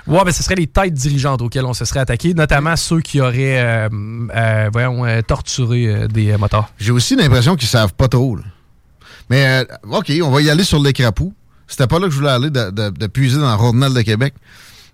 Ouais, 0.06 0.24
ben 0.24 0.32
ce 0.32 0.42
serait 0.42 0.54
les 0.54 0.66
têtes 0.66 0.94
dirigeantes 0.94 1.42
auxquelles 1.42 1.66
on 1.66 1.74
se 1.74 1.84
serait 1.84 2.00
attaqué, 2.00 2.32
notamment 2.32 2.74
ceux 2.76 3.00
qui 3.00 3.20
auraient 3.20 3.60
euh, 3.60 3.88
euh, 4.34 4.70
voyons, 4.72 5.04
euh, 5.04 5.20
torturé 5.20 6.08
des 6.08 6.36
motards. 6.36 6.72
J'ai 6.78 6.92
aussi 6.92 7.16
l'impression 7.16 7.54
qu'ils 7.56 7.68
savent 7.68 7.92
pas 7.94 8.08
trop. 8.08 8.36
là. 8.36 8.42
Mais 9.28 9.66
OK, 9.90 10.10
on 10.22 10.30
va 10.30 10.40
y 10.42 10.48
aller 10.50 10.64
sur 10.64 10.80
les 10.82 10.92
crapauds. 10.92 11.34
C'était 11.66 11.86
pas 11.86 11.98
là 11.98 12.06
que 12.06 12.12
je 12.12 12.16
voulais 12.16 12.30
aller 12.30 12.50
de, 12.50 12.70
de- 12.70 12.90
de 12.90 13.06
puiser 13.06 13.38
dans 13.38 13.52
le 13.52 13.58
Journal 13.58 13.92
de 13.94 14.02
Québec. 14.02 14.34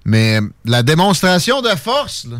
Mais 0.05 0.41
la 0.64 0.83
démonstration 0.83 1.62
de 1.62 1.69
force, 1.71 2.27
là, 2.27 2.39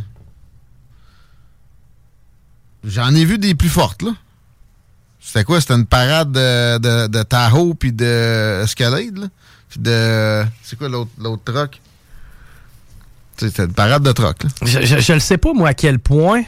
j'en 2.85 3.15
ai 3.15 3.25
vu 3.25 3.39
des 3.39 3.55
plus 3.55 3.69
fortes, 3.69 4.03
là. 4.03 4.13
C'était 5.27 5.43
quoi? 5.43 5.61
C'était 5.61 5.75
une 5.75 5.87
parade 5.87 6.31
de, 6.31 6.79
de, 6.79 7.07
de 7.09 7.23
Tahoe 7.25 7.75
puis 7.75 7.93
de 7.93 8.63
Escalade, 8.63 9.19
là? 9.19 9.27
Puis 9.69 9.81
de... 9.81 10.45
C'est 10.63 10.79
quoi 10.79 10.89
l'autre 10.89 11.11
l'autre 11.19 11.43
truck? 11.53 11.81
C'était 13.37 13.65
une 13.65 13.73
parade 13.73 14.03
de 14.05 14.13
truck, 14.13 14.45
là. 14.45 14.51
Je, 14.63 14.81
je, 14.87 14.99
je 15.01 15.13
le 15.13 15.19
sais 15.21 15.37
pas, 15.37 15.53
moi, 15.53 15.71
à 15.71 15.75
quel 15.75 15.99
point. 15.99 16.43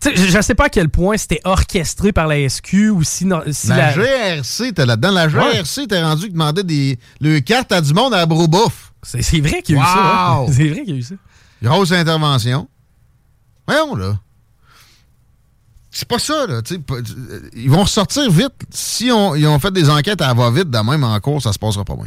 Tu 0.00 0.08
sais, 0.08 0.16
je, 0.16 0.30
je 0.30 0.40
sais 0.40 0.54
pas 0.54 0.66
à 0.66 0.68
quel 0.70 0.88
point 0.88 1.16
c'était 1.18 1.40
orchestré 1.44 2.12
par 2.12 2.26
la 2.26 2.48
SQ 2.48 2.90
ou 2.92 3.02
si. 3.02 3.26
non- 3.26 3.42
si 3.50 3.66
La, 3.68 3.92
GRC, 3.92 4.72
t'es 4.72 4.86
là-dedans. 4.86 5.10
La 5.10 5.28
GRC, 5.28 5.86
t'es 5.88 6.00
rendu 6.02 6.26
qui 6.28 6.32
demandait 6.32 6.62
des, 6.62 6.98
le 7.20 7.40
carte 7.40 7.70
à 7.72 7.80
du 7.82 7.92
monde 7.92 8.14
à 8.14 8.18
la 8.18 8.26
Broubouf. 8.26 8.92
C'est 9.02 9.20
c'est 9.22 9.40
vrai 9.40 9.60
qu'il 9.62 9.74
y 9.74 9.78
a 9.78 9.82
eu 9.82 9.84
ça. 9.84 10.32
hein. 10.36 10.46
C'est 10.46 10.68
vrai 10.68 10.84
qu'il 10.84 10.90
y 10.94 10.96
a 10.96 11.00
eu 11.00 11.02
ça. 11.02 11.14
Grosse 11.62 11.92
intervention. 11.92 12.68
Voyons, 13.66 13.94
là. 13.96 14.18
C'est 15.90 16.06
pas 16.06 16.18
ça, 16.18 16.46
là. 16.46 16.60
euh, 16.70 17.40
Ils 17.56 17.68
vont 17.70 17.82
ressortir 17.82 18.30
vite. 18.30 18.52
Si 18.70 19.10
on, 19.10 19.34
ils 19.34 19.46
ont 19.46 19.58
fait 19.58 19.72
des 19.72 19.90
enquêtes 19.90 20.22
à 20.22 20.32
va-vite, 20.34 20.70
de 20.70 20.78
même 20.78 21.02
en 21.02 21.18
cours, 21.20 21.42
ça 21.42 21.52
se 21.52 21.58
passera 21.58 21.84
pas 21.84 21.96
bien. 21.96 22.06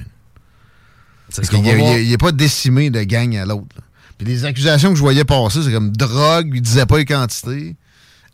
C'est 1.30 1.42
Parce 1.42 1.50
qu'il 1.50 1.64
va 1.64 1.98
n'est 2.00 2.18
pas 2.18 2.32
décimé 2.32 2.90
de 2.90 3.02
gang 3.04 3.36
à 3.36 3.46
l'autre. 3.46 3.76
Puis 4.18 4.28
les 4.28 4.46
accusations 4.46 4.90
que 4.92 4.96
je 4.96 5.02
voyais 5.02 5.26
passer, 5.26 5.64
c'est 5.64 5.72
comme 5.72 5.92
drogue, 5.92 6.52
il 6.54 6.62
disait 6.62 6.86
pas 6.86 6.98
les 6.98 7.06
quantités. 7.06 7.76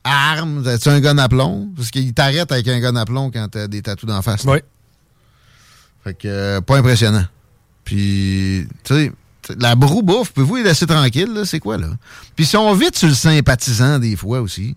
Armes, 0.04 0.66
as-tu 0.68 0.90
un 0.90 1.00
gun 1.00 1.18
à 1.18 1.28
plomb? 1.30 1.70
Parce 1.76 1.92
qu'il 1.92 2.14
t'arrête 2.14 2.52
avec 2.52 2.68
un 2.68 2.80
gun 2.80 2.96
à 2.96 3.06
plomb 3.06 3.32
quand 3.32 3.48
t'as 3.50 3.68
des 3.68 3.82
tatous 3.82 4.08
d'en 4.08 4.22
face. 4.22 4.44
Oui. 4.46 4.60
Fait 6.04 6.14
que, 6.14 6.28
euh, 6.28 6.62
pas 6.62 6.78
impressionnant. 6.78 7.26
Puis, 7.84 8.68
tu 8.84 8.94
sais, 8.94 9.12
la 9.58 9.76
broue 9.76 10.04
bouffe, 10.04 10.32
pouvez-vous 10.32 10.58
les 10.58 10.64
laisser 10.64 10.86
tranquilles, 10.86 11.34
là? 11.34 11.44
C'est 11.46 11.60
quoi, 11.60 11.78
là? 11.78 11.88
Puis, 12.36 12.46
ils 12.46 12.48
sont 12.48 12.72
vite 12.74 12.98
sur 12.98 13.08
le 13.08 13.14
sympathisant, 13.14 14.00
des 14.00 14.16
fois, 14.16 14.42
aussi. 14.42 14.76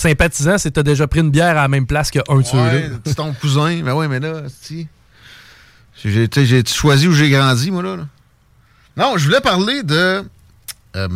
Sympathisant, 0.00 0.56
c'est 0.56 0.70
t'as 0.70 0.82
déjà 0.82 1.06
pris 1.06 1.20
une 1.20 1.30
bière 1.30 1.58
à 1.58 1.62
la 1.62 1.68
même 1.68 1.86
place 1.86 2.10
qu'un 2.10 2.22
de. 2.26 2.56
Ouais, 2.56 2.90
c'est 3.04 3.16
ton 3.16 3.34
cousin. 3.34 3.82
Ben 3.82 3.92
oui, 3.92 4.08
mais 4.08 4.18
là, 4.18 4.44
si. 4.62 4.88
J'ai 6.02 6.64
choisi 6.64 7.06
où 7.06 7.12
j'ai 7.12 7.28
grandi, 7.28 7.70
moi, 7.70 7.82
là. 7.82 7.96
Non, 8.96 9.18
je 9.18 9.26
voulais 9.26 9.42
parler 9.42 9.82
de 9.82 10.24
euh, 10.96 11.08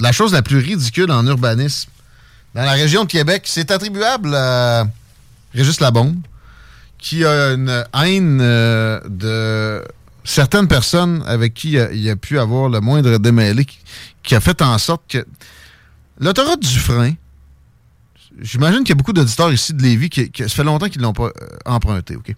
la 0.00 0.12
chose 0.12 0.34
la 0.34 0.42
plus 0.42 0.58
ridicule 0.58 1.10
en 1.10 1.26
urbanisme. 1.26 1.88
Dans 2.54 2.62
la 2.62 2.72
région 2.72 3.04
de 3.04 3.08
Québec, 3.08 3.44
c'est 3.46 3.70
attribuable 3.70 4.34
à 4.34 4.84
Régis 5.54 5.80
Labombe, 5.80 6.20
qui 6.98 7.24
a 7.24 7.52
une 7.52 7.84
haine 7.94 8.38
euh, 8.42 9.00
de 9.08 9.82
certaines 10.24 10.68
personnes 10.68 11.24
avec 11.26 11.54
qui 11.54 11.70
il 11.70 11.78
a, 11.80 11.90
il 11.90 12.10
a 12.10 12.16
pu 12.16 12.38
avoir 12.38 12.68
le 12.68 12.80
moindre 12.80 13.16
démêlé, 13.16 13.64
qui, 13.64 13.78
qui 14.22 14.34
a 14.34 14.40
fait 14.40 14.60
en 14.60 14.76
sorte 14.76 15.04
que 15.08 15.26
l'autoroute 16.20 16.60
du 16.60 16.78
frein, 16.78 17.14
j'imagine 18.40 18.80
qu'il 18.80 18.90
y 18.90 18.92
a 18.92 18.96
beaucoup 18.96 19.12
d'auditeurs 19.12 19.52
ici 19.52 19.74
de 19.74 19.82
Lévis 19.82 20.10
qui, 20.10 20.30
ça 20.36 20.48
fait 20.48 20.64
longtemps 20.64 20.88
qu'ils 20.88 21.00
ne 21.00 21.06
l'ont 21.06 21.12
pas 21.12 21.26
euh, 21.26 21.56
emprunté, 21.64 22.16
OK? 22.16 22.34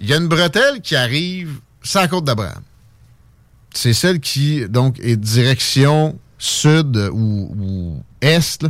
Il 0.00 0.08
y 0.08 0.12
a 0.12 0.16
une 0.16 0.28
bretelle 0.28 0.80
qui 0.80 0.96
arrive 0.96 1.60
sans 1.82 2.00
la 2.00 2.08
côte 2.08 2.24
d'Abraham. 2.24 2.62
C'est 3.72 3.92
celle 3.92 4.20
qui, 4.20 4.68
donc, 4.68 4.98
est 5.00 5.16
direction 5.16 6.18
sud 6.38 6.96
ou, 7.12 8.02
est, 8.20 8.66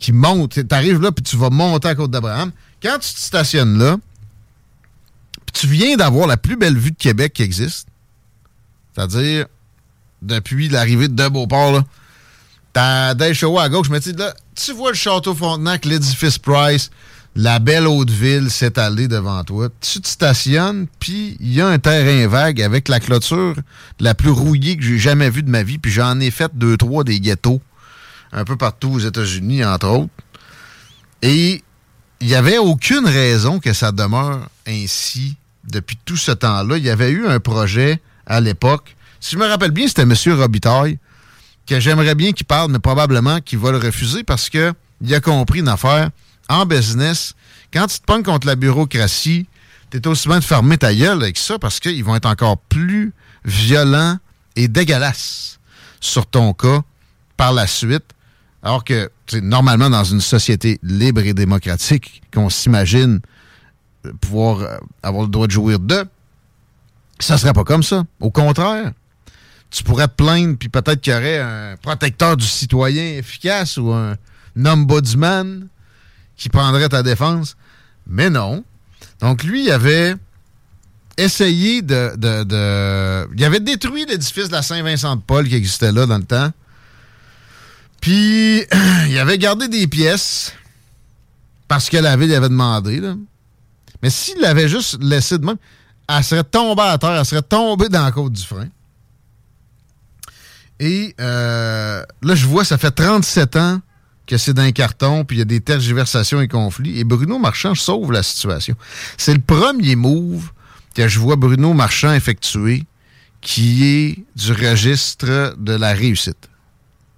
qui 0.00 0.12
monte. 0.12 0.54
Tu 0.54 0.74
arrives 0.74 1.00
là, 1.00 1.12
puis 1.12 1.22
tu 1.22 1.36
vas 1.36 1.50
monter 1.50 1.88
à 1.88 1.90
la 1.92 1.94
côte 1.94 2.10
d'Abraham. 2.10 2.50
quand 2.82 2.98
tu 2.98 3.14
te 3.14 3.20
stationnes 3.20 3.78
là, 3.78 3.96
tu 5.52 5.66
viens 5.66 5.96
d'avoir 5.96 6.26
la 6.26 6.36
plus 6.36 6.56
belle 6.56 6.76
vue 6.76 6.90
de 6.90 6.96
Québec 6.96 7.32
qui 7.32 7.42
existe, 7.42 7.88
c'est-à-dire 8.94 9.46
depuis 10.22 10.68
l'arrivée 10.68 11.08
de 11.08 11.28
Beauport, 11.28 11.72
là, 11.72 11.84
t'as 12.72 13.14
Deschaux 13.14 13.58
à 13.58 13.68
gauche, 13.68 13.88
mais 13.90 14.00
tu 14.00 14.12
là, 14.12 14.34
tu 14.54 14.72
vois 14.72 14.90
le 14.90 14.96
château 14.96 15.34
Frontenac, 15.34 15.84
l'édifice 15.84 16.38
Price, 16.38 16.90
la 17.34 17.58
belle 17.58 17.86
haute 17.86 18.10
ville 18.10 18.50
s'étaler 18.50 19.08
devant 19.08 19.44
toi. 19.44 19.68
Tu 19.80 20.00
te 20.00 20.08
stationnes, 20.08 20.86
puis 20.98 21.36
il 21.40 21.52
y 21.52 21.60
a 21.60 21.68
un 21.68 21.78
terrain 21.78 22.26
vague 22.26 22.60
avec 22.60 22.88
la 22.88 23.00
clôture 23.00 23.54
la 24.00 24.14
plus 24.14 24.30
rouillée 24.30 24.76
que 24.76 24.82
j'ai 24.82 24.98
jamais 24.98 25.30
vue 25.30 25.42
de 25.42 25.50
ma 25.50 25.62
vie, 25.62 25.78
puis 25.78 25.92
j'en 25.92 26.18
ai 26.20 26.30
fait 26.30 26.50
deux, 26.54 26.76
trois 26.76 27.04
des 27.04 27.20
ghettos 27.20 27.60
un 28.32 28.44
peu 28.44 28.56
partout 28.56 28.90
aux 28.90 28.98
États-Unis, 28.98 29.64
entre 29.64 29.88
autres. 29.88 30.12
Et 31.22 31.62
il 32.20 32.26
n'y 32.26 32.34
avait 32.34 32.58
aucune 32.58 33.06
raison 33.06 33.58
que 33.58 33.72
ça 33.72 33.92
demeure 33.92 34.48
ainsi 34.66 35.36
depuis 35.64 35.98
tout 36.04 36.16
ce 36.16 36.32
temps-là. 36.32 36.76
Il 36.76 36.84
y 36.84 36.90
avait 36.90 37.10
eu 37.10 37.26
un 37.26 37.40
projet 37.40 38.00
à 38.26 38.40
l'époque. 38.40 38.96
Si 39.20 39.34
je 39.34 39.38
me 39.38 39.46
rappelle 39.46 39.70
bien, 39.70 39.88
c'était 39.88 40.02
M. 40.02 40.14
Robitaille, 40.38 40.98
que 41.68 41.78
j'aimerais 41.80 42.14
bien 42.14 42.32
qu'il 42.32 42.46
parle, 42.46 42.70
mais 42.72 42.78
probablement 42.78 43.40
qu'il 43.40 43.58
va 43.58 43.70
le 43.70 43.78
refuser 43.78 44.24
parce 44.24 44.48
qu'il 44.48 45.14
a 45.14 45.20
compris 45.20 45.60
une 45.60 45.68
affaire. 45.68 46.10
En 46.48 46.64
business, 46.64 47.34
quand 47.72 47.86
tu 47.86 47.98
te 48.00 48.04
pognes 48.04 48.22
contre 48.22 48.46
la 48.46 48.56
bureaucratie, 48.56 49.46
tu 49.90 49.98
es 49.98 50.06
aussi 50.06 50.28
bien 50.28 50.38
de 50.38 50.44
fermer 50.44 50.78
ta 50.78 50.94
gueule 50.94 51.22
avec 51.22 51.36
ça 51.36 51.58
parce 51.58 51.78
qu'ils 51.78 52.02
vont 52.02 52.16
être 52.16 52.26
encore 52.26 52.56
plus 52.56 53.12
violents 53.44 54.16
et 54.56 54.66
dégueulasses 54.66 55.60
sur 56.00 56.26
ton 56.26 56.54
cas 56.54 56.80
par 57.36 57.52
la 57.52 57.66
suite. 57.66 58.04
Alors 58.62 58.82
que, 58.82 59.10
normalement, 59.40 59.90
dans 59.90 60.04
une 60.04 60.20
société 60.20 60.78
libre 60.82 61.20
et 61.20 61.34
démocratique, 61.34 62.22
qu'on 62.32 62.48
s'imagine 62.48 63.20
pouvoir 64.20 64.60
euh, 64.60 64.76
avoir 65.02 65.24
le 65.24 65.28
droit 65.28 65.46
de 65.46 65.52
jouir 65.52 65.78
de, 65.78 66.04
ça 67.18 67.36
serait 67.36 67.52
pas 67.52 67.64
comme 67.64 67.82
ça. 67.82 68.04
Au 68.20 68.30
contraire, 68.30 68.92
tu 69.70 69.84
pourrais 69.84 70.08
plaindre, 70.08 70.56
puis 70.58 70.68
peut-être 70.68 71.00
qu'il 71.00 71.12
y 71.12 71.16
aurait 71.16 71.38
un 71.38 71.76
protecteur 71.76 72.36
du 72.36 72.46
citoyen 72.46 73.18
efficace 73.18 73.76
ou 73.76 73.92
un 73.92 74.16
ombudsman 74.64 75.68
qui 76.36 76.48
prendrait 76.48 76.88
ta 76.88 77.02
défense. 77.02 77.56
Mais 78.06 78.30
non. 78.30 78.64
Donc, 79.20 79.44
lui, 79.44 79.64
il 79.64 79.70
avait 79.70 80.14
essayé 81.18 81.82
de, 81.82 82.14
de, 82.16 83.28
Il 83.36 83.44
avait 83.44 83.60
détruit 83.60 84.06
l'édifice 84.06 84.48
de 84.48 84.52
la 84.52 84.62
Saint-Vincent-de-Paul 84.62 85.48
qui 85.48 85.56
existait 85.56 85.92
là 85.92 86.06
dans 86.06 86.18
le 86.18 86.24
temps. 86.24 86.50
Puis, 88.00 88.64
il 89.08 89.18
avait 89.18 89.38
gardé 89.38 89.68
des 89.68 89.86
pièces 89.86 90.54
parce 91.66 91.90
que 91.90 91.96
la 91.96 92.16
ville 92.16 92.32
avait 92.32 92.48
demandé. 92.48 93.00
Là. 93.00 93.14
Mais 94.02 94.10
s'il 94.10 94.40
l'avait 94.40 94.68
juste 94.68 95.02
laissé 95.02 95.38
de 95.38 95.44
même, 95.44 95.58
elle 96.08 96.24
serait 96.24 96.44
tombée 96.44 96.82
à 96.82 96.96
terre, 96.96 97.16
elle 97.18 97.26
serait 97.26 97.42
tombée 97.42 97.88
dans 97.88 98.04
la 98.04 98.12
côte 98.12 98.32
du 98.32 98.42
frein. 98.42 98.68
Et 100.80 101.14
euh, 101.20 102.02
là, 102.22 102.34
je 102.34 102.46
vois, 102.46 102.64
ça 102.64 102.78
fait 102.78 102.90
37 102.90 103.56
ans 103.56 103.80
que 104.26 104.36
c'est 104.36 104.52
d'un 104.52 104.72
carton, 104.72 105.24
puis 105.24 105.36
il 105.36 105.38
y 105.40 105.42
a 105.42 105.46
des 105.46 105.60
tergiversations 105.60 106.40
et 106.40 106.48
conflits. 106.48 106.98
Et 106.98 107.04
Bruno 107.04 107.38
Marchand 107.38 107.74
sauve 107.74 108.12
la 108.12 108.22
situation. 108.22 108.76
C'est 109.16 109.34
le 109.34 109.40
premier 109.40 109.96
move 109.96 110.50
que 110.94 111.08
je 111.08 111.18
vois 111.18 111.36
Bruno 111.36 111.72
Marchand 111.72 112.12
effectuer 112.12 112.84
qui 113.40 113.84
est 113.86 114.24
du 114.36 114.52
registre 114.52 115.54
de 115.58 115.72
la 115.72 115.92
réussite. 115.92 116.48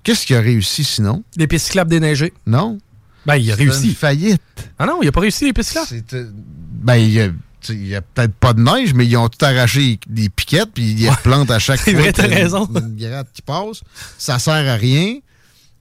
Qu'est-ce 0.02 0.26
qu'il 0.26 0.36
a 0.36 0.40
réussi 0.40 0.84
sinon? 0.84 1.24
Les 1.36 1.46
pistes 1.46 1.66
cyclables 1.66 1.90
déneigées. 1.90 2.32
Non. 2.46 2.78
Ben, 3.26 3.36
il 3.36 3.50
a 3.50 3.54
réussi. 3.54 3.88
Une 3.88 3.94
faillite. 3.94 4.40
Ah 4.78 4.86
non, 4.86 5.00
il 5.02 5.08
a 5.08 5.12
pas 5.12 5.20
réussi 5.20 5.44
les 5.44 5.52
pistes 5.52 5.70
cyclables. 5.70 6.04
Euh, 6.14 6.30
ben, 6.34 6.96
il 6.96 7.10
y 7.10 7.30
a, 7.68 7.72
y 7.72 7.94
a 7.94 8.02
peut-être 8.02 8.34
pas 8.34 8.52
de 8.52 8.60
neige, 8.60 8.94
mais 8.94 9.06
ils 9.06 9.16
ont 9.16 9.28
tout 9.28 9.44
arraché 9.44 9.98
des 10.06 10.28
piquettes, 10.28 10.70
puis 10.74 10.92
ils 10.92 11.10
plantent 11.22 11.50
à 11.50 11.58
chaque 11.60 11.80
fois. 11.80 11.92
Vrai, 11.92 12.12
t'as 12.12 12.26
raison. 12.26 12.68
Une, 12.74 12.96
gratte 12.96 13.28
qui 13.32 13.42
passe. 13.42 13.82
Ça 14.18 14.38
sert 14.38 14.54
à 14.54 14.74
rien. 14.74 15.18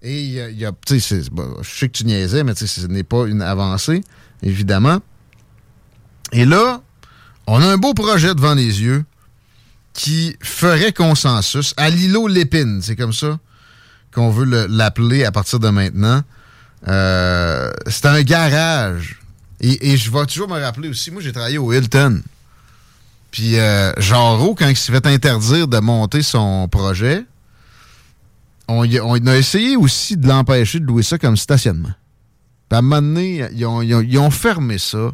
Et 0.01 0.21
il 0.21 0.57
y 0.57 0.65
a, 0.65 0.71
tu 0.85 0.99
sais, 0.99 1.21
je 1.21 1.69
sais 1.69 1.89
que 1.89 1.97
tu 1.97 2.05
niaisais, 2.05 2.43
mais 2.43 2.55
ce 2.55 2.87
n'est 2.87 3.03
pas 3.03 3.25
une 3.27 3.41
avancée, 3.41 4.01
évidemment. 4.41 4.99
Et 6.31 6.45
là, 6.45 6.81
on 7.47 7.61
a 7.61 7.65
un 7.65 7.77
beau 7.77 7.93
projet 7.93 8.33
devant 8.33 8.53
les 8.53 8.81
yeux 8.81 9.03
qui 9.93 10.37
ferait 10.41 10.93
consensus 10.93 11.73
à 11.75 11.89
l'îlot 11.89 12.27
Lépine, 12.27 12.81
c'est 12.81 12.95
comme 12.95 13.11
ça 13.11 13.39
qu'on 14.13 14.29
veut 14.29 14.67
l'appeler 14.67 15.25
à 15.25 15.31
partir 15.31 15.59
de 15.59 15.69
maintenant. 15.69 16.21
Euh, 16.87 17.71
c'est 17.87 18.05
un 18.05 18.21
garage. 18.21 19.19
Et, 19.61 19.97
je 19.97 20.11
vais 20.11 20.25
toujours 20.25 20.47
me 20.47 20.59
rappeler 20.59 20.89
aussi, 20.89 21.11
moi 21.11 21.21
j'ai 21.21 21.31
travaillé 21.31 21.57
au 21.57 21.73
Hilton. 21.73 22.21
Puis 23.31 23.59
euh, 23.59 23.91
quand 23.97 24.67
il 24.67 24.77
s'est 24.77 24.91
fait 24.91 25.05
interdire 25.05 25.67
de 25.67 25.79
monter 25.79 26.21
son 26.21 26.67
projet, 26.67 27.25
on, 28.67 29.27
a 29.27 29.35
essayé 29.37 29.75
aussi 29.75 30.15
de 30.15 30.27
l'empêcher 30.27 30.79
de 30.79 30.85
louer 30.85 31.03
ça 31.03 31.17
comme 31.17 31.35
stationnement. 31.35 31.91
Puis 32.69 32.75
à 32.75 32.79
un 32.79 32.81
moment 32.81 33.01
donné, 33.01 33.45
ils 33.53 33.65
ont, 34.19 34.31
fermé 34.31 34.77
ça. 34.77 35.11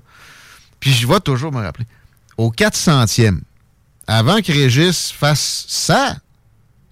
Puis 0.80 0.92
je 0.92 1.08
vais 1.08 1.20
toujours 1.22 1.52
me 1.52 1.62
rappeler. 1.62 1.88
Au 2.38 2.52
400e, 2.52 3.40
avant 4.08 4.42
que 4.42 4.52
Régis 4.52 5.12
fasse 5.12 5.66
ça, 5.68 6.18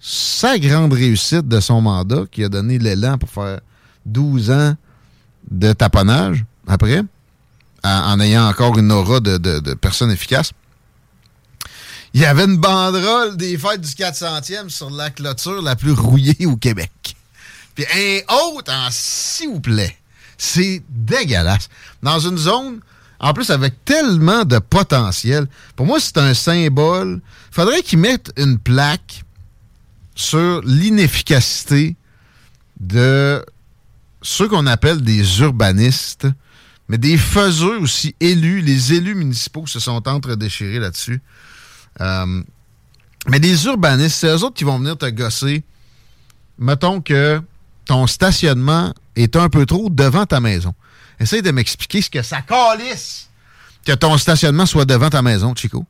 sa 0.00 0.58
grande 0.58 0.92
réussite 0.92 1.46
de 1.46 1.60
son 1.60 1.80
mandat, 1.80 2.24
qui 2.30 2.42
a 2.44 2.48
donné 2.48 2.78
l'élan 2.78 3.18
pour 3.18 3.30
faire 3.30 3.60
12 4.06 4.50
ans 4.50 4.74
de 5.50 5.72
taponnage 5.72 6.44
après, 6.66 7.02
en, 7.84 8.18
ayant 8.20 8.48
encore 8.48 8.78
une 8.78 8.90
aura 8.90 9.20
de, 9.20 9.36
de, 9.36 9.74
personne 9.74 10.10
efficace. 10.10 10.52
Il 12.14 12.20
y 12.20 12.24
avait 12.24 12.44
une 12.44 12.56
banderole 12.56 13.36
des 13.36 13.58
fêtes 13.58 13.80
du 13.80 13.88
400e 13.88 14.68
sur 14.68 14.90
la 14.90 15.10
clôture 15.10 15.60
la 15.60 15.76
plus 15.76 15.92
rouillée 15.92 16.46
au 16.46 16.56
Québec. 16.56 17.16
Puis 17.74 17.84
un 17.94 18.34
autre 18.34 18.72
en 18.72 18.88
s'il 18.90 19.50
vous 19.50 19.60
plaît. 19.60 19.96
C'est 20.38 20.82
dégueulasse. 20.88 21.68
Dans 22.02 22.18
une 22.18 22.38
zone, 22.38 22.80
en 23.20 23.32
plus 23.32 23.50
avec 23.50 23.84
tellement 23.84 24.44
de 24.44 24.58
potentiel, 24.58 25.46
pour 25.76 25.86
moi 25.86 25.98
c'est 26.00 26.18
un 26.18 26.34
symbole. 26.34 27.20
Faudrait 27.50 27.82
qu'ils 27.82 27.98
mettent 27.98 28.32
une 28.36 28.58
plaque 28.58 29.24
sur 30.14 30.60
l'inefficacité 30.64 31.96
de 32.80 33.44
ceux 34.22 34.48
qu'on 34.48 34.66
appelle 34.66 35.02
des 35.02 35.40
urbanistes, 35.40 36.28
mais 36.88 36.98
des 36.98 37.16
faiseux 37.16 37.78
aussi 37.80 38.14
élus. 38.20 38.60
Les 38.60 38.92
élus 38.92 39.14
municipaux 39.14 39.66
se 39.66 39.80
sont 39.80 40.06
entre-déchirés 40.08 40.78
là-dessus. 40.78 41.22
Euh, 42.00 42.42
mais 43.28 43.38
les 43.38 43.64
urbanistes, 43.66 44.16
c'est 44.16 44.28
eux 44.28 44.44
autres 44.44 44.54
qui 44.54 44.64
vont 44.64 44.78
venir 44.78 44.96
te 44.96 45.06
gosser. 45.06 45.64
Mettons 46.58 47.00
que 47.00 47.40
ton 47.86 48.06
stationnement 48.06 48.92
est 49.16 49.36
un 49.36 49.48
peu 49.48 49.66
trop 49.66 49.88
devant 49.90 50.26
ta 50.26 50.40
maison. 50.40 50.74
Essaye 51.20 51.42
de 51.42 51.50
m'expliquer 51.50 52.02
ce 52.02 52.10
que 52.10 52.22
ça 52.22 52.42
calisse 52.42 53.28
que 53.84 53.92
ton 53.92 54.16
stationnement 54.16 54.66
soit 54.66 54.84
devant 54.84 55.10
ta 55.10 55.22
maison, 55.22 55.54
Chico. 55.54 55.84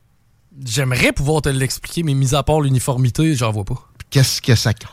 J'aimerais 0.63 1.11
pouvoir 1.11 1.41
te 1.41 1.49
l'expliquer, 1.49 2.03
mais 2.03 2.13
mis 2.13 2.35
à 2.35 2.43
part 2.43 2.61
l'uniformité, 2.61 3.35
j'en 3.35 3.51
vois 3.51 3.65
pas. 3.65 3.89
Qu'est-ce 4.09 4.41
que 4.41 4.55
ça 4.55 4.73
calisse? 4.73 4.91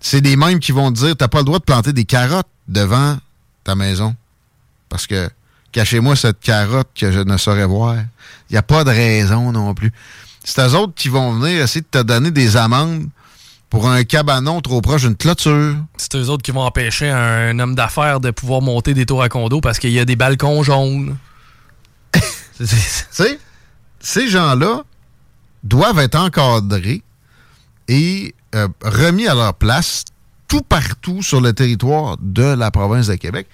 c'est 0.00 0.20
des 0.20 0.34
mêmes 0.34 0.58
qui 0.58 0.72
vont 0.72 0.92
te 0.92 0.98
dire 0.98 1.16
t'as 1.16 1.28
pas 1.28 1.38
le 1.38 1.44
droit 1.44 1.60
de 1.60 1.64
planter 1.64 1.92
des 1.92 2.04
carottes 2.04 2.48
devant 2.66 3.18
ta 3.64 3.74
maison. 3.74 4.14
Parce 4.88 5.06
que 5.06 5.30
cachez-moi 5.72 6.16
cette 6.16 6.40
carotte 6.40 6.88
que 6.94 7.10
je 7.10 7.20
ne 7.20 7.36
saurais 7.36 7.66
voir. 7.66 7.96
Il 8.50 8.52
n'y 8.52 8.58
a 8.58 8.62
pas 8.62 8.84
de 8.84 8.90
raison 8.90 9.52
non 9.52 9.74
plus. 9.74 9.92
C'est 10.44 10.60
eux 10.66 10.74
autres 10.74 10.94
qui 10.94 11.08
vont 11.08 11.32
venir 11.32 11.62
essayer 11.62 11.80
de 11.80 11.86
te 11.86 12.02
donner 12.02 12.30
des 12.30 12.56
amendes 12.56 13.08
pour 13.70 13.88
un 13.88 14.04
cabanon 14.04 14.60
trop 14.60 14.82
proche 14.82 15.02
d'une 15.02 15.16
clôture. 15.16 15.76
C'est 15.96 16.14
eux 16.16 16.28
autres 16.28 16.42
qui 16.42 16.50
vont 16.50 16.60
empêcher 16.60 17.08
un 17.08 17.58
homme 17.58 17.74
d'affaires 17.74 18.20
de 18.20 18.30
pouvoir 18.30 18.60
monter 18.60 18.92
des 18.92 19.06
tours 19.06 19.22
à 19.22 19.28
condo 19.28 19.60
parce 19.60 19.78
qu'il 19.78 19.92
y 19.92 19.98
a 19.98 20.04
des 20.04 20.16
balcons 20.16 20.62
jaunes. 20.62 21.16
tu 22.12 22.66
sais, 22.66 23.38
ces 24.00 24.28
gens-là 24.28 24.82
doivent 25.64 26.00
être 26.00 26.16
encadrés 26.16 27.02
et 27.88 28.34
euh, 28.54 28.68
remis 28.82 29.26
à 29.26 29.34
leur 29.34 29.54
place 29.54 30.04
tout 30.52 30.60
partout 30.60 31.22
sur 31.22 31.40
le 31.40 31.54
territoire 31.54 32.18
de 32.20 32.42
la 32.42 32.70
province 32.70 33.06
de 33.06 33.14
Québec. 33.14 33.46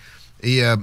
Et 0.43 0.65
euh, 0.65 0.75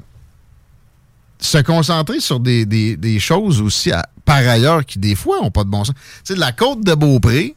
se 1.39 1.57
concentrer 1.57 2.22
sur 2.22 2.39
des, 2.39 3.18
choses 3.20 3.59
aussi 3.59 3.91
par 4.24 4.38
ailleurs 4.38 4.86
qui, 4.86 4.97
des 4.97 5.13
fois, 5.13 5.41
n'ont 5.41 5.51
pas 5.51 5.66
de 5.66 5.70
bon 5.70 5.84
sens. 5.84 5.93
Tu 6.24 6.34
sais, 6.34 6.39
la 6.39 6.53
côte 6.53 6.86
de 6.86 6.93
Beaupré, 6.95 7.53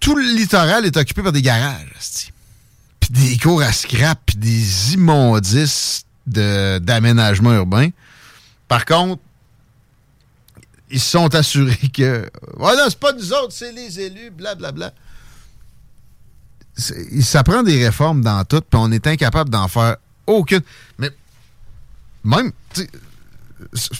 tout 0.00 0.14
le 0.14 0.36
littoral 0.36 0.84
est 0.84 0.94
occupé 0.98 1.22
par 1.22 1.32
des 1.32 1.40
garages, 1.40 2.28
puis 3.00 3.08
des 3.08 3.38
cours 3.38 3.62
à 3.62 3.72
scrap, 3.72 4.20
puis 4.26 4.36
des 4.36 4.92
immondices 4.92 6.04
d'aménagement 6.26 7.54
urbain. 7.54 7.88
Par 8.68 8.84
contre, 8.84 9.22
ils 10.90 11.00
se 11.00 11.08
sont 11.12 11.34
assurés 11.34 11.88
que. 11.88 12.28
Voilà, 12.58 12.84
c'est 12.90 13.00
pas 13.00 13.14
nous 13.14 13.32
autres, 13.32 13.52
c'est 13.52 13.72
les 13.72 13.98
élus, 13.98 14.30
blablabla. 14.30 14.92
Ça 16.76 17.42
prend 17.44 17.62
des 17.62 17.84
réformes 17.84 18.22
dans 18.22 18.44
tout, 18.44 18.60
puis 18.60 18.80
on 18.80 18.90
est 18.92 19.06
incapable 19.06 19.50
d'en 19.50 19.68
faire 19.68 19.96
aucune. 20.26 20.62
Mais 20.98 21.10
même, 22.24 22.52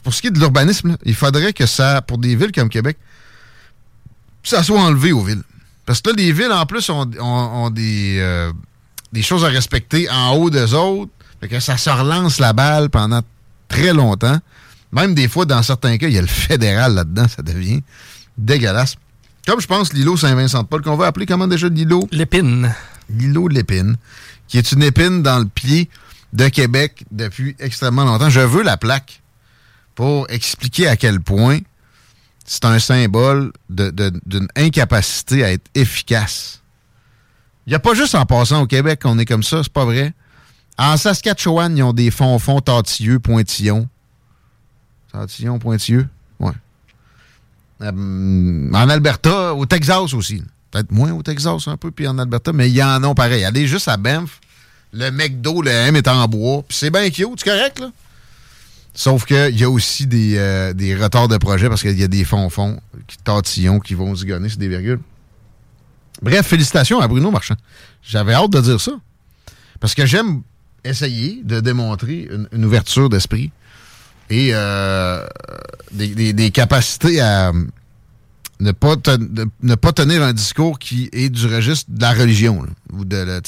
pour 0.02 0.14
ce 0.14 0.20
qui 0.20 0.28
est 0.28 0.30
de 0.30 0.38
l'urbanisme, 0.38 0.96
il 1.04 1.14
faudrait 1.14 1.52
que 1.52 1.66
ça, 1.66 2.00
pour 2.02 2.18
des 2.18 2.34
villes 2.34 2.52
comme 2.52 2.68
Québec, 2.68 2.96
ça 4.42 4.62
soit 4.62 4.80
enlevé 4.80 5.12
aux 5.12 5.22
villes. 5.22 5.42
Parce 5.84 6.00
que 6.00 6.10
là, 6.10 6.16
les 6.16 6.32
villes, 6.32 6.52
en 6.52 6.64
plus, 6.66 6.88
ont, 6.90 7.08
ont- 7.20 7.70
des, 7.70 8.18
euh, 8.20 8.52
des 9.12 9.22
choses 9.22 9.44
à 9.44 9.48
respecter 9.48 10.08
en 10.10 10.34
haut 10.36 10.50
des 10.50 10.74
autres. 10.74 11.10
Que 11.40 11.58
ça 11.58 11.76
se 11.76 11.90
relance 11.90 12.38
la 12.38 12.52
balle 12.52 12.88
pendant 12.88 13.20
très 13.68 13.92
longtemps. 13.92 14.38
Même 14.92 15.12
des 15.14 15.26
fois, 15.26 15.44
dans 15.44 15.62
certains 15.62 15.98
cas, 15.98 16.06
il 16.06 16.14
y 16.14 16.18
a 16.18 16.20
le 16.20 16.26
fédéral 16.28 16.94
là-dedans, 16.94 17.26
ça 17.26 17.42
devient 17.42 17.82
dégueulasse. 18.38 18.94
Comme 19.46 19.60
je 19.60 19.66
pense 19.66 19.92
l'îlot 19.92 20.16
Saint-Vincent-de-Paul, 20.16 20.82
qu'on 20.82 20.96
va 20.96 21.06
appeler 21.06 21.26
comment 21.26 21.48
déjà 21.48 21.68
l'îlot? 21.68 22.08
L'épine. 22.12 22.72
L'îlot 23.10 23.48
de 23.48 23.54
l'épine, 23.54 23.96
qui 24.46 24.58
est 24.58 24.72
une 24.72 24.82
épine 24.82 25.22
dans 25.22 25.40
le 25.40 25.46
pied 25.46 25.90
de 26.32 26.48
Québec 26.48 27.04
depuis 27.10 27.56
extrêmement 27.58 28.04
longtemps. 28.04 28.30
Je 28.30 28.40
veux 28.40 28.62
la 28.62 28.76
plaque 28.76 29.20
pour 29.94 30.30
expliquer 30.30 30.86
à 30.86 30.96
quel 30.96 31.20
point 31.20 31.58
c'est 32.44 32.64
un 32.64 32.78
symbole 32.78 33.52
d'une 33.68 34.48
incapacité 34.56 35.44
à 35.44 35.52
être 35.52 35.68
efficace. 35.74 36.62
Il 37.66 37.70
n'y 37.70 37.74
a 37.74 37.80
pas 37.80 37.94
juste 37.94 38.14
en 38.14 38.24
passant 38.26 38.62
au 38.62 38.66
Québec 38.66 39.02
qu'on 39.02 39.18
est 39.18 39.26
comme 39.26 39.42
ça, 39.42 39.62
c'est 39.62 39.72
pas 39.72 39.84
vrai. 39.84 40.14
En 40.78 40.96
Saskatchewan, 40.96 41.76
ils 41.76 41.82
ont 41.82 41.92
des 41.92 42.10
fonds-fonds 42.10 42.60
tortilleux, 42.60 43.18
pointillons. 43.18 43.88
Tortillons, 45.12 45.58
pointilleux? 45.58 46.08
Euh, 47.82 48.70
en 48.72 48.88
Alberta, 48.88 49.54
au 49.54 49.66
Texas 49.66 50.14
aussi. 50.14 50.42
Peut-être 50.70 50.92
moins 50.92 51.12
au 51.12 51.22
Texas 51.22 51.68
un 51.68 51.76
peu, 51.76 51.90
puis 51.90 52.06
en 52.08 52.18
Alberta, 52.18 52.52
mais 52.52 52.68
il 52.68 52.76
y 52.76 52.82
en 52.82 53.02
a 53.02 53.14
pareil. 53.14 53.44
Allez 53.44 53.66
juste 53.66 53.88
à 53.88 53.96
Banff, 53.96 54.40
le 54.92 55.10
McDo, 55.10 55.62
le 55.62 55.70
M 55.70 55.96
est 55.96 56.08
en 56.08 56.26
bois, 56.28 56.62
puis 56.66 56.76
c'est 56.76 56.90
bien 56.90 57.08
cute, 57.10 57.28
c'est 57.38 57.50
correct, 57.50 57.80
là? 57.80 57.90
Sauf 58.94 59.24
qu'il 59.24 59.58
y 59.58 59.64
a 59.64 59.70
aussi 59.70 60.06
des, 60.06 60.36
euh, 60.36 60.74
des 60.74 60.94
retards 60.94 61.28
de 61.28 61.38
projet 61.38 61.68
parce 61.68 61.80
qu'il 61.80 61.98
y 61.98 62.02
a 62.02 62.08
des 62.08 62.24
fonds-fonds, 62.24 62.78
qui 63.06 63.16
tortillons 63.18 63.80
qui 63.80 63.94
vont 63.94 64.14
zigonner 64.14 64.50
sur 64.50 64.58
des 64.58 64.68
virgules. 64.68 65.00
Bref, 66.20 66.46
félicitations 66.46 67.00
à 67.00 67.08
Bruno 67.08 67.30
Marchand. 67.30 67.56
J'avais 68.02 68.34
hâte 68.34 68.50
de 68.50 68.60
dire 68.60 68.80
ça. 68.80 68.92
Parce 69.80 69.94
que 69.94 70.04
j'aime 70.04 70.42
essayer 70.84 71.40
de 71.42 71.60
démontrer 71.60 72.28
une 72.52 72.64
ouverture 72.64 73.08
d'esprit 73.08 73.50
et 74.32 74.48
euh, 74.54 75.26
des, 75.90 76.50
capacités 76.50 77.20
à 77.20 77.52
ne 78.60 78.72
pas, 78.72 78.96
ne 79.62 79.74
pas 79.74 79.92
tenir 79.92 80.22
un 80.22 80.32
discours 80.32 80.78
qui 80.78 81.10
est 81.12 81.28
du 81.28 81.46
registre 81.46 81.90
de 81.90 82.00
la 82.00 82.12
religion 82.14 82.66
ou 82.94 83.04
de, 83.04 83.42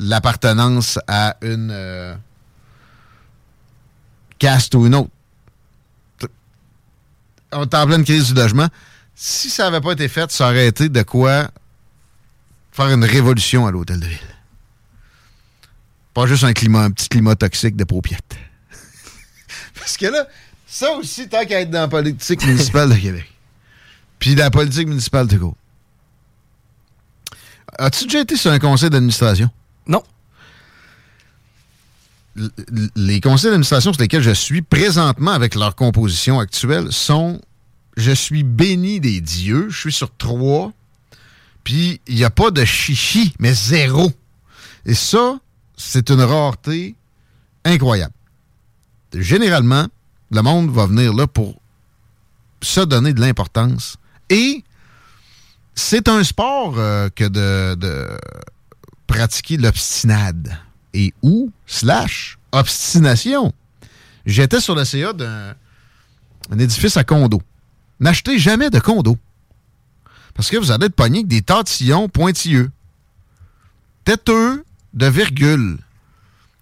l'appartenance 0.00 0.98
à 1.06 1.36
une 1.42 1.70
euh, 1.70 2.16
caste 4.40 4.74
ou 4.74 4.84
une 4.84 4.96
autre. 4.96 5.10
On 7.52 7.62
est 7.62 7.74
en 7.74 7.86
pleine 7.86 8.04
crise 8.04 8.32
du 8.32 8.34
logement. 8.34 8.66
Si 9.14 9.48
ça 9.48 9.70
n'avait 9.70 9.80
pas 9.80 9.92
été 9.92 10.08
fait, 10.08 10.28
ça 10.32 10.48
aurait 10.48 10.66
été 10.66 10.88
de 10.88 11.02
quoi 11.02 11.52
faire 12.72 12.90
une 12.90 13.04
révolution 13.04 13.64
à 13.64 13.70
l'hôtel 13.70 14.00
de 14.00 14.06
ville. 14.06 14.18
Pas 16.14 16.26
juste 16.26 16.42
un 16.42 16.52
climat, 16.52 16.82
un 16.82 16.90
petit 16.90 17.08
climat 17.08 17.36
toxique 17.36 17.76
de 17.76 17.84
paupiètes. 17.84 18.47
Parce 19.78 19.96
que 19.96 20.06
là, 20.06 20.26
ça 20.66 20.90
aussi, 20.92 21.28
tant 21.28 21.44
qu'à 21.44 21.60
être 21.60 21.70
dans 21.70 21.80
la 21.80 21.88
politique 21.88 22.44
municipale 22.46 22.90
de 22.90 22.96
Québec. 22.96 23.32
Puis 24.18 24.34
la 24.34 24.50
politique 24.50 24.88
municipale 24.88 25.26
de 25.26 25.36
go. 25.36 25.56
As-tu 27.78 28.04
déjà 28.04 28.20
été 28.20 28.36
sur 28.36 28.50
un 28.50 28.58
conseil 28.58 28.90
d'administration? 28.90 29.50
Non. 29.86 30.02
L- 32.36 32.50
Les 32.96 33.20
conseils 33.20 33.50
d'administration 33.50 33.92
sur 33.92 34.00
lesquels 34.02 34.22
je 34.22 34.30
suis 34.32 34.62
présentement 34.62 35.32
avec 35.32 35.54
leur 35.54 35.74
composition 35.74 36.38
actuelle 36.40 36.92
sont. 36.92 37.40
Je 37.96 38.12
suis 38.12 38.42
béni 38.44 39.00
des 39.00 39.20
dieux. 39.20 39.68
Je 39.70 39.78
suis 39.78 39.92
sur 39.92 40.14
trois. 40.16 40.72
Puis 41.64 42.00
il 42.06 42.14
n'y 42.16 42.24
a 42.24 42.30
pas 42.30 42.50
de 42.50 42.64
chichi, 42.64 43.34
mais 43.38 43.52
zéro. 43.52 44.10
Et 44.86 44.94
ça, 44.94 45.38
c'est 45.76 46.10
une 46.10 46.22
rareté 46.22 46.94
incroyable. 47.64 48.14
Généralement, 49.14 49.86
le 50.30 50.42
monde 50.42 50.70
va 50.70 50.86
venir 50.86 51.14
là 51.14 51.26
pour 51.26 51.60
se 52.62 52.80
donner 52.80 53.12
de 53.12 53.20
l'importance. 53.20 53.96
Et 54.28 54.64
c'est 55.74 56.08
un 56.08 56.22
sport 56.24 56.74
euh, 56.78 57.08
que 57.14 57.24
de, 57.24 58.08
pratiquer 59.06 59.56
l'obstinade. 59.56 60.58
Et 60.94 61.14
ou, 61.22 61.50
slash, 61.66 62.38
obstination. 62.52 63.52
J'étais 64.26 64.60
sur 64.60 64.74
le 64.74 64.84
CA 64.84 65.12
d'un 65.12 65.54
un 66.50 66.58
édifice 66.58 66.96
à 66.96 67.04
condo. 67.04 67.42
N'achetez 68.00 68.38
jamais 68.38 68.70
de 68.70 68.78
condo. 68.78 69.18
Parce 70.34 70.50
que 70.50 70.56
vous 70.56 70.70
allez 70.70 70.86
être 70.86 70.94
pogné 70.94 71.18
avec 71.18 71.28
des 71.28 71.42
tortillons 71.42 72.08
pointilleux. 72.08 72.70
Têteux 74.04 74.64
de 74.94 75.06
virgule. 75.06 75.78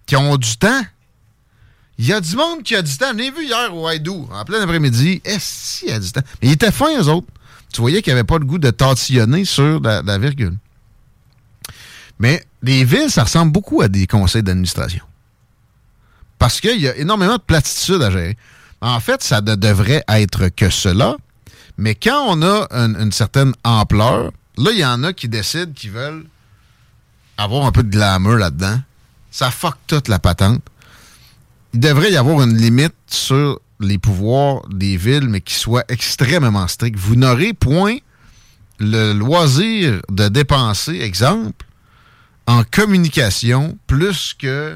Qui 0.05 0.15
ont 0.15 0.37
du 0.37 0.57
temps. 0.57 0.81
Il 1.99 2.05
y 2.05 2.13
a 2.13 2.21
du 2.21 2.35
monde 2.35 2.63
qui 2.63 2.75
a 2.75 2.81
du 2.81 2.95
temps. 2.95 3.11
Je 3.11 3.17
l'ai 3.17 3.31
vu 3.31 3.45
hier 3.45 3.75
au 3.75 3.87
Haïdou, 3.87 4.27
en 4.31 4.45
plein 4.45 4.61
après-midi. 4.61 5.21
Est-ce 5.25 5.79
qu'il 5.79 5.89
y 5.89 5.91
a 5.91 5.99
du 5.99 6.11
temps? 6.11 6.21
Mais 6.41 6.49
ils 6.49 6.51
étaient 6.53 6.71
fins, 6.71 6.99
eux 6.99 7.07
autres. 7.07 7.27
Tu 7.73 7.81
voyais 7.81 8.01
qu'ils 8.01 8.13
n'avaient 8.13 8.23
pas 8.23 8.37
le 8.37 8.45
goût 8.45 8.59
de 8.59 8.69
tortillonner 8.69 9.45
sur 9.45 9.79
la, 9.81 10.01
la 10.01 10.17
virgule. 10.17 10.55
Mais 12.19 12.45
les 12.61 12.83
villes, 12.83 13.09
ça 13.09 13.23
ressemble 13.23 13.51
beaucoup 13.51 13.81
à 13.81 13.87
des 13.87 14.07
conseils 14.07 14.43
d'administration. 14.43 15.03
Parce 16.39 16.61
qu'il 16.61 16.79
y 16.79 16.87
a 16.87 16.95
énormément 16.95 17.37
de 17.37 17.41
platitudes 17.41 18.01
à 18.01 18.11
gérer. 18.11 18.37
En 18.79 18.99
fait, 18.99 19.23
ça 19.23 19.41
ne 19.41 19.55
devrait 19.55 20.03
être 20.07 20.49
que 20.49 20.69
cela. 20.69 21.17
Mais 21.77 21.95
quand 21.95 22.25
on 22.27 22.41
a 22.43 22.67
une, 22.71 22.95
une 22.95 23.11
certaine 23.11 23.53
ampleur, 23.63 24.31
là, 24.57 24.71
il 24.71 24.77
y 24.79 24.85
en 24.85 25.03
a 25.03 25.13
qui 25.13 25.27
décident 25.27 25.71
qu'ils 25.73 25.91
veulent 25.91 26.25
avoir 27.37 27.65
un 27.65 27.71
peu 27.71 27.83
de 27.83 27.89
glamour 27.89 28.35
là-dedans. 28.35 28.79
Ça 29.31 29.51
fuck 29.51 29.75
toute 29.87 30.07
la 30.07 30.19
patente. 30.19 30.61
Il 31.77 31.81
devrait 31.81 32.11
y 32.11 32.17
avoir 32.17 32.41
une 32.41 32.57
limite 32.57 32.95
sur 33.05 33.59
les 33.79 33.99
pouvoirs 33.99 34.67
des 34.67 34.97
villes, 34.97 35.29
mais 35.29 35.41
qui 35.41 35.53
soit 35.53 35.83
extrêmement 35.89 36.67
strict. 36.67 36.97
Vous 36.97 37.15
n'aurez 37.15 37.53
point 37.53 37.97
le 38.79 39.13
loisir 39.13 40.01
de 40.09 40.27
dépenser, 40.27 41.01
exemple, 41.01 41.67
en 42.47 42.63
communication, 42.63 43.77
plus 43.85 44.33
que 44.33 44.75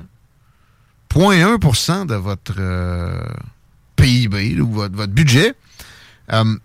0.1% 1.11 2.05
de 2.05 2.13
votre 2.13 2.53
euh, 2.59 3.19
PIB 3.95 4.61
ou 4.61 4.69
votre, 4.71 4.95
votre 4.95 5.11
budget. 5.11 5.55
Euh, 6.31 6.55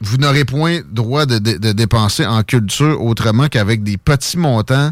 vous 0.00 0.16
n'aurez 0.16 0.44
point 0.44 0.80
droit 0.90 1.26
de- 1.26 1.38
de 1.38 1.70
dépenser 1.70 2.26
en 2.26 2.42
culture 2.42 3.00
autrement 3.00 3.46
qu'avec 3.46 3.84
des 3.84 3.98
petits 3.98 4.36
montants 4.36 4.90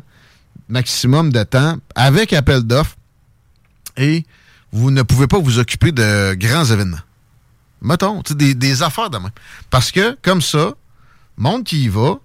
maximum 0.69 1.33
de 1.33 1.43
temps, 1.43 1.79
avec 1.97 2.33
appel 2.33 2.63
d'offres, 2.63 2.95
et 3.97 4.25
vous 4.73 4.91
ne 4.91 5.03
pouvez 5.03 5.27
pas 5.27 5.39
vous 5.39 5.59
occuper 5.59 5.93
de 5.93 6.35
grands 6.35 6.65
événements. 6.65 6.99
Mettons, 7.81 8.23
des, 8.31 8.55
des 8.55 8.83
affaires 8.83 9.09
de. 9.11 9.19
Parce 9.71 9.93
que, 9.93 10.17
comme 10.23 10.43
ça, 10.43 10.75
monde 11.37 11.65
qui 11.65 11.85
y 11.85 11.89
va 11.89 12.19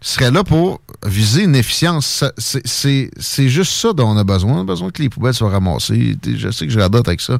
serait 0.00 0.30
là 0.30 0.44
pour 0.44 0.80
viser 1.04 1.44
une 1.44 1.54
efficience. 1.56 2.24
C'est- 2.38 3.48
juste 3.48 3.72
ça 3.72 3.92
dont 3.92 4.08
on 4.10 4.16
a 4.16 4.24
besoin. 4.24 4.54
On 4.58 4.60
a 4.60 4.64
besoin 4.64 4.90
que 4.90 5.00
les 5.02 5.08
poubelles 5.08 5.34
soient 5.34 5.50
ramassées. 5.50 6.16
Je 6.24 6.50
sais 6.50 6.66
que 6.66 6.72
je 6.72 6.78
radote 6.78 7.08
avec 7.08 7.20
ça. 7.20 7.38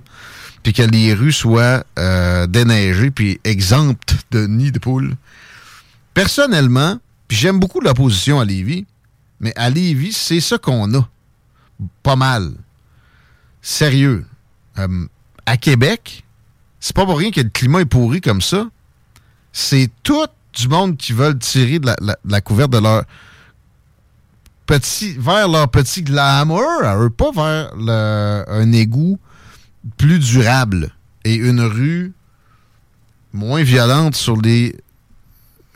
Puis 0.62 0.72
que 0.72 0.82
les 0.82 1.12
rues 1.14 1.32
soient 1.32 1.84
euh, 1.98 2.46
déneigées 2.46 3.10
puis 3.10 3.40
exemptes 3.44 4.16
de 4.30 4.46
nids 4.46 4.72
de 4.72 4.78
poules. 4.78 5.14
Personnellement, 6.14 6.98
puis 7.28 7.36
j'aime 7.36 7.60
beaucoup 7.60 7.80
l'opposition 7.80 8.40
à 8.40 8.44
Lévis, 8.44 8.86
mais 9.40 9.52
à 9.56 9.68
Lévis, 9.70 10.12
c'est 10.12 10.40
ça 10.40 10.56
qu'on 10.58 10.92
a. 10.94 11.08
Pas 12.02 12.16
mal. 12.16 12.52
Sérieux. 13.60 14.24
Euh, 14.78 15.06
à 15.46 15.56
Québec, 15.56 16.24
c'est 16.80 16.94
pas 16.94 17.04
pour 17.06 17.18
rien 17.18 17.30
que 17.30 17.40
le 17.40 17.48
climat 17.48 17.80
est 17.80 17.84
pourri 17.86 18.20
comme 18.20 18.40
ça. 18.42 18.68
C'est 19.52 19.90
tout 20.02 20.26
du 20.54 20.68
monde 20.68 20.96
qui 20.96 21.12
veulent 21.12 21.38
tirer 21.38 21.78
de 21.78 21.86
la, 21.86 21.96
la- 22.00 22.18
de 22.24 22.30
la 22.32 22.40
couverte 22.40 22.70
de 22.72 22.78
leur 22.78 23.04
petit 24.66 25.14
vers 25.18 25.48
leur 25.48 25.68
petit 25.70 26.02
glamour 26.02 26.82
à 26.82 26.96
eux, 26.98 27.10
pas 27.10 27.30
vers 27.30 27.74
le- 27.76 28.44
un 28.48 28.72
égout 28.72 29.18
plus 29.96 30.18
durable 30.18 30.90
et 31.24 31.34
une 31.36 31.60
rue 31.60 32.12
moins 33.32 33.62
violente 33.62 34.16
sur 34.16 34.36
les 34.40 34.76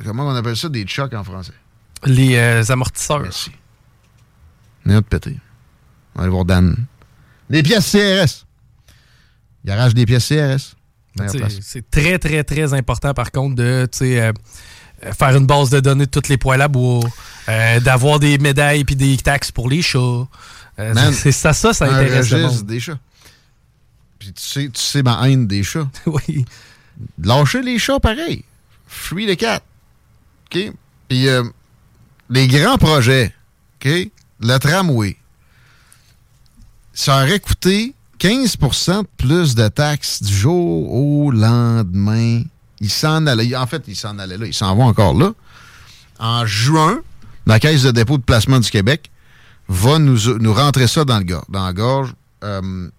comment 0.05 0.27
on 0.27 0.35
appelle 0.35 0.57
ça 0.57 0.69
des 0.69 0.87
chocs 0.87 1.15
en 1.15 1.23
français? 1.25 1.53
Les 2.07 2.37
euh, 2.37 2.63
amortisseurs. 2.71 3.21
Merci. 3.21 3.51
Est 4.87 4.93
de 4.95 5.01
péter. 5.01 5.39
On 6.15 6.19
va 6.19 6.23
aller 6.25 6.33
voir 6.33 6.45
Dan. 6.47 6.75
Les 7.51 7.63
pièces 7.63 7.93
CRS. 7.93 8.47
Garage 9.65 9.95
des 9.95 10.07
pièces 10.07 10.29
CRS. 10.29 10.77
C'est 11.61 11.91
très, 11.91 12.19
très, 12.19 12.45
très 12.45 12.73
important, 12.73 13.13
par 13.15 13.31
contre, 13.33 13.57
de 13.57 13.87
euh, 14.03 14.33
euh, 15.05 15.13
faire 15.13 15.37
une 15.37 15.47
base 15.47 15.71
de 15.71 15.81
données 15.81 16.07
de 16.07 16.11
tous 16.11 16.29
les 16.29 16.37
poils 16.37 16.61
à 16.61 16.69
bois, 16.69 17.01
euh, 17.49 17.81
d'avoir 17.81 18.21
des 18.21 18.37
médailles 18.39 18.85
puis 18.85 18.97
des 18.97 19.17
taxes 19.17 19.51
pour 19.51 19.69
les 19.69 19.81
chats. 19.81 20.27
Euh, 20.79 21.13
c'est 21.13 21.33
ça, 21.33 21.53
ça, 21.53 21.73
ça 21.73 21.87
intéresse 21.87 22.31
monde. 22.33 22.67
des 22.67 22.81
chats. 22.81 22.99
Puis 24.19 24.33
tu 24.33 24.43
sais, 24.43 24.69
tu 24.69 24.81
sais 24.81 25.03
ma 25.03 25.29
haine 25.29 25.47
des 25.47 25.63
chats. 25.63 25.89
oui. 26.07 26.45
Lâcher 27.23 27.63
les 27.63 27.79
chats, 27.79 28.01
pareil. 28.01 28.45
Free 28.87 29.27
the 29.27 29.39
cat. 29.39 29.63
OK? 30.47 30.73
Puis 31.09 31.27
les 32.29 32.47
grands 32.47 32.77
projets, 32.77 33.35
OK? 33.77 33.91
Le 34.41 34.59
tramway, 34.59 35.17
ça 36.93 37.23
aurait 37.23 37.41
coûté 37.41 37.95
15 38.21 38.57
de 38.59 39.07
plus 39.17 39.55
de 39.55 39.69
taxes 39.69 40.23
du 40.23 40.33
jour 40.33 40.93
au 40.93 41.31
lendemain. 41.31 42.43
Il 42.81 42.91
s'en 42.91 43.27
allait. 43.27 43.57
En 43.57 43.67
fait, 43.67 43.83
il 43.89 43.97
s'en 43.97 44.19
allait 44.19 44.37
là. 44.37 44.45
Il 44.45 44.53
s'en 44.53 44.77
va 44.77 44.85
encore 44.85 45.15
là. 45.15 45.33
En 46.19 46.45
juin, 46.45 47.01
la 47.47 47.59
Caisse 47.59 47.83
de 47.83 47.91
dépôt 47.93 48.19
de 48.19 48.23
placement 48.23 48.61
du 48.61 48.71
Québec 48.71 49.11
va 49.69 49.99
nous, 49.99 50.39
nous 50.39 50.53
rentrer 50.53 50.87
ça 50.87 51.07
dans, 51.07 51.19
le, 51.19 51.25
dans 51.25 51.65
la 51.65 51.73
gorge 51.73 52.15
euh, 52.45 52.91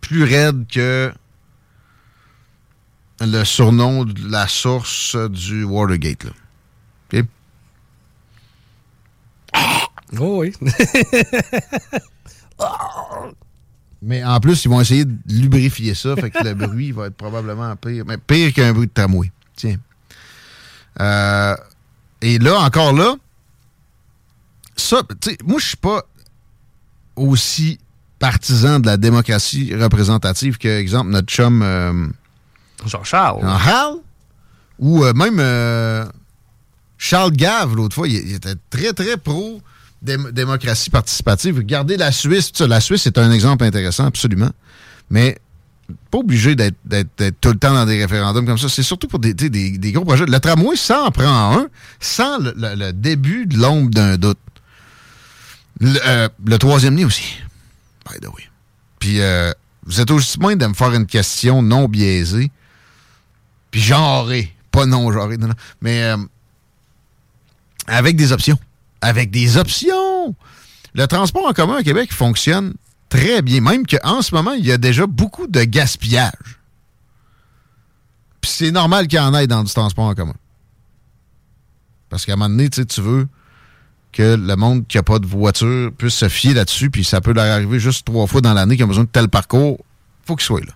plus 0.00 0.24
raide 0.24 0.66
que 0.66 1.12
le 3.20 3.44
surnom 3.44 4.06
de 4.06 4.30
la 4.30 4.48
source 4.48 5.14
du 5.28 5.62
Watergate. 5.64 6.24
Là. 6.24 7.20
Oh 10.18 10.38
oui. 10.40 10.54
Mais 14.04 14.22
en 14.22 14.38
plus, 14.38 14.64
ils 14.64 14.68
vont 14.68 14.80
essayer 14.80 15.04
de 15.04 15.16
lubrifier 15.28 15.94
ça, 15.94 16.14
fait 16.16 16.30
que 16.30 16.44
le 16.44 16.54
bruit 16.66 16.92
va 16.92 17.06
être 17.06 17.16
probablement 17.16 17.74
pire. 17.76 18.04
Mais 18.06 18.18
pire 18.18 18.52
qu'un 18.52 18.72
bruit 18.72 18.86
de 18.86 18.92
tramway. 18.92 19.32
Tiens. 19.56 19.78
Euh, 21.00 21.56
et 22.20 22.38
là, 22.38 22.58
encore 22.60 22.92
là, 22.92 23.16
ça, 24.76 25.02
tu 25.20 25.30
sais, 25.30 25.38
moi, 25.44 25.58
je 25.58 25.66
suis 25.68 25.76
pas 25.76 26.02
aussi 27.16 27.78
partisan 28.18 28.78
de 28.78 28.86
la 28.86 28.96
démocratie 28.96 29.74
représentative 29.74 30.58
que, 30.58 30.68
exemple, 30.68 31.10
notre 31.10 31.28
chum. 31.28 31.62
Euh, 31.62 32.08
Jean-Charles. 32.84 33.40
Jean-Charles. 33.40 33.98
Ou 34.80 35.04
euh, 35.04 35.12
même 35.14 35.40
Charles 36.98 37.32
Gave, 37.32 37.74
l'autre 37.74 37.94
fois, 37.94 38.08
il, 38.08 38.34
était 38.34 38.56
très, 38.70 38.92
très 38.92 39.16
pro 39.16 39.62
démocratie 40.04 40.90
participative. 40.90 41.56
Regardez 41.56 41.96
la 41.96 42.12
Suisse. 42.12 42.52
La 42.60 42.80
Suisse 42.80 43.06
est 43.06 43.18
un 43.18 43.32
exemple 43.32 43.64
intéressant, 43.64 44.06
absolument. 44.06 44.50
Mais 45.10 45.38
pas 46.10 46.18
obligé 46.18 46.54
d'être 46.54 46.76
tout 47.40 47.50
le 47.50 47.58
temps 47.58 47.74
dans 47.74 47.86
des 47.86 48.00
référendums 48.00 48.46
comme 48.46 48.58
ça. 48.58 48.68
C'est 48.68 48.82
surtout 48.82 49.08
pour 49.08 49.18
des, 49.18 49.34
gros 49.92 50.04
projets. 50.04 50.26
Le 50.26 50.38
tramway, 50.38 50.76
ça 50.76 51.02
en 51.04 51.10
prend 51.10 51.58
un, 51.58 51.68
sans 52.00 52.38
le, 52.38 52.92
début 52.92 53.46
de 53.46 53.58
l'ombre 53.58 53.90
d'un 53.90 54.16
doute. 54.16 54.38
Euh, 55.82 56.28
le, 56.46 56.56
troisième 56.58 56.94
nid 56.94 57.04
aussi. 57.04 57.36
By 58.08 58.20
the 58.20 58.28
way. 58.28 58.44
Puis, 58.98 59.20
euh, 59.20 59.52
vous 59.84 60.00
êtes 60.00 60.10
aussi 60.10 60.38
moins 60.38 60.56
de 60.56 60.66
me 60.66 60.74
faire 60.74 60.92
une 60.94 61.06
question 61.06 61.62
non 61.62 61.88
biaisée, 61.88 62.50
puis 63.70 63.80
genrée. 63.80 64.54
Pas 64.70 64.86
non 64.86 65.12
genrée, 65.12 65.36
non, 65.36 65.48
non. 65.48 65.54
Mais 65.82 66.02
euh, 66.02 66.16
avec 67.86 68.16
des 68.16 68.32
options 68.32 68.58
avec 69.04 69.30
des 69.30 69.56
options. 69.58 70.34
Le 70.94 71.06
transport 71.06 71.46
en 71.46 71.52
commun 71.52 71.76
à 71.76 71.82
Québec 71.82 72.12
fonctionne 72.12 72.74
très 73.08 73.42
bien, 73.42 73.60
même 73.60 73.86
qu'en 73.86 74.22
ce 74.22 74.34
moment, 74.34 74.52
il 74.52 74.64
y 74.64 74.72
a 74.72 74.78
déjà 74.78 75.06
beaucoup 75.06 75.46
de 75.46 75.62
gaspillage. 75.62 76.58
Puis 78.40 78.50
c'est 78.50 78.70
normal 78.70 79.06
qu'il 79.06 79.18
y 79.18 79.22
en 79.22 79.34
ait 79.34 79.46
dans 79.46 79.62
du 79.62 79.72
transport 79.72 80.06
en 80.06 80.14
commun. 80.14 80.34
Parce 82.08 82.24
qu'à 82.24 82.32
un 82.32 82.36
moment 82.36 82.50
donné, 82.50 82.70
tu 82.70 83.00
veux 83.00 83.28
que 84.12 84.36
le 84.36 84.56
monde 84.56 84.86
qui 84.86 84.96
n'a 84.96 85.02
pas 85.02 85.18
de 85.18 85.26
voiture 85.26 85.90
puisse 85.96 86.14
se 86.14 86.28
fier 86.28 86.54
là-dessus, 86.54 86.90
puis 86.90 87.04
ça 87.04 87.20
peut 87.20 87.32
leur 87.32 87.52
arriver 87.52 87.80
juste 87.80 88.06
trois 88.06 88.26
fois 88.26 88.40
dans 88.40 88.54
l'année 88.54 88.76
qu'ils 88.76 88.84
ont 88.84 88.88
besoin 88.88 89.04
de 89.04 89.08
tel 89.08 89.28
parcours, 89.28 89.84
faut 90.24 90.36
qu'il 90.36 90.44
soit 90.44 90.64
là. 90.64 90.72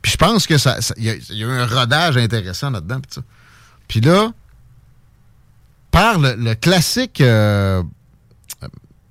Puis 0.00 0.12
je 0.12 0.16
pense 0.16 0.46
que 0.46 0.56
ça, 0.58 0.78
il 0.96 1.20
y, 1.30 1.44
a 1.44 1.48
un 1.48 1.66
rodage 1.66 2.16
intéressant 2.16 2.70
là-dedans. 2.70 3.00
Puis 3.88 4.00
là, 4.00 4.32
par 5.92 6.18
le, 6.18 6.54
classique 6.54 7.20
euh, 7.20 7.82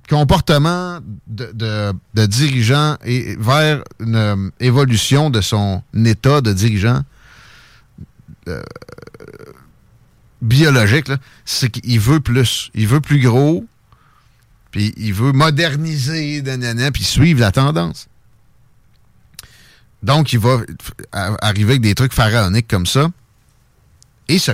comportement 0.10 1.00
de, 1.28 1.94
dirigeant 2.26 2.98
vers 3.40 3.84
une 4.02 4.16
euh, 4.16 4.50
évolution 4.60 5.30
de 5.30 5.40
son 5.40 5.84
état 6.04 6.42
de 6.42 6.52
dirigeant 6.52 7.04
euh, 8.50 8.62
biologique, 10.42 11.10
c'est 11.46 11.70
qu'il 11.70 12.00
veut 12.00 12.20
plus. 12.20 12.72
Il 12.74 12.88
veut 12.88 13.00
plus 13.00 13.22
gros, 13.22 13.64
puis 14.72 14.94
il 14.98 15.14
veut 15.14 15.32
moderniser, 15.32 16.44
puis 16.92 17.04
suivre 17.04 17.40
la 17.40 17.52
tendance. 17.52 18.08
Donc, 20.02 20.34
il 20.34 20.40
va 20.40 20.62
arriver 21.14 21.74
avec 21.74 21.82
des 21.82 21.94
trucs 21.94 22.14
pharaoniques 22.14 22.68
comme 22.68 22.88
ça 22.88 23.12
et 24.28 24.40
se 24.40 24.52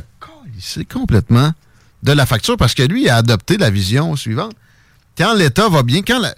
c'est 0.59 0.85
complètement 0.85 1.53
de 2.03 2.11
la 2.11 2.25
facture 2.25 2.57
parce 2.57 2.73
que 2.73 2.83
lui, 2.83 3.03
il 3.03 3.09
a 3.09 3.17
adopté 3.17 3.57
la 3.57 3.69
vision 3.69 4.15
suivante. 4.15 4.55
Quand 5.17 5.33
l'État 5.33 5.67
va 5.67 5.83
bien, 5.83 6.01
quand 6.01 6.19
la. 6.19 6.35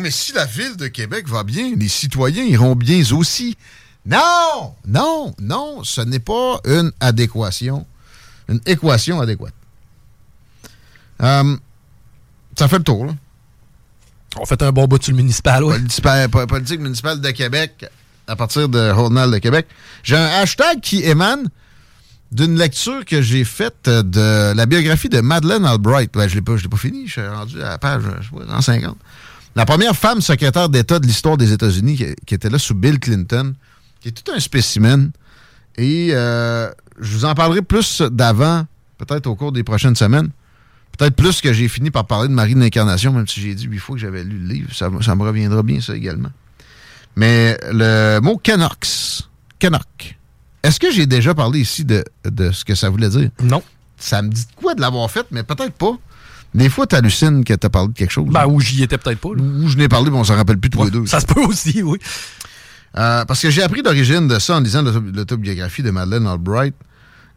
mais 0.00 0.10
si 0.10 0.32
la 0.32 0.44
ville 0.46 0.76
de 0.76 0.88
Québec 0.88 1.28
va 1.28 1.44
bien, 1.44 1.74
les 1.76 1.88
citoyens 1.88 2.44
iront 2.44 2.74
bien 2.74 3.02
aussi. 3.12 3.56
Non! 4.04 4.74
Non! 4.86 5.34
Non! 5.40 5.84
Ce 5.84 6.00
n'est 6.00 6.18
pas 6.18 6.60
une 6.64 6.92
adéquation. 7.00 7.86
Une 8.48 8.60
équation 8.66 9.20
adéquate. 9.20 9.54
Euh, 11.22 11.56
ça 12.58 12.68
fait 12.68 12.78
le 12.78 12.84
tour, 12.84 13.06
là. 13.06 13.14
On 14.38 14.44
fait 14.44 14.60
un 14.62 14.70
bon 14.70 14.86
bout 14.86 15.02
sur 15.02 15.12
le 15.12 15.16
municipal, 15.16 15.64
oui. 15.64 15.76
Politique 16.48 16.80
municipale 16.80 17.20
de 17.20 17.30
Québec 17.30 17.86
à 18.26 18.36
partir 18.36 18.68
de 18.68 18.92
Journal 18.92 19.30
de 19.30 19.38
Québec. 19.38 19.66
J'ai 20.02 20.16
un 20.16 20.26
hashtag 20.26 20.80
qui 20.80 21.02
émane 21.02 21.48
d'une 22.32 22.58
lecture 22.58 23.04
que 23.04 23.22
j'ai 23.22 23.44
faite 23.44 23.88
de 23.88 24.52
la 24.54 24.66
biographie 24.66 25.08
de 25.08 25.20
Madeleine 25.20 25.64
Albright. 25.64 26.12
Ben, 26.12 26.28
je 26.28 26.34
ne 26.34 26.40
l'ai 26.40 26.68
pas 26.68 26.76
fini, 26.76 27.06
je 27.06 27.12
suis 27.12 27.26
rendu 27.26 27.62
à 27.62 27.70
la 27.70 27.78
page 27.78 28.02
je 28.20 28.60
50. 28.62 28.96
La 29.54 29.64
première 29.64 29.96
femme 29.96 30.20
secrétaire 30.20 30.68
d'État 30.68 30.98
de 30.98 31.06
l'histoire 31.06 31.36
des 31.36 31.52
États-Unis 31.52 31.96
qui, 32.26 32.34
était 32.34 32.50
là 32.50 32.58
sous 32.58 32.74
Bill 32.74 32.98
Clinton, 32.98 33.54
qui 34.00 34.08
est 34.08 34.12
tout 34.12 34.30
un 34.30 34.38
spécimen. 34.38 35.12
Et 35.78 36.10
euh, 36.12 36.70
je 37.00 37.12
vous 37.12 37.24
en 37.24 37.34
parlerai 37.34 37.62
plus 37.62 38.02
d'avant, 38.02 38.66
peut-être 38.98 39.26
au 39.26 39.34
cours 39.34 39.52
des 39.52 39.64
prochaines 39.64 39.96
semaines. 39.96 40.28
Peut-être 40.96 41.16
plus 41.16 41.40
que 41.40 41.52
j'ai 41.52 41.68
fini 41.68 41.90
par 41.90 42.06
parler 42.06 42.28
de 42.28 42.34
Marie 42.34 42.54
de 42.54 42.60
l'Incarnation, 42.60 43.12
même 43.12 43.26
si 43.26 43.40
j'ai 43.40 43.54
dit 43.54 43.64
huit 43.64 43.78
fois 43.78 43.96
que 43.96 44.00
j'avais 44.00 44.24
lu 44.24 44.38
le 44.38 44.48
livre. 44.48 44.74
Ça, 44.74 44.90
ça, 45.00 45.14
me 45.14 45.22
reviendra 45.22 45.62
bien, 45.62 45.80
ça 45.80 45.94
également. 45.94 46.30
Mais 47.16 47.58
le 47.72 48.20
mot 48.20 48.36
Canucks, 48.36 49.26
Canuck, 49.58 50.18
est-ce 50.62 50.80
que 50.80 50.90
j'ai 50.90 51.06
déjà 51.06 51.34
parlé 51.34 51.60
ici 51.60 51.84
de, 51.84 52.04
ce 52.52 52.64
que 52.64 52.74
ça 52.74 52.88
voulait 52.90 53.08
dire? 53.08 53.30
Non. 53.42 53.62
Ça 53.98 54.22
me 54.22 54.28
dit 54.28 54.46
quoi 54.56 54.74
de 54.74 54.80
l'avoir 54.80 55.10
fait, 55.10 55.26
mais 55.30 55.42
peut-être 55.42 55.74
pas. 55.74 55.92
Des 56.54 56.68
fois, 56.68 56.86
tu 56.86 56.96
hallucines 56.96 57.44
que 57.44 57.54
tu 57.54 57.66
as 57.66 57.70
parlé 57.70 57.88
de 57.88 57.94
quelque 57.94 58.10
chose. 58.10 58.28
Ben, 58.30 58.46
ou 58.46 58.60
j'y 58.60 58.82
étais 58.82 58.98
peut-être 58.98 59.18
pas. 59.18 59.28
Ou 59.28 59.68
je 59.68 59.76
n'ai 59.76 59.88
parlé, 59.88 60.10
mais 60.10 60.16
on 60.16 60.24
s'en 60.24 60.36
rappelle 60.36 60.58
plus 60.58 60.70
tous 60.70 60.84
les 60.84 60.90
deux. 60.90 61.06
Ça 61.06 61.20
se 61.20 61.26
peut 61.26 61.42
aussi, 61.42 61.82
oui. 61.82 61.98
Euh, 62.96 63.24
parce 63.26 63.42
que 63.42 63.50
j'ai 63.50 63.62
appris 63.62 63.82
l'origine 63.82 64.26
de 64.26 64.38
ça 64.38 64.56
en 64.56 64.60
lisant 64.60 64.82
l'autobiographie 64.82 65.82
de 65.82 65.90
Madeleine 65.90 66.26
Albright. 66.26 66.74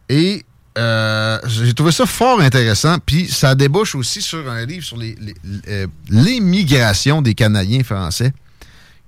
Et 0.08 0.44
euh, 0.78 1.38
j'ai 1.46 1.74
trouvé 1.74 1.92
ça 1.92 2.06
fort 2.06 2.40
intéressant. 2.40 2.96
Puis 3.04 3.28
ça 3.28 3.54
débouche 3.54 3.94
aussi 3.94 4.22
sur 4.22 4.48
un 4.50 4.64
livre 4.64 4.84
sur 4.84 4.98
euh, 4.98 5.86
l'émigration 6.08 7.20
des 7.20 7.34
Canadiens 7.34 7.82
français 7.82 8.32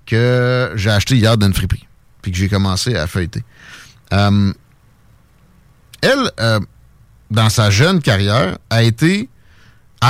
que 0.05 0.73
j'ai 0.77 0.91
acheté 0.91 1.17
hier 1.17 1.39
d'une 1.39 1.55
friperie. 1.55 1.87
Puis 2.21 2.33
que 2.33 2.39
j'ai 2.39 2.49
commencé 2.49 2.95
à 2.97 3.07
feuilleter. 3.07 3.43
Euh, 4.13 4.53
elle, 6.03 6.31
euh, 6.41 6.61
dans 7.31 7.49
sa 7.49 7.71
jeune 7.71 8.01
carrière, 8.01 8.59
a 8.71 8.83
été 8.83 9.29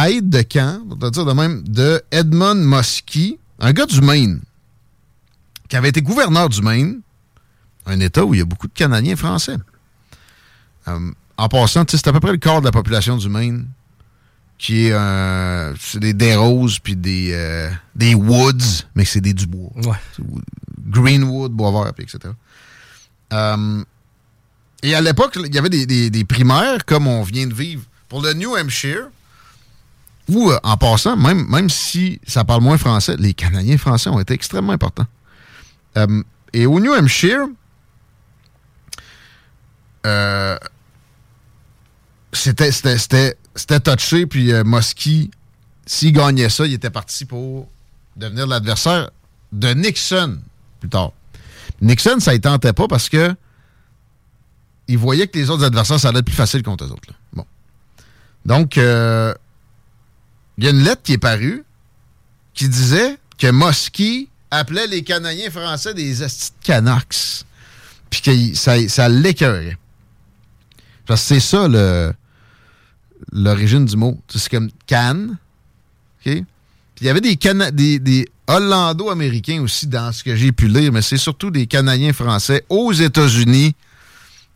aide 0.07 0.29
de 0.29 0.43
camp, 0.43 0.83
on 0.91 1.11
dire 1.11 1.25
de 1.25 1.33
même, 1.33 1.63
de 1.69 2.03
Edmund 2.11 2.59
Muskie, 2.59 3.39
un 3.61 3.73
gars 3.73 3.87
du 3.87 4.01
Maine, 4.01 4.41
qui 5.69 5.77
avait 5.77 5.91
été 5.91 6.03
gouverneur 6.03 6.49
du 6.49 6.63
Maine, 6.63 7.01
un 7.87 8.01
État 8.01 8.25
où 8.25 8.35
il 8.35 8.39
y 8.39 8.41
a 8.41 8.45
beaucoup 8.45 8.69
de 8.69 8.73
Canadiens 8.73 9.17
français. 9.17 9.57
Euh, 10.89 11.11
en 11.37 11.49
passant, 11.49 11.85
c'est 11.89 12.09
à 12.09 12.13
peu 12.13 12.21
près 12.21 12.33
le 12.33 12.39
quart 12.39 12.61
de 12.61 12.67
la 12.67 12.73
population 12.73 13.17
du 13.17 13.29
Maine 13.29 13.69
qui 14.59 14.87
est 14.87 15.99
des, 15.99 16.15
des 16.15 16.37
roses 16.37 16.79
puis 16.79 16.95
des, 16.95 17.69
des 17.97 18.15
woods, 18.15 18.85
mais 18.95 19.05
c'est 19.05 19.21
des 19.21 19.35
Dubois. 19.35 19.73
Ouais. 19.75 19.97
Greenwood, 20.87 21.51
Boisvert, 21.51 21.93
etc. 21.99 22.33
Et 24.83 24.95
à 24.95 25.01
l'époque, 25.01 25.39
il 25.43 25.55
y 25.55 25.59
avait 25.59 25.69
des, 25.69 26.25
primaires, 26.25 26.85
comme 26.85 27.07
on 27.07 27.23
vient 27.23 27.47
de 27.47 27.55
vivre, 27.55 27.85
pour 28.09 28.21
le 28.21 28.33
New 28.35 28.57
Hampshire, 28.57 29.09
où, 30.29 30.51
euh, 30.51 30.59
en 30.63 30.77
passant, 30.77 31.17
même, 31.17 31.47
même 31.49 31.71
si 31.71 32.21
ça 32.27 32.45
parle 32.45 32.63
moins 32.63 32.79
français, 32.79 33.17
les 33.19 33.35
Canadiens 33.35 33.79
français 33.79 34.11
ont 34.11 34.21
été 34.21 34.35
extrêmement 34.35 34.73
importants. 34.73 35.07
Euh, 35.97 36.23
et 36.53 36.67
au 36.67 36.81
New 36.81 36.93
Hampshire, 36.93 37.47
euh, 40.05 40.59
c'était, 42.33 42.71
touché, 43.81 44.27
puis 44.27 44.53
Mosky, 44.65 45.31
s'il 45.87 46.13
gagnait 46.13 46.49
ça, 46.49 46.67
il 46.67 46.75
était 46.75 46.91
parti 46.91 47.25
pour 47.25 47.69
devenir 48.17 48.47
l'adversaire 48.47 49.11
de 49.53 49.69
Nixon 49.75 50.41
plus 50.81 50.89
tard. 50.89 51.13
Nixon, 51.81 52.21
ça 52.21 52.33
ne 52.33 52.39
tentait 52.39 52.73
pas 52.73 52.89
parce 52.89 53.09
que 53.09 53.35
il 54.89 54.99
voyait 54.99 55.27
que 55.27 55.39
les 55.39 55.51
autres 55.51 55.65
adversaires, 55.65 56.01
ça 56.01 56.09
allait 56.09 56.19
être 56.21 56.27
plus 56.27 56.35
facile 56.35 56.63
contre 56.63 56.85
eux 56.85 56.91
autres. 56.91 57.15
Bon. 57.33 57.47
Donc, 58.45 58.79
euh, 58.79 59.33
il 60.59 60.65
y 60.65 60.67
a 60.67 60.71
une 60.71 60.83
lettre 60.83 61.03
qui 61.03 61.13
est 61.13 61.19
parue 61.19 61.65
qui 62.55 62.69
disait 62.69 63.19
que 63.39 63.51
Mosky 63.51 64.29
appelait 64.51 64.87
les 64.87 65.03
Canadiens 65.03 65.51
français 65.51 65.95
des 65.95 66.23
estis 66.23 66.53
Canucks. 66.63 67.45
Puis 68.11 68.21
que 68.21 68.55
ça, 68.55 68.77
ça 68.89 69.09
l'écœurait. 69.09 69.79
Parce 71.07 71.23
que 71.23 71.29
c'est 71.29 71.41
ça 71.41 71.67
l'origine 73.33 73.87
du 73.87 73.97
mot. 73.97 74.21
C'est 74.29 74.51
comme 74.51 74.71
Cannes. 74.87 75.39
Puis 76.23 76.45
il 77.01 77.07
y 77.07 77.09
avait 77.09 77.21
des, 77.21 77.99
des 77.99 78.29
Hollando-Américains 78.47 79.63
aussi 79.63 79.87
dans 79.87 80.13
ce 80.13 80.23
que 80.23 80.37
j'ai 80.37 80.53
pu 80.53 80.69
lire, 80.69 80.93
mais 80.93 81.03
c'est 81.03 81.17
surtout 81.17 81.51
des 81.51 81.67
Canadiens 81.67 82.13
français 82.13 82.65
aux 82.69 82.93
États-Unis 82.93 83.75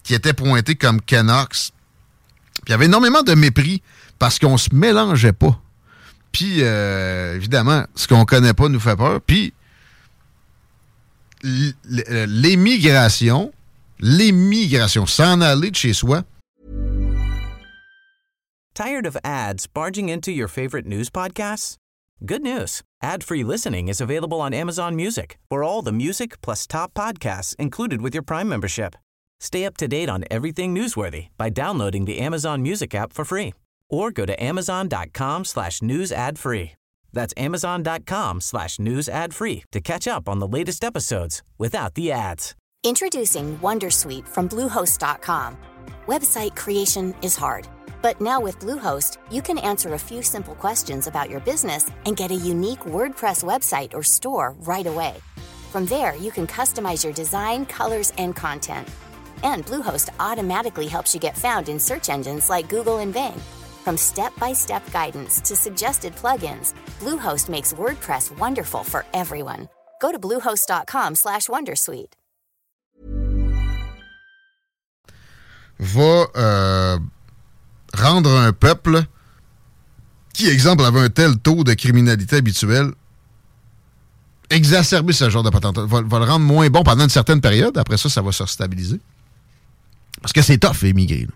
qui 0.07 0.14
étaient 0.14 0.32
pointés 0.32 0.76
comme 0.76 1.00
Canucks. 1.00 1.72
Puis 2.54 2.68
il 2.68 2.70
y 2.70 2.74
avait 2.74 2.84
énormément 2.86 3.22
de 3.22 3.34
mépris 3.34 3.82
parce 4.20 4.38
qu'on 4.38 4.57
se 4.57 4.72
mélangeait 4.72 5.32
pas. 5.32 5.61
Puis, 6.30 6.59
euh, 6.62 7.34
évidemment, 7.34 7.84
ce 7.96 8.07
qu'on 8.07 8.24
connaît 8.24 8.52
pas 8.54 8.68
nous 8.68 8.78
fait 8.78 8.94
peur. 8.94 9.20
Puis, 9.20 9.52
l- 11.42 11.74
l'émigration, 12.28 13.52
l'émigration, 14.00 15.07
s'en 15.07 15.40
aller 15.40 15.70
de 15.70 15.76
chez 15.76 15.92
soi, 15.92 16.22
Tired 18.74 19.07
of 19.07 19.16
ads 19.24 19.66
barging 19.66 20.11
into 20.11 20.30
your 20.30 20.48
favorite 20.48 20.86
news 20.86 21.09
podcasts? 21.11 21.76
Good 22.24 22.42
news. 22.42 22.82
Ad-free 23.02 23.42
listening 23.42 23.88
is 23.88 24.00
available 24.02 24.38
on 24.40 24.52
Amazon 24.52 24.94
Music 24.94 25.38
for 25.48 25.64
all 25.64 25.82
the 25.82 25.92
music 25.92 26.40
plus 26.42 26.66
top 26.66 26.92
podcasts 26.94 27.54
included 27.59 28.02
with 28.02 28.14
your 28.14 28.22
Prime 28.22 28.48
membership. 28.48 28.94
Stay 29.41 29.64
up 29.64 29.76
to 29.76 29.89
date 29.89 30.09
on 30.09 30.24
everything 30.30 30.74
newsworthy 30.74 31.28
by 31.37 31.51
downloading 31.51 32.05
the 32.05 32.18
Amazon 32.18 32.62
Music 32.62 32.95
app 32.95 33.12
for 33.12 33.24
free 33.24 33.53
or 33.89 34.11
go 34.11 34.26
to 34.26 34.43
amazon.com 34.43 35.45
slash 35.45 35.82
news 35.82 36.12
ad 36.12 36.39
free. 36.39 36.72
That's 37.12 37.32
amazon.com 37.37 38.41
slash 38.41 38.78
news 38.78 39.09
ad 39.09 39.34
free 39.34 39.64
to 39.72 39.80
catch 39.80 40.07
up 40.07 40.28
on 40.28 40.39
the 40.39 40.47
latest 40.49 40.84
episodes 40.84 41.43
without 41.59 41.95
the 41.95 42.12
ads. 42.12 42.55
Introducing 42.84 43.59
Wondersuite 43.59 44.28
from 44.28 44.49
Bluehost.com. 44.49 45.57
Website 46.07 46.57
creation 46.57 47.14
is 47.22 47.34
hard, 47.37 47.66
but 48.03 48.20
now 48.20 48.39
with 48.41 48.59
Bluehost, 48.59 49.16
you 49.30 49.43
can 49.43 49.59
answer 49.59 49.95
a 49.95 49.99
few 49.99 50.22
simple 50.22 50.55
questions 50.55 51.07
about 51.07 51.30
your 51.30 51.41
business 51.41 51.91
and 52.05 52.16
get 52.16 52.30
a 52.30 52.34
unique 52.53 52.80
WordPress 52.80 53.43
website 53.43 53.95
or 53.95 54.03
store 54.03 54.55
right 54.61 54.87
away. 54.87 55.14
From 55.72 55.87
there, 55.87 56.14
you 56.16 56.30
can 56.30 56.47
customize 56.47 57.03
your 57.03 57.12
design, 57.12 57.66
colors, 57.66 58.12
and 58.18 58.37
content. 58.37 58.89
And 59.43 59.64
Bluehost 59.64 60.11
automatically 60.20 60.87
helps 60.87 61.14
you 61.14 61.20
get 61.20 61.37
found 61.37 61.68
in 61.68 61.80
search 61.80 62.09
engines 62.09 62.51
like 62.51 62.68
Google 62.68 62.99
and 62.99 63.12
Bing. 63.12 63.41
From 63.84 63.97
step-by-step 63.97 64.93
guidance 64.93 65.41
to 65.41 65.57
suggested 65.57 66.14
plugins, 66.14 66.74
Bluehost 67.01 67.49
makes 67.49 67.72
WordPress 67.72 68.39
wonderful 68.39 68.84
for 68.84 69.05
everyone. 69.12 69.68
Go 70.01 70.12
to 70.12 70.18
bluehost.com/wondersuite. 70.18 72.16
va 75.78 76.26
euh, 76.37 76.99
rendre 77.95 78.30
un 78.30 78.53
peuple 78.53 79.03
qui, 80.32 80.49
exemple, 80.49 80.84
avait 80.84 81.01
un 81.01 81.09
tel 81.09 81.39
taux 81.39 81.64
de 81.64 81.74
criminalité 81.74 82.37
habituelle, 82.37 82.93
exacerber 84.51 85.12
ce 85.12 85.30
genre 85.30 85.43
de 85.43 85.51
patente, 85.51 85.78
va, 85.78 86.03
va 86.03 86.18
le 86.18 86.24
rendre 86.24 86.45
moins 86.45 86.68
bon 86.68 86.82
pendant 86.82 87.05
une 87.05 87.11
certaine 87.11 87.41
période. 87.41 87.76
Après 87.78 87.97
ça, 87.97 88.09
ça 88.09 88.22
va 88.22 88.32
se 88.32 88.45
stabiliser. 88.47 89.01
Parce 90.20 90.32
que 90.32 90.42
c'est 90.42 90.58
tough, 90.58 90.84
émigrer. 90.84 91.26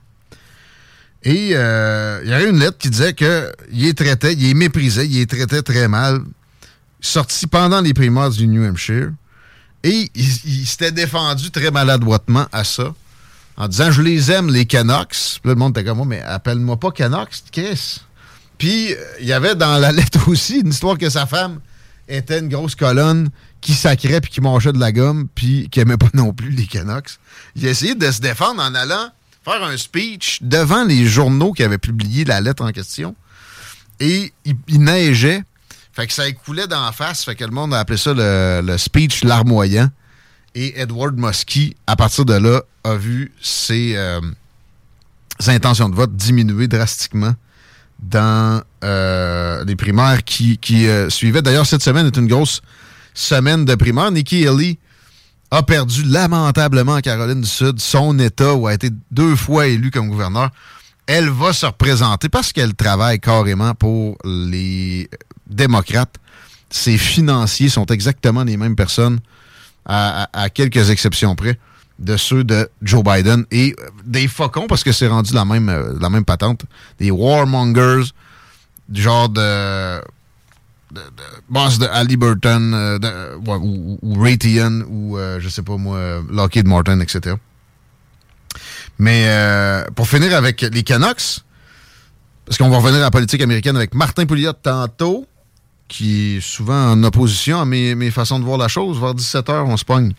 Et 1.23 1.51
euh, 1.53 2.21
il 2.25 2.31
y 2.31 2.33
avait 2.33 2.49
une 2.49 2.59
lettre 2.59 2.79
qui 2.79 2.89
disait 2.89 3.13
qu'il 3.13 3.87
est 3.87 3.97
traité, 3.97 4.33
il 4.33 4.51
est 4.51 4.55
méprisé, 4.55 5.05
il 5.05 5.21
est 5.21 5.31
traité 5.31 5.63
très 5.63 5.87
mal, 5.87 6.23
sorti 7.01 7.47
pendant 7.47 7.81
les 7.81 7.93
primaires 7.93 8.31
du 8.31 8.47
New 8.47 8.65
Hampshire. 8.65 9.11
Et 9.83 10.11
il, 10.15 10.67
s'était 10.67 10.93
défendu 10.93 11.51
très 11.51 11.71
maladroitement 11.71 12.47
à 12.53 12.65
ça 12.65 12.95
en 13.57 13.69
disant 13.69 13.91
Je 13.91 14.03
les 14.03 14.31
aime, 14.31 14.51
les 14.51 14.67
Canucks. 14.67 15.39
Puis 15.41 15.41
là, 15.45 15.55
le 15.55 15.55
monde 15.55 15.77
était 15.77 15.85
comme 15.85 15.99
moi, 15.99 16.07
mais 16.07 16.23
appelle-moi 16.23 16.79
pas 16.79 16.91
Canucks, 16.91 17.45
Chris. 17.51 18.01
Puis, 18.59 18.93
euh, 18.93 18.97
il 19.21 19.27
y 19.27 19.33
avait 19.33 19.55
dans 19.55 19.79
la 19.79 19.93
lettre 19.93 20.29
aussi 20.29 20.61
une 20.61 20.69
histoire 20.69 20.99
que 20.99 21.09
sa 21.09 21.27
femme 21.27 21.61
était 22.09 22.41
une 22.41 22.49
grosse 22.49 22.75
colonne 22.75 23.31
qui 23.61 23.75
sacrait 23.75 24.21
puis 24.21 24.31
qui 24.31 24.41
mangeait 24.41 24.73
de 24.73 24.79
la 24.79 24.93
gomme 24.93 25.29
puis 25.35 25.69
qui 25.71 25.81
aimait 25.81 25.97
pas 25.97 26.11
non 26.15 26.33
plus 26.33 26.51
les 26.51 26.67
Canucks. 26.67 27.11
Il 27.57 27.67
a 27.67 27.71
essayé 27.71 27.95
de 27.95 28.11
se 28.11 28.21
défendre 28.21 28.63
en 28.63 28.75
allant 28.75 29.11
faire 29.45 29.63
un 29.63 29.77
speech 29.77 30.39
devant 30.43 30.85
les 30.85 31.07
journaux 31.07 31.53
qui 31.53 31.63
avaient 31.63 31.79
publié 31.79 32.25
la 32.25 32.41
lettre 32.41 32.65
en 32.65 32.73
question. 32.73 33.15
Et 33.99 34.33
il, 34.45 34.81
neigeait. 34.81 35.43
Fait 35.93 36.07
que 36.07 36.13
ça 36.13 36.29
écoulait 36.29 36.67
d'en 36.67 36.91
face. 36.93 37.25
Fait 37.25 37.35
que 37.35 37.45
le 37.45 37.51
monde 37.51 37.75
a 37.75 37.81
appelé 37.81 37.99
ça 37.99 38.13
le, 38.15 38.77
speech 38.79 39.25
larmoyant. 39.25 39.89
Et 40.55 40.81
Edward 40.81 41.17
Muskie, 41.17 41.77
à 41.87 41.97
partir 41.97 42.25
de 42.25 42.35
là, 42.35 42.63
a 42.83 42.95
vu 42.95 43.33
ses, 43.41 43.95
euh, 43.95 44.21
intentions 45.47 45.89
de 45.89 45.95
vote 45.95 46.17
diminuer 46.17 46.67
drastiquement 46.67 47.35
dans 48.01 48.63
euh, 48.83 49.65
les 49.65 49.77
primaires 49.77 50.25
qui, 50.25 50.59
qui 50.59 50.89
euh, 50.89 51.11
suivaient. 51.11 51.43
D'ailleurs, 51.43 51.67
cette 51.67 51.83
semaine 51.83 52.07
est 52.07 52.17
une 52.17 52.27
grosse 52.27 52.63
semaine 53.15 53.65
de 53.65 53.75
primaires. 53.75 54.11
Nikki 54.11 54.47
Haley 54.47 54.79
a 55.51 55.63
perdu 55.63 56.05
lamentablement 56.05 56.95
en 56.95 57.01
Caroline 57.01 57.41
du 57.41 57.49
Sud 57.49 57.81
son 57.81 58.19
État 58.19 58.55
où 58.55 58.67
a 58.67 58.75
été 58.75 58.91
deux 59.11 59.37
fois 59.37 59.67
élu 59.67 59.91
comme 59.91 60.09
gouverneur. 60.09 60.51
Elle 61.07 61.29
va 61.29 61.53
se 61.53 61.67
représenter 61.67 62.29
parce 62.29 62.53
qu'elle 62.53 62.75
travaille 62.75 63.19
carrément 63.19 63.75
pour 63.75 64.17
les 64.25 65.11
démocrates. 65.49 66.17
Ses 66.71 66.99
financiers 66.99 67.69
sont 67.69 67.87
exactement 67.87 68.45
les 68.45 68.57
mêmes 68.57 68.77
personnes, 68.77 69.19
à, 69.85 70.29
quelques 70.55 70.91
exceptions 70.91 71.35
près, 71.35 71.59
de 71.99 72.17
ceux 72.17 72.45
de 72.45 72.71
Joe 72.81 73.03
Biden. 73.03 73.45
Et 73.51 73.75
des 74.05 74.29
faucons, 74.29 74.69
parce 74.69 74.85
que 74.85 74.93
c'est 74.93 75.09
rendu 75.09 75.35
la 75.35 75.45
même, 75.45 75.69
euh, 75.69 75.95
la 76.01 76.11
même 76.11 76.25
patente, 76.25 76.63
des 77.01 77.11
warmongers, 77.11 78.13
du 78.89 79.03
genre 79.03 79.29
de, 79.29 80.01
de, 80.93 81.01
boss 81.49 81.79
de 81.79 81.87
Halliburton, 81.87 82.73
euh, 82.75 82.99
de- 82.99 83.37
ouais, 83.49 83.57
ou, 83.57 83.99
ou 84.03 84.17
ou 84.25 85.19
euh, 85.19 85.41
je 85.41 85.49
sais 85.49 85.63
pas 85.63 85.77
moi, 85.77 85.97
euh, 85.97 86.23
Lockheed 86.31 86.67
Martin, 86.67 87.01
etc. 87.01 87.37
Mais 88.99 89.25
euh, 89.29 89.85
pour 89.95 90.09
finir 90.09 90.35
avec 90.37 90.61
les 90.63 90.83
Canucks, 90.83 91.41
parce 92.45 92.59
qu'on 92.59 92.69
va 92.69 92.79
revenir 92.79 92.99
à 92.99 93.03
la 93.03 93.11
politique 93.11 93.41
américaine 93.41 93.77
avec 93.77 93.95
Martin 93.95 94.27
Pouliot 94.27 94.53
tantôt, 94.53 95.27
qui 95.89 96.37
est 96.37 96.41
souvent 96.41 96.91
en 96.93 97.03
opposition 97.05 97.61
à 97.61 97.65
mes, 97.65 97.95
mes 97.95 98.11
façons 98.11 98.39
de 98.39 98.45
voir 98.45 98.59
la 98.59 98.69
chose. 98.69 99.01
Vers 99.01 99.15
17h, 99.15 99.63
on 99.67 99.77
se 99.77 99.85
pogne 99.85 100.13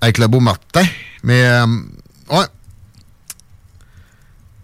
avec 0.00 0.18
le 0.18 0.26
beau 0.26 0.40
Martin. 0.40 0.84
Mais, 1.22 1.44
euh, 1.44 1.66
ouais. 2.30 2.46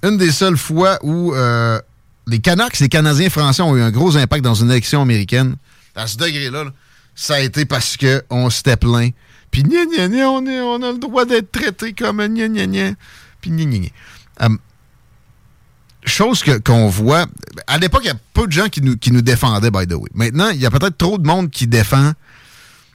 Une 0.02 0.18
des 0.18 0.30
seules 0.30 0.56
fois 0.56 0.98
où 1.02 1.34
euh, 1.34 1.80
les 2.26 2.40
Canucks, 2.40 2.78
les 2.80 2.88
Canadiens 2.88 3.30
français 3.30 3.62
ont 3.62 3.76
eu 3.76 3.82
un 3.82 3.90
gros 3.90 4.16
impact 4.16 4.42
dans 4.42 4.54
une 4.54 4.70
élection 4.70 5.02
américaine, 5.02 5.56
à 5.94 6.06
ce 6.06 6.16
degré-là, 6.16 6.64
là, 6.64 6.70
ça 7.14 7.36
a 7.36 7.40
été 7.40 7.64
parce 7.64 7.96
qu'on 7.96 8.50
s'était 8.50 8.76
plaint. 8.76 9.14
Puis, 9.50 9.62
gna 9.62 9.86
gna 9.86 10.08
gna, 10.08 10.28
on, 10.28 10.82
a 10.82 10.92
le 10.92 10.98
droit 10.98 11.24
d'être 11.24 11.50
traité 11.50 11.94
comme 11.94 12.20
un 12.20 12.28
gna 12.28 12.48
gna 12.48 12.66
gna. 12.66 12.92
Puis, 13.40 13.50
gna 13.50 13.64
gna 13.64 13.78
gna. 13.78 13.88
Euh, 14.42 14.56
chose 16.04 16.44
qu'on 16.64 16.88
voit. 16.88 17.26
À 17.66 17.78
l'époque, 17.78 18.02
il 18.04 18.08
y 18.08 18.10
a 18.10 18.18
peu 18.34 18.46
de 18.46 18.52
gens 18.52 18.68
qui 18.68 18.82
nous, 18.82 18.96
qui 18.96 19.10
nous 19.12 19.22
défendaient, 19.22 19.70
by 19.70 19.86
the 19.86 19.94
way. 19.94 20.10
Maintenant, 20.14 20.50
il 20.50 20.60
y 20.60 20.66
a 20.66 20.70
peut-être 20.70 20.98
trop 20.98 21.16
de 21.16 21.26
monde 21.26 21.50
qui 21.50 21.66
défend 21.66 22.12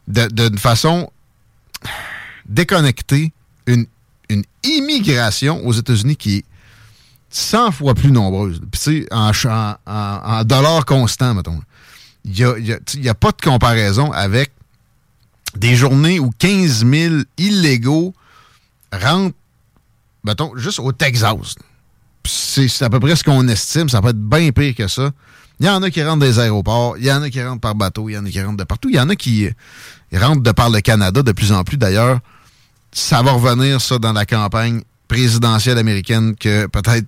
d'une 0.08 0.58
façon 0.58 1.12
déconnectée 2.46 3.32
une, 3.66 3.88
une 4.30 4.44
immigration 4.64 5.66
aux 5.66 5.74
États-Unis 5.74 6.16
qui 6.16 6.38
est 6.38 6.46
100 7.32 7.72
fois 7.72 7.94
plus 7.94 8.12
nombreuse. 8.12 8.60
Puis, 8.72 8.82
tu 8.82 9.02
sais, 9.04 9.08
en, 9.12 10.44
dollars 10.44 10.86
constants, 10.86 11.34
mettons. 11.34 11.62
Il 12.26 12.32
n'y 12.34 12.44
a, 12.44 12.58
y 12.60 13.08
a- 13.08 13.12
a 13.12 13.16
pas 13.16 13.32
de 13.32 13.42
comparaison 13.42 14.12
avec 14.12 14.52
des 15.56 15.76
journées 15.76 16.20
où 16.20 16.30
15 16.38 16.86
000 16.86 17.16
illégaux 17.38 18.14
rentrent, 18.94 19.36
mettons, 20.24 20.56
juste 20.56 20.80
au 20.80 20.92
Texas. 20.92 21.56
C'est 22.24 22.82
à 22.84 22.90
peu 22.90 23.00
près 23.00 23.16
ce 23.16 23.24
qu'on 23.24 23.48
estime. 23.48 23.90
Ça 23.90 24.02
peut 24.02 24.10
être 24.10 24.20
bien 24.22 24.52
pire 24.52 24.76
que 24.76 24.88
ça. 24.88 25.12
Il 25.60 25.66
y 25.66 25.70
en 25.70 25.82
a 25.84 25.90
qui 25.92 26.04
rentrent 26.04 26.26
des 26.26 26.40
aéroports, 26.40 26.98
il 26.98 27.06
y 27.06 27.12
en 27.12 27.22
a 27.22 27.30
qui 27.30 27.42
rentrent 27.44 27.62
par 27.62 27.76
bateau, 27.76 28.10
il 28.10 28.14
y 28.14 28.18
en 28.18 28.26
a 28.26 28.30
qui 28.30 28.42
rentrent 28.42 28.58
de 28.58 28.64
partout. 28.64 28.90
Il 28.90 28.96
y 28.96 29.00
en 29.00 29.10
a 29.10 29.16
qui 29.16 29.46
euh, 29.48 30.20
rentrent 30.20 30.42
de 30.42 30.52
par 30.52 30.70
le 30.70 30.82
Canada 30.82 31.22
de 31.22 31.32
plus 31.32 31.52
en 31.52 31.64
plus. 31.64 31.78
D'ailleurs, 31.78 32.20
ça 32.92 33.22
va 33.22 33.32
revenir, 33.32 33.80
ça, 33.80 33.98
dans 34.00 34.14
la 34.14 34.26
campagne 34.26 34.82
présidentielle 35.08 35.78
américaine, 35.78 36.36
que 36.36 36.66
peut-être... 36.68 37.06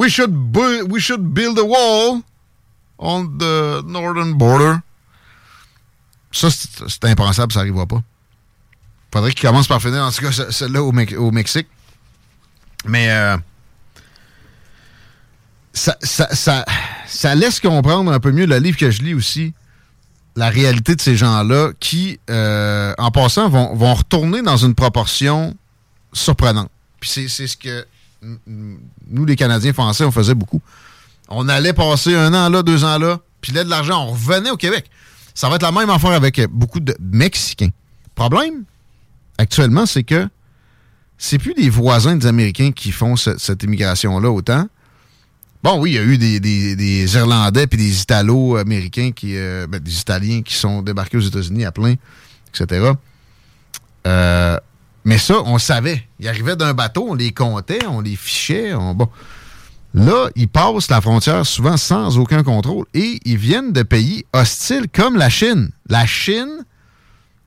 We 0.00 0.08
should, 0.08 0.56
we 0.90 0.98
should 0.98 1.34
build 1.34 1.58
a 1.58 1.64
wall 1.64 2.22
on 2.98 3.36
the 3.36 3.82
northern 3.84 4.32
border. 4.32 4.80
Ça, 6.32 6.48
c'est 6.50 7.04
impensable, 7.04 7.52
ça 7.52 7.58
n'arrivera 7.58 7.84
pas. 7.84 8.02
Faudrait 9.12 9.32
qu'il 9.32 9.46
commence 9.46 9.68
par 9.68 9.82
finir, 9.82 10.02
en 10.02 10.10
tout 10.10 10.22
cas, 10.22 10.32
celle-là 10.32 10.82
au, 10.82 10.90
au, 10.90 11.30
Mexique. 11.32 11.66
Mais 12.86 13.10
euh, 13.10 13.36
ça, 15.74 15.98
ça, 16.00 16.64
ça, 17.06 17.34
laisse 17.34 17.60
comprendre 17.60 18.10
un 18.10 18.20
peu 18.20 18.32
mieux 18.32 18.46
le 18.46 18.56
livre 18.56 18.78
que 18.78 18.90
je 18.90 19.02
lis 19.02 19.12
aussi, 19.12 19.52
la 20.34 20.48
réalité 20.48 20.96
de 20.96 21.02
ces 21.02 21.14
gens-là 21.14 21.72
qui, 21.78 22.18
euh, 22.30 22.94
en 22.96 23.10
passant, 23.10 23.50
vont, 23.50 23.74
vont 23.74 23.92
retourner 23.92 24.40
dans 24.40 24.56
une 24.56 24.74
proportion 24.74 25.54
surprenante. 26.14 26.70
Puis 27.00 27.28
c'est 27.28 27.46
ce 27.46 27.56
que 27.58 27.84
nous, 28.22 29.24
les 29.24 29.36
Canadiens 29.36 29.72
français, 29.72 30.04
on 30.04 30.10
faisait 30.10 30.34
beaucoup. 30.34 30.60
On 31.28 31.48
allait 31.48 31.72
passer 31.72 32.14
un 32.14 32.34
an 32.34 32.48
là, 32.48 32.62
deux 32.62 32.84
ans 32.84 32.98
là, 32.98 33.20
puis 33.40 33.52
là 33.52 33.64
de 33.64 33.70
l'argent, 33.70 34.06
on 34.06 34.12
revenait 34.12 34.50
au 34.50 34.56
Québec. 34.56 34.90
Ça 35.34 35.48
va 35.48 35.56
être 35.56 35.62
la 35.62 35.72
même 35.72 35.90
affaire 35.90 36.10
avec 36.10 36.40
beaucoup 36.50 36.80
de 36.80 36.96
Mexicains. 37.00 37.70
Problème, 38.14 38.64
actuellement, 39.38 39.86
c'est 39.86 40.02
que 40.02 40.28
c'est 41.16 41.38
plus 41.38 41.54
des 41.54 41.70
voisins 41.70 42.16
des 42.16 42.26
Américains 42.26 42.72
qui 42.72 42.92
font 42.92 43.16
cette 43.16 43.62
immigration-là 43.62 44.30
autant. 44.30 44.66
Bon, 45.62 45.78
oui, 45.78 45.90
il 45.90 45.94
y 45.94 45.98
a 45.98 46.02
eu 46.02 46.16
des, 46.16 47.14
Irlandais 47.14 47.66
puis 47.66 47.76
des 47.76 48.02
Italo-Américains, 48.02 49.10
euh, 49.24 49.66
ben, 49.66 49.78
des 49.78 50.00
Italiens 50.00 50.42
qui 50.42 50.54
sont 50.54 50.80
débarqués 50.80 51.18
aux 51.18 51.20
États-Unis 51.20 51.66
à 51.66 51.72
plein, 51.72 51.96
etc. 52.48 52.92
Euh, 54.06 54.58
mais 55.04 55.18
ça, 55.18 55.42
on 55.44 55.58
savait. 55.58 56.06
Ils 56.18 56.28
arrivaient 56.28 56.56
d'un 56.56 56.74
bateau, 56.74 57.06
on 57.10 57.14
les 57.14 57.32
comptait, 57.32 57.84
on 57.86 58.00
les 58.00 58.16
fichait. 58.16 58.72
bon. 58.72 59.08
Là, 59.92 60.28
ils 60.36 60.48
passent 60.48 60.88
la 60.88 61.00
frontière 61.00 61.44
souvent 61.44 61.76
sans 61.76 62.16
aucun 62.16 62.44
contrôle 62.44 62.86
et 62.94 63.18
ils 63.24 63.36
viennent 63.36 63.72
de 63.72 63.82
pays 63.82 64.24
hostiles 64.32 64.86
comme 64.92 65.16
la 65.16 65.28
Chine. 65.28 65.70
La 65.88 66.06
Chine 66.06 66.64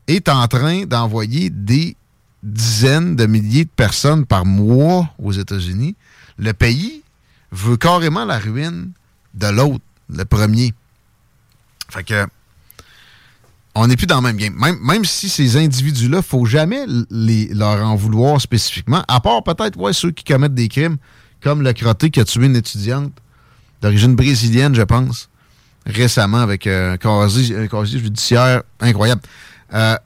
est 0.07 0.27
en 0.27 0.47
train 0.47 0.83
d'envoyer 0.83 1.49
des 1.49 1.95
dizaines 2.41 3.15
de 3.15 3.25
milliers 3.25 3.63
de 3.63 3.69
personnes 3.69 4.25
par 4.25 4.45
mois 4.45 5.09
aux 5.19 5.31
États-Unis. 5.31 5.95
Le 6.37 6.51
pays 6.51 7.03
veut 7.51 7.77
carrément 7.77 8.25
la 8.25 8.39
ruine 8.39 8.91
de 9.33 9.47
l'autre, 9.47 9.85
le 10.09 10.25
premier. 10.25 10.73
Fait 11.89 12.03
que 12.03 12.27
on 13.76 13.88
n'est 13.88 13.95
plus 13.95 14.05
dans 14.05 14.17
le 14.17 14.21
même 14.21 14.38
game. 14.38 14.55
Même, 14.82 15.05
si 15.05 15.30
ces 15.30 15.57
individus-là, 15.57 16.17
il 16.17 16.24
faut 16.24 16.45
jamais 16.45 16.86
leur 17.09 17.84
en 17.84 17.95
vouloir 17.95 18.39
spécifiquement, 18.39 19.03
à 19.07 19.19
part 19.19 19.43
peut-être 19.43 19.78
ouais, 19.78 19.93
ceux 19.93 20.11
qui 20.11 20.24
commettent 20.24 20.53
des 20.53 20.67
crimes, 20.67 20.97
comme 21.41 21.61
le 21.61 21.74
crotté 21.74 22.09
qui 22.09 22.19
a 22.19 22.26
tué 22.26 22.45
une 22.45 22.55
étudiante 22.55 23.11
d'origine 23.82 24.15
brésilienne, 24.15 24.76
je 24.76 24.84
pense, 24.84 25.30
récemment 25.86 26.39
avec 26.39 26.67
euh, 26.67 26.93
un 26.93 26.97
casier, 26.97 27.99
judiciaire 27.99 28.63
incroyable. 28.80 29.21
Euh, 29.74 29.97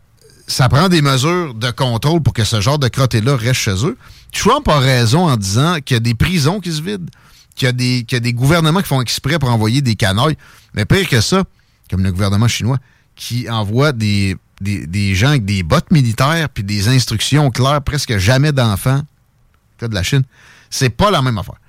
ça 0.47 0.69
prend 0.69 0.87
des 0.87 1.01
mesures 1.01 1.53
de 1.53 1.69
contrôle 1.71 2.23
pour 2.23 2.33
que 2.33 2.45
ce 2.45 2.61
genre 2.61 2.79
de 2.79 2.87
crotté-là 2.87 3.35
reste 3.35 3.59
chez 3.59 3.85
eux. 3.85 3.97
Trump 4.31 4.67
a 4.69 4.79
raison 4.79 5.27
en 5.27 5.35
disant 5.35 5.77
qu'il 5.83 5.95
y 5.95 5.97
a 5.97 5.99
des 5.99 6.15
prisons 6.15 6.59
qui 6.59 6.71
se 6.71 6.81
vident, 6.81 7.11
qu'il 7.55 7.65
y, 7.65 7.69
a 7.69 7.73
des, 7.73 8.05
qu'il 8.07 8.15
y 8.15 8.17
a 8.17 8.19
des 8.21 8.33
gouvernements 8.33 8.81
qui 8.81 8.87
font 8.87 9.01
exprès 9.01 9.39
pour 9.39 9.49
envoyer 9.49 9.81
des 9.81 9.95
canailles. 9.95 10.37
Mais 10.73 10.85
pire 10.85 11.07
que 11.07 11.19
ça, 11.21 11.43
comme 11.89 12.03
le 12.03 12.11
gouvernement 12.11 12.47
chinois, 12.47 12.77
qui 13.17 13.49
envoie 13.49 13.91
des, 13.91 14.37
des, 14.61 15.15
gens 15.15 15.29
avec 15.29 15.43
des 15.43 15.63
bottes 15.63 15.91
militaires 15.91 16.47
puis 16.49 16.63
des 16.63 16.87
instructions 16.87 17.51
claires, 17.51 17.81
presque 17.81 18.17
jamais 18.17 18.53
d'enfants, 18.53 19.01
de 19.81 19.93
la 19.93 20.03
Chine, 20.03 20.23
c'est 20.69 20.89
pas 20.89 21.11
la 21.11 21.21
même 21.21 21.37
affaire. 21.37 21.59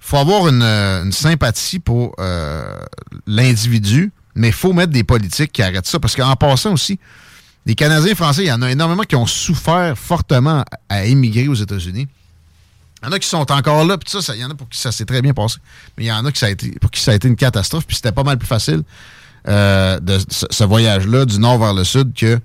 faut 0.00 0.18
avoir 0.18 0.48
une, 0.48 0.62
euh, 0.62 1.10
sympathie 1.10 1.78
pour 1.78 2.14
euh, 2.18 2.76
l'individu, 3.26 4.12
mais 4.34 4.52
faut 4.52 4.72
mettre 4.72 4.92
des 4.92 5.04
politiques 5.04 5.52
qui 5.52 5.62
arrêtent 5.62 5.86
ça. 5.86 5.98
Parce 5.98 6.14
qu'en 6.14 6.36
passant 6.36 6.72
aussi, 6.72 6.98
les 7.66 7.74
Canadiens 7.74 8.14
français, 8.14 8.44
il 8.44 8.48
y 8.48 8.52
en 8.52 8.62
a 8.62 8.70
énormément 8.70 9.02
qui 9.02 9.16
ont 9.16 9.26
souffert 9.26 9.96
fortement 9.98 10.64
à, 10.88 11.04
émigrer 11.04 11.48
aux 11.48 11.54
États-Unis. 11.54 12.06
Il 13.02 13.06
y 13.06 13.08
en 13.08 13.12
a 13.12 13.18
qui 13.18 13.28
sont 13.28 13.50
encore 13.52 13.84
là, 13.84 13.98
puis 13.98 14.10
ça, 14.10 14.34
il 14.34 14.40
y 14.40 14.44
en 14.44 14.50
a 14.50 14.54
pour 14.54 14.68
qui 14.68 14.78
ça 14.78 14.90
s'est 14.90 15.04
très 15.04 15.22
bien 15.22 15.34
passé. 15.34 15.58
Mais 15.96 16.04
il 16.04 16.06
y 16.06 16.12
en 16.12 16.24
a 16.24 16.32
qui 16.32 16.38
ça 16.38 16.46
a 16.46 16.50
été, 16.50 16.70
pour 16.80 16.90
qui 16.90 17.00
ça 17.00 17.12
a 17.12 17.14
été 17.14 17.28
une 17.28 17.36
catastrophe, 17.36 17.86
puis 17.86 17.96
c'était 17.96 18.12
pas 18.12 18.24
mal 18.24 18.38
plus 18.38 18.48
facile 18.48 18.82
euh, 19.48 19.98
de 20.00 20.18
ce, 20.28 20.64
voyage-là 20.64 21.24
du 21.24 21.38
nord 21.38 21.58
vers 21.58 21.72
le 21.72 21.84
sud 21.84 22.12
que 22.12 22.38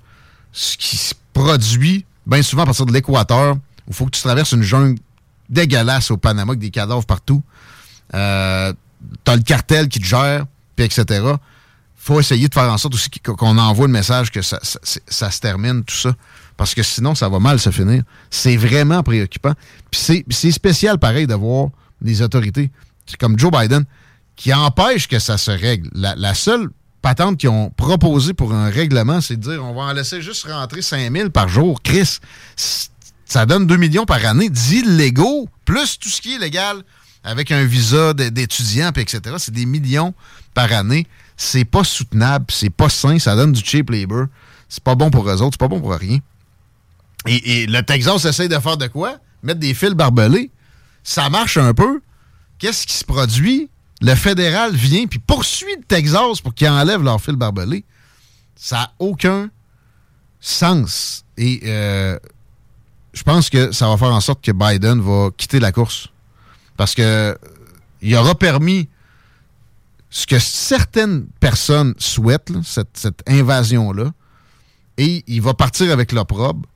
ce 0.52 0.76
qui 0.76 0.96
se 0.96 1.14
produit 1.34 2.06
bien 2.26 2.42
souvent 2.42 2.62
à 2.62 2.66
partir 2.66 2.86
de 2.86 2.92
l'équateur, 2.92 3.56
où 3.56 3.58
il 3.88 3.94
faut 3.94 4.06
que 4.06 4.12
tu 4.12 4.22
traverses 4.22 4.52
une 4.52 4.62
jungle 4.62 4.98
dégueulasse 5.50 6.10
au 6.10 6.16
Panama 6.16 6.52
avec 6.52 6.60
des 6.60 6.70
cadavres 6.70 7.04
partout. 7.04 7.42
Euh, 8.14 8.72
t'as 9.24 9.36
le 9.36 9.42
cartel 9.42 9.88
qui 9.88 10.00
te 10.00 10.06
gère, 10.06 10.46
puis 10.76 10.86
etc. 10.86 11.26
faut 11.94 12.20
essayer 12.20 12.48
de 12.48 12.54
faire 12.54 12.72
en 12.72 12.78
sorte 12.78 12.94
aussi 12.94 13.10
qu'on 13.10 13.58
envoie 13.58 13.86
le 13.86 13.92
message 13.92 14.30
que 14.30 14.40
ça, 14.40 14.58
se 14.62 15.40
termine, 15.40 15.84
tout 15.84 15.94
ça. 15.94 16.14
Parce 16.56 16.74
que 16.74 16.82
sinon, 16.82 17.14
ça 17.14 17.28
va 17.28 17.38
mal 17.38 17.58
se 17.58 17.70
finir. 17.70 18.02
C'est 18.30 18.56
vraiment 18.56 19.02
préoccupant. 19.02 19.52
Puis 19.90 20.24
c'est 20.30 20.52
spécial, 20.52 20.98
pareil, 20.98 21.26
de 21.26 21.34
voir 21.34 21.68
des 22.00 22.22
autorités 22.22 22.70
comme 23.18 23.38
Joe 23.38 23.50
Biden 23.50 23.84
qui 24.36 24.54
empêchent 24.54 25.08
que 25.08 25.18
ça 25.18 25.36
se 25.36 25.50
règle. 25.50 25.90
la 25.92 26.34
seule 26.34 26.70
patente 27.04 27.36
qu'ils 27.36 27.50
ont 27.50 27.68
proposé 27.68 28.32
pour 28.32 28.54
un 28.54 28.70
règlement, 28.70 29.20
c'est 29.20 29.36
de 29.36 29.50
dire 29.50 29.62
on 29.62 29.74
va 29.74 29.82
en 29.82 29.92
laisser 29.92 30.22
juste 30.22 30.46
rentrer 30.46 30.80
5 30.80 31.12
000 31.12 31.28
par 31.28 31.50
jour. 31.50 31.82
Chris, 31.82 32.18
ça 33.26 33.44
donne 33.44 33.66
2 33.66 33.76
millions 33.76 34.06
par 34.06 34.24
année 34.24 34.48
d'illégaux, 34.48 35.46
plus 35.66 35.98
tout 35.98 36.08
ce 36.08 36.22
qui 36.22 36.34
est 36.34 36.38
légal 36.38 36.78
avec 37.22 37.52
un 37.52 37.62
visa 37.64 38.14
d'étudiant, 38.14 38.90
etc. 38.96 39.20
C'est 39.36 39.52
des 39.52 39.66
millions 39.66 40.14
par 40.54 40.72
année. 40.72 41.06
C'est 41.36 41.66
pas 41.66 41.84
soutenable, 41.84 42.46
c'est 42.48 42.70
pas 42.70 42.88
sain, 42.88 43.18
ça 43.18 43.36
donne 43.36 43.52
du 43.52 43.62
cheap 43.62 43.90
labor. 43.90 44.26
C'est 44.70 44.82
pas 44.82 44.94
bon 44.94 45.10
pour 45.10 45.28
eux 45.28 45.42
autres, 45.42 45.52
c'est 45.52 45.60
pas 45.60 45.68
bon 45.68 45.82
pour 45.82 45.92
rien. 45.92 46.20
Et, 47.26 47.64
et, 47.64 47.66
le 47.66 47.82
Texas 47.82 48.24
essaie 48.24 48.48
de 48.48 48.58
faire 48.58 48.78
de 48.78 48.86
quoi? 48.86 49.18
Mettre 49.42 49.60
des 49.60 49.74
fils 49.74 49.90
barbelés. 49.90 50.50
Ça 51.02 51.28
marche 51.28 51.58
un 51.58 51.74
peu. 51.74 52.00
Qu'est-ce 52.58 52.86
qui 52.86 52.94
se 52.94 53.04
produit? 53.04 53.68
Le 54.00 54.14
fédéral 54.14 54.74
vient 54.74 55.06
puis 55.06 55.18
poursuit 55.18 55.74
le 55.76 55.84
Texas 55.84 56.40
pour 56.40 56.54
qu'ils 56.54 56.68
enlèvent 56.68 57.02
leur 57.02 57.20
fil 57.20 57.36
barbelé. 57.36 57.84
Ça 58.56 58.76
n'a 58.76 58.92
aucun 58.98 59.50
sens. 60.40 61.24
Et 61.36 61.60
euh, 61.64 62.18
je 63.12 63.22
pense 63.22 63.48
que 63.48 63.72
ça 63.72 63.88
va 63.88 63.96
faire 63.96 64.12
en 64.12 64.20
sorte 64.20 64.44
que 64.44 64.52
Biden 64.52 65.00
va 65.00 65.30
quitter 65.36 65.60
la 65.60 65.72
course. 65.72 66.08
Parce 66.76 66.94
que 66.94 67.36
il 68.02 68.14
aura 68.16 68.34
permis 68.34 68.88
ce 70.10 70.26
que 70.26 70.38
certaines 70.38 71.26
personnes 71.40 71.94
souhaitent, 71.98 72.52
cette, 72.62 72.96
cette 72.96 73.22
invasion-là, 73.26 74.12
et 74.96 75.24
il 75.26 75.42
va 75.42 75.54
partir 75.54 75.90
avec 75.92 76.12
l'opprobre 76.12 76.68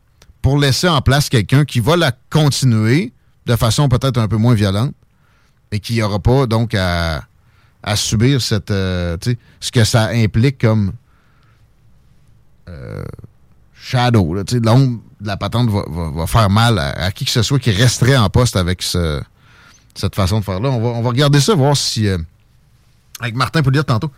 pour 0.43 0.59
laisser 0.59 0.89
en 0.89 1.01
place 1.03 1.29
quelqu'un 1.29 1.65
qui 1.65 1.81
va 1.81 1.97
la 1.97 2.13
continuer 2.31 3.13
de 3.47 3.57
façon 3.57 3.89
peut-être 3.89 4.19
un 4.19 4.29
peu 4.29 4.37
moins 4.37 4.55
violente, 4.55 4.95
et 5.73 5.81
qu'il 5.81 5.97
n'y 5.97 6.03
aura 6.03 6.19
pas 6.19 6.47
donc 6.47 6.75
à, 6.75 7.27
subir 7.95 8.43
cette, 8.43 8.71
euh, 8.71 9.17
ce 9.61 9.71
que 9.71 9.85
ça 9.85 10.09
implique 10.09 10.61
comme 10.61 10.93
euh, 12.69 13.05
shadow. 13.75 14.35
L'ombre 14.35 15.01
de 15.21 15.27
la 15.27 15.37
patente 15.37 15.71
va, 15.71 16.27
faire 16.27 16.51
mal 16.51 16.79
à, 16.79 17.11
qui 17.13 17.25
que 17.25 17.31
ce 17.31 17.43
soit 17.43 17.59
qui 17.59 17.71
resterait 17.71 18.17
en 18.17 18.29
poste 18.29 18.57
avec 18.57 18.83
cette 18.83 20.15
façon 20.15 20.41
de 20.41 20.45
faire-là. 20.45 20.69
On 20.71 20.81
va, 20.81 20.89
on 20.89 21.03
va 21.03 21.09
regarder 21.09 21.41
ça, 21.41 21.55
voir 21.55 21.77
si. 21.77 22.07
Euh, 22.09 22.19
avec 23.21 23.35
Martin 23.35 23.63
Pouliot 23.63 23.83
tantôt 23.83 24.13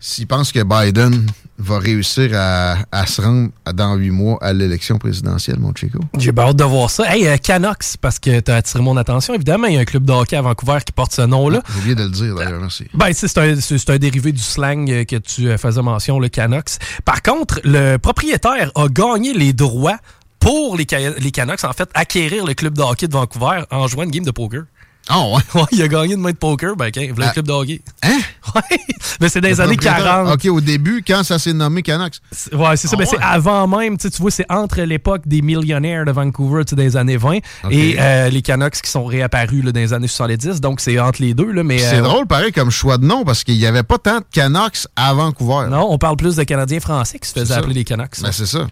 s'il 0.00 0.26
pense 0.26 0.52
que 0.52 0.62
Biden 0.62 1.26
va 1.58 1.78
réussir 1.78 2.30
à, 2.34 3.06
se 3.06 3.20
rendre 3.20 3.50
dans 3.74 3.96
huit 3.96 4.10
mois 4.10 4.38
à 4.40 4.52
l'élection 4.52 4.98
présidentielle, 4.98 5.58
mon 5.58 5.74
Chico? 5.74 5.98
J'ai 6.16 6.32
hâte 6.36 6.56
de 6.56 6.64
voir 6.64 6.90
ça. 6.90 7.12
Hey, 7.12 7.26
euh, 7.26 7.36
Canox, 7.36 7.96
parce 7.96 8.18
que 8.18 8.40
tu 8.40 8.50
as 8.50 8.56
attiré 8.56 8.82
mon 8.82 8.96
attention, 8.96 9.34
évidemment, 9.34 9.66
il 9.66 9.74
y 9.74 9.76
a 9.76 9.80
un 9.80 9.84
club 9.84 10.04
de 10.04 10.12
hockey 10.12 10.36
à 10.36 10.42
Vancouver 10.42 10.78
qui 10.84 10.92
porte 10.92 11.12
ce 11.12 11.22
nom-là. 11.22 11.62
J'ai 11.72 11.78
oublié 11.78 11.94
de 11.94 12.04
le 12.04 12.10
dire, 12.10 12.34
d'ailleurs, 12.34 12.60
merci. 12.60 12.86
Ben, 12.94 13.12
c'est 13.12 13.38
un, 13.38 13.54
un, 13.54 13.98
dérivé 13.98 14.32
du 14.32 14.42
slang 14.42 14.90
euh, 14.90 15.04
que 15.04 15.16
tu 15.16 15.48
euh, 15.48 15.58
faisais 15.58 15.82
mention, 15.82 16.20
le 16.20 16.28
Canox. 16.28 16.78
Par 17.04 17.22
contre, 17.22 17.60
le 17.64 17.96
propriétaire 17.96 18.70
a 18.74 18.88
gagné 18.88 19.32
les 19.32 19.52
droits 19.52 19.98
pour 20.38 20.76
les, 20.76 20.86
les 21.18 21.30
Canucks, 21.30 21.64
en 21.64 21.72
fait, 21.72 21.88
acquérir 21.94 22.46
le 22.46 22.54
club 22.54 22.74
de 22.74 22.82
hockey 22.82 23.08
de 23.08 23.12
Vancouver 23.12 23.62
en 23.70 23.88
jouant 23.88 24.04
une 24.04 24.10
game 24.10 24.24
de 24.24 24.30
poker. 24.30 24.62
Ah 25.08 25.26
ouais? 25.26 25.40
ouais? 25.54 25.66
il 25.72 25.82
a 25.82 25.88
gagné 25.88 26.14
une 26.14 26.20
main 26.20 26.30
de 26.30 26.36
poker, 26.36 26.76
ben, 26.76 26.88
okay, 26.88 27.08
le 27.08 27.14
ah. 27.22 27.30
club 27.30 27.46
de 27.46 27.52
hockey. 27.52 27.80
Hein? 28.02 28.18
Ouais, 28.54 28.78
mais 29.20 29.28
c'est 29.28 29.42
des 29.42 29.60
années 29.60 29.76
40. 29.76 30.32
OK, 30.32 30.46
au 30.46 30.62
début, 30.62 31.04
quand 31.06 31.22
ça 31.22 31.38
s'est 31.38 31.52
nommé 31.52 31.82
Canucks. 31.82 32.14
Ouais, 32.50 32.78
c'est 32.78 32.88
ça, 32.88 32.96
mais 32.96 33.04
ah 33.08 33.10
c'est 33.10 33.22
avant 33.22 33.68
même, 33.68 33.98
tu 33.98 34.08
vois, 34.20 34.30
c'est 34.30 34.46
entre 34.48 34.80
l'époque 34.80 35.22
des 35.26 35.42
millionnaires 35.42 36.06
de 36.06 36.12
Vancouver, 36.12 36.64
tu 36.64 36.74
des 36.74 36.96
années 36.96 37.18
20, 37.18 37.40
et 37.70 37.96
euh, 37.98 38.30
les 38.30 38.40
Canucks 38.40 38.80
qui 38.80 38.90
sont 38.90 39.04
réapparus 39.04 39.62
là, 39.62 39.72
dans 39.72 39.80
les 39.80 39.92
années 39.92 40.08
70, 40.08 40.62
donc 40.62 40.80
c'est 40.80 40.98
entre 40.98 41.20
les 41.20 41.34
deux, 41.34 41.52
là, 41.52 41.62
mais... 41.62 41.76
C'est 41.76 41.98
euh, 41.98 42.02
drôle, 42.02 42.26
pareil, 42.26 42.52
comme 42.52 42.70
choix 42.70 42.96
de 42.96 43.04
nom, 43.04 43.22
parce 43.22 43.44
qu'il 43.44 43.58
n'y 43.58 43.66
avait 43.66 43.82
pas 43.82 43.98
tant 43.98 44.20
de 44.20 44.24
Canucks 44.32 44.86
à 44.96 45.12
Vancouver. 45.12 45.68
Non, 45.68 45.88
on 45.90 45.98
parle 45.98 46.16
plus 46.16 46.36
de 46.36 46.44
Canadiens 46.44 46.80
français 46.80 47.18
qui 47.18 47.28
se 47.28 47.38
faisaient 47.38 47.52
appeler 47.52 47.74
les 47.74 47.84
Canucks. 47.84 48.22
Ben, 48.22 48.32
c'est 48.32 48.46
ça. 48.46 48.66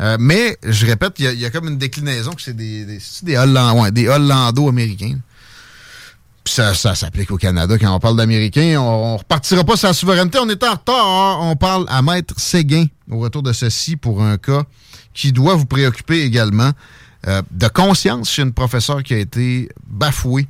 Euh, 0.00 0.16
mais, 0.18 0.56
je 0.66 0.86
répète, 0.86 1.14
il 1.18 1.38
y, 1.38 1.44
a 1.44 1.50
comme 1.50 1.68
une 1.68 1.78
déclinaison 1.78 2.32
que 2.32 2.42
c'est 2.42 2.56
des, 2.56 2.84
des, 2.84 2.98
des, 3.22 3.36
Hollando-américains 4.08 5.18
ça, 6.46 6.74
ça 6.74 6.94
s'applique 6.94 7.30
au 7.30 7.36
Canada 7.36 7.78
quand 7.78 7.94
on 7.94 7.98
parle 7.98 8.16
d'Américains. 8.16 8.78
On, 8.78 9.16
repartira 9.16 9.64
pas 9.64 9.76
sa 9.76 9.92
souveraineté. 9.92 10.38
On 10.40 10.48
est 10.48 10.62
en 10.62 10.72
retard. 10.72 11.06
Hein. 11.06 11.38
On 11.40 11.56
parle 11.56 11.86
à 11.88 12.02
Maître 12.02 12.34
Séguin 12.38 12.86
au 13.10 13.18
retour 13.18 13.42
de 13.42 13.52
ceci 13.52 13.96
pour 13.96 14.22
un 14.22 14.36
cas 14.36 14.64
qui 15.12 15.32
doit 15.32 15.54
vous 15.54 15.66
préoccuper 15.66 16.22
également. 16.22 16.70
Euh, 17.26 17.40
de 17.50 17.68
conscience 17.68 18.30
chez 18.30 18.42
une 18.42 18.52
professeure 18.52 19.02
qui 19.02 19.14
a 19.14 19.18
été 19.18 19.70
bafouée 19.86 20.46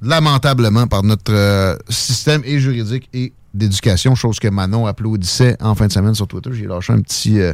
lamentablement 0.00 0.86
par 0.86 1.02
notre 1.02 1.32
euh, 1.32 1.76
système 1.90 2.40
et 2.46 2.58
juridique 2.58 3.10
et 3.12 3.34
d'éducation, 3.52 4.14
chose 4.14 4.38
que 4.38 4.48
Manon 4.48 4.86
applaudissait 4.86 5.56
en 5.60 5.74
fin 5.74 5.86
de 5.88 5.92
semaine 5.92 6.14
sur 6.14 6.26
Twitter. 6.26 6.50
J'ai 6.54 6.66
lâché 6.66 6.94
un 6.94 7.02
petit, 7.02 7.38
euh, 7.38 7.52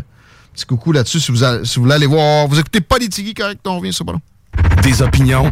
petit 0.55 0.67
coucou 0.67 0.93
là-dessus. 0.93 1.19
Si 1.19 1.33
vous, 1.33 1.39
si 1.65 1.77
vous 1.77 1.83
voulez 1.83 1.95
aller 1.95 2.07
voir, 2.07 2.47
vous 2.47 2.59
écoutez 2.59 2.81
Politigui, 2.81 3.35
correct, 3.35 3.61
on 3.67 3.79
revient 3.79 3.93
sur 3.93 4.05
ballon. 4.05 4.21
Des 4.83 5.03
opinions. 5.03 5.51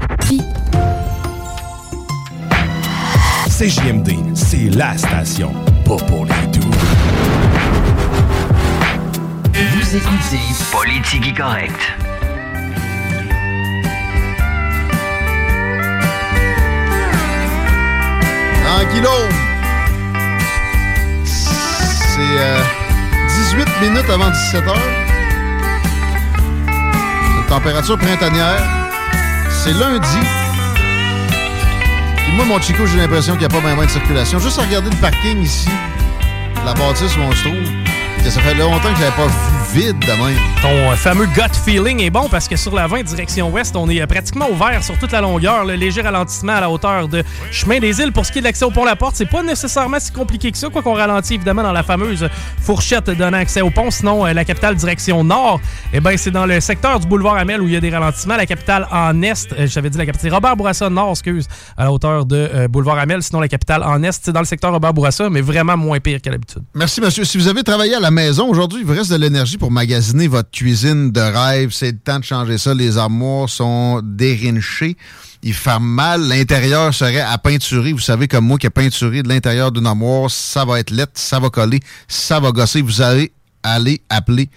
CJMD, 3.59 4.11
c'est 4.35 4.69
la 4.77 4.99
station, 4.99 5.55
pas 5.83 5.97
pour 5.97 6.27
les 6.27 6.47
doux. 6.49 6.71
Vous 9.55 9.97
écoutez 9.97 10.41
Politigui 10.71 11.33
correct. 11.33 11.81
Tranquillo! 18.63 19.09
C'est 21.25 22.19
18 22.19 22.29
euh, 22.37 23.81
minutes 23.81 24.11
avant 24.11 24.29
17 24.29 24.69
heures. 24.69 24.77
C'est 26.67 27.49
température 27.49 27.97
printanière. 27.97 28.63
C'est 29.49 29.73
lundi. 29.73 30.46
Moi, 32.37 32.45
mon 32.45 32.61
Chico, 32.61 32.85
j'ai 32.85 32.99
l'impression 32.99 33.33
qu'il 33.33 33.41
n'y 33.41 33.47
a 33.47 33.49
pas 33.49 33.61
vraiment 33.61 33.83
de 33.83 33.89
circulation. 33.89 34.39
Juste 34.39 34.59
à 34.59 34.63
regarder 34.63 34.91
le 34.91 34.97
parking 34.97 35.43
ici, 35.43 35.71
la 36.67 36.75
bâtisse 36.75 37.17
où 37.17 37.21
on 37.21 37.33
se 37.33 37.45
trouve 37.45 37.86
ça 38.31 38.41
fait 38.41 38.55
longtemps 38.55 38.93
que 38.93 38.99
je 38.99 39.11
pas 39.17 39.27
vu 39.27 39.57
vide 39.73 39.99
de 39.99 40.07
même. 40.07 40.39
Ton 40.63 40.69
euh, 40.69 40.97
fameux 40.97 41.27
gut 41.27 41.55
feeling 41.65 42.01
est 42.01 42.11
bon 42.11 42.29
parce 42.29 42.49
que 42.49 42.57
sur 42.57 42.75
la 42.75 42.87
20 42.87 43.03
direction 43.03 43.51
ouest, 43.51 43.75
on 43.77 43.89
est 43.89 44.01
euh, 44.01 44.07
pratiquement 44.07 44.49
ouvert 44.51 44.83
sur 44.83 44.99
toute 44.99 45.13
la 45.13 45.21
longueur. 45.21 45.65
Le 45.65 45.75
léger 45.75 46.03
ralentissement 46.03 46.55
à 46.55 46.61
la 46.61 46.71
hauteur 46.71 47.09
de 47.09 47.23
Chemin 47.51 47.79
des 47.79 48.01
Îles. 48.01 48.13
Pour 48.13 48.25
ce 48.25 48.33
qui 48.33 48.39
est 48.39 48.41
de 48.43 48.47
l'accès 48.47 48.65
au 48.65 48.71
pont 48.71 48.85
La 48.85 48.97
Porte, 48.97 49.17
c'est 49.17 49.27
pas 49.27 49.43
nécessairement 49.43 49.99
si 50.01 50.13
compliqué 50.13 50.51
que 50.51 50.59
ça, 50.59 50.69
quoi 50.69 50.83
qu'on 50.83 50.95
ralentit 50.95 51.35
évidemment 51.35 51.63
dans 51.63 51.73
la 51.73 51.83
fameuse 51.83 52.29
fourchette 52.63 53.11
donnant 53.11 53.39
accès 53.39 53.61
au 53.61 53.71
pont. 53.71 53.91
Sinon, 53.91 54.27
euh, 54.27 54.33
la 54.33 54.45
capitale 54.45 54.77
direction 54.77 55.25
nord, 55.25 55.61
eh 55.93 56.01
ben, 56.01 56.17
c'est 56.17 56.31
dans 56.31 56.47
le 56.47 56.61
secteur 56.61 57.01
du 57.01 57.07
boulevard 57.07 57.37
Amel 57.37 57.61
où 57.61 57.67
il 57.67 57.75
y 57.75 57.77
a 57.77 57.81
des 57.81 57.91
ralentissements. 57.91 58.37
La 58.37 58.47
capitale 58.47 58.87
en 58.91 59.23
est, 59.23 59.55
j'avais 59.67 59.91
dit 59.91 59.99
la 59.99 60.07
capitale 60.07 60.33
Robert 60.33 60.57
Bourassa 60.57 60.89
Nord, 60.89 61.11
excuse, 61.11 61.49
à 61.77 61.85
la 61.85 61.93
hauteur 61.93 62.25
de 62.25 62.67
boulevard 62.69 62.99
Amel. 62.99 63.23
Sinon, 63.23 63.41
la 63.41 63.49
capitale 63.49 63.83
en 63.83 64.03
est, 64.03 64.13
c'est 64.13 64.33
dans 64.33 64.41
le 64.41 64.47
secteur 64.47 64.73
Robert 64.73 64.95
Bourassa, 64.95 65.29
mais 65.29 65.41
vraiment 65.41 65.77
moins 65.77 66.01
pire 66.01 66.21
qu'à 66.21 66.31
l'habitude. 66.31 66.63
Merci, 66.75 67.01
monsieur. 67.01 67.25
Si 67.25 67.37
vous 67.37 67.49
avez 67.49 67.63
travaillé 67.63 67.95
à 67.95 68.01
la 68.01 68.11
maison 68.17 68.49
aujourd'hui, 68.49 68.81
il 68.81 68.87
vous 68.87 68.95
reste 68.95 69.11
de 69.11 69.17
l'énergie 69.17 69.59
pour 69.59 69.71
magasiner 69.71 70.27
votre 70.27 70.51
cuisine 70.51 71.13
de 71.13 71.21
rêve. 71.21 71.71
C'est 71.71 71.93
le 71.93 71.99
temps 71.99 72.19
de 72.19 72.25
changer 72.25 72.57
ça. 72.57 72.73
Les 72.73 72.97
armoires 72.97 73.51
sont 73.51 74.01
dérinchées. 74.03 74.97
Ils 75.43 75.53
ferment 75.53 75.87
mal. 75.87 76.23
L'intérieur 76.27 76.95
serait 76.95 77.21
à 77.21 77.37
peinturer. 77.37 77.93
Vous 77.93 77.99
savez, 77.99 78.27
comme 78.27 78.47
moi, 78.47 78.57
qui 78.57 78.67
a 78.67 78.71
peinturé 78.71 79.23
de 79.23 79.29
l'intérieur 79.29 79.71
d'une 79.71 79.87
armoire, 79.87 80.31
ça 80.31 80.65
va 80.65 80.81
être 80.81 80.91
lettre, 80.91 81.13
ça 81.17 81.39
va 81.39 81.51
coller, 81.51 81.81
ça 82.09 82.41
va 82.41 82.53
gosser. 82.53 82.81
Vous 82.81 83.03
allez 83.03 83.33
aller 83.63 84.01
appeler 84.09 84.49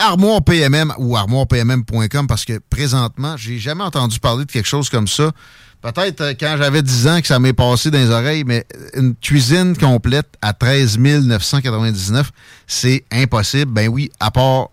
Armoire 0.00 0.44
PMM 0.44 0.94
ou 0.98 1.16
armoirepmm.com 1.16 2.28
parce 2.28 2.44
que 2.44 2.60
présentement, 2.70 3.36
j'ai 3.36 3.58
jamais 3.58 3.82
entendu 3.82 4.20
parler 4.20 4.44
de 4.44 4.52
quelque 4.52 4.68
chose 4.68 4.88
comme 4.88 5.08
ça. 5.08 5.32
Peut-être 5.80 6.20
euh, 6.22 6.34
quand 6.38 6.56
j'avais 6.58 6.82
10 6.82 7.06
ans 7.06 7.20
que 7.20 7.26
ça 7.26 7.38
m'est 7.38 7.52
passé 7.52 7.90
dans 7.90 7.98
les 7.98 8.10
oreilles, 8.10 8.42
mais 8.44 8.66
une 8.94 9.14
cuisine 9.14 9.76
complète 9.76 10.26
à 10.42 10.52
13 10.52 10.98
999, 10.98 12.32
c'est 12.66 13.04
impossible. 13.12 13.70
Ben 13.70 13.88
oui, 13.88 14.10
à 14.18 14.32
part 14.32 14.70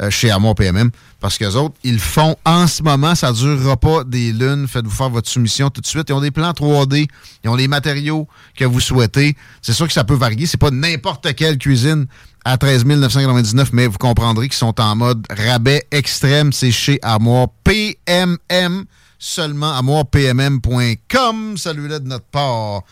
euh, 0.00 0.10
chez 0.10 0.30
Amour 0.30 0.54
PMM, 0.54 0.90
parce 1.20 1.36
qu'eux 1.36 1.54
autres, 1.56 1.74
ils 1.84 1.98
font 1.98 2.36
en 2.46 2.66
ce 2.66 2.82
moment, 2.82 3.14
ça 3.14 3.32
ne 3.32 3.36
durera 3.36 3.76
pas 3.76 4.04
des 4.04 4.32
lunes. 4.32 4.66
Faites-vous 4.66 4.90
faire 4.90 5.10
votre 5.10 5.28
soumission 5.28 5.68
tout 5.68 5.82
de 5.82 5.86
suite. 5.86 6.06
Ils 6.08 6.14
ont 6.14 6.20
des 6.20 6.30
plans 6.30 6.52
3D, 6.52 7.06
ils 7.44 7.50
ont 7.50 7.54
les 7.56 7.68
matériaux 7.68 8.26
que 8.56 8.64
vous 8.64 8.80
souhaitez. 8.80 9.36
C'est 9.60 9.74
sûr 9.74 9.86
que 9.86 9.92
ça 9.92 10.04
peut 10.04 10.14
varier. 10.14 10.46
C'est 10.46 10.56
pas 10.56 10.70
n'importe 10.70 11.34
quelle 11.34 11.58
cuisine 11.58 12.06
à 12.46 12.56
13 12.56 12.86
999, 12.86 13.70
mais 13.72 13.86
vous 13.88 13.98
comprendrez 13.98 14.48
qu'ils 14.48 14.56
sont 14.56 14.80
en 14.80 14.96
mode 14.96 15.26
rabais 15.28 15.86
extrême. 15.90 16.52
C'est 16.52 16.70
chez 16.70 16.98
Amour 17.02 17.52
PMM 17.62 18.86
seulement 19.18 19.76
à 19.76 19.82
moirepmm.com. 19.82 21.56
Salut-là 21.56 21.98
de 21.98 22.08
notre 22.08 22.26
part. 22.26 22.82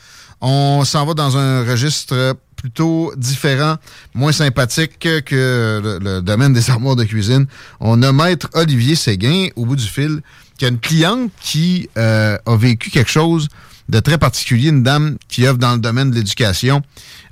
On 0.40 0.84
s'en 0.84 1.06
va 1.06 1.14
dans 1.14 1.36
un 1.36 1.64
registre 1.64 2.36
plutôt 2.64 3.12
différent, 3.16 3.76
moins 4.14 4.32
sympathique 4.32 4.98
que 4.98 6.00
le, 6.02 6.20
domaine 6.20 6.54
des 6.54 6.70
armoires 6.70 6.96
de 6.96 7.04
cuisine. 7.04 7.46
On 7.80 8.02
a 8.02 8.10
Maître 8.12 8.48
Olivier 8.54 8.94
Séguin 8.94 9.48
au 9.56 9.66
bout 9.66 9.76
du 9.76 9.86
fil, 9.86 10.22
qui 10.58 10.64
a 10.64 10.68
une 10.68 10.80
cliente 10.80 11.30
qui 11.42 11.90
euh, 11.98 12.38
a 12.46 12.56
vécu 12.56 12.88
quelque 12.88 13.10
chose 13.10 13.48
de 13.90 14.00
très 14.00 14.16
particulier, 14.16 14.70
une 14.70 14.82
dame 14.82 15.18
qui 15.28 15.46
œuvre 15.46 15.58
dans 15.58 15.72
le 15.72 15.78
domaine 15.78 16.10
de 16.10 16.16
l'éducation, 16.16 16.80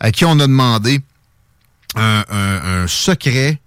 à 0.00 0.12
qui 0.12 0.26
on 0.26 0.38
a 0.38 0.46
demandé 0.46 1.00
un, 1.94 2.86
secret 2.86 3.58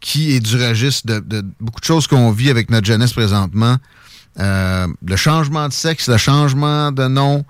qui 0.00 0.32
est 0.34 0.40
du 0.40 0.56
registre 0.56 1.06
de, 1.06 1.20
de 1.20 1.44
beaucoup 1.60 1.80
de 1.80 1.86
choses 1.86 2.06
qu'on 2.06 2.30
vit 2.30 2.50
avec 2.50 2.70
notre 2.70 2.86
jeunesse 2.86 3.14
présentement, 3.14 3.78
euh, 4.38 4.86
le 5.06 5.16
changement 5.16 5.68
de 5.68 5.72
sexe, 5.72 6.08
le 6.08 6.16
changement 6.16 6.92
de 6.92 7.06
nom. 7.08 7.44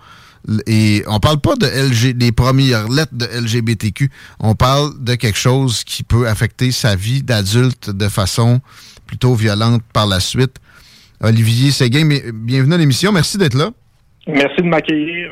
Et 0.66 1.02
on 1.08 1.18
parle 1.18 1.40
pas 1.40 1.56
de 1.56 1.66
LG, 1.66 2.16
des 2.16 2.30
premières 2.30 2.88
lettres 2.88 3.14
de 3.14 3.26
LGBTQ. 3.26 4.10
On 4.38 4.54
parle 4.54 4.92
de 5.02 5.16
quelque 5.16 5.38
chose 5.38 5.82
qui 5.82 6.04
peut 6.04 6.28
affecter 6.28 6.70
sa 6.70 6.94
vie 6.94 7.22
d'adulte 7.22 7.90
de 7.90 8.08
façon 8.08 8.60
plutôt 9.06 9.34
violente 9.34 9.82
par 9.92 10.06
la 10.06 10.20
suite. 10.20 10.56
Olivier 11.20 11.72
Séguin, 11.72 12.08
bienvenue 12.32 12.74
à 12.74 12.78
l'émission. 12.78 13.10
Merci 13.10 13.38
d'être 13.38 13.54
là. 13.54 13.70
Merci 14.28 14.58
de 14.58 14.68
m'accueillir. 14.68 15.30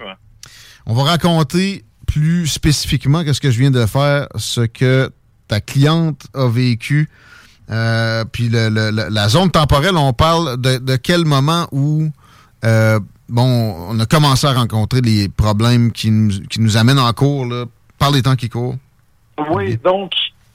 On 0.87 0.95
va 0.95 1.05
raconter 1.05 1.85
plus 2.07 2.47
spécifiquement 2.47 3.25
que 3.25 3.33
ce 3.33 3.41
que 3.41 3.51
je 3.51 3.59
viens 3.59 3.71
de 3.71 3.87
faire, 3.87 4.29
ce 4.37 4.63
que 4.63 5.11
ta 5.49 5.61
cliente 5.61 6.27
a 6.35 6.49
vécu 6.49 7.09
euh, 7.71 8.25
puis 8.31 8.49
la 8.51 9.29
zone 9.29 9.51
temporelle, 9.51 9.97
on 9.97 10.13
parle 10.13 10.61
de, 10.61 10.97
quel 10.97 11.25
moment 11.25 11.67
où 11.73 12.09
euh, 12.65 13.01
bon, 13.29 13.77
on 13.89 13.99
a 13.99 14.07
commencé 14.07 14.47
à 14.47 14.53
rencontrer 14.53 15.01
les 15.01 15.29
problèmes 15.29 15.93
qui 15.93 16.11
nous, 16.11 16.31
qui 16.49 16.61
nous 16.61 16.77
amènent 16.77 16.99
en 16.99 17.13
cours 17.13 17.47
là, 17.47 17.65
par 17.99 18.11
les 18.11 18.23
temps 18.23 18.37
qui 18.37 18.49
courent? 18.49 18.77
Oui, 19.51 19.79
donc 19.83 20.13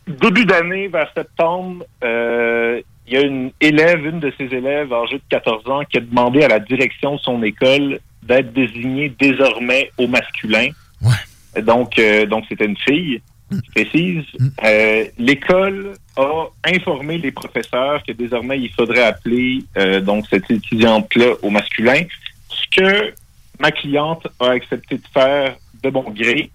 début 0.07 0.45
d'année, 0.45 0.87
vers 0.87 1.11
septembre, 1.15 1.83
euh, 2.03 2.81
il 3.07 3.13
y 3.13 3.17
a 3.17 3.21
une 3.21 3.51
élève, 3.59 4.05
une 4.05 4.19
de 4.19 4.31
ses 4.37 4.45
élèves 4.45 4.93
âgée 4.93 5.17
de 5.17 5.23
14 5.29 5.67
ans, 5.69 5.81
qui 5.89 5.97
a 5.97 6.01
demandé 6.01 6.43
à 6.43 6.47
la 6.47 6.59
direction 6.59 7.15
de 7.15 7.19
son 7.19 7.41
école 7.41 7.99
d'être 8.23 8.53
désignée 8.53 9.13
désormais 9.19 9.91
au 9.97 10.07
masculin. 10.07 10.69
Ouais. 11.01 11.61
Donc, 11.63 11.99
donc 12.29 12.45
c'était 12.47 12.65
une 12.65 12.77
fille 12.77 13.21
précise. 13.73 14.23
Mm. 14.39 14.47
Euh, 14.63 15.05
l'école 15.17 15.95
a 16.17 16.45
informé 16.65 17.17
les 17.17 17.31
professeurs 17.31 18.03
que 18.07 18.11
désormais 18.11 18.59
il 18.59 18.71
faudrait 18.71 19.03
appeler 19.03 19.63
euh, 19.77 20.01
donc 20.01 20.25
cette 20.29 20.49
étudiante-là 20.49 21.33
au 21.41 21.49
masculin, 21.49 22.03
ce 22.49 22.79
que 22.79 23.13
ma 23.59 23.71
cliente 23.71 24.27
a 24.39 24.51
accepté 24.51 24.97
de 24.97 25.07
faire 25.13 25.55
de 25.83 25.89
bon 25.89 26.05
gré. 26.09 26.51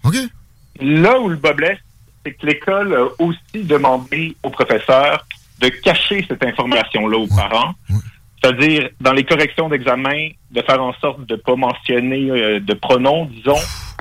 Là 0.80 1.20
où 1.20 1.28
le 1.28 1.36
bas 1.36 1.52
blesse, 1.52 1.78
c'est 2.24 2.32
que 2.32 2.46
l'école 2.46 2.94
a 2.94 3.22
aussi 3.22 3.64
demandé 3.64 4.36
aux 4.42 4.50
professeurs 4.50 5.26
de 5.60 5.68
cacher 5.68 6.24
cette 6.28 6.44
information-là 6.44 7.18
aux 7.18 7.28
parents. 7.28 7.74
C'est-à-dire, 8.42 8.90
dans 9.00 9.12
les 9.12 9.24
corrections 9.24 9.68
d'examen, 9.68 10.28
de 10.50 10.60
faire 10.60 10.82
en 10.82 10.92
sorte 10.94 11.24
de 11.26 11.34
ne 11.34 11.40
pas 11.40 11.56
mentionner 11.56 12.30
euh, 12.30 12.60
de 12.60 12.74
pronoms, 12.74 13.24
disons, 13.26 13.56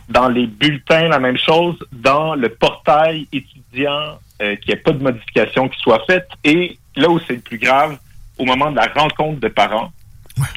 dans 0.10 0.28
les 0.28 0.48
bulletins, 0.48 1.08
la 1.08 1.20
même 1.20 1.38
chose. 1.38 1.76
Dans 1.92 2.36
le 2.36 2.50
portail 2.50 3.28
étudiant, 3.32 4.20
euh, 4.42 4.56
qu'il 4.58 4.74
n'y 4.74 4.74
ait 4.74 4.84
pas 4.84 4.92
de 4.92 5.04
modification 5.04 5.70
qui 5.70 5.80
soit 5.80 6.04
faite. 6.06 6.28
Et 6.44 6.78
là 6.96 7.10
où 7.10 7.20
c'est 7.28 7.36
le 7.36 7.42
plus 7.42 7.58
grave, 7.58 7.98
au 8.38 8.46
moment 8.46 8.72
de 8.72 8.76
la 8.76 8.88
rencontre 8.96 9.40
de 9.40 9.48
parents, 9.48 9.92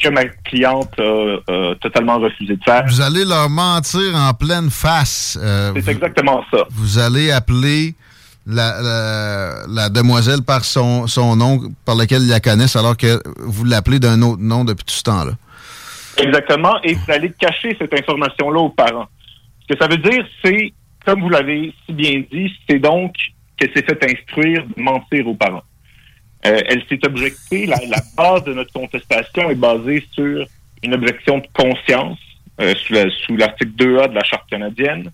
que 0.03 0.09
ma 0.09 0.25
cliente 0.25 0.99
a 0.99 1.75
totalement 1.81 2.19
refusé 2.19 2.57
de 2.57 2.63
faire. 2.63 2.85
Vous 2.87 3.01
allez 3.01 3.25
leur 3.25 3.49
mentir 3.51 4.15
en 4.15 4.33
pleine 4.33 4.71
face. 4.71 5.39
Euh, 5.41 5.73
c'est 5.75 5.91
exactement 5.91 6.43
ça. 6.51 6.65
Vous 6.71 6.99
allez 6.99 7.31
appeler 7.31 7.95
la, 8.47 9.67
la, 9.69 9.89
demoiselle 9.89 10.43
par 10.43 10.65
son, 10.65 11.07
son 11.07 11.37
nom 11.37 11.61
par 11.85 11.97
lequel 11.97 12.23
ils 12.23 12.29
la 12.29 12.41
connaissent 12.41 12.77
alors 12.77 12.97
que 12.97 13.21
vous 13.39 13.65
l'appelez 13.65 13.99
d'un 13.99 14.23
autre 14.23 14.41
nom 14.41 14.65
depuis 14.65 14.85
tout 14.85 14.95
ce 14.95 15.03
temps-là. 15.03 15.33
Exactement. 16.19 16.81
Et 16.83 16.95
vous 16.95 17.13
allez 17.13 17.33
cacher 17.39 17.77
cette 17.79 17.93
information-là 17.93 18.61
aux 18.61 18.71
parents. 18.71 19.09
Ce 19.69 19.75
que 19.75 19.79
ça 19.81 19.89
veut 19.89 19.99
dire, 19.99 20.25
c'est, 20.45 20.73
comme 21.05 21.21
vous 21.23 21.29
l'avez 21.29 21.73
si 21.87 21.93
bien 21.93 22.23
dit, 22.31 22.53
c'est 22.69 22.79
donc 22.79 23.15
qu'elle 23.57 23.73
s'est 23.73 23.83
fait 23.83 24.05
instruire 24.05 24.65
de 24.77 24.81
mentir 24.83 25.27
aux 25.27 25.35
parents. 25.35 25.63
Euh, 26.47 26.61
elle 26.69 26.83
s'est 26.89 27.05
objectée, 27.05 27.67
la, 27.67 27.77
base 28.17 28.45
de 28.45 28.53
notre 28.55 28.73
contestation 28.73 29.51
est 29.51 29.55
basée 29.57 30.07
sur 30.13 30.47
une 30.83 30.95
objection 30.95 31.39
de 31.39 31.47
conscience. 31.53 32.19
euh, 32.59 32.75
sous 32.77 32.95
la- 32.95 33.11
sous 33.11 33.37
l'article 33.37 33.73
2A 33.77 34.09
de 34.09 34.15
la 34.15 34.25
Charte 34.25 34.49
canadienne. 34.49 35.11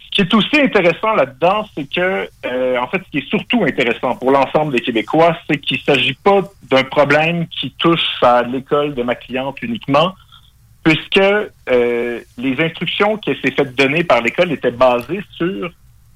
Ce 0.00 0.10
qui 0.12 0.20
est 0.20 0.32
aussi 0.32 0.60
intéressant 0.60 1.12
là-dedans, 1.14 1.66
c'est 1.74 1.90
que, 1.92 2.28
euh, 2.46 2.78
en 2.78 2.86
fait, 2.86 3.02
ce 3.04 3.10
qui 3.10 3.18
est 3.18 3.28
surtout 3.28 3.64
intéressant 3.64 4.14
pour 4.14 4.30
l'ensemble 4.30 4.72
des 4.72 4.78
Québécois, 4.80 5.36
c'est 5.50 5.58
qu'il 5.58 5.78
ne 5.78 5.82
s'agit 5.82 6.14
pas 6.14 6.42
d'un 6.70 6.84
problème 6.84 7.48
qui 7.48 7.72
touche 7.72 8.06
à 8.22 8.42
l'école 8.44 8.94
de 8.94 9.02
ma 9.02 9.16
cliente 9.16 9.60
uniquement, 9.60 10.14
puisque 10.86 11.18
euh, 11.18 12.20
les 12.38 12.60
instructions 12.60 13.16
qui 13.16 13.32
s'est 13.42 13.50
fait 13.50 13.74
donner 13.74 14.04
par 14.04 14.20
l'école 14.20 14.52
étaient 14.52 14.70
basées 14.70 15.20
sur 15.36 15.68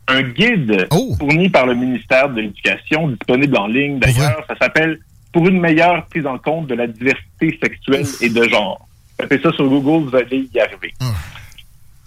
un 0.07 0.23
guide 0.23 0.87
fourni 1.19 1.49
par 1.49 1.67
le 1.67 1.75
ministère 1.75 2.29
de 2.29 2.41
l'Éducation, 2.41 3.09
disponible 3.09 3.57
en 3.57 3.67
ligne 3.67 3.99
d'ailleurs. 3.99 4.45
Ça 4.47 4.55
s'appelle 4.61 5.01
Pour 5.33 5.49
une 5.49 5.59
meilleure 5.61 6.07
prise 6.07 6.25
en 6.25 6.39
compte 6.39 6.69
de 6.69 6.77
la 6.77 6.87
diversité 6.87 7.59
sexuelle 7.61 8.07
et 8.21 8.29
de 8.29 8.49
genre. 8.49 8.87
Tapez 9.19 9.41
ça 9.41 9.51
sur 9.51 9.69
Google, 9.69 10.09
vous 10.09 10.17
allez 10.17 10.49
y 10.55 10.61
arriver. 10.61 10.95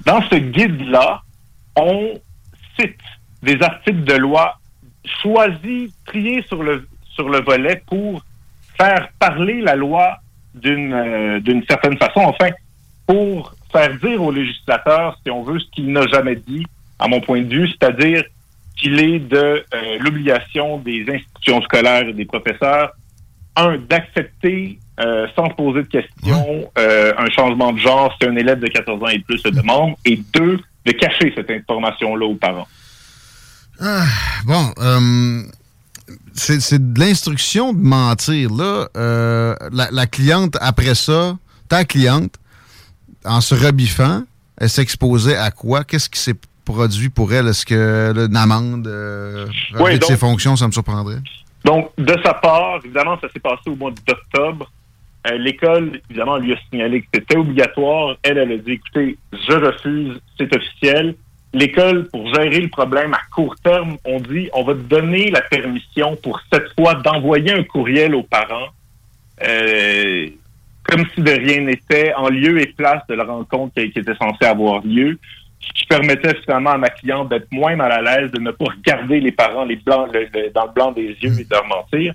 Dans 0.05 0.21
ce 0.29 0.35
guide-là, 0.35 1.21
on 1.75 2.13
cite 2.79 2.95
des 3.41 3.61
articles 3.61 4.05
de 4.05 4.13
loi 4.13 4.57
choisis, 5.21 5.91
triés 6.05 6.43
sur 6.47 6.63
le, 6.63 6.87
sur 7.13 7.27
le 7.27 7.41
volet 7.41 7.83
pour 7.87 8.23
faire 8.77 9.09
parler 9.19 9.59
la 9.59 9.75
loi 9.75 10.22
d'une 10.53 10.93
euh, 10.93 11.39
d'une 11.39 11.63
certaine 11.65 11.97
façon, 11.97 12.21
enfin, 12.21 12.49
pour 13.07 13.53
faire 13.71 13.95
dire 13.97 14.21
au 14.21 14.31
législateur, 14.31 15.17
si 15.23 15.31
on 15.31 15.43
veut, 15.43 15.59
ce 15.59 15.69
qu'il 15.71 15.91
n'a 15.91 16.05
jamais 16.07 16.35
dit, 16.35 16.65
à 16.99 17.07
mon 17.07 17.19
point 17.19 17.41
de 17.41 17.53
vue, 17.53 17.67
c'est-à-dire 17.67 18.23
qu'il 18.77 18.99
est 18.99 19.19
de 19.19 19.37
euh, 19.37 19.97
l'obligation 19.99 20.77
des 20.77 21.05
institutions 21.07 21.61
scolaires 21.61 22.07
et 22.07 22.13
des 22.13 22.25
professeurs, 22.25 22.91
un, 23.55 23.77
d'accepter 23.77 24.79
euh, 24.99 25.27
sans 25.35 25.49
poser 25.49 25.83
de 25.83 25.87
questions 25.87 26.71
euh, 26.77 27.13
un 27.17 27.29
changement 27.29 27.71
de 27.73 27.79
genre 27.79 28.15
si 28.19 28.27
un 28.27 28.35
élève 28.35 28.59
de 28.59 28.67
14 28.67 29.03
ans 29.03 29.07
et 29.07 29.19
plus 29.19 29.43
le 29.43 29.51
demande, 29.51 29.95
et 30.05 30.19
deux, 30.33 30.59
de 30.85 30.91
cacher 30.91 31.33
cette 31.35 31.49
information-là 31.49 32.25
aux 32.25 32.35
parents. 32.35 32.67
Ah, 33.79 34.05
bon, 34.45 34.71
c'est 36.33 36.59
c'est 36.61 36.93
de 36.93 36.99
l'instruction 36.99 37.73
de 37.73 37.79
mentir. 37.79 38.49
Là, 38.53 38.87
Euh, 38.95 39.55
la, 39.71 39.89
la 39.91 40.07
cliente, 40.07 40.57
après 40.61 40.95
ça, 40.95 41.37
ta 41.69 41.85
cliente, 41.85 42.35
en 43.25 43.41
se 43.41 43.55
rebiffant, 43.55 44.23
elle 44.57 44.69
s'exposait 44.69 45.37
à 45.37 45.51
quoi? 45.51 45.83
Qu'est-ce 45.83 46.09
qui 46.09 46.19
s'est 46.19 46.35
produit 46.65 47.09
pour 47.09 47.33
elle? 47.33 47.47
Est-ce 47.47 47.65
que 47.65 48.13
là, 48.15 48.25
une 48.25 48.37
amende, 48.37 48.87
euh, 48.87 49.45
ses 50.01 50.17
fonctions, 50.17 50.55
ça 50.55 50.67
me 50.67 50.71
surprendrait? 50.71 51.19
Donc, 51.65 51.91
de 51.97 52.15
sa 52.23 52.33
part, 52.33 52.79
évidemment, 52.83 53.17
ça 53.21 53.27
s'est 53.31 53.39
passé 53.39 53.63
au 53.67 53.75
mois 53.75 53.91
d'octobre. 54.05 54.69
Euh, 55.27 55.37
L'école, 55.37 56.01
évidemment, 56.09 56.37
lui 56.37 56.53
a 56.53 56.57
signalé 56.69 57.01
que 57.01 57.07
c'était 57.13 57.37
obligatoire. 57.37 58.17
Elle, 58.23 58.37
elle 58.37 58.51
a 58.51 58.57
dit, 58.57 58.71
écoutez, 58.73 59.17
je 59.31 59.53
refuse, 59.53 60.19
c'est 60.37 60.53
officiel. 60.53 61.15
L'école, 61.53 62.07
pour 62.09 62.33
gérer 62.33 62.61
le 62.61 62.69
problème 62.69 63.13
à 63.13 63.19
court 63.33 63.55
terme, 63.63 63.97
on 64.05 64.19
dit, 64.19 64.49
on 64.53 64.63
va 64.63 64.73
donner 64.73 65.29
la 65.29 65.41
permission 65.41 66.15
pour 66.15 66.41
cette 66.51 66.73
fois 66.73 66.95
d'envoyer 66.95 67.51
un 67.51 67.63
courriel 67.63 68.15
aux 68.15 68.23
parents, 68.23 68.69
euh, 69.43 70.27
comme 70.83 71.05
si 71.13 71.21
de 71.21 71.31
rien 71.31 71.61
n'était, 71.61 72.13
en 72.15 72.29
lieu 72.29 72.59
et 72.59 72.67
place 72.67 73.03
de 73.07 73.13
la 73.13 73.23
rencontre 73.23 73.75
qui, 73.75 73.99
était 73.99 74.15
censée 74.15 74.45
avoir 74.45 74.81
lieu, 74.83 75.19
ce 75.59 75.73
qui 75.73 75.85
permettait 75.85 76.35
finalement 76.41 76.71
à 76.71 76.77
ma 76.77 76.89
cliente 76.89 77.29
d'être 77.29 77.51
moins 77.51 77.75
mal 77.75 77.91
à 77.91 78.01
l'aise, 78.01 78.31
de 78.31 78.39
ne 78.39 78.51
pas 78.51 78.65
regarder 78.65 79.19
les 79.19 79.31
parents 79.31 79.63
les 79.63 79.75
blancs, 79.75 80.11
dans 80.55 80.65
le 80.65 80.73
blanc 80.73 80.91
des 80.91 81.15
yeux 81.21 81.39
et 81.39 81.43
de 81.43 81.49
leur 81.51 81.67
mentir. 81.67 82.13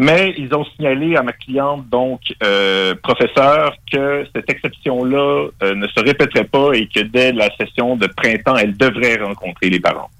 Mais 0.00 0.32
ils 0.38 0.54
ont 0.54 0.64
signalé 0.76 1.16
à 1.16 1.22
ma 1.22 1.32
cliente, 1.32 1.88
donc 1.88 2.20
euh, 2.42 2.94
professeur, 3.02 3.74
que 3.92 4.24
cette 4.34 4.48
exception-là 4.48 5.48
euh, 5.62 5.74
ne 5.74 5.88
se 5.88 6.00
répéterait 6.00 6.44
pas 6.44 6.72
et 6.74 6.86
que 6.86 7.00
dès 7.00 7.32
la 7.32 7.48
session 7.56 7.96
de 7.96 8.06
printemps, 8.06 8.54
elle 8.56 8.76
devrait 8.76 9.16
rencontrer 9.16 9.70
les 9.70 9.80
parents. 9.80 10.10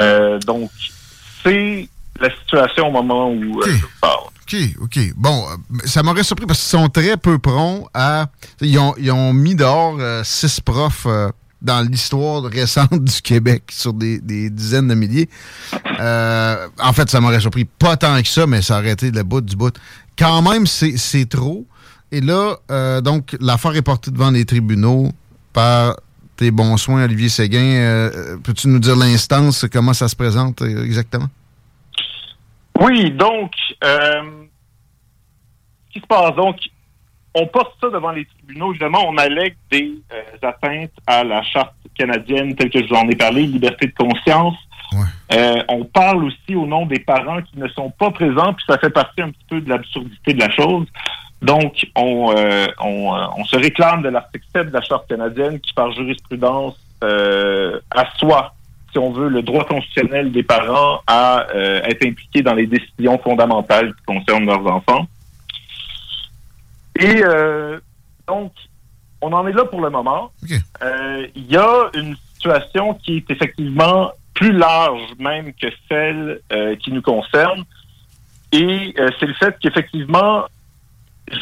Euh, 0.00 0.40
donc, 0.40 0.70
c'est 1.44 1.88
la 2.20 2.30
situation 2.30 2.88
au 2.88 2.90
moment 2.90 3.30
où 3.30 3.62
je 3.62 3.70
vous 3.70 3.88
parle. 4.00 4.24
OK, 4.42 4.56
OK. 4.80 4.98
Bon, 5.16 5.44
ça 5.84 6.02
m'aurait 6.02 6.24
surpris 6.24 6.46
parce 6.46 6.58
qu'ils 6.58 6.78
sont 6.80 6.88
très 6.88 7.16
peu 7.16 7.38
prompts 7.38 7.88
à. 7.94 8.26
Ils 8.60 8.78
ont, 8.78 8.94
ils 8.98 9.12
ont 9.12 9.32
mis 9.32 9.54
dehors 9.54 9.98
six 10.24 10.60
profs 10.60 11.06
dans 11.62 11.80
l'histoire 11.80 12.42
récente 12.44 13.02
du 13.04 13.22
Québec 13.22 13.64
sur 13.70 13.92
des, 13.92 14.20
dizaines 14.50 14.88
de 14.88 14.94
milliers. 14.94 15.28
Euh, 16.00 16.68
en 16.78 16.92
fait, 16.92 17.08
ça 17.10 17.20
m'aurait 17.20 17.40
surpris 17.40 17.64
pas 17.64 17.96
tant 17.96 18.20
que 18.20 18.28
ça, 18.28 18.46
mais 18.46 18.62
ça 18.62 18.78
aurait 18.78 18.92
été 18.92 19.10
le 19.10 19.22
bout 19.22 19.40
du 19.40 19.56
bout. 19.56 19.74
Quand 20.18 20.42
même, 20.42 20.66
c'est 20.66 21.28
trop. 21.28 21.66
Et 22.12 22.20
là, 22.20 22.56
euh, 22.70 23.00
donc, 23.00 23.36
l'affaire 23.40 23.74
est 23.74 23.82
portée 23.82 24.10
devant 24.10 24.30
les 24.30 24.44
tribunaux 24.44 25.10
par 25.52 25.96
tes 26.36 26.50
bons 26.50 26.76
soins, 26.76 27.04
Olivier 27.04 27.28
Séguin. 27.28 27.58
Euh, 27.58 28.36
Peux-tu 28.42 28.68
nous 28.68 28.78
dire 28.78 28.96
l'instance, 28.96 29.66
comment 29.72 29.94
ça 29.94 30.08
se 30.08 30.16
présente 30.16 30.62
exactement? 30.62 31.28
Oui, 32.80 33.10
donc, 33.10 33.52
ce 33.82 34.22
qui 35.92 36.00
se 36.00 36.06
passe, 36.06 36.36
donc, 36.36 36.56
on 37.36 37.46
porte 37.46 37.74
ça 37.80 37.90
devant 37.90 38.12
les 38.12 38.24
tribunaux. 38.24 38.70
Évidemment, 38.70 39.06
on 39.06 39.16
allègue 39.18 39.56
des 39.70 39.92
euh, 40.12 40.48
atteintes 40.48 40.90
à 41.06 41.22
la 41.22 41.42
charte 41.42 41.74
canadienne 41.96 42.54
telle 42.56 42.70
que 42.70 42.82
je 42.82 42.88
vous 42.88 42.94
en 42.94 43.08
ai 43.08 43.14
parlé, 43.14 43.42
liberté 43.42 43.86
de 43.86 43.92
conscience. 43.92 44.54
Euh, 45.32 45.62
on 45.68 45.84
parle 45.84 46.24
aussi 46.24 46.54
au 46.54 46.66
nom 46.66 46.86
des 46.86 47.00
parents 47.00 47.42
qui 47.42 47.58
ne 47.58 47.68
sont 47.68 47.90
pas 47.90 48.10
présents, 48.10 48.54
puis 48.54 48.64
ça 48.66 48.78
fait 48.78 48.90
partie 48.90 49.20
un 49.20 49.30
petit 49.30 49.44
peu 49.50 49.60
de 49.60 49.68
l'absurdité 49.68 50.32
de 50.32 50.40
la 50.40 50.50
chose. 50.50 50.86
Donc, 51.42 51.86
on, 51.94 52.32
euh, 52.34 52.66
on, 52.80 53.12
on 53.36 53.44
se 53.44 53.56
réclame 53.56 54.02
de 54.02 54.08
l'article 54.08 54.46
7 54.54 54.68
de 54.68 54.72
la 54.72 54.80
Charte 54.80 55.06
canadienne 55.06 55.60
qui, 55.60 55.74
par 55.74 55.92
jurisprudence, 55.92 56.76
assoit, 57.90 58.54
si 58.92 58.98
on 58.98 59.12
veut, 59.12 59.28
le 59.28 59.42
droit 59.42 59.64
constitutionnel 59.64 60.32
des 60.32 60.42
parents 60.42 61.00
à 61.06 61.46
être 61.52 62.06
impliqués 62.06 62.42
dans 62.42 62.54
les 62.54 62.66
décisions 62.66 63.18
fondamentales 63.18 63.94
qui 63.94 64.02
concernent 64.04 64.46
leurs 64.46 64.66
enfants. 64.66 65.06
Et 66.98 67.22
euh, 67.24 67.78
donc, 68.26 68.52
on 69.20 69.32
en 69.32 69.46
est 69.46 69.52
là 69.52 69.64
pour 69.64 69.80
le 69.80 69.90
moment. 69.90 70.32
Euh, 70.82 71.26
Il 71.34 71.50
y 71.50 71.56
a 71.56 71.90
une 71.94 72.16
situation 72.34 72.94
qui 72.94 73.18
est 73.18 73.30
effectivement 73.30 74.12
plus 74.34 74.52
large 74.52 75.02
même 75.18 75.52
que 75.54 75.68
celle 75.88 76.40
euh, 76.52 76.76
qui 76.76 76.92
nous 76.92 77.02
concerne. 77.02 77.64
Et 78.52 78.94
c'est 79.18 79.26
le 79.26 79.34
fait 79.34 79.56
qu'effectivement, 79.60 80.44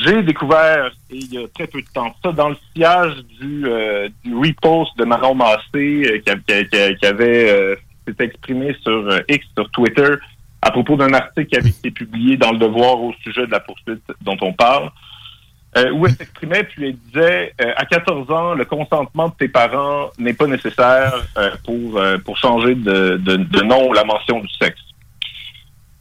j'ai 0.02 0.22
découvert, 0.22 0.86
et 1.10 1.16
il 1.16 1.34
y 1.34 1.38
a 1.38 1.46
très 1.48 1.66
peu 1.66 1.82
de 1.82 1.86
temps 1.92 2.14
ça, 2.22 2.32
dans 2.32 2.48
le 2.48 2.56
sillage 2.72 3.16
du, 3.38 3.66
du 4.24 4.34
repost 4.34 4.96
de 4.96 5.04
Manon 5.04 5.34
Massé 5.34 6.22
qui, 6.24 6.96
qui 6.96 7.06
avait 7.06 7.76
s'était 8.06 8.24
exprimé 8.24 8.74
sur 8.82 9.06
X, 9.28 9.46
sur 9.56 9.70
Twitter, 9.70 10.14
à 10.62 10.70
propos 10.70 10.96
d'un 10.96 11.12
article 11.12 11.46
qui 11.46 11.56
avait 11.56 11.68
été 11.68 11.90
publié 11.90 12.36
dans 12.36 12.52
Le 12.52 12.58
Devoir 12.58 13.00
au 13.00 13.12
sujet 13.22 13.46
de 13.46 13.52
la 13.52 13.60
poursuite 13.60 14.02
dont 14.22 14.36
on 14.40 14.52
parle, 14.52 14.90
euh, 15.76 15.90
où 15.90 16.06
elle 16.06 16.14
s'exprimait, 16.14 16.64
puis 16.64 16.86
elle 16.88 16.96
disait, 16.96 17.54
euh, 17.60 17.72
à 17.76 17.84
14 17.84 18.30
ans, 18.30 18.54
le 18.54 18.64
consentement 18.64 19.28
de 19.28 19.34
tes 19.34 19.48
parents 19.48 20.10
n'est 20.18 20.34
pas 20.34 20.46
nécessaire 20.46 21.26
euh, 21.36 21.50
pour, 21.64 21.98
euh, 21.98 22.18
pour 22.18 22.36
changer 22.36 22.74
de, 22.74 23.16
de, 23.16 23.36
de 23.36 23.60
nom 23.62 23.88
ou 23.88 23.92
la 23.92 24.04
mention 24.04 24.40
du 24.40 24.48
sexe. 24.60 24.80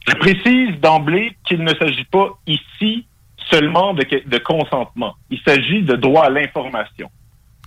Je 0.06 0.14
précise 0.14 0.80
d'emblée 0.80 1.36
qu'il 1.44 1.64
ne 1.64 1.74
s'agit 1.74 2.04
pas 2.04 2.28
ici 2.46 3.06
seulement 3.50 3.94
de, 3.94 4.04
de 4.26 4.38
consentement. 4.38 5.16
Il 5.30 5.40
s'agit 5.46 5.82
de 5.82 5.96
droit 5.96 6.26
à 6.26 6.30
l'information. 6.30 7.10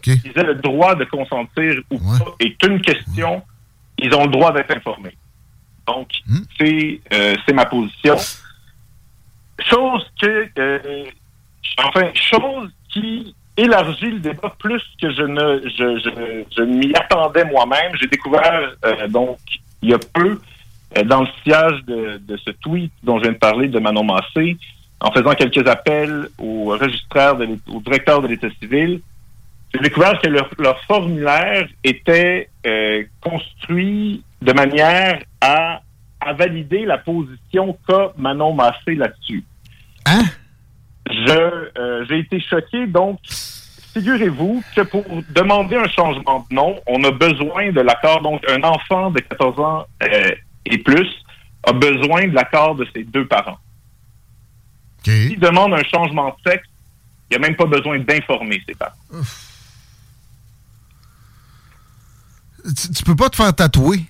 Je 0.06 0.14
disais 0.14 0.44
le 0.44 0.56
droit 0.56 0.96
de 0.96 1.04
consentir 1.06 1.82
ou 1.92 1.98
pas 1.98 2.36
est 2.40 2.64
une 2.66 2.80
question. 2.82 3.44
Ils 3.98 4.14
ont 4.14 4.26
le 4.26 4.32
droit 4.32 4.54
d'être 4.54 4.72
informés. 4.72 5.18
Donc, 5.88 6.10
c'est 6.60 7.02
euh, 7.14 7.36
c'est 7.46 7.54
ma 7.54 7.66
position. 7.66 8.16
Chose 9.60 10.06
que, 10.22 10.50
euh, 10.60 11.06
enfin, 11.78 12.10
chose 12.14 12.72
qui 12.90 13.36
élargit 13.58 14.12
le 14.12 14.20
débat 14.20 14.54
plus 14.60 14.84
que 15.02 15.12
je 15.12 15.24
ne 15.24 15.62
je, 15.66 16.46
je, 16.56 16.62
m'y 16.62 16.94
attendais 16.96 17.46
moi-même. 17.46 17.96
J'ai 18.00 18.08
découvert 18.08 18.76
euh, 18.86 19.08
donc 19.08 19.40
il 19.82 19.90
y 19.90 19.94
a 19.94 20.00
peu 20.00 20.40
euh, 20.98 21.04
dans 21.04 21.22
le 21.22 21.28
sillage 21.44 21.84
de, 21.86 22.38
ce 22.38 22.52
tweet 22.52 22.92
dont 23.04 23.18
je 23.18 23.24
viens 23.24 23.32
de 23.34 23.38
parler 23.38 23.68
de 23.68 23.80
Manon 23.80 24.04
Massé, 24.04 24.58
en 25.00 25.12
faisant 25.12 25.34
quelques 25.34 25.68
appels 25.68 26.30
au 26.38 26.66
registraire, 26.78 27.36
de 27.36 27.48
au 27.68 27.82
directeur 27.82 28.22
de 28.22 28.28
l'État 28.28 28.48
civil, 28.60 29.02
j'ai 29.74 29.82
découvert 29.82 30.20
que 30.22 30.28
leur, 30.28 30.50
leur 30.58 30.82
formulaire 30.86 31.68
était 31.84 32.50
euh, 32.66 33.04
construit 33.22 34.24
de 34.42 34.54
manière 34.54 35.20
à, 35.42 35.82
à 36.22 36.34
valider 36.34 36.86
la 36.86 36.98
position 36.98 37.78
qu'a 37.88 38.14
Manon 38.18 38.54
Massé 38.54 38.96
là-dessus. 38.96 39.44
Hein? 40.06 40.24
Je, 41.10 41.72
euh, 41.80 42.06
j'ai 42.10 42.20
été 42.20 42.40
choqué, 42.40 42.88
donc 42.88 43.20
figurez-vous 43.94 44.64
que 44.76 44.82
pour 44.82 45.04
demander 45.30 45.76
un 45.76 45.88
changement 45.88 46.46
de 46.50 46.56
nom, 46.56 46.80
on 46.88 47.04
a 47.04 47.12
besoin 47.12 47.72
de 47.72 47.82
l'accord. 47.82 48.22
Donc, 48.22 48.42
un 48.50 48.64
enfant 48.64 49.12
de 49.12 49.20
14 49.20 49.60
ans 49.60 49.86
euh, 50.04 50.32
et 50.66 50.78
plus 50.78 51.08
a 51.64 51.74
besoin 51.74 52.28
de 52.28 52.34
l'accord 52.34 52.76
de 52.76 52.88
ses 52.94 53.04
deux 53.04 53.26
parents. 53.26 53.58
S'il 55.04 55.40
demande 55.40 55.74
un 55.74 55.84
changement 55.84 56.30
de 56.30 56.52
sexe, 56.52 56.68
Il 57.30 57.38
n'y 57.38 57.46
a 57.46 57.48
même 57.48 57.56
pas 57.56 57.66
besoin 57.66 58.00
d'informer 58.00 58.62
ses 58.68 58.76
parents. 58.76 58.94
Tu, 62.66 62.92
tu 62.92 63.04
peux 63.04 63.16
pas 63.16 63.30
te 63.30 63.38
faire 63.38 63.54
tatouer. 63.56 64.04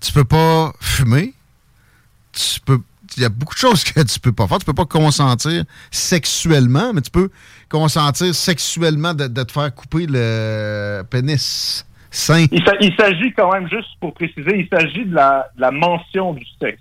Tu 0.00 0.12
peux 0.12 0.24
pas 0.24 0.72
fumer. 0.80 1.34
Tu 2.32 2.60
peux. 2.60 2.80
Il 3.16 3.22
y 3.22 3.26
a 3.26 3.28
beaucoup 3.28 3.54
de 3.54 3.58
choses 3.58 3.84
que 3.84 4.00
tu 4.02 4.20
peux 4.20 4.32
pas 4.32 4.46
faire. 4.46 4.58
Tu 4.58 4.64
peux 4.64 4.72
pas 4.74 4.84
consentir 4.86 5.64
sexuellement, 5.90 6.92
mais 6.92 7.00
tu 7.02 7.10
peux 7.10 7.30
consentir 7.68 8.34
sexuellement 8.34 9.14
de, 9.14 9.26
de 9.26 9.42
te 9.42 9.52
faire 9.52 9.74
couper 9.74 10.06
le 10.08 11.02
pénis 11.10 11.84
sain. 12.10 12.46
Il, 12.50 12.64
s'a- 12.64 12.76
il 12.80 12.94
s'agit 12.96 13.32
quand 13.36 13.52
même, 13.52 13.68
juste 13.68 13.88
pour 14.00 14.14
préciser, 14.14 14.58
il 14.58 14.68
s'agit 14.72 15.04
de 15.04 15.14
la, 15.14 15.48
de 15.56 15.60
la 15.60 15.70
mention 15.70 16.32
du 16.32 16.44
sexe. 16.60 16.80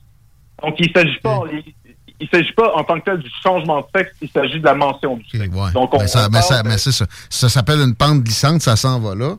Donc, 0.64 0.76
il 0.80 0.92
s'agit 0.96 1.20
pas, 1.22 1.42
il, 1.52 1.74
il 2.20 2.30
s'agit 2.30 2.54
pas 2.54 2.74
en 2.76 2.84
tant 2.84 3.00
que 3.00 3.06
tel 3.06 3.18
du 3.20 3.30
changement 3.44 3.82
de 3.82 3.86
sexe, 3.96 4.12
il 4.22 4.30
s'agit 4.30 4.60
de 4.60 4.66
la 4.66 4.76
mention 4.76 5.18
du 5.18 5.26
sexe. 5.26 5.44
Donc, 5.74 5.94
on, 5.94 6.00
Mais, 6.00 6.08
ça, 6.08 6.30
mais, 6.32 6.42
ça- 6.42 6.64
de- 6.64 6.70
mais 6.70 6.78
c'est 6.78 6.92
ça. 6.94 7.06
Ça 7.30 7.50
s'appelle 7.50 7.80
une 7.82 7.96
pente 7.96 8.22
glissante, 8.24 8.62
ça 8.62 8.76
s'en 8.78 9.00
va 9.00 9.16
là. 9.16 9.36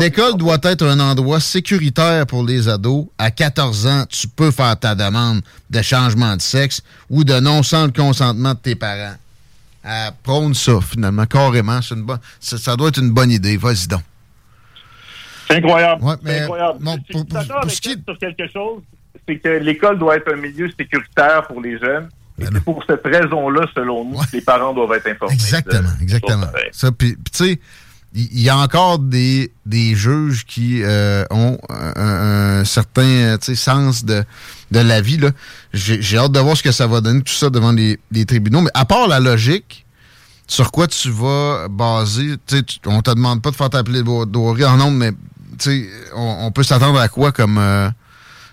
L'école 0.00 0.36
doit 0.36 0.58
être 0.62 0.86
un 0.86 0.98
endroit 1.00 1.40
sécuritaire 1.40 2.26
pour 2.26 2.44
les 2.44 2.68
ados. 2.68 3.06
À 3.18 3.30
14 3.30 3.86
ans, 3.86 4.04
tu 4.08 4.28
peux 4.28 4.50
faire 4.50 4.78
ta 4.78 4.94
demande 4.94 5.42
de 5.70 5.82
changement 5.82 6.36
de 6.36 6.40
sexe 6.40 6.82
ou 7.10 7.24
de 7.24 7.38
non 7.40 7.62
sans 7.62 7.86
le 7.86 7.92
consentement 7.92 8.54
de 8.54 8.58
tes 8.58 8.74
parents. 8.74 9.14
Euh, 9.86 10.10
prône 10.22 10.54
ça, 10.54 10.80
finalement, 10.80 11.24
carrément. 11.26 11.80
C'est 11.82 11.94
une 11.94 12.02
bonne- 12.02 12.18
ça, 12.40 12.58
ça 12.58 12.76
doit 12.76 12.88
être 12.88 12.98
une 13.00 13.10
bonne 13.12 13.30
idée. 13.30 13.56
Vas-y 13.56 13.86
donc. 13.86 14.02
C'est 15.48 15.56
incroyable. 15.56 16.02
Ouais, 16.04 16.14
mais 16.22 16.40
incroyable. 16.40 16.78
suis 17.10 17.24
d'accord 17.24 17.62
avec 17.62 17.86
elle 17.86 18.02
sur 18.06 18.18
quelque 18.18 18.52
chose, 18.52 18.82
c'est 19.26 19.38
que 19.38 19.48
l'école 19.48 19.98
doit 19.98 20.16
être 20.16 20.32
un 20.32 20.36
milieu 20.36 20.70
sécuritaire 20.78 21.46
pour 21.46 21.60
les 21.60 21.78
jeunes. 21.78 22.08
Et 22.40 22.44
c'est 22.44 22.60
pour 22.62 22.84
cette 22.88 23.04
raison-là, 23.04 23.66
selon 23.74 24.04
nous, 24.04 24.18
que 24.18 24.26
les 24.36 24.40
parents 24.42 24.72
doivent 24.72 24.92
être 24.92 25.08
informés. 25.08 25.34
Exactement, 25.34 25.88
de- 25.98 26.02
exactement. 26.02 26.46
ça. 26.70 26.92
Puis 26.92 27.16
tu 27.16 27.20
sais, 27.32 27.60
il 28.18 28.40
y, 28.40 28.48
a 28.48 28.56
encore 28.56 28.98
des, 28.98 29.52
des 29.64 29.94
juges 29.94 30.44
qui 30.44 30.82
euh, 30.82 31.24
ont 31.30 31.58
un, 31.68 32.60
un 32.60 32.64
certain 32.64 33.02
euh, 33.02 33.38
sens 33.40 34.04
de, 34.04 34.24
de 34.70 34.80
la 34.80 35.00
vie. 35.00 35.20
J'ai 35.72 36.18
hâte 36.18 36.32
de 36.32 36.40
voir 36.40 36.56
ce 36.56 36.62
que 36.62 36.72
ça 36.72 36.86
va 36.86 37.00
donner, 37.00 37.22
tout 37.22 37.32
ça, 37.32 37.50
devant 37.50 37.72
les, 37.72 37.98
les 38.10 38.24
tribunaux. 38.24 38.62
Mais 38.62 38.70
à 38.74 38.84
part 38.84 39.06
la 39.08 39.20
logique, 39.20 39.86
sur 40.48 40.72
quoi 40.72 40.86
tu 40.86 41.10
vas 41.10 41.68
baser, 41.68 42.36
tu 42.46 42.62
on 42.86 43.02
te 43.02 43.10
demande 43.10 43.42
pas 43.42 43.50
de 43.50 43.56
faire 43.56 43.70
t'appeler 43.70 44.02
Doré 44.02 44.64
en 44.64 44.76
nombre, 44.76 44.96
mais 44.96 45.12
on, 46.14 46.46
on 46.46 46.50
peut 46.50 46.62
s'attendre 46.62 46.98
à 46.98 47.08
quoi 47.08 47.32
comme 47.32 47.58
euh, 47.58 47.88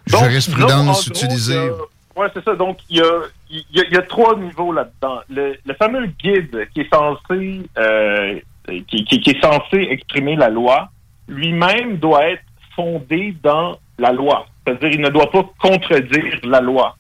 Donc, 0.08 0.24
jurisprudence 0.24 1.08
utilisée? 1.08 1.70
Ouais, 2.16 2.28
c'est 2.34 2.44
ça. 2.44 2.56
Donc, 2.56 2.78
il 2.90 2.98
y 2.98 3.02
a, 3.02 3.22
y 3.50 3.80
a, 3.80 3.84
il 3.90 3.94
y 3.94 3.98
a 3.98 4.02
trois 4.02 4.38
niveaux 4.38 4.72
là-dedans. 4.72 5.20
Le, 5.30 5.56
le 5.66 5.74
fameux 5.74 6.08
guide 6.08 6.68
qui 6.74 6.82
est 6.82 6.90
censé, 6.94 7.62
euh, 7.78 8.40
qui, 8.88 9.04
qui- 9.06 9.20
qui 9.22 9.30
est 9.32 9.42
censé 9.42 9.88
exprimer 9.90 10.36
la 10.36 10.50
loi, 10.50 10.90
lui-même 11.28 11.98
doit 11.98 12.26
être 12.30 12.44
fondé 12.76 13.36
dans 13.44 13.78
la 13.98 14.12
loi. 14.12 14.46
C'est-à-dire, 14.66 14.90
il 14.92 15.02
ne 15.02 15.10
doit 15.10 15.32
pas 15.32 15.44
contredire 15.60 16.40
la 16.44 16.60
loi. 16.62 16.96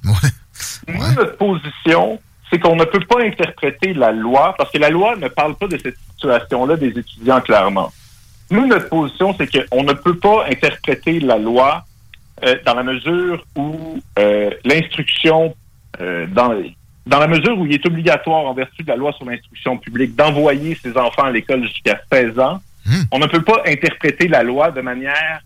Nous, 0.88 1.14
notre 1.16 1.38
position, 1.38 2.20
c'est 2.50 2.60
qu'on 2.60 2.76
ne 2.76 2.86
peut 2.86 3.00
pas 3.08 3.22
interpréter 3.24 3.94
la 3.94 4.12
loi 4.12 4.54
parce 4.58 4.72
que 4.72 4.78
la 4.78 4.90
loi 4.90 5.16
ne 5.16 5.28
parle 5.28 5.56
pas 5.56 5.68
de 5.68 5.78
cette 5.78 5.98
situation-là 6.14 6.78
des 6.78 6.98
étudiants 6.98 7.42
clairement. 7.42 7.92
Nous, 8.52 8.68
notre 8.68 8.88
position, 8.90 9.36
c'est 9.38 9.50
qu'on 9.68 9.84
ne 9.84 9.94
peut 9.94 10.18
pas 10.18 10.46
interpréter 10.48 11.20
la 11.20 11.38
loi 11.40 11.84
euh, 12.46 12.56
dans 12.66 12.76
la 12.76 12.84
mesure 12.84 13.44
où 13.56 14.00
euh, 14.20 14.52
l'instruction, 14.64 15.56
euh, 16.00 16.28
dans, 16.28 16.54
dans 17.06 17.19
la 17.19 17.27
mesure 17.27 17.57
où 17.57 17.65
il 17.65 17.73
est 17.73 17.86
obligatoire 17.86 18.45
en 18.45 18.53
vertu 18.53 18.84
de 18.84 18.88
la 18.88 18.95
loi 18.95 19.11
sur 19.14 19.26
l'instruction 19.26 19.77
publique 19.77 20.15
d'envoyer 20.15 20.76
ses 20.82 20.98
enfants 20.98 21.23
à 21.26 21.32
l'école 21.32 21.64
jusqu'à 21.64 21.99
16 22.11 22.40
ans, 22.40 22.61
on 23.11 23.19
ne 23.19 23.27
peut 23.27 23.41
pas 23.41 23.61
interpréter 23.65 24.27
la 24.27 24.44
loi 24.44 24.72
de 24.72 24.82
manière 24.82 25.41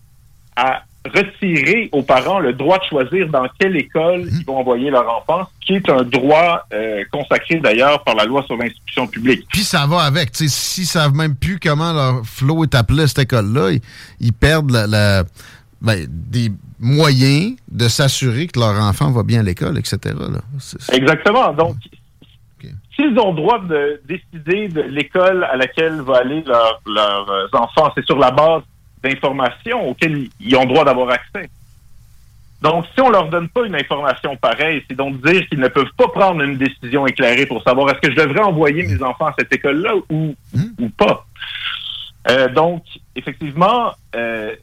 à 0.55 0.83
retirer 1.15 1.87
aux 1.93 2.01
parents 2.03 2.39
le 2.39 2.51
droit 2.53 2.77
de 2.79 2.83
choisir 2.83 3.29
dans 3.29 3.47
quelle 3.57 3.77
école 3.77 4.27
ils 4.39 4.45
vont 4.45 4.57
envoyer 4.57 4.89
leur 4.89 5.09
enfant, 5.09 5.47
ce 5.61 5.65
qui 5.67 5.73
est 5.75 5.89
un 5.89 6.03
droit 6.03 6.65
euh, 6.73 7.03
consacré 7.11 7.55
d'ailleurs 7.59 8.03
par 8.03 8.15
la 8.15 8.25
loi 8.25 8.43
sur 8.43 8.57
l'instruction 8.57 9.07
publique. 9.07 9.47
Puis 9.51 9.63
ça 9.63 9.87
va 9.87 10.01
avec. 10.01 10.31
Tu 10.33 10.49
sais, 10.49 10.49
S'ils 10.49 10.85
savent 10.85 11.15
même 11.15 11.35
plus 11.35 11.57
comment 11.59 11.93
leur 11.93 12.25
flow 12.25 12.63
est 12.63 12.75
appelé 12.75 13.03
à 13.03 13.07
cette 13.07 13.19
école-là, 13.19 13.71
ils, 13.71 13.81
ils 14.19 14.33
perdent 14.33 14.71
la, 14.71 14.87
la- 14.87 15.23
ben, 15.81 16.05
des 16.09 16.51
moyens 16.79 17.55
de 17.69 17.87
s'assurer 17.87 18.47
que 18.47 18.59
leur 18.59 18.75
enfant 18.81 19.11
va 19.11 19.23
bien 19.23 19.39
à 19.39 19.43
l'école, 19.43 19.77
etc. 19.77 19.97
là. 20.17 20.39
Exactement. 20.91 21.53
Donc, 21.53 21.75
s'ils 22.95 23.17
ont 23.19 23.31
le 23.31 23.35
droit 23.37 23.59
de 23.59 24.01
décider 24.07 24.67
de 24.67 24.81
l'école 24.81 25.43
à 25.45 25.55
laquelle 25.55 26.01
va 26.01 26.17
aller 26.17 26.41
leur- 26.45 26.81
leurs 26.85 27.29
euh, 27.29 27.47
enfants, 27.53 27.91
c'est 27.95 28.05
sur 28.05 28.17
la 28.17 28.31
base 28.31 28.61
d'informations 29.01 29.89
auxquelles 29.89 30.27
ils- 30.41 30.55
ont 30.57 30.65
droit 30.65 30.83
d'avoir 30.83 31.09
accès. 31.11 31.49
Donc, 32.61 32.83
si 32.93 32.99
on 32.99 33.09
leur 33.09 33.29
donne 33.29 33.47
pas 33.47 33.65
une 33.65 33.75
information 33.75 34.35
pareille, 34.35 34.83
c'est 34.89 34.95
donc 34.97 35.21
dire 35.25 35.47
qu'ils 35.47 35.61
ne 35.61 35.69
peuvent 35.69 35.93
pas 35.95 36.09
prendre 36.09 36.41
une 36.41 36.57
décision 36.57 37.07
éclairée 37.07 37.45
pour 37.45 37.63
savoir 37.63 37.89
est-ce 37.91 38.01
que 38.01 38.11
je 38.11 38.17
devrais 38.21 38.41
envoyer 38.41 38.83
mes 38.85 39.01
enfants 39.01 39.27
à 39.27 39.35
cette 39.39 39.53
école-là 39.53 39.93
ou, 40.09 40.35
ou 40.77 40.89
pas. 40.89 41.25
Euh, 42.29 42.49
donc, 42.49 42.83
effectivement, 43.15 43.93
euh, 44.13 44.53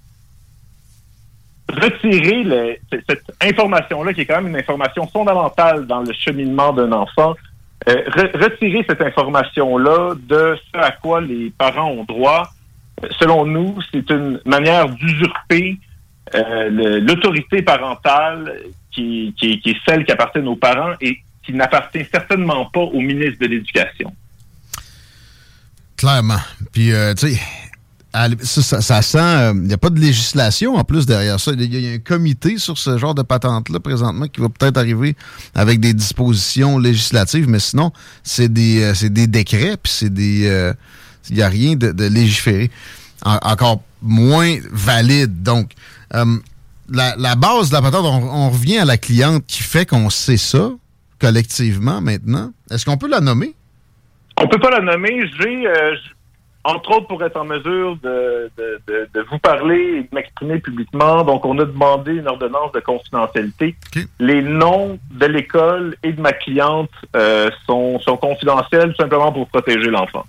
retirer 1.68 2.80
cette 3.09 3.24
information-là, 3.40 4.12
qui 4.14 4.22
est 4.22 4.26
quand 4.26 4.40
même 4.40 4.48
une 4.48 4.56
information 4.56 5.06
fondamentale 5.09 5.86
dans 5.86 6.01
le 6.01 6.12
cheminement 6.12 6.72
d'un 6.72 6.93
enfant, 6.93 7.34
euh, 7.88 7.94
re- 8.10 8.36
retirer 8.43 8.84
cette 8.88 9.01
information-là 9.01 10.14
de 10.16 10.56
ce 10.72 10.78
à 10.78 10.93
quoi 10.93 11.20
les 11.20 11.51
parents 11.51 11.90
ont 11.90 12.05
droit, 12.05 12.48
euh, 13.02 13.09
selon 13.18 13.44
nous, 13.44 13.76
c'est 13.93 14.09
une 14.10 14.40
manière 14.44 14.88
d'usurper 14.88 15.78
euh, 16.34 17.01
l'autorité 17.01 17.62
parentale 17.62 18.60
qui, 18.90 19.34
est 19.43 19.76
celle 19.86 20.05
qui 20.05 20.12
appartient 20.12 20.38
aux 20.38 20.56
parents 20.56 20.94
et 21.01 21.18
qui 21.44 21.52
n'appartient 21.52 22.05
certainement 22.10 22.64
pas 22.66 22.80
au 22.80 23.01
ministre 23.01 23.38
de 23.40 23.47
l'Éducation. 23.47 24.12
Clairement. 25.97 26.40
Puis, 26.72 26.93
tu 27.16 27.28
sais, 27.28 27.40
ça, 28.43 28.62
ça- 28.62 28.80
ça 28.80 29.02
sent. 29.02 29.52
Il 29.55 29.62
n'y 29.62 29.72
a 29.74 29.78
pas 29.78 29.90
de 29.90 30.01
législation 30.01 30.74
en 30.76 30.84
plus 30.84 31.06
derrière 31.06 31.38
ça. 31.40 31.52
Il 31.52 31.74
y, 31.74 31.88
a- 31.88 31.93
un 31.94 31.98
comité 31.98 32.59
sur 32.59 32.78
ce 32.78 32.97
genre 32.98 33.14
de 33.14 33.22
patente-là 33.22 33.80
présentement 33.80 34.26
qui 34.28 34.40
va 34.40 34.48
peut-être 34.48 34.76
arriver 34.78 35.16
avec 35.55 35.80
des 35.80 35.93
dispositions 35.94 36.78
législatives, 36.78 37.48
mais 37.48 37.59
sinon, 37.60 37.93
c'est 38.22 38.52
des, 38.52 38.82
euh, 38.82 39.09
des 39.09 39.26
décrets, 39.26 39.76
puis 39.82 39.93
c'est 39.93 40.12
des. 40.12 40.74
Il 41.28 41.34
n'y 41.36 41.43
a 41.43 41.48
rien 41.48 41.74
de, 41.74 41.93
légiféré. 42.06 42.70
En- 43.24 43.38
encore 43.43 43.82
moins 44.02 44.56
valide. 44.70 45.43
Donc, 45.43 45.72
euh, 46.14 46.36
la, 46.88 47.16
la 47.16 47.34
base 47.34 47.70
de 47.70 47.74
la 47.74 47.82
patente, 47.82 48.05
on, 48.05 48.51
revient 48.51 48.78
à 48.78 48.84
la 48.84 48.97
cliente 48.97 49.44
qui 49.47 49.62
fait 49.62 49.86
qu'on 49.86 50.09
sait 50.10 50.36
ça 50.36 50.70
collectivement 51.18 52.01
maintenant. 52.01 52.52
Est-ce 52.70 52.84
qu'on 52.84 52.97
peut 52.97 53.09
la 53.09 53.20
nommer? 53.20 53.55
On 54.38 54.47
peut 54.47 54.59
pas 54.60 54.70
la 54.70 54.80
nommer. 54.80 55.28
J'ai, 55.40 55.66
euh, 55.66 55.94
entre 56.66 56.90
autres, 56.97 57.06
pour 57.06 57.22
être 57.22 57.36
en 57.36 57.44
mesure 57.44 57.97
de, 58.02 58.51
de- 58.59 58.80
de- 58.86 59.09
de 59.14 59.20
vous 59.30 59.38
parler 59.38 59.76
et 59.98 60.02
de 60.02 60.09
m'exprimer 60.12 60.59
publiquement, 60.59 61.24
donc 61.24 61.44
on 61.44 61.59
a 61.59 61.64
demandé 61.64 62.12
une 62.12 62.28
ordonnance 62.28 62.72
de 62.72 62.80
confidentialité. 62.80 63.76
Les 64.18 64.43
noms 64.43 64.98
de 65.10 65.26
l'école 65.26 65.97
et 66.02 66.12
de 66.12 66.20
ma 66.20 66.32
cliente 66.32 66.90
euh, 67.14 67.51
sont, 67.66 67.98
sont 68.01 68.16
confidentiels 68.16 68.94
simplement 68.98 69.32
pour 69.32 69.48
protéger 69.48 69.88
l'enfant. 69.90 70.24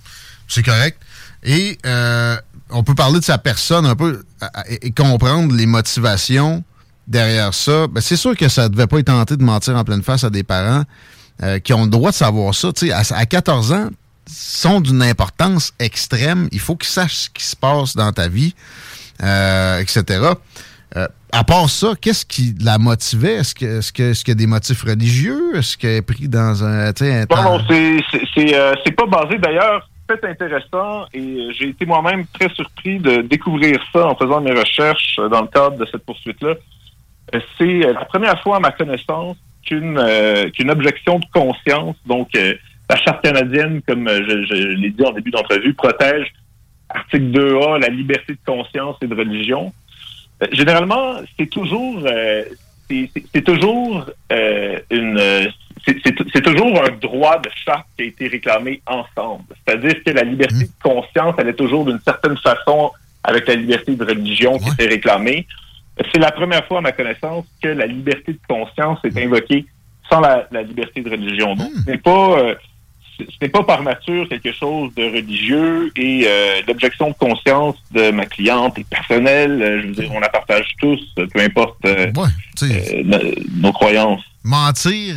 C'est 0.48 0.64
correct. 0.64 0.98
Et 1.44 1.78
euh, 1.86 2.36
on 2.70 2.84
peut 2.84 2.96
parler 2.96 3.20
de 3.20 3.24
sa 3.24 3.38
personne 3.38 3.86
un 3.86 3.96
peu 3.96 4.24
et, 4.70 4.88
et 4.88 4.92
comprendre 4.92 5.54
les 5.56 5.66
motivations 5.66 6.64
derrière 7.08 7.54
ça. 7.54 7.88
Ben, 7.88 8.02
c'est 8.02 8.16
sûr 8.18 8.36
que 8.36 8.50
ça 8.50 8.64
ne 8.64 8.68
devait 8.70 8.88
pas 8.88 9.00
être 9.00 9.06
tenté 9.08 9.38
de 9.38 9.44
mentir 9.44 9.76
en 9.76 9.84
pleine 9.84 10.04
face 10.04 10.24
à 10.24 10.30
des 10.30 10.44
parents 10.44 10.84
euh, 11.44 11.60
qui 11.60 11.74
ont 11.74 11.84
le 11.84 11.90
droit 11.90 12.12
de 12.12 12.16
savoir 12.16 12.54
ça. 12.56 12.70
À 13.12 13.26
14 13.26 13.72
ans, 13.74 13.90
sont 14.30 14.82
d'une 14.82 15.02
importance 15.04 15.74
extrême. 15.80 16.48
Il 16.52 16.60
faut 16.60 16.76
qu'ils 16.76 16.90
sachent 16.90 17.16
ce 17.16 17.30
qui 17.30 17.44
se 17.44 17.56
passe 17.56 17.96
dans 17.96 18.12
ta 18.12 18.28
vie, 18.28 18.54
euh, 19.24 19.80
etc. 19.80 20.04
Euh, 20.96 21.08
à 21.32 21.44
part 21.44 21.70
ça, 21.70 21.94
qu'est-ce 22.00 22.26
qui 22.26 22.56
la 22.62 22.78
motivait? 22.78 23.36
Est-ce 23.36 23.54
que 23.54 23.80
est-ce 23.80 23.92
que 23.92 24.14
qu'il 24.14 24.28
y 24.30 24.32
a 24.32 24.36
des 24.36 24.48
motifs 24.48 24.84
religieux? 24.84 25.56
Est-ce 25.58 25.78
qu'elle 25.78 25.98
est 25.98 26.02
pris 26.02 26.28
dans 26.30 26.64
un, 26.64 26.88
un 26.90 27.20
Non, 27.20 27.26
temps- 27.26 27.58
non, 27.58 27.62
c'est 27.70 27.98
c'est- 28.34 28.56
euh, 28.56 28.74
pas 28.96 29.06
basé 29.06 29.38
d'ailleurs. 29.38 29.90
C'est 30.10 30.24
intéressant 30.24 31.04
et 31.14 31.20
euh, 31.20 31.52
j'ai 31.52 31.68
été 31.70 31.86
moi-même 31.86 32.26
très 32.28 32.48
surpris 32.56 32.98
de 33.00 33.22
découvrir 33.24 33.78
ça 33.92 34.08
en 34.08 34.16
faisant 34.16 34.40
mes 34.40 34.54
recherches 34.54 35.20
dans 35.30 35.42
le 35.42 35.48
cadre 35.48 35.78
de 35.78 35.86
cette 35.92 36.06
poursuite-là. 36.06 36.54
C'est 37.58 37.80
la 37.80 38.06
première 38.06 38.42
fois 38.42 38.56
à 38.56 38.60
ma 38.62 38.72
connaissance 38.72 39.36
qu'une 39.66 39.98
euh, 39.98 40.50
qu'une 40.52 40.72
objection 40.72 41.20
de 41.20 41.26
conscience, 41.34 41.98
donc 42.06 42.30
la 42.90 42.96
charte 42.98 43.24
canadienne, 43.24 43.82
comme 43.88 44.08
euh, 44.08 44.22
je, 44.28 44.46
je 44.56 44.68
l'ai 44.68 44.90
dit 44.92 45.04
en 45.04 45.12
début 45.12 45.32
d'entrevue, 45.32 45.74
protège 45.74 46.28
article 46.90 47.26
2A, 47.32 47.82
la 47.82 47.90
liberté 47.90 48.34
de 48.34 48.40
conscience 48.46 48.96
et 49.02 49.08
de 49.08 49.16
religion. 49.16 49.74
Euh, 50.42 50.48
généralement, 50.54 51.16
c'est 51.38 51.50
toujours 51.50 52.00
euh, 52.06 52.44
c'est- 52.90 53.42
toujours 53.44 54.06
euh, 54.32 54.80
une 54.90 55.18
euh, 55.20 55.46
c'est 55.86 56.42
toujours 56.44 56.84
un 56.84 56.90
droit 57.00 57.40
de 57.40 57.50
charte 57.66 57.86
qui 57.96 58.04
a 58.04 58.06
été 58.08 58.28
réclamé 58.28 58.82
ensemble. 58.88 59.44
C'est-à-dire 59.66 60.04
que 60.04 60.12
la 60.12 60.24
liberté 60.24 60.56
Mmh. 60.56 60.60
de 60.68 60.84
conscience, 60.84 61.36
elle 61.38 61.48
est 61.50 61.54
toujours 61.54 61.86
d'une 61.86 62.00
certaine 62.02 62.38
façon 62.38 62.92
avec 63.24 63.48
la 63.48 63.56
liberté 63.56 63.96
de 63.96 64.04
religion 64.04 64.58
qui 64.60 64.70
était 64.70 64.88
réclamée. 64.88 65.46
C'est 66.14 66.20
la 66.20 66.32
première 66.32 66.66
fois, 66.66 66.80
à 66.80 66.82
ma 66.82 66.92
connaissance, 66.92 67.46
que 67.62 67.70
la 67.70 67.86
liberté 67.86 68.34
de 68.34 68.40
conscience 68.48 69.00
est 69.06 69.18
invoquée 69.18 69.66
sans 70.10 70.20
la, 70.22 70.48
la 70.52 70.62
liberté 70.64 71.02
de 71.02 71.10
religion. 71.10 71.56
Donc, 71.56 71.72
ce 71.86 71.92
n'est 71.92 71.98
pas... 71.98 72.40
euh, 72.40 72.56
ce 73.18 73.24
n'est 73.42 73.50
pas 73.50 73.64
par 73.64 73.84
nature 73.84 74.28
quelque 74.30 74.52
chose 74.54 74.94
de 74.96 75.04
religieux 75.04 75.92
et 75.96 76.24
euh, 76.28 76.62
l'objection 76.68 77.10
de 77.10 77.14
conscience 77.16 77.76
de 77.92 78.12
ma 78.12 78.26
cliente 78.26 78.78
est 78.78 78.88
personnelle. 78.88 79.62
Euh, 79.62 79.82
Je 79.82 79.88
veux 79.88 79.94
dire, 79.94 80.12
on 80.14 80.20
la 80.20 80.30
partage 80.30 80.68
tous, 80.80 81.00
peu 81.16 81.40
importe 81.42 81.78
euh, 81.86 82.12
euh, 82.64 83.04
no- 83.04 83.18
nos 83.56 83.72
croyances. 83.72 84.22
mentir 84.44 85.16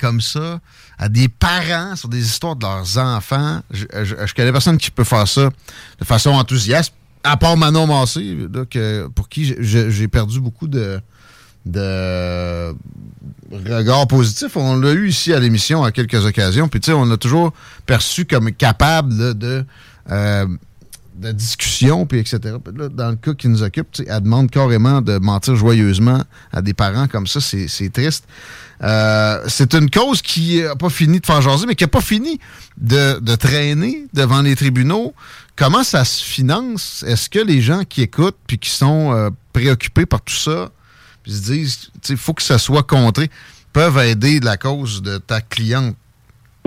comme 0.00 0.20
ça 0.20 0.60
à 0.98 1.08
des 1.08 1.28
parents 1.28 1.96
sur 1.96 2.08
des 2.08 2.20
histoires 2.24 2.56
de 2.56 2.64
leurs 2.66 2.98
enfants. 2.98 3.60
Je, 3.70 3.84
je, 4.04 4.14
je 4.26 4.34
connais 4.34 4.52
personne 4.52 4.78
qui 4.78 4.90
peut 4.90 5.04
faire 5.04 5.26
ça 5.26 5.48
de 5.98 6.04
façon 6.04 6.30
enthousiaste, 6.30 6.92
à 7.24 7.36
part 7.36 7.56
Manon 7.56 7.86
Massé, 7.86 8.36
là, 8.52 8.64
que- 8.70 9.06
pour 9.08 9.28
qui 9.28 9.54
j'ai 9.60 10.08
perdu 10.08 10.40
beaucoup 10.40 10.68
de, 10.68 11.00
de 11.66 12.74
regards 13.50 14.06
positifs. 14.06 14.56
On 14.56 14.76
l'a 14.76 14.92
eu 14.92 15.08
ici 15.08 15.32
à 15.32 15.40
l'émission 15.40 15.82
à 15.84 15.92
quelques 15.92 16.24
occasions. 16.24 16.68
Puis, 16.68 16.80
tu 16.80 16.86
sais, 16.86 16.92
on 16.92 17.04
l'a 17.04 17.16
toujours 17.16 17.52
perçu 17.86 18.24
comme 18.24 18.52
capable 18.52 19.14
là, 19.14 19.34
de... 19.34 19.64
euh, 20.10 20.46
de 21.20 21.32
discussion, 21.32 22.06
puis 22.06 22.18
etc. 22.18 22.38
Puis 22.64 22.74
là, 22.76 22.88
dans 22.88 23.10
le 23.10 23.16
cas 23.16 23.34
qui 23.34 23.48
nous 23.48 23.62
occupe, 23.62 23.88
elle 24.06 24.22
demande 24.22 24.50
carrément 24.50 25.02
de 25.02 25.18
mentir 25.18 25.54
joyeusement 25.54 26.24
à 26.50 26.62
des 26.62 26.72
parents 26.72 27.08
comme 27.08 27.26
ça. 27.26 27.40
C'est 27.40 27.68
c'est 27.68 27.90
triste. 27.90 28.24
Euh, 28.82 29.44
c'est 29.46 29.74
une 29.74 29.90
cause 29.90 30.22
qui 30.22 30.62
n'a 30.62 30.76
pas 30.76 30.88
fini 30.88 31.20
de 31.20 31.26
faire 31.26 31.42
jaser, 31.42 31.66
mais 31.66 31.74
qui 31.74 31.84
n'a 31.84 31.88
pas 31.88 32.00
fini 32.00 32.40
de, 32.78 33.18
de 33.20 33.34
traîner 33.34 34.06
devant 34.14 34.40
les 34.40 34.56
tribunaux. 34.56 35.12
Comment 35.56 35.84
ça 35.84 36.06
se 36.06 36.24
finance? 36.24 37.04
Est-ce 37.06 37.28
que 37.28 37.38
les 37.38 37.60
gens 37.60 37.84
qui 37.84 38.00
écoutent 38.00 38.38
puis 38.46 38.58
qui 38.58 38.70
sont 38.70 39.12
euh, 39.12 39.28
préoccupés 39.52 40.06
par 40.06 40.22
tout 40.22 40.34
ça, 40.34 40.70
puis 41.30 41.38
se 41.38 41.52
disent, 41.52 41.90
il 42.08 42.16
faut 42.16 42.34
que 42.34 42.42
ça 42.42 42.58
soit 42.58 42.82
contré, 42.82 43.30
peuvent 43.72 43.98
aider 43.98 44.40
la 44.40 44.56
cause 44.56 45.02
de 45.02 45.18
ta 45.18 45.40
cliente? 45.40 45.94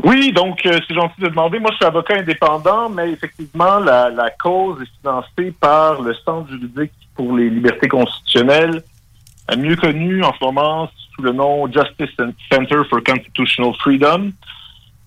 Oui, 0.03 0.31
donc 0.31 0.65
euh, 0.65 0.79
c'est 0.87 0.95
gentil 0.95 1.21
de 1.21 1.27
demander. 1.27 1.59
Moi, 1.59 1.69
je 1.71 1.77
suis 1.77 1.85
avocat 1.85 2.15
indépendant, 2.17 2.89
mais 2.89 3.11
effectivement, 3.11 3.79
la, 3.79 4.29
cause 4.41 4.81
est 4.81 4.89
financée 5.01 5.53
par 5.59 6.01
le 6.01 6.13
Centre 6.25 6.49
juridique 6.49 6.93
pour 7.15 7.35
les 7.35 7.49
libertés 7.49 7.87
constitutionnelles, 7.87 8.83
mieux 9.57 9.75
connu 9.75 10.23
en 10.23 10.33
ce 10.33 10.43
moment 10.43 10.89
sous 11.15 11.21
le 11.21 11.31
nom 11.31 11.71
Justice 11.71 12.15
Center 12.51 12.81
for 12.89 13.03
Constitutional 13.03 13.73
Freedom. 13.79 14.31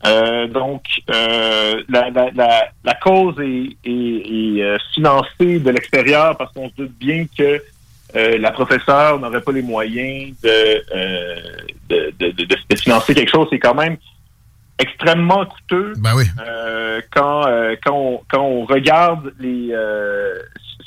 Euh, 0.07 0.47
donc, 0.47 0.83
euh, 1.11 1.83
la, 1.89 2.95
cause 3.03 3.35
est, 3.41 4.79
financée 4.95 5.59
de 5.59 5.71
l'extérieur 5.71 6.37
parce 6.37 6.53
qu'on 6.53 6.69
se 6.69 6.75
doute 6.77 6.93
bien 6.99 7.27
que 7.37 7.61
euh, 8.17 8.39
la 8.39 8.51
professeure 8.51 9.21
n'aurait 9.21 9.43
pas 9.43 9.53
les 9.53 9.63
moyens 9.63 10.35
de, 10.43 10.49
euh, 10.49 11.37
de, 11.89 12.13
de, 12.19 12.31
de, 12.33 12.45
de 12.45 12.77
financer 12.77 13.15
quelque 13.15 13.31
chose. 13.31 13.47
C'est 13.51 13.59
quand 13.59 13.75
même 13.75 13.97
extrêmement 14.79 15.45
coûteux 15.47 15.93
Ben 15.99 16.15
oui. 16.17 16.25
euh, 16.47 17.01
quand, 17.15 17.45
quand, 17.85 17.95
on, 17.95 18.21
quand 18.29 18.43
on 18.43 18.65
regarde 18.65 19.33
les 19.39 19.73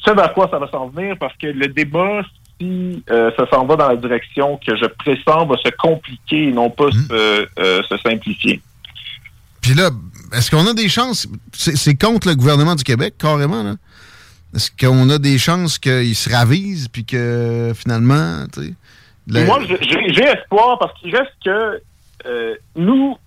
ce 0.06 0.12
vers 0.12 0.34
quoi 0.34 0.48
ça 0.52 0.60
va 0.60 0.70
s'en 0.70 0.88
venir, 0.90 1.18
parce 1.20 1.36
que 1.38 1.48
le 1.48 1.68
débat, 1.68 2.22
si 2.60 3.04
ça 3.08 3.50
s'en 3.52 3.66
va 3.66 3.76
dans 3.76 3.90
la 3.90 3.96
direction 3.96 4.58
que 4.66 4.76
je 4.76 4.86
pressens, 4.86 5.46
va 5.46 5.56
se 5.58 5.70
compliquer 5.78 6.50
et 6.50 6.52
non 6.52 6.70
pas 6.70 6.90
se, 6.92 7.48
euh, 7.60 7.84
se 7.84 7.98
simplifier. 7.98 8.62
Puis 9.62 9.74
là, 9.74 9.90
est-ce 10.34 10.50
qu'on 10.52 10.66
a 10.68 10.74
des 10.74 10.88
chances? 10.88 11.28
C'est 11.52 11.76
c'est 11.76 11.96
contre 11.96 12.28
le 12.30 12.36
gouvernement 12.36 12.76
du 12.76 12.84
Québec, 12.84 13.16
carrément, 13.18 13.64
là? 13.64 13.74
Est-ce 14.56 14.72
qu'on 14.72 15.10
a 15.10 15.20
des 15.20 15.38
chances 15.38 15.78
qu'il 15.78 16.16
se 16.16 16.30
ravise, 16.30 16.88
puis 16.88 17.06
que 17.06 17.72
finalement, 17.76 18.46
tu 18.52 18.64
sais... 18.64 18.74
Moi, 19.46 19.60
j'ai 20.10 20.24
espoir 20.24 20.80
parce 20.80 21.00
qu'il 21.00 21.16
reste 21.16 21.34
que 21.46 21.82
euh, 22.26 22.56
nous, 22.76 23.18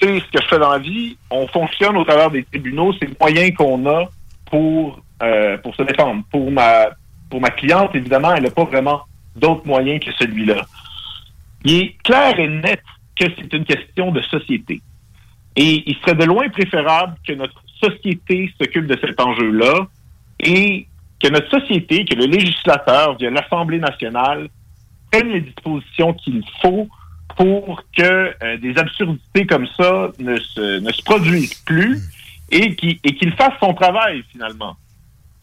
c'est 0.00 0.20
ce 0.20 0.24
que 0.24 0.42
je 0.42 0.48
fais 0.48 0.58
dans 0.58 0.70
la 0.70 0.78
vie. 0.78 1.16
On 1.30 1.46
fonctionne 1.48 1.96
au 1.96 2.04
travers 2.04 2.30
des 2.30 2.44
tribunaux. 2.44 2.94
C'est 2.98 3.06
le 3.06 3.14
moyen 3.20 3.50
qu'on 3.50 3.86
a 3.86 4.08
pour 4.50 5.02
euh, 5.22 5.58
pour 5.58 5.74
se 5.74 5.82
défendre. 5.82 6.22
Pour 6.30 6.50
ma 6.50 6.86
pour 7.28 7.40
ma 7.40 7.50
cliente, 7.50 7.94
évidemment, 7.94 8.34
elle 8.34 8.44
n'a 8.44 8.50
pas 8.50 8.64
vraiment 8.64 9.02
d'autres 9.36 9.66
moyens 9.66 10.02
que 10.04 10.10
celui-là. 10.18 10.62
Il 11.64 11.74
est 11.74 11.96
clair 12.02 12.38
et 12.38 12.48
net 12.48 12.82
que 13.18 13.26
c'est 13.36 13.52
une 13.52 13.64
question 13.64 14.10
de 14.10 14.22
société. 14.22 14.80
Et 15.56 15.82
il 15.86 15.96
serait 15.96 16.14
de 16.14 16.24
loin 16.24 16.48
préférable 16.48 17.16
que 17.26 17.34
notre 17.34 17.62
société 17.82 18.52
s'occupe 18.58 18.86
de 18.86 18.98
cet 19.00 19.20
enjeu-là 19.20 19.86
et 20.42 20.86
que 21.22 21.28
notre 21.28 21.50
société, 21.50 22.04
que 22.04 22.14
le 22.14 22.26
législateur, 22.26 23.16
via 23.16 23.30
l'Assemblée 23.30 23.78
nationale, 23.78 24.48
prenne 25.10 25.28
les 25.28 25.40
dispositions 25.40 26.14
qu'il 26.14 26.42
faut 26.62 26.88
pour 27.36 27.82
que 27.96 28.02
euh, 28.02 28.56
des 28.58 28.76
absurdités 28.76 29.46
comme 29.46 29.66
ça 29.76 30.10
ne 30.18 30.36
se, 30.38 31.02
produisent 31.04 31.54
plus 31.64 32.00
et 32.50 32.74
qu'il 32.74 33.32
fasse 33.34 33.54
son 33.60 33.74
travail 33.74 34.24
finalement. 34.32 34.76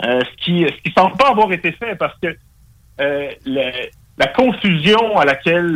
Euh, 0.03 0.19
ce 0.21 0.43
qui 0.43 0.65
ce 0.65 0.81
qui 0.83 0.91
semble 0.95 1.15
pas 1.17 1.29
avoir 1.29 1.51
été 1.51 1.71
fait 1.71 1.95
parce 1.95 2.13
que 2.21 2.35
euh, 2.99 3.31
la 4.17 4.27
confusion 4.27 5.17
à 5.17 5.25
laquelle 5.25 5.73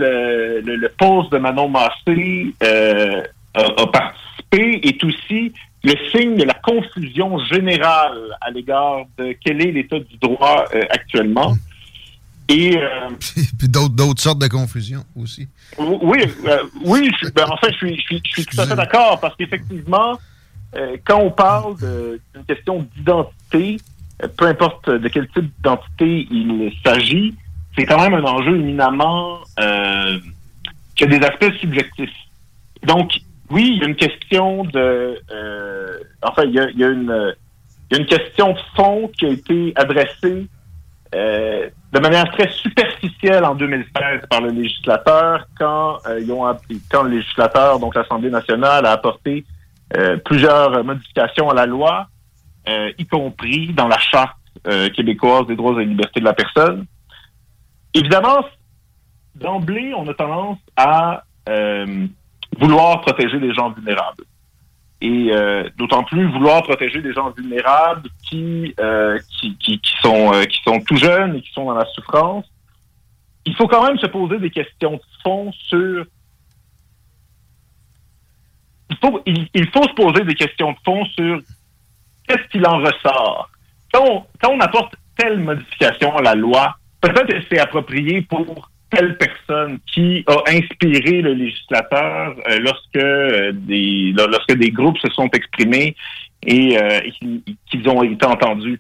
le, 0.64 0.88
poste 0.90 1.32
de 1.32 1.38
Manon 1.38 1.70
Massé 1.70 2.54
a 3.54 3.88
participé 3.88 4.88
est 4.88 5.04
aussi 5.04 5.54
le 5.84 5.94
signe 6.12 6.36
de 6.38 6.44
la 6.44 6.54
confusion 6.54 7.40
générale 7.46 8.38
à 8.40 8.52
l'égard 8.52 9.00
de 9.18 9.36
quel 9.44 9.62
est 9.62 9.72
l'état 9.72 10.00
du 10.00 10.18
droit 10.22 10.66
euh, 10.76 10.82
actuellement. 10.90 11.56
Et 12.50 12.78
euh, 12.78 13.10
Puis 13.58 13.68
d'autres 13.70 13.94
d'autres 13.96 14.22
sortes 14.22 14.40
de 14.40 14.48
confusion 14.48 15.04
aussi. 15.16 15.48
oui, 15.80 16.20
euh, 16.48 16.64
oui. 16.84 17.10
je- 17.22 17.30
ben, 17.30 17.46
en 17.50 17.58
fait, 17.58 17.72
je 17.72 17.78
suis, 17.78 17.96
je 17.96 18.02
suis, 18.02 18.22
je 18.26 18.32
suis 18.32 18.46
tout 18.46 18.60
à 18.62 18.68
fait 18.68 18.76
d'accord 18.76 19.20
parce 19.20 19.36
qu'effectivement, 19.36 20.20
euh, 20.76 20.98
quand 21.06 21.20
on 21.20 21.32
parle 21.32 21.76
d'une 21.78 22.44
question 22.46 22.88
d'identité, 22.96 23.78
euh, 24.24 24.28
peu 24.38 24.46
importe 24.48 24.90
de 24.90 25.08
quel 25.08 25.28
type 25.30 25.46
d'identité 25.58 26.28
il 26.30 26.72
s'agit, 26.86 27.36
c'est 27.78 27.86
quand 27.86 28.00
même 28.02 28.14
un 28.14 28.24
enjeu 28.24 28.56
éminemment 28.58 29.40
euh, 29.60 30.20
qui 30.96 31.06
a 31.06 31.08
des 31.08 31.26
aspects 31.26 31.54
subjectifs. 31.62 32.10
Donc, 32.84 33.14
oui, 33.52 33.74
il 33.76 33.82
y 33.82 33.84
a 33.84 33.88
une 33.88 33.96
question 33.96 34.64
de, 34.64 35.18
euh, 35.32 36.00
enfin, 36.24 36.44
il 36.46 36.54
y 36.54 36.60
a, 36.60 36.88
une, 36.88 37.36
il 37.90 37.98
y 37.98 38.00
a 38.00 38.02
une 38.02 38.08
question 38.08 38.54
de 38.54 38.60
fond 38.76 39.12
qui 39.18 39.26
a 39.26 39.30
été 39.30 39.74
adressée 39.76 40.48
euh, 41.14 41.70
de 41.92 42.00
manière 42.00 42.32
très 42.32 42.50
superficielle 42.50 43.44
en 43.44 43.56
2016 43.56 44.22
par 44.30 44.40
le 44.40 44.52
législateur 44.52 45.46
quand 45.60 45.98
euh, 46.08 46.22
ils 46.22 46.32
ont 46.32 46.46
quand 46.90 47.04
le 47.04 47.18
législateur, 47.18 47.80
donc 47.80 47.96
l'Assemblée 47.96 48.30
nationale, 48.30 48.86
a 48.86 48.92
apporté 48.92 49.44
euh, 49.98 50.16
plusieurs 50.24 50.84
modifications 50.86 51.50
à 51.50 51.54
la 51.54 51.66
loi, 51.66 52.08
euh, 52.70 52.92
y 52.98 53.06
compris 53.06 53.74
dans 53.74 53.90
la 53.90 54.00
charte 54.00 54.38
euh, 54.68 54.90
québécoise 54.90 55.48
des 55.48 55.58
droits 55.58 55.82
et 55.82 55.86
libertés 55.86 56.22
de 56.22 56.26
la 56.26 56.34
personne. 56.34 56.86
Évidemment, 57.94 58.46
d'emblée, 59.36 59.94
on 59.94 60.08
a 60.08 60.14
tendance 60.14 60.60
à 60.78 61.24
vouloir 62.58 63.02
protéger 63.02 63.40
les 63.40 63.54
gens 63.54 63.72
vulnérables. 63.72 64.24
Et 65.02 65.32
euh, 65.32 65.68
d'autant 65.78 66.04
plus 66.04 66.28
vouloir 66.32 66.62
protéger 66.62 67.02
des 67.02 67.12
gens 67.12 67.32
vulnérables 67.32 68.08
qui, 68.30 68.74
euh, 68.80 69.18
qui, 69.30 69.58
qui, 69.58 69.80
qui 69.80 69.94
sont, 70.02 70.34
euh, 70.34 70.44
qui 70.44 70.62
sont 70.64 70.80
tout 70.82 70.96
jeunes 70.96 71.38
et 71.38 71.42
qui 71.42 71.52
sont 71.54 71.66
dans 71.66 71.74
la 71.74 71.86
souffrance. 71.86 72.46
Il 73.46 73.56
faut 73.56 73.68
quand 73.68 73.84
même 73.84 73.98
se 73.98 74.06
poser 74.06 74.38
des 74.38 74.52
questions 74.52 74.94
de 74.94 75.02
fond 75.24 75.52
sur... 75.52 76.06
Il 78.92 78.98
faut, 78.98 79.22
il, 79.26 79.70
faut 79.72 79.84
se 79.84 79.94
poser 79.94 80.24
des 80.24 80.36
questions 80.36 80.74
de 80.74 80.78
fond 80.86 81.04
sur 81.06 81.40
qu'est-ce 82.28 82.48
qu'il 82.50 82.68
en 82.68 82.78
ressort. 82.78 83.50
Quand 83.92 84.06
on, 84.06 84.26
quand 84.40 84.52
on 84.52 84.60
apporte 84.60 84.94
telle 85.16 85.40
modification 85.40 86.16
à 86.18 86.22
la 86.22 86.36
loi, 86.36 86.76
peut-être 87.00 87.28
que 87.28 87.42
c'est 87.50 87.60
approprié 87.60 88.22
pour 88.22 88.70
telle 88.92 89.18
personne 89.18 89.80
qui 89.92 90.24
a 90.28 90.38
inspiré 90.50 91.22
le 91.22 91.34
législateur 91.34 92.36
euh, 92.50 92.60
lorsque 92.60 92.96
euh, 92.98 93.52
des 93.54 94.14
lo- 94.18 94.28
lorsque 94.28 94.54
des 94.56 94.70
groupes 94.72 94.98
se 95.00 95.10
sont 95.10 95.30
exprimés 95.32 95.96
et, 96.46 96.78
euh, 96.78 97.00
qu'ils 97.70 97.90
ont 97.90 98.04
été 98.04 98.26
entendus. 98.26 98.80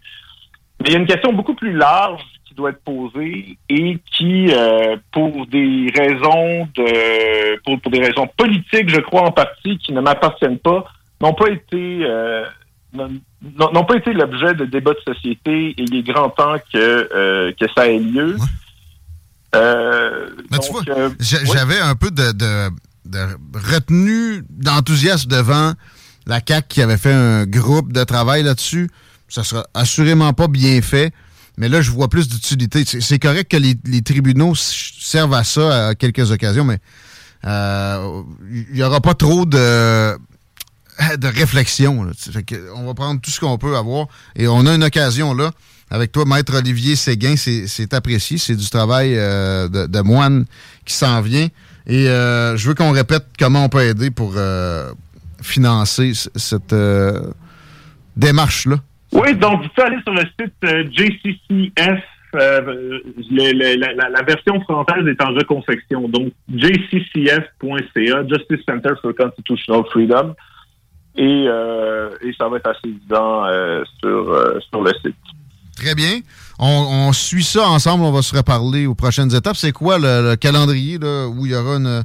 Mais 0.82 0.88
il 0.90 0.94
y 0.94 0.96
a 0.96 1.00
une 1.00 1.08
question 1.08 1.32
beaucoup 1.34 1.54
plus 1.56 1.74
large 1.74 2.22
qui 2.46 2.54
doit 2.56 2.72
être 2.72 2.84
posée 2.84 3.58
et 3.70 3.98
qui, 4.12 4.48
euh, 4.52 4.98
pour 5.12 5.46
des 5.48 5.92
raisons 5.96 6.68
de 6.76 7.58
pour, 7.64 7.80
pour 7.80 7.92
des 7.92 8.02
raisons 8.02 8.28
politiques, 8.36 8.90
je 8.90 9.00
crois 9.00 9.22
en 9.22 9.32
partie, 9.32 9.78
qui 9.78 9.94
ne 9.94 10.02
m'appartiennent 10.02 10.60
pas, 10.60 10.86
n'ont 11.22 11.34
pas 11.34 11.50
été 11.50 12.00
euh, 12.04 12.44
n'ont 12.94 13.86
pas 13.86 13.96
été 13.96 14.12
l'objet 14.12 14.54
de 14.54 14.66
débats 14.66 14.94
de 14.94 15.14
société 15.14 15.70
et 15.70 15.76
il 15.78 15.96
est 15.96 16.04
grand 16.04 16.30
temps 16.30 16.56
que 16.74 17.52
que 17.58 17.66
ça 17.76 17.88
ait 17.88 18.00
lieu. 18.00 18.36
Euh, 19.56 20.30
Mais 20.52 20.60
tu 20.60 20.72
donc, 20.72 20.86
vois, 20.88 20.95
euh, 20.98 21.10
oui. 21.19 21.26
j'avais 21.53 21.80
un 21.80 21.95
peu 21.95 22.11
de, 22.11 22.32
de- 22.32 22.69
de 23.06 23.28
retenue 23.72 24.44
d'enthousiasme 24.49 25.30
devant 25.30 25.73
la 26.26 26.40
CAC 26.41 26.68
qui 26.68 26.82
avait 26.82 26.98
fait 26.98 27.11
un 27.14 27.45
groupe 27.45 27.91
de 27.91 28.03
travail 28.03 28.44
là-dessus. 28.44 28.90
Ça 29.28 29.44
sera 29.44 29.65
assurément 29.73 30.34
pas 30.34 30.48
bien 30.48 30.82
fait. 30.82 31.14
Mais 31.57 31.68
là, 31.68 31.82
je 31.82 31.91
vois 31.91 32.07
plus 32.07 32.28
d'utilité. 32.30 32.84
C'est 32.86 33.19
correct 33.19 33.52
que 33.52 33.57
les, 33.57 34.02
tribunaux 34.02 34.56
servent 34.56 35.34
à 35.34 35.44
ça 35.44 35.88
à 35.90 35.95
quelques 35.95 36.32
occasions, 36.32 36.64
mais 36.64 36.80
euh, 37.45 38.22
il 38.49 38.73
n'y 38.73 38.84
aura 38.84 39.02
pas 39.02 39.14
trop 39.15 39.45
de, 39.45 40.18
de 41.18 41.28
réflexion. 41.28 42.07
on 42.76 42.86
va 42.86 42.94
prendre 42.94 43.19
tout 43.19 43.32
ce 43.32 43.40
qu'on 43.40 43.57
peut 43.57 43.76
avoir. 43.76 44.07
Et 44.36 44.48
on 44.48 44.65
a 44.65 44.73
une 44.76 44.84
occasion 44.84 45.34
là. 45.34 45.52
Avec 45.92 46.12
toi, 46.12 46.24
Maître 46.26 46.58
Olivier 46.58 46.96
Séguin, 46.96 47.36
c'est 47.36 47.94
apprécié. 47.94 48.38
C'est 48.38 48.56
du 48.56 48.70
travail 48.70 49.16
euh, 49.16 49.68
de, 49.68 50.02
moine 50.02 50.46
qui 50.86 50.94
s'en 50.94 51.22
vient. 51.22 51.48
Et 51.86 52.08
euh, 52.08 52.58
je 52.58 52.70
veux 52.70 52.76
qu'on 52.76 52.92
répète 52.92 53.26
comment 53.38 53.66
on 53.66 53.70
peut 53.70 53.82
aider 53.82 54.10
pour 54.10 54.34
financer 55.42 56.14
cette 56.36 56.74
démarche-là. 58.16 58.78
Oui, 59.14 59.36
donc, 59.36 59.64
vous 59.64 59.70
pouvez 59.70 59.88
aller 59.88 60.02
sur 60.04 60.14
le 60.14 60.24
site 60.40 60.54
euh, 60.64 60.84
JCCF. 60.92 62.04
Euh, 62.34 63.00
la, 63.30 64.22
version 64.22 64.62
française 64.62 65.06
est 65.06 65.22
en 65.22 65.34
reconfection. 65.34 66.08
Donc, 66.08 66.32
jccf.ca, 66.54 68.28
Justice 68.28 68.66
Center 68.68 68.94
for 69.02 69.14
Constitutional 69.14 69.84
Freedom. 69.92 70.34
Et, 71.18 71.46
euh, 71.50 72.10
et 72.22 72.32
ça 72.38 72.48
va 72.48 72.56
être 72.56 72.70
assez 72.70 72.88
évident 72.88 73.44
sur, 74.00 74.62
sur 74.70 74.82
le 74.82 74.92
site. 75.04 75.16
Très 75.82 75.95
bien. 75.95 76.20
On, 76.60 77.12
suit 77.12 77.44
ça 77.44 77.68
ensemble. 77.68 78.03
On 78.03 78.12
va 78.12 78.22
se 78.22 78.36
reparler 78.36 78.86
aux 78.86 78.94
prochaines 78.94 79.34
étapes. 79.36 79.56
C'est 79.56 79.72
quoi 79.72 79.98
le, 79.98 80.36
calendrier 80.36 80.99
là, 80.99 81.28
où 81.28 81.45
il 81.45 81.52
y 81.52 81.56
aura 81.56 81.78
une 81.78 82.03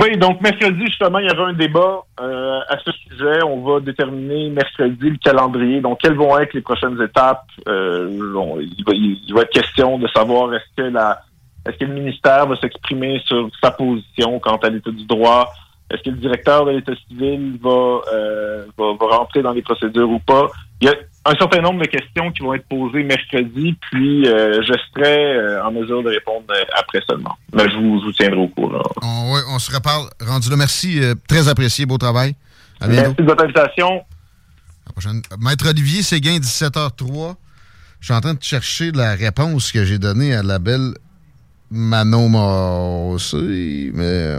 oui, 0.00 0.16
donc 0.16 0.40
mercredi, 0.40 0.86
justement, 0.86 1.18
il 1.18 1.26
y 1.26 1.30
avait 1.30 1.42
un 1.42 1.52
débat 1.52 2.00
euh, 2.18 2.58
à 2.70 2.78
ce 2.82 2.90
sujet. 2.90 3.42
On 3.46 3.62
va 3.62 3.80
déterminer 3.80 4.48
mercredi 4.48 5.10
le 5.10 5.18
calendrier. 5.22 5.82
Donc, 5.82 6.00
quelles 6.00 6.16
vont 6.16 6.38
être 6.38 6.54
les 6.54 6.62
prochaines 6.62 7.00
étapes? 7.02 7.44
Euh, 7.68 8.08
il, 8.10 8.82
va, 8.82 8.92
il, 8.94 9.34
va, 9.34 9.42
être 9.42 9.50
question 9.50 9.98
de 9.98 10.08
savoir 10.08 10.54
est-ce 10.54 10.64
que 10.74 10.88
la 10.88 11.20
est-ce 11.66 11.76
que 11.76 11.84
le 11.84 11.94
ministère 11.94 12.46
va 12.46 12.56
s'exprimer 12.56 13.20
sur 13.26 13.50
sa 13.62 13.72
position 13.72 14.38
quant 14.38 14.56
à 14.56 14.70
l'état 14.70 14.90
du 14.90 15.04
droit? 15.04 15.52
Est-ce 15.90 16.02
que 16.02 16.10
le 16.10 16.16
directeur 16.16 16.64
de 16.64 16.70
l'État 16.70 16.92
civil 17.06 17.58
va, 17.62 18.00
euh, 18.12 18.64
va, 18.78 18.84
va, 18.98 19.16
rentrer 19.18 19.42
dans 19.42 19.52
les 19.52 19.62
procédures 19.62 20.08
ou 20.08 20.18
pas? 20.18 20.46
Il 20.80 20.88
y 20.88 20.90
a 20.90 20.94
un 21.26 21.34
certain 21.36 21.62
nombre 21.62 21.80
de 21.80 21.86
questions 21.86 22.30
qui 22.32 22.42
vont 22.42 22.54
être 22.54 22.68
posées 22.68 23.02
mercredi, 23.02 23.76
puis 23.90 24.28
euh, 24.28 24.60
je 24.62 24.74
serai 24.92 25.36
euh, 25.36 25.64
en 25.64 25.72
mesure 25.72 26.02
de 26.02 26.10
répondre 26.10 26.44
euh, 26.50 26.64
après 26.78 27.00
seulement. 27.08 27.36
Mais 27.54 27.64
je 27.70 27.76
vous, 27.76 28.12
tiendrai 28.12 28.38
au 28.38 28.48
courant. 28.48 28.82
On, 29.02 29.34
on 29.54 29.58
se 29.58 29.74
reparle. 29.74 30.08
Rendu 30.20 30.50
là, 30.50 30.56
merci. 30.56 31.00
très 31.26 31.48
apprécié. 31.48 31.86
Beau 31.86 31.96
travail. 31.96 32.34
merci 32.86 33.16
de 33.16 33.24
votre 33.24 33.44
invitation. 33.44 34.00
À 34.00 34.88
la 34.88 34.92
prochaine. 34.92 35.22
Maître 35.40 35.68
Olivier 35.68 36.02
Séguin, 36.02 36.38
17h03. 36.38 37.36
Je 38.00 38.06
suis 38.06 38.14
en 38.14 38.20
train 38.20 38.34
de 38.34 38.42
chercher 38.42 38.92
la 38.92 39.14
réponse 39.14 39.72
que 39.72 39.84
j'ai 39.84 39.98
donnée 39.98 40.34
à 40.34 40.42
la 40.42 40.58
belle 40.58 40.92
Manon 41.70 43.10
aussi, 43.12 43.90
mais 43.94 44.36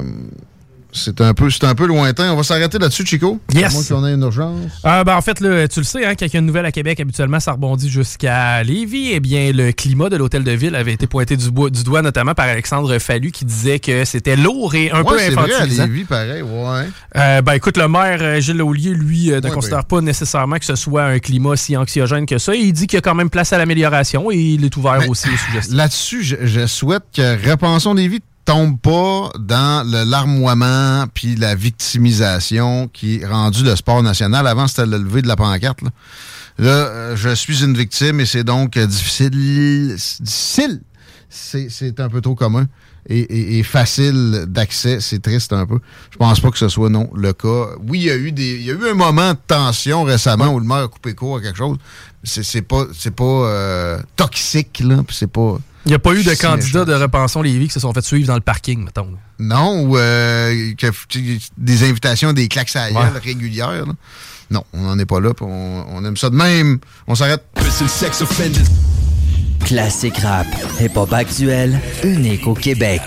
c'est 0.95 1.21
un 1.21 1.33
peu, 1.33 1.49
un 1.61 1.75
peu 1.75 1.85
lointain. 1.85 2.31
On 2.31 2.37
va 2.37 2.43
s'arrêter 2.43 2.79
là-dessus, 2.79 3.05
Chico. 3.05 3.39
Yes. 3.53 3.73
Moi 3.73 3.83
qu'on 3.87 4.05
ait 4.07 4.13
une 4.13 4.21
urgence. 4.21 4.71
Euh, 4.85 5.03
ben, 5.03 5.15
en 5.15 5.21
fait, 5.21 5.39
là, 5.41 5.67
tu 5.67 5.79
le 5.81 5.85
sais, 5.85 6.05
hein, 6.05 6.13
quand 6.17 6.25
il 6.25 6.33
y 6.33 6.37
a 6.37 6.39
une 6.39 6.45
nouvelle 6.45 6.65
à 6.65 6.71
Québec, 6.71 6.99
habituellement, 6.99 7.39
ça 7.39 7.51
rebondit 7.51 7.89
jusqu'à 7.89 8.63
Lévis. 8.63 9.11
Eh 9.11 9.19
bien, 9.19 9.51
le 9.51 9.71
climat 9.71 10.09
de 10.09 10.15
l'hôtel 10.15 10.43
de 10.43 10.51
ville 10.51 10.75
avait 10.75 10.93
été 10.93 11.07
pointé 11.07 11.37
du, 11.37 11.51
du, 11.51 11.83
doigt, 11.83 12.01
notamment 12.01 12.33
par 12.33 12.47
Alexandre 12.47 12.97
Fallu, 12.99 13.31
qui 13.31 13.45
disait 13.45 13.79
que 13.79 14.05
c'était 14.05 14.35
lourd 14.35 14.73
et 14.75 14.91
un 14.91 15.03
peu 15.03 15.15
infantilisant. 15.15 15.41
vrai, 15.41 15.81
à 15.81 15.85
Lévis, 15.85 16.03
pareil, 16.05 16.41
ouais. 16.41 16.89
Euh, 17.17 17.41
ben, 17.41 17.53
écoute, 17.53 17.77
le 17.77 17.87
maire 17.87 18.19
euh, 18.21 18.39
Gilles 18.39 18.57
Laulier, 18.57 18.91
lui, 18.91 19.29
ne 19.29 19.49
considère 19.49 19.79
ben. 19.79 19.97
pas 19.97 20.01
nécessairement 20.01 20.57
que 20.57 20.65
ce 20.65 20.75
soit 20.75 21.03
un 21.03 21.19
climat 21.19 21.55
si 21.55 21.75
anxiogène 21.75 22.25
que 22.25 22.37
ça. 22.37 22.55
Il 22.55 22.71
dit 22.73 22.87
qu'il 22.87 22.97
y 22.97 22.99
a 22.99 23.01
quand 23.01 23.15
même 23.15 23.29
place 23.29 23.51
à 23.53 23.57
l'amélioration 23.57 24.31
et 24.31 24.37
il 24.37 24.65
est 24.65 24.77
ouvert 24.77 25.09
aussi 25.09 25.29
aux 25.29 25.37
suggestions. 25.37 25.75
Là-dessus, 25.75 26.23
je, 26.23 26.35
je, 26.43 26.65
souhaite 26.65 27.03
que 27.13 27.49
Repensons 27.49 27.93
Lévis 27.93 28.21
tombe 28.45 28.79
pas 28.79 29.31
dans 29.39 29.85
le 29.85 30.03
larmoiement 30.03 31.05
puis 31.13 31.35
la 31.35 31.55
victimisation 31.55 32.87
qui 32.87 33.17
est 33.17 33.25
rendu 33.25 33.63
le 33.63 33.75
sport 33.75 34.03
national. 34.03 34.47
Avant, 34.47 34.67
c'était 34.67 34.85
le 34.85 34.97
lever 34.97 35.21
de 35.21 35.27
la 35.27 35.35
pancarte. 35.35 35.81
Là, 35.81 35.89
là 36.59 36.69
euh, 36.69 37.15
je 37.15 37.33
suis 37.33 37.63
une 37.63 37.75
victime 37.75 38.19
et 38.19 38.25
c'est 38.25 38.43
donc 38.43 38.77
difficile. 38.77 39.31
Difficile. 39.31 40.81
C'est 41.29 41.99
un 41.99 42.07
peu 42.07 42.21
trop 42.21 42.35
commun 42.35 42.67
et, 43.07 43.63
facile 43.63 44.45
d'accès. 44.47 44.99
C'est 44.99 45.21
triste 45.21 45.53
un 45.53 45.65
peu. 45.65 45.79
Je 46.11 46.17
pense 46.17 46.39
pas 46.39 46.49
que 46.51 46.57
ce 46.57 46.69
soit 46.69 46.89
non 46.89 47.09
le 47.15 47.33
cas. 47.33 47.69
Oui, 47.87 47.99
il 47.99 48.05
y 48.05 48.11
a 48.11 48.15
eu 48.15 48.31
des, 48.31 48.55
il 48.55 48.65
y 48.65 48.71
a 48.71 48.73
eu 48.73 48.89
un 48.89 48.93
moment 48.93 49.31
de 49.31 49.37
tension 49.47 50.03
récemment 50.03 50.47
où 50.53 50.59
le 50.59 50.65
maire 50.65 50.83
a 50.83 50.87
coupé 50.87 51.13
court 51.13 51.37
à 51.37 51.41
quelque 51.41 51.57
chose. 51.57 51.77
C'est 52.23 52.61
pas, 52.61 52.85
c'est 52.93 53.15
pas 53.15 53.23
euh, 53.23 53.99
toxique 54.15 54.81
là. 54.83 55.03
C'est 55.09 55.31
pas 55.31 55.57
il 55.85 55.89
n'y 55.89 55.95
a 55.95 55.99
pas 55.99 56.13
eu 56.13 56.23
de 56.23 56.33
candidats 56.33 56.85
de 56.85 56.93
Repensons 56.93 57.41
Lévis 57.41 57.67
qui 57.67 57.73
se 57.73 57.79
sont 57.79 57.93
fait 57.93 58.03
suivre 58.03 58.27
dans 58.27 58.35
le 58.35 58.41
parking, 58.41 58.83
mettons. 58.83 59.09
Non, 59.37 59.81
ou 59.83 59.97
euh, 59.97 60.73
des 61.57 61.89
invitations, 61.89 62.33
des 62.33 62.47
claques 62.47 62.75
à 62.75 62.87
régulières. 63.21 63.85
Non, 64.49 64.63
on 64.73 64.81
n'en 64.81 64.99
est 64.99 65.05
pas 65.05 65.19
là. 65.19 65.31
On, 65.41 66.05
aime 66.05 66.17
ça 66.17 66.29
de 66.29 66.35
même. 66.35 66.79
On 67.07 67.15
s'arrête. 67.15 67.43
Classique 69.63 70.17
rap, 70.17 70.47
hip-hop 70.79 71.11
actuel, 71.11 71.79
unique 72.03 72.45
au 72.45 72.53
Québec. 72.53 73.01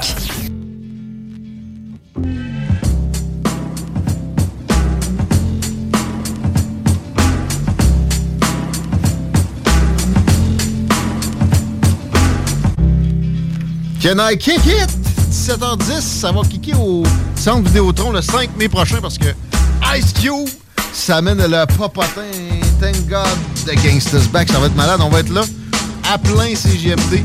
Can 14.00 14.20
I 14.20 14.36
kick 14.36 14.64
it? 14.64 14.88
17h10, 15.28 16.00
ça 16.00 16.30
va 16.30 16.42
kicker 16.42 16.80
au 16.80 17.02
Centre 17.34 17.64
Vidéotron 17.64 18.12
le 18.12 18.22
5 18.22 18.56
mai 18.56 18.68
prochain 18.68 18.98
parce 19.02 19.18
que 19.18 19.26
Ice 19.96 20.12
Cube 20.12 20.48
s'amène 20.92 21.38
le 21.38 21.66
popotin 21.76 22.22
Thank 22.80 23.08
God 23.08 23.26
de 23.66 23.72
Gangsta's 23.82 24.28
Back. 24.28 24.48
Ça 24.50 24.60
va 24.60 24.66
être 24.66 24.76
malade, 24.76 25.00
on 25.02 25.08
va 25.08 25.18
être 25.18 25.32
là 25.32 25.42
à 26.12 26.16
plein 26.16 26.54
CGMD. 26.54 27.24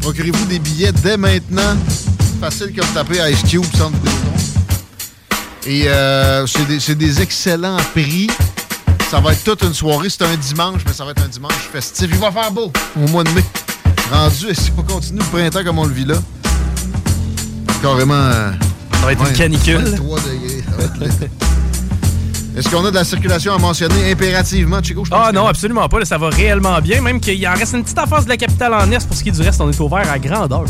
Procurez-vous 0.00 0.46
des 0.46 0.58
billets 0.58 0.92
dès 0.92 1.16
maintenant. 1.16 1.76
Facile 2.40 2.74
comme 2.76 2.88
taper 2.88 3.30
Ice 3.30 3.48
Cube, 3.48 3.64
Centre 3.78 3.96
Vidéotron. 3.98 4.32
Et 5.66 5.88
euh, 5.88 6.44
c'est 6.48 6.66
des, 6.66 6.94
des 6.96 7.22
excellents 7.22 7.76
prix. 7.94 8.28
Ça 9.08 9.20
va 9.20 9.32
être 9.32 9.44
toute 9.44 9.62
une 9.62 9.74
soirée. 9.74 10.08
C'est 10.10 10.24
un 10.24 10.36
dimanche, 10.36 10.82
mais 10.84 10.92
ça 10.92 11.04
va 11.04 11.12
être 11.12 11.22
un 11.22 11.28
dimanche 11.28 11.68
festif. 11.72 12.08
Il 12.10 12.18
va 12.18 12.32
faire 12.32 12.50
beau 12.50 12.72
au 12.96 13.08
mois 13.10 13.22
de 13.22 13.30
mai 13.30 13.44
rendu, 14.10 14.54
si 14.54 14.72
on 14.76 14.82
continue 14.82 15.20
le 15.20 15.24
printemps 15.26 15.64
comme 15.64 15.78
on 15.78 15.86
le 15.86 15.92
vit 15.92 16.04
là, 16.04 16.16
carrément. 17.82 18.14
Euh, 18.14 18.50
ça 18.92 19.06
va 19.06 19.12
être 19.12 19.26
une 19.28 19.36
canicule. 19.36 19.84
Est-ce 22.56 22.68
qu'on 22.68 22.84
a 22.84 22.90
de 22.90 22.96
la 22.96 23.04
circulation 23.04 23.54
à 23.54 23.58
mentionner 23.58 24.10
impérativement, 24.10 24.82
Chico? 24.82 25.04
ah 25.12 25.30
non, 25.32 25.46
absolument 25.46 25.88
pas. 25.88 26.04
ça 26.04 26.18
va 26.18 26.28
réellement 26.30 26.78
bien. 26.80 27.00
Même 27.00 27.20
qu'il 27.20 27.46
en 27.46 27.54
reste 27.54 27.74
une 27.74 27.82
petite 27.84 27.98
affaire 27.98 28.24
de 28.24 28.28
la 28.28 28.36
capitale 28.36 28.74
en 28.74 28.90
Est. 28.90 29.06
Pour 29.06 29.16
ce 29.16 29.22
qui 29.22 29.28
est 29.28 29.32
du 29.32 29.40
reste, 29.40 29.60
on 29.60 29.70
est 29.70 29.80
ouvert 29.80 30.10
à 30.10 30.18
grandeur. 30.18 30.64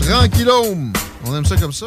Tranquillome. 0.00 0.92
On 1.26 1.34
aime 1.34 1.46
ça 1.46 1.56
comme 1.56 1.72
ça. 1.72 1.86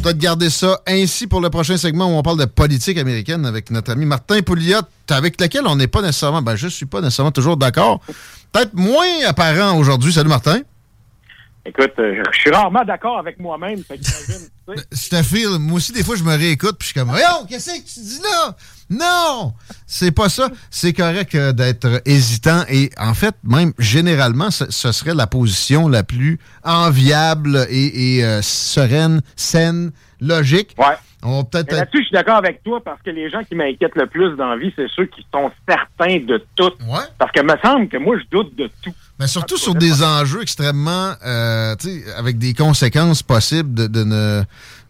On 0.00 0.02
peut-être 0.02 0.18
garder 0.18 0.48
ça 0.48 0.80
ainsi 0.86 1.26
pour 1.26 1.42
le 1.42 1.50
prochain 1.50 1.76
segment 1.76 2.06
où 2.06 2.16
on 2.16 2.22
parle 2.22 2.38
de 2.38 2.46
politique 2.46 2.96
américaine 2.96 3.44
avec 3.44 3.70
notre 3.70 3.92
ami 3.92 4.06
Martin 4.06 4.40
Pouliot, 4.40 4.80
avec 5.10 5.38
lequel 5.38 5.66
on 5.66 5.76
n'est 5.76 5.88
pas 5.88 6.00
nécessairement, 6.00 6.40
ben 6.40 6.56
je 6.56 6.68
suis 6.68 6.86
pas 6.86 7.02
nécessairement 7.02 7.32
toujours 7.32 7.58
d'accord 7.58 8.00
peut-être 8.50 8.72
moins 8.72 9.26
apparent 9.26 9.76
aujourd'hui. 9.76 10.10
Salut 10.10 10.30
Martin. 10.30 10.60
Écoute, 11.66 11.92
euh, 11.98 12.22
je 12.32 12.38
suis 12.38 12.50
rarement 12.50 12.82
d'accord 12.82 13.18
avec 13.18 13.38
moi-même. 13.38 13.82
Steffi, 14.90 15.44
moi 15.58 15.76
aussi, 15.76 15.92
des 15.92 16.02
fois, 16.02 16.16
je 16.16 16.24
me 16.24 16.34
réécoute 16.34 16.78
puis 16.78 16.88
je 16.88 16.92
suis 16.92 17.00
comme, 17.00 17.10
voyons, 17.10 17.44
qu'est-ce 17.46 17.70
que 17.70 17.76
tu 17.76 18.00
dis 18.00 18.22
là? 18.22 18.56
Non! 18.90 19.54
C'est 19.86 20.10
pas 20.10 20.28
ça. 20.28 20.48
C'est 20.70 20.92
correct 20.92 21.34
euh, 21.34 21.52
d'être 21.52 22.02
hésitant 22.04 22.64
et, 22.68 22.90
en 22.98 23.14
fait, 23.14 23.34
même 23.44 23.72
généralement, 23.78 24.50
ce, 24.50 24.70
serait 24.70 25.14
la 25.14 25.26
position 25.26 25.88
la 25.88 26.02
plus 26.02 26.38
enviable 26.64 27.66
et, 27.70 28.24
euh, 28.24 28.42
sereine, 28.42 29.20
saine, 29.36 29.92
logique. 30.20 30.74
Ouais. 30.76 30.96
Là-dessus, 31.22 31.98
je 31.98 32.02
suis 32.04 32.12
d'accord 32.12 32.36
avec 32.36 32.62
toi 32.62 32.82
parce 32.82 33.00
que 33.02 33.10
les 33.10 33.28
gens 33.28 33.44
qui 33.44 33.54
m'inquiètent 33.54 33.96
le 33.96 34.06
plus 34.06 34.36
dans 34.36 34.48
la 34.48 34.56
vie, 34.56 34.72
c'est 34.74 34.88
ceux 34.88 35.04
qui 35.04 35.24
sont 35.32 35.50
certains 35.68 36.18
de 36.18 36.42
tout. 36.56 36.70
Parce 37.18 37.30
que 37.32 37.42
me 37.42 37.56
semble 37.62 37.88
que 37.88 37.98
moi, 37.98 38.16
je 38.18 38.24
doute 38.30 38.56
de 38.56 38.70
tout. 38.82 38.94
Mais 39.18 39.26
surtout 39.26 39.58
sur 39.58 39.74
des 39.74 40.02
enjeux 40.02 40.40
extrêmement, 40.40 41.12
euh, 41.26 41.74
avec 42.16 42.38
des 42.38 42.54
conséquences 42.54 43.22
possibles 43.22 43.74
de, 43.74 43.86
de 43.86 44.04
ne 44.04 44.42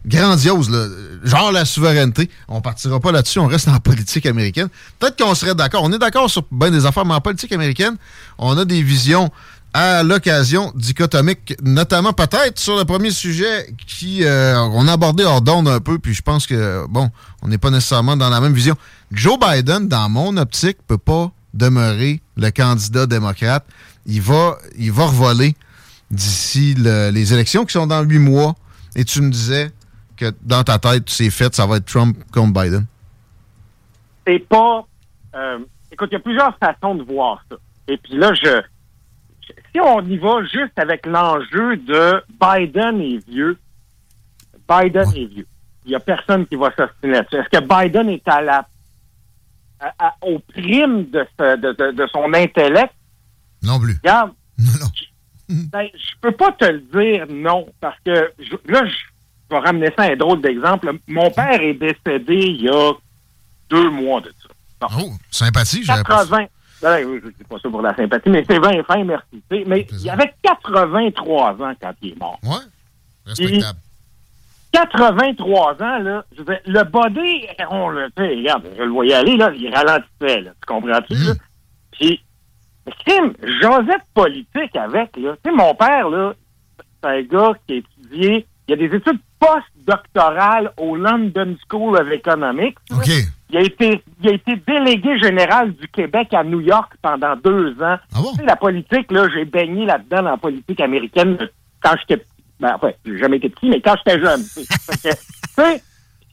grandiose, 0.05 0.69
genre 1.23 1.51
la 1.51 1.65
souveraineté. 1.65 2.29
On 2.47 2.61
partira 2.61 2.99
pas 2.99 3.11
là-dessus, 3.11 3.39
on 3.39 3.47
reste 3.47 3.67
en 3.67 3.79
politique 3.79 4.25
américaine. 4.25 4.67
Peut-être 4.99 5.21
qu'on 5.21 5.35
serait 5.35 5.55
d'accord. 5.55 5.83
On 5.83 5.91
est 5.91 5.99
d'accord 5.99 6.29
sur 6.29 6.43
bien 6.51 6.71
des 6.71 6.85
affaires, 6.85 7.05
mais 7.05 7.13
en 7.13 7.21
politique 7.21 7.51
américaine, 7.51 7.97
on 8.37 8.57
a 8.57 8.65
des 8.65 8.81
visions 8.81 9.31
à 9.73 10.03
l'occasion 10.03 10.73
dichotomique, 10.75 11.55
notamment 11.63 12.11
peut-être 12.11 12.59
sur 12.59 12.77
le 12.77 12.83
premier 12.83 13.11
sujet 13.11 13.73
qui 13.87 14.25
euh, 14.25 14.59
on 14.59 14.87
a 14.87 14.93
abordé 14.93 15.23
hors 15.23 15.41
d'onde 15.41 15.69
un 15.69 15.79
peu, 15.79 15.97
puis 15.97 16.13
je 16.13 16.21
pense 16.21 16.45
que 16.45 16.85
bon, 16.89 17.09
on 17.41 17.47
n'est 17.47 17.57
pas 17.57 17.69
nécessairement 17.69 18.17
dans 18.17 18.29
la 18.29 18.41
même 18.41 18.53
vision. 18.53 18.75
Joe 19.11 19.37
Biden, 19.39 19.87
dans 19.87 20.09
mon 20.09 20.35
optique, 20.35 20.77
peut 20.87 20.97
pas 20.97 21.31
demeurer 21.53 22.21
le 22.35 22.49
candidat 22.49 23.05
démocrate. 23.05 23.65
Il 24.05 24.21
va, 24.21 24.57
il 24.77 24.91
va 24.91 25.05
revoler 25.05 25.55
d'ici 26.09 26.75
les 26.75 27.33
élections 27.33 27.65
qui 27.65 27.73
sont 27.73 27.87
dans 27.87 28.01
huit 28.01 28.19
mois. 28.19 28.55
Et 28.95 29.05
tu 29.05 29.21
me 29.21 29.31
disais 29.31 29.71
que 30.21 30.35
dans 30.41 30.63
ta 30.63 30.77
tête, 30.77 31.09
c'est 31.09 31.29
fait, 31.31 31.53
ça 31.53 31.65
va 31.65 31.77
être 31.77 31.85
Trump 31.85 32.17
contre 32.31 32.53
Biden? 32.53 32.85
C'est 34.25 34.47
pas. 34.47 34.85
Euh, 35.35 35.59
écoute, 35.91 36.09
il 36.11 36.13
y 36.13 36.17
a 36.17 36.19
plusieurs 36.19 36.57
façons 36.57 36.95
de 36.95 37.03
voir 37.03 37.43
ça. 37.49 37.57
Et 37.87 37.97
puis 37.97 38.17
là, 38.17 38.33
je 38.33 38.61
si 39.73 39.79
on 39.79 40.01
y 40.01 40.17
va 40.17 40.43
juste 40.43 40.77
avec 40.77 41.05
l'enjeu 41.05 41.77
de 41.77 42.23
Biden 42.39 43.01
est 43.01 43.27
vieux, 43.27 43.57
Biden 44.69 45.09
est 45.15 45.25
vieux. 45.25 45.47
Il 45.85 45.89
n'y 45.89 45.95
a 45.95 45.99
personne 45.99 46.45
qui 46.45 46.55
va 46.55 46.71
s'ostiner 46.75 47.13
là-dessus. 47.13 47.37
Est-ce 47.37 47.59
que 47.59 47.65
Biden 47.65 48.09
est 48.09 48.27
à 48.27 48.41
la 48.41 48.67
au 50.21 50.37
prime 50.37 51.09
de, 51.09 51.91
de, 51.91 52.07
son 52.13 52.31
intellect? 52.35 52.93
Non 53.63 53.79
plus. 53.79 53.95
Regarde, 54.03 54.33
ben, 55.49 55.87
je 55.95 56.19
peux 56.21 56.31
pas 56.31 56.51
te 56.51 56.65
le 56.65 56.81
dire 56.81 57.25
non, 57.27 57.67
parce 57.79 57.97
que 58.05 58.31
là, 58.67 58.85
je 58.85 59.10
vais 59.51 59.59
ramener 59.59 59.89
ça 59.97 60.03
à 60.03 60.11
un 60.11 60.15
drôle 60.15 60.41
d'exemple. 60.41 60.91
Mon 61.07 61.29
père 61.31 61.61
est 61.61 61.73
décédé 61.73 62.35
il 62.35 62.61
y 62.63 62.69
a 62.69 62.93
deux 63.69 63.89
mois 63.89 64.21
de 64.21 64.33
ça. 64.41 64.87
Oh, 64.99 65.11
sympathie, 65.29 65.83
j'ai 65.83 65.93
80, 65.93 66.45
ben, 66.81 66.97
je 66.99 67.27
ne 67.27 67.31
pas 67.47 67.59
ça 67.59 67.69
pour 67.69 67.81
la 67.81 67.95
sympathie, 67.95 68.29
mais 68.29 68.43
c'est 68.49 68.57
20 68.57 68.83
fin, 68.83 69.03
merci. 69.03 69.43
Mais 69.67 69.87
il 69.91 70.09
avait 70.09 70.33
83 70.41 71.51
ans 71.61 71.73
quand 71.79 71.93
il 72.01 72.11
est 72.11 72.19
mort. 72.19 72.39
Oui, 72.43 72.57
respectable. 73.25 73.79
83 74.71 75.73
ans, 75.81 75.99
là, 75.99 76.25
je 76.35 76.43
veux 76.43 76.57
le 76.65 76.83
body, 76.83 77.45
on 77.69 77.89
le 77.89 78.09
fait, 78.17 78.35
regarde, 78.35 78.63
je 78.75 78.83
le 78.83 78.89
voyais 78.89 79.15
aller, 79.15 79.37
là, 79.37 79.51
il 79.55 79.73
ralentissait, 79.73 80.41
là, 80.41 80.51
tu 80.51 80.65
comprends-tu, 80.65 81.13
mmh. 81.13 81.35
Puis, 81.91 82.23
crime, 83.05 83.33
Joseph 83.61 84.01
politique 84.13 84.75
avec, 84.75 85.15
là. 85.17 85.35
Tu 85.43 85.49
sais, 85.49 85.55
mon 85.55 85.75
père, 85.75 86.09
là, 86.09 86.33
c'est 86.77 87.09
un 87.09 87.21
gars 87.21 87.51
qui 87.67 87.77
a 87.77 88.41
il 88.67 88.73
a 88.73 88.77
des 88.77 88.95
études 88.95 89.19
post-doctorales 89.39 90.71
au 90.77 90.95
London 90.95 91.55
School 91.67 91.97
of 91.97 92.11
Economics. 92.11 92.77
Il 93.49 93.57
a, 93.57 93.61
été, 93.61 94.01
il 94.21 94.29
a 94.29 94.33
été 94.33 94.55
délégué 94.65 95.19
général 95.19 95.73
du 95.73 95.87
Québec 95.89 96.33
à 96.33 96.43
New 96.43 96.61
York 96.61 96.93
pendant 97.01 97.35
deux 97.35 97.71
ans. 97.81 97.97
Ah 98.13 98.21
bon? 98.21 98.31
Tu 98.31 98.37
sais, 98.37 98.45
la 98.45 98.55
politique, 98.55 99.11
là, 99.11 99.27
j'ai 99.33 99.43
baigné 99.43 99.85
là-dedans 99.85 100.23
dans 100.23 100.31
la 100.31 100.37
politique 100.37 100.79
américaine 100.79 101.37
quand 101.81 101.95
j'étais 101.99 102.17
petit. 102.17 102.29
Ben, 102.61 102.73
enfin, 102.75 102.91
j'ai 103.05 103.17
jamais 103.17 103.37
été 103.37 103.49
petit, 103.49 103.69
mais 103.69 103.81
quand 103.81 103.95
j'étais 103.97 104.21
jeune. 104.21 104.41
tu 104.41 104.63
sais, 104.63 105.83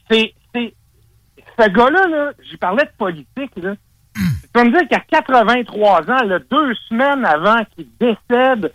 c'est, 0.09 0.33
c'est, 0.53 0.73
ce 1.59 1.69
gars-là, 1.69 2.07
là, 2.07 2.31
j'y 2.49 2.57
parlais 2.57 2.85
de 2.85 2.91
politique, 2.97 3.51
là. 3.57 3.73
Tu 4.15 4.47
peux 4.53 4.63
me 4.63 4.71
dire 4.71 4.87
qu'à 4.89 4.99
83 4.99 6.09
ans, 6.09 6.23
là, 6.25 6.39
deux 6.39 6.73
semaines 6.87 7.25
avant 7.25 7.63
qu'il 7.75 7.87
décède, 7.99 8.71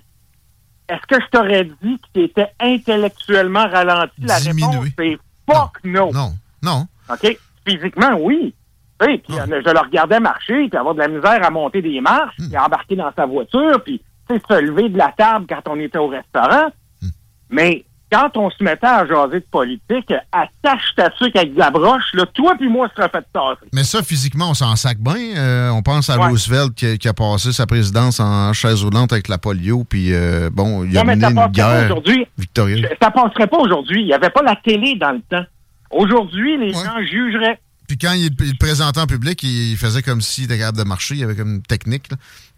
est-ce 0.88 1.06
que 1.06 1.22
je 1.22 1.30
t'aurais 1.30 1.64
dit 1.64 1.98
qu'il 2.12 2.22
était 2.22 2.52
intellectuellement 2.60 3.66
ralenti? 3.68 4.20
La 4.20 4.36
réponse, 4.36 4.86
c'est 4.98 5.18
fuck 5.50 5.78
no. 5.84 6.12
Non, 6.12 6.32
non. 6.62 6.86
OK? 7.10 7.38
Physiquement, 7.66 8.16
oui. 8.20 8.54
puis 8.98 9.22
je 9.28 9.70
le 9.70 9.80
regardais 9.80 10.20
marcher, 10.20 10.68
puis 10.68 10.78
avoir 10.78 10.94
de 10.94 11.00
la 11.00 11.08
misère 11.08 11.42
à 11.42 11.50
monter 11.50 11.80
des 11.80 12.00
marches, 12.00 12.38
hmm. 12.38 12.48
puis 12.48 12.58
embarquer 12.58 12.96
dans 12.96 13.12
sa 13.16 13.24
voiture, 13.26 13.82
puis 13.82 14.02
se 14.28 14.60
lever 14.60 14.88
de 14.88 14.98
la 14.98 15.12
table 15.16 15.46
quand 15.48 15.62
on 15.68 15.78
était 15.80 15.98
au 15.98 16.08
restaurant. 16.08 16.68
Hmm. 17.00 17.08
Mais 17.50 17.84
quand 18.14 18.36
on 18.36 18.48
se 18.48 18.62
mettait 18.62 18.86
à 18.86 19.04
jaser 19.06 19.40
de 19.40 19.46
politique, 19.50 20.12
attache 20.30 20.94
ta 20.96 21.10
sucre 21.16 21.36
avec 21.36 21.54
de 21.54 21.58
la 21.58 21.70
broche, 21.70 22.14
là, 22.14 22.24
toi 22.26 22.54
puis 22.56 22.68
moi, 22.68 22.86
on 22.88 22.96
serait 22.96 23.08
fait 23.08 23.26
tasser. 23.32 23.68
Mais 23.72 23.82
ça, 23.82 24.02
physiquement, 24.02 24.50
on 24.50 24.54
s'en 24.54 24.76
sac 24.76 24.98
bien. 24.98 25.36
Euh, 25.36 25.70
on 25.70 25.82
pense 25.82 26.08
à 26.10 26.16
Roosevelt 26.16 26.74
qui, 26.74 27.08
a 27.08 27.12
passé 27.12 27.52
sa 27.52 27.66
présidence 27.66 28.20
en 28.20 28.52
chaise 28.52 28.84
roulante 28.84 29.12
avec 29.12 29.26
la 29.26 29.38
polio, 29.38 29.82
puis 29.84 30.14
euh, 30.14 30.48
bon, 30.52 30.84
il 30.84 30.96
a 30.96 31.02
mené 31.02 31.26
une 31.26 31.46
guerre 31.48 31.92
victorieuse. 32.38 32.86
Ça 33.02 33.10
passerait 33.10 33.48
pas 33.48 33.58
aujourd'hui. 33.58 34.02
Il 34.02 34.06
n'y 34.06 34.14
avait 34.14 34.30
pas 34.30 34.42
la 34.42 34.56
télé 34.56 34.94
dans 34.94 35.12
le 35.12 35.20
temps. 35.20 35.44
Aujourd'hui, 35.90 36.56
les 36.56 36.72
gens 36.72 37.00
jugeraient. 37.02 37.58
Puis 37.86 37.98
quand 37.98 38.12
il, 38.12 38.30
le 38.38 38.58
présentait 38.58 39.00
en 39.00 39.06
public, 39.06 39.42
il 39.42 39.76
faisait 39.76 40.02
comme 40.02 40.20
s'il 40.20 40.44
était 40.44 40.58
capable 40.58 40.78
de 40.78 40.84
marcher. 40.84 41.14
Il 41.14 41.20
y 41.20 41.24
avait 41.24 41.34
comme 41.34 41.56
une 41.56 41.62
technique. 41.62 42.08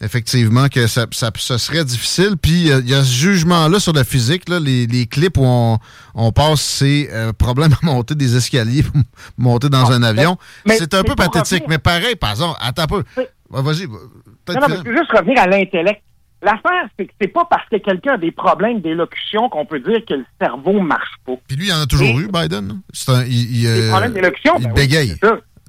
Effectivement, 0.00 0.68
que 0.68 0.86
ça, 0.86 1.06
ça, 1.12 1.58
serait 1.58 1.84
difficile. 1.84 2.36
Puis 2.40 2.68
il 2.68 2.88
y 2.88 2.94
a 2.94 3.02
ce 3.02 3.12
jugement-là 3.12 3.80
sur 3.80 3.92
la 3.92 4.04
physique. 4.04 4.48
Là, 4.48 4.60
les, 4.60 5.06
clips 5.06 5.36
où 5.36 5.44
on, 5.44 5.78
on 6.14 6.32
passe 6.32 6.60
ces 6.60 7.08
euh, 7.12 7.32
problèmes 7.32 7.72
à 7.72 7.84
monter 7.84 8.14
des 8.14 8.36
escaliers 8.36 8.82
pour 8.82 9.02
monter 9.38 9.68
dans 9.68 9.90
un 9.90 10.02
avion. 10.02 10.36
C'est 10.66 10.94
un 10.94 11.02
peu 11.02 11.14
pathétique. 11.14 11.64
Mais 11.68 11.78
pareil, 11.78 12.16
par 12.16 12.30
exemple, 12.30 12.58
attends 12.60 12.82
un 12.82 12.86
peu. 12.86 13.04
Vas-y. 13.50 13.86
Non, 13.86 14.60
non, 14.60 14.68
mais 14.68 14.96
juste 14.96 15.10
revenir 15.12 15.40
à 15.40 15.46
l'intellect. 15.46 16.02
L'affaire, 16.46 16.88
c'est 16.96 17.06
que 17.06 17.12
c'est 17.20 17.26
pas 17.26 17.44
parce 17.44 17.68
que 17.68 17.74
quelqu'un 17.74 18.12
a 18.12 18.18
des 18.18 18.30
problèmes 18.30 18.80
d'élocution 18.80 19.48
qu'on 19.48 19.66
peut 19.66 19.80
dire 19.80 20.04
que 20.08 20.14
le 20.14 20.24
cerveau 20.40 20.78
marche 20.78 21.16
pas. 21.26 21.32
Puis 21.48 21.56
lui, 21.56 21.66
il 21.66 21.72
en 21.72 21.80
a 21.80 21.86
toujours 21.86 22.20
eu, 22.20 22.28
Biden. 22.28 22.82
C'est 22.92 23.10
un, 23.10 23.24
il, 23.24 23.64
il, 23.64 23.82
des 23.82 23.88
problèmes 23.88 24.12
d'élocution, 24.12 24.54
il 24.60 24.66
ben 24.68 24.74
bégaye. 24.74 25.16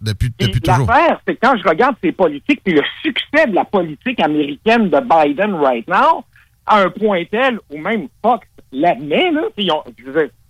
depuis, 0.04 0.32
depuis 0.40 0.62
toujours. 0.62 0.86
L'affaire, 0.88 1.20
c'est 1.28 1.36
quand 1.41 1.58
je 1.58 1.68
regarde 1.68 1.95
ses 2.04 2.12
politiques, 2.12 2.62
puis 2.64 2.76
le 2.76 2.84
succès 3.02 3.48
de 3.48 3.56
la 3.56 3.66
politique 3.66 4.20
américaine 4.20 4.91
de 4.91 4.99
Biden 4.99 5.56
right 5.56 5.88
now, 5.88 6.24
à 6.68 6.82
un 6.84 6.91
point 6.91 7.24
tel 7.26 7.60
où 7.72 7.80
même 7.80 8.08
Fox 8.22 8.45
l'admet, 8.72 9.32
là, 9.32 9.41
ils 9.58 9.72
ont, 9.72 9.84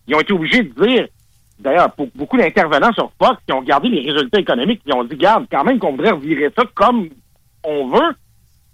ils 0.07 0.13
ont 0.13 0.19
été 0.19 0.33
obligés 0.33 0.63
de 0.63 0.85
dire, 0.85 1.07
d'ailleurs, 1.57 1.93
pour 1.93 2.09
beaucoup 2.13 2.37
d'intervenants 2.37 2.91
sur 2.91 3.13
Fox 3.17 3.37
qui 3.47 3.53
ont 3.53 3.61
regardé 3.61 3.87
les 3.87 4.11
résultats 4.11 4.41
économiques, 4.41 4.81
ils 4.85 4.93
ont 4.93 5.05
dit, 5.05 5.15
garde, 5.15 5.45
quand 5.49 5.63
même 5.63 5.79
qu'on 5.79 5.91
voudrait 5.91 6.11
revirer 6.11 6.51
ça 6.53 6.65
comme 6.75 7.07
on 7.63 7.87
veut 7.87 8.13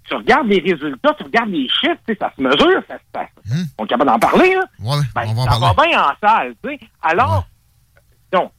tu 0.04 0.14
regardes 0.14 0.48
les 0.48 0.60
résultats, 0.60 1.14
tu 1.14 1.24
regardes 1.24 1.50
les 1.50 1.68
chiffres, 1.68 2.00
ça 2.18 2.32
se 2.36 2.42
mesure, 2.42 2.82
ça 2.88 2.98
se 2.98 3.04
passe. 3.12 3.28
Hmm. 3.46 3.64
On 3.78 3.84
est 3.84 3.88
capable 3.88 4.10
d'en 4.10 4.18
parler? 4.18 4.56
Ouais, 4.80 4.96
ben, 5.14 5.22
on 5.28 5.34
va 5.34 5.50
ça 5.50 5.58
va 5.58 5.84
bien 5.84 6.02
en 6.02 6.12
salle, 6.20 6.54
tu 6.62 6.70
sais. 6.70 6.80
Alors, 7.02 7.46
donc, 8.32 8.52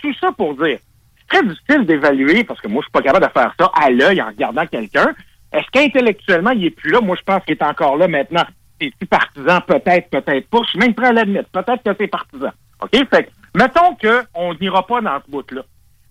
tout 0.00 0.14
ça 0.20 0.32
pour 0.32 0.54
dire, 0.54 0.78
c'est 1.18 1.26
très 1.28 1.46
difficile 1.46 1.86
d'évaluer, 1.86 2.44
parce 2.44 2.60
que 2.60 2.68
moi, 2.68 2.82
je 2.82 2.86
suis 2.86 2.92
pas 2.92 3.02
capable 3.02 3.26
de 3.26 3.32
faire 3.32 3.54
ça 3.58 3.70
à 3.74 3.90
l'œil 3.90 4.20
en 4.20 4.28
regardant 4.28 4.66
quelqu'un. 4.66 5.14
Est-ce 5.52 5.66
qu'intellectuellement, 5.72 6.50
il 6.50 6.66
est 6.66 6.70
plus 6.70 6.90
là? 6.90 7.00
Moi, 7.00 7.16
je 7.18 7.22
pense 7.22 7.42
qu'il 7.44 7.54
est 7.54 7.62
encore 7.62 7.96
là 7.96 8.08
maintenant. 8.08 8.44
C'est-tu 8.80 9.06
partisan? 9.06 9.60
Peut-être, 9.62 10.10
peut-être 10.10 10.48
pas. 10.48 10.58
Je 10.64 10.70
suis 10.70 10.78
même 10.78 10.94
prêt 10.94 11.06
à 11.06 11.12
l'admettre. 11.12 11.48
Peut-être 11.48 11.82
que 11.82 11.96
c'est 11.98 12.08
partisan. 12.08 12.50
OK? 12.82 12.90
Fait 12.90 13.24
que, 13.24 13.30
mettons 13.54 13.96
qu'on 13.96 14.54
n'ira 14.54 14.86
pas 14.86 15.00
dans 15.00 15.18
ce 15.24 15.30
bout-là. 15.30 15.62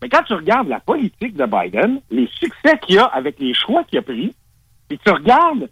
Mais 0.01 0.09
quand 0.09 0.23
tu 0.23 0.33
regardes 0.33 0.67
la 0.67 0.79
politique 0.79 1.35
de 1.35 1.45
Biden, 1.45 2.01
les 2.09 2.27
succès 2.39 2.79
qu'il 2.81 2.97
a 2.97 3.05
avec 3.05 3.39
les 3.39 3.53
choix 3.53 3.83
qu'il 3.83 3.99
a 3.99 4.01
pris, 4.01 4.33
et 4.89 4.97
tu 4.97 5.09
regardes 5.11 5.69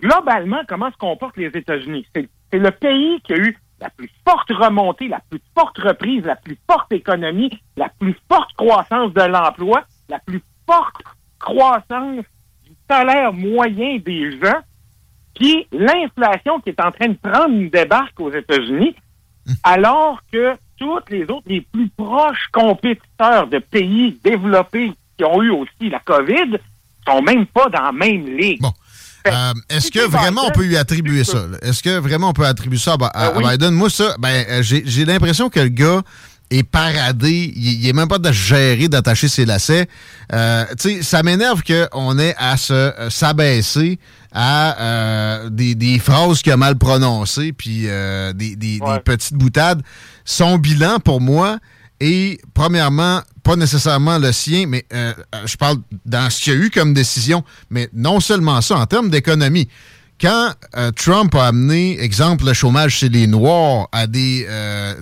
globalement 0.00 0.60
comment 0.68 0.90
se 0.90 0.96
comportent 0.96 1.36
les 1.36 1.46
États-Unis. 1.46 2.06
C'est 2.14 2.58
le 2.58 2.70
pays 2.70 3.20
qui 3.22 3.32
a 3.32 3.36
eu 3.36 3.56
la 3.80 3.90
plus 3.90 4.10
forte 4.24 4.50
remontée, 4.50 5.08
la 5.08 5.20
plus 5.28 5.40
forte 5.54 5.78
reprise, 5.78 6.24
la 6.24 6.36
plus 6.36 6.58
forte 6.68 6.90
économie, 6.92 7.50
la 7.76 7.88
plus 7.98 8.16
forte 8.30 8.52
croissance 8.56 9.12
de 9.12 9.22
l'emploi, 9.22 9.84
la 10.08 10.18
plus 10.20 10.42
forte 10.66 11.02
croissance 11.38 12.24
du 12.64 12.72
salaire 12.88 13.32
moyen 13.32 13.98
des 13.98 14.32
gens, 14.38 14.60
puis 15.34 15.66
l'inflation 15.72 16.60
qui 16.60 16.70
est 16.70 16.80
en 16.80 16.90
train 16.90 17.08
de 17.08 17.18
prendre 17.22 17.54
une 17.54 17.68
débarque 17.68 18.18
aux 18.20 18.32
États-Unis, 18.32 18.96
alors 19.62 20.20
que 20.32 20.56
toutes 20.78 21.10
les 21.10 21.24
autres, 21.24 21.46
les 21.46 21.60
plus 21.60 21.88
proches 21.90 22.48
compétiteurs 22.52 23.46
de 23.46 23.58
pays 23.58 24.18
développés 24.24 24.92
qui 25.16 25.24
ont 25.24 25.42
eu 25.42 25.50
aussi 25.50 25.90
la 25.90 26.00
COVID, 26.00 26.58
sont 27.06 27.22
même 27.22 27.46
pas 27.46 27.68
dans 27.68 27.82
la 27.82 27.92
même 27.92 28.26
ligue. 28.26 28.60
Bon. 28.60 28.72
Euh, 29.26 29.54
est-ce 29.68 29.90
que 29.90 30.06
vraiment 30.08 30.42
on 30.46 30.50
peut 30.50 30.64
lui 30.64 30.76
attribuer 30.76 31.24
ça? 31.24 31.46
Est-ce 31.62 31.82
que 31.82 31.98
vraiment 31.98 32.30
on 32.30 32.32
peut 32.32 32.46
attribuer 32.46 32.78
ça 32.78 32.96
à, 33.14 33.32
ben 33.32 33.50
Biden? 33.50 33.74
Moi, 33.74 33.90
ça, 33.90 34.14
ben, 34.18 34.44
euh, 34.48 34.62
j'ai 34.62 35.04
l'impression 35.04 35.48
que 35.48 35.60
le 35.60 35.68
gars 35.68 36.02
est 36.50 36.62
paradé. 36.62 37.52
Il 37.56 37.82
n'est 37.82 37.92
même 37.92 38.08
pas 38.08 38.18
de 38.18 38.30
gérer, 38.30 38.88
d'attacher 38.88 39.28
ses 39.28 39.44
lacets. 39.44 39.88
Euh, 40.32 40.64
ça 41.02 41.22
m'énerve 41.22 41.62
qu'on 41.64 42.18
ait 42.18 42.34
à 42.38 42.56
se 42.56 42.92
s'abaisser 43.08 43.98
à 44.32 45.40
des, 45.50 45.98
phrases 45.98 46.42
qu'il 46.42 46.52
a 46.52 46.56
mal 46.56 46.76
prononcées, 46.76 47.52
puis 47.52 47.86
des, 48.34 48.54
des, 48.56 48.80
petites 49.04 49.34
boutades. 49.34 49.82
Son 50.24 50.58
bilan, 50.58 50.98
pour 50.98 51.20
moi, 51.20 51.58
est 52.00 52.40
premièrement 52.52 53.22
pas 53.46 53.54
nécessairement 53.54 54.18
le 54.18 54.32
sien, 54.32 54.66
mais 54.66 54.84
euh, 54.92 55.14
euh, 55.32 55.46
je 55.46 55.56
parle 55.56 55.76
dans 56.04 56.28
ce 56.30 56.40
qu'il 56.40 56.52
y 56.52 56.56
a 56.56 56.58
eu 56.58 56.68
comme 56.68 56.92
décision, 56.94 57.44
mais 57.70 57.88
non 57.92 58.18
seulement 58.18 58.60
ça, 58.60 58.76
en 58.76 58.86
termes 58.86 59.08
d'économie. 59.08 59.68
Quand 60.20 60.52
euh, 60.76 60.90
Trump 60.90 61.32
a 61.36 61.46
amené, 61.46 62.00
exemple, 62.00 62.44
le 62.44 62.54
chômage 62.54 62.96
chez 62.96 63.08
les 63.08 63.28
Noirs 63.28 63.88
à 63.92 64.08
des, 64.08 64.48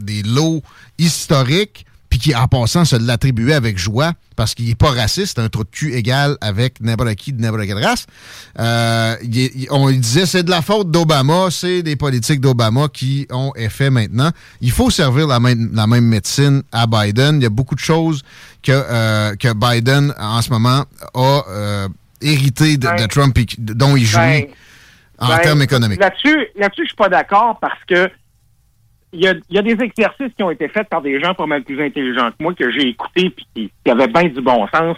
des 0.02 0.22
lots 0.24 0.62
historiques, 0.98 1.86
puis 2.14 2.30
qui, 2.30 2.36
en 2.36 2.46
passant, 2.46 2.84
se 2.84 2.94
l'attribuait 2.94 3.54
avec 3.54 3.76
joie 3.76 4.12
parce 4.36 4.54
qu'il 4.54 4.68
n'est 4.68 4.76
pas 4.76 4.92
raciste, 4.92 5.40
un 5.40 5.48
trou 5.48 5.64
de 5.64 5.68
cul 5.68 5.94
égal 5.94 6.36
avec 6.40 6.80
n'importe 6.80 7.16
qui 7.16 7.32
de 7.32 7.42
n'importe 7.42 7.66
quelle 7.66 7.84
race. 7.84 8.06
Euh, 8.60 9.16
on 9.70 9.90
disait 9.90 10.24
c'est 10.24 10.44
de 10.44 10.50
la 10.50 10.62
faute 10.62 10.92
d'Obama, 10.92 11.48
c'est 11.50 11.82
des 11.82 11.96
politiques 11.96 12.40
d'Obama 12.40 12.86
qui 12.86 13.26
ont 13.32 13.52
effet 13.56 13.90
maintenant. 13.90 14.30
Il 14.60 14.70
faut 14.70 14.90
servir 14.90 15.26
la 15.26 15.40
même, 15.40 15.70
la 15.74 15.88
même 15.88 16.04
médecine 16.04 16.62
à 16.70 16.86
Biden. 16.86 17.38
Il 17.38 17.42
y 17.42 17.46
a 17.46 17.50
beaucoup 17.50 17.74
de 17.74 17.80
choses 17.80 18.22
que, 18.62 18.70
euh, 18.70 19.34
que 19.34 19.52
Biden, 19.52 20.14
en 20.16 20.40
ce 20.40 20.50
moment, 20.50 20.84
a 21.14 21.42
euh, 21.48 21.88
hérité 22.20 22.76
de, 22.76 23.06
Trump 23.08 23.36
et 23.38 23.46
dont 23.58 23.96
il 23.96 24.04
jouit 24.04 24.20
Ben, 24.20 24.44
en 25.18 25.28
ben, 25.30 25.38
termes 25.38 25.62
économiques. 25.62 25.98
Là-dessus, 25.98 26.46
là-dessus, 26.54 26.82
je 26.82 26.88
suis 26.90 26.96
pas 26.96 27.08
d'accord 27.08 27.58
parce 27.60 27.82
que 27.88 28.08
il 29.14 29.20
y 29.20 29.28
a, 29.28 29.34
il 29.48 29.56
y 29.56 29.58
a 29.58 29.62
des 29.62 29.82
exercices 29.82 30.32
qui 30.36 30.42
ont 30.42 30.50
été 30.50 30.68
faits 30.68 30.88
par 30.88 31.00
des 31.00 31.20
gens 31.20 31.34
pas 31.34 31.46
mal 31.46 31.62
plus 31.62 31.82
intelligents 31.82 32.30
que 32.30 32.42
moi 32.42 32.54
que 32.54 32.70
j'ai 32.70 32.88
écoutés 32.88 33.30
puis 33.30 33.46
qui, 33.54 33.72
qui 33.84 33.90
avaient 33.90 34.08
bien 34.08 34.24
du 34.24 34.40
bon 34.40 34.66
sens. 34.68 34.96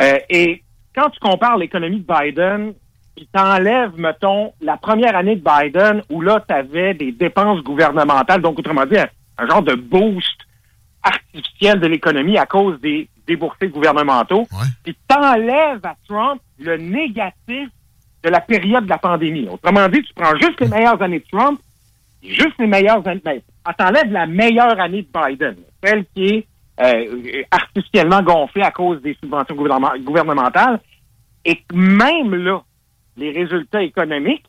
Euh, 0.00 0.18
et 0.28 0.62
quand 0.94 1.10
tu 1.10 1.20
compares 1.20 1.58
l'économie 1.58 2.00
de 2.00 2.06
Biden, 2.06 2.72
puis 3.14 3.28
t'enlèves, 3.32 3.98
mettons, 3.98 4.52
la 4.60 4.76
première 4.76 5.16
année 5.16 5.36
de 5.36 5.44
Biden 5.44 6.02
où 6.10 6.20
là, 6.20 6.42
tu 6.46 6.54
avais 6.54 6.94
des 6.94 7.12
dépenses 7.12 7.62
gouvernementales, 7.62 8.42
donc 8.42 8.58
autrement 8.58 8.86
dit, 8.86 8.98
un, 8.98 9.08
un 9.38 9.46
genre 9.46 9.62
de 9.62 9.74
boost 9.74 10.36
artificiel 11.02 11.80
de 11.80 11.86
l'économie 11.86 12.38
à 12.38 12.46
cause 12.46 12.80
des 12.80 13.08
déboursés 13.26 13.68
gouvernementaux. 13.68 14.46
Puis 14.84 14.96
t'enlèves 15.08 15.84
à 15.84 15.94
Trump 16.08 16.40
le 16.58 16.76
négatif 16.76 17.68
de 18.22 18.30
la 18.30 18.40
période 18.40 18.84
de 18.84 18.88
la 18.88 18.98
pandémie. 18.98 19.48
Autrement 19.48 19.88
dit, 19.88 20.02
tu 20.02 20.12
prends 20.14 20.36
juste 20.36 20.60
les 20.60 20.68
meilleures 20.68 21.00
années 21.00 21.20
de 21.20 21.26
Trump, 21.30 21.60
juste 22.28 22.54
les 22.58 22.66
meilleures 22.66 23.06
années. 23.06 23.20
Ben, 23.24 23.40
t'enlèves 23.76 24.10
la 24.12 24.26
meilleure 24.26 24.78
année 24.80 25.02
de 25.02 25.08
Biden, 25.12 25.56
celle 25.84 26.04
qui 26.14 26.24
est 26.26 26.46
euh, 26.80 27.42
artificiellement 27.50 28.22
gonflée 28.22 28.62
à 28.62 28.70
cause 28.70 29.00
des 29.02 29.16
subventions 29.22 29.54
gouvernement- 29.54 29.96
gouvernementales, 30.00 30.80
et 31.44 31.56
que 31.56 31.74
même 31.74 32.34
là, 32.34 32.62
les 33.16 33.32
résultats 33.32 33.82
économiques 33.82 34.44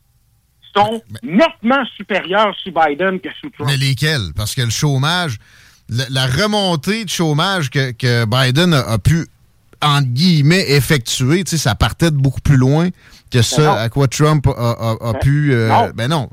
sont 0.76 1.02
nettement 1.24 1.84
supérieurs 1.96 2.54
sous 2.64 2.72
Biden 2.72 3.20
que 3.20 3.30
sous 3.42 3.50
Trump. 3.52 3.70
Mais 3.70 3.78
lesquels? 3.78 4.34
Parce 4.36 4.54
que 4.54 4.62
le 4.62 4.70
chômage, 4.70 5.38
la, 5.90 6.04
la 6.10 6.26
remontée 6.26 7.06
de 7.06 7.10
chômage 7.10 7.70
que, 7.70 7.92
que 7.92 8.26
Biden 8.26 8.74
a, 8.74 8.82
a 8.82 8.98
pu, 8.98 9.26
entre 9.82 10.08
guillemets, 10.10 10.66
effectuer, 10.72 11.44
tu 11.46 11.52
sais, 11.52 11.58
ça 11.58 11.76
partait 11.76 12.12
de 12.12 12.18
beaucoup 12.18 12.42
plus 12.42 12.58
loin 12.58 12.90
que 13.32 13.38
Ben 13.38 13.38
non. 13.40 13.42
ça 13.44 13.82
à 13.82 13.90
quoi 13.90 14.08
Trump 14.08 14.46
a, 14.48 14.52
a- 14.52 15.10
a 15.10 15.14
Ben, 15.14 15.20
pu... 15.20 15.54
euh, 15.54 15.70
non. 15.70 15.90
ben 15.96 16.08
non. 16.10 16.30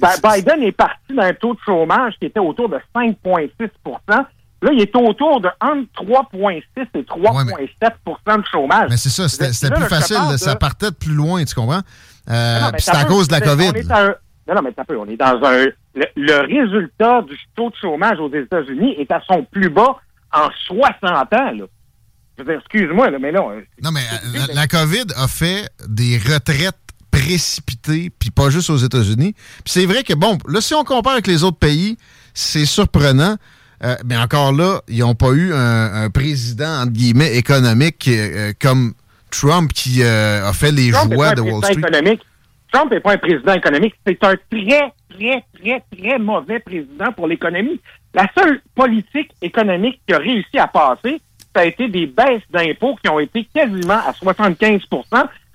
Ben, 0.00 0.10
Biden 0.24 0.62
est 0.62 0.72
parti 0.72 1.14
d'un 1.14 1.32
taux 1.34 1.54
de 1.54 1.58
chômage 1.64 2.14
qui 2.18 2.26
était 2.26 2.40
autour 2.40 2.68
de 2.68 2.78
5,6% 2.94 4.24
Là, 4.64 4.70
il 4.72 4.80
est 4.80 4.94
autour 4.94 5.40
de 5.40 5.48
entre 5.60 5.88
3,6 5.94 6.62
et 6.94 7.02
3,7% 7.02 8.38
de 8.38 8.44
chômage. 8.46 8.86
Mais 8.90 8.96
c'est 8.96 9.08
ça, 9.08 9.28
c'était 9.28 9.70
plus 9.74 9.84
facile. 9.88 10.16
de- 10.30 10.36
Ça 10.36 10.54
partait 10.54 10.90
de 10.90 10.94
plus 10.94 11.12
loin, 11.14 11.44
tu 11.44 11.52
comprends? 11.54 11.80
Euh, 12.30 12.60
Non, 12.60 12.70
puis 12.72 12.80
c'était 12.82 12.96
à 12.98 13.04
cause 13.04 13.26
de 13.26 13.32
la 13.32 13.38
c'est- 13.40 13.44
COVID. 13.44 13.92
un- 13.92 14.14
Non, 14.48 14.54
non, 14.56 14.62
mais 14.62 14.72
ça 14.76 14.84
peut. 14.84 14.96
On 14.98 15.06
est 15.06 15.16
dans 15.16 15.40
un. 15.44 15.66
Le, 15.94 16.06
le 16.16 16.40
résultat 16.46 17.22
du 17.22 17.36
taux 17.56 17.70
de 17.70 17.74
chômage 17.80 18.18
aux 18.20 18.32
États-Unis 18.32 18.94
est 18.98 19.10
à 19.10 19.20
son 19.28 19.44
plus 19.44 19.68
bas 19.68 19.96
en 20.32 20.48
60 20.66 21.32
ans. 21.34 21.50
Là. 21.52 21.64
Je 22.38 22.42
veux 22.42 22.50
dire, 22.52 22.58
excuse-moi, 22.60 23.10
mais 23.18 23.30
là. 23.32 23.40
Non, 23.82 23.90
mais 23.92 24.00
euh, 24.00 24.46
la, 24.48 24.54
la 24.54 24.66
COVID 24.68 25.06
a 25.16 25.26
fait 25.28 25.68
des 25.88 26.18
retraites 26.18 26.76
précipitées, 27.12 28.10
puis 28.18 28.30
pas 28.30 28.50
juste 28.50 28.70
aux 28.70 28.76
États-Unis. 28.76 29.34
Puis 29.34 29.72
c'est 29.72 29.86
vrai 29.86 30.02
que, 30.02 30.14
bon, 30.14 30.38
là, 30.48 30.60
si 30.60 30.74
on 30.74 30.82
compare 30.82 31.12
avec 31.12 31.28
les 31.28 31.44
autres 31.44 31.58
pays, 31.58 31.96
c'est 32.34 32.64
surprenant. 32.64 33.36
Euh, 33.84 33.96
mais 34.04 34.16
encore 34.16 34.52
là, 34.52 34.80
ils 34.88 35.00
n'ont 35.00 35.14
pas 35.14 35.30
eu 35.32 35.52
un, 35.52 36.04
un 36.04 36.10
président, 36.10 36.82
entre 36.82 36.92
guillemets, 36.92 37.36
économique 37.36 38.08
euh, 38.08 38.52
comme 38.60 38.94
Trump 39.30 39.72
qui 39.72 40.02
euh, 40.02 40.48
a 40.48 40.52
fait 40.52 40.70
les 40.70 40.92
Trump 40.92 41.12
joies 41.12 41.34
de 41.34 41.40
Wall 41.40 41.64
Street. 41.64 41.78
économique. 41.78 42.20
Trump 42.72 42.90
n'est 42.90 43.00
pas 43.00 43.12
un 43.14 43.18
président 43.18 43.54
économique. 43.54 43.94
C'est 44.06 44.22
un 44.24 44.34
très, 44.50 44.92
très, 45.10 45.44
très, 45.60 45.84
très 45.96 46.18
mauvais 46.18 46.60
président 46.60 47.12
pour 47.12 47.26
l'économie. 47.26 47.80
La 48.14 48.26
seule 48.38 48.62
politique 48.74 49.32
économique 49.42 50.00
qui 50.06 50.14
a 50.14 50.18
réussi 50.18 50.58
à 50.58 50.68
passer, 50.68 51.20
ça 51.54 51.62
a 51.62 51.64
été 51.64 51.88
des 51.88 52.06
baisses 52.06 52.42
d'impôts 52.50 52.96
qui 53.02 53.10
ont 53.10 53.20
été 53.20 53.46
quasiment 53.52 53.98
à 54.06 54.12
75 54.12 54.82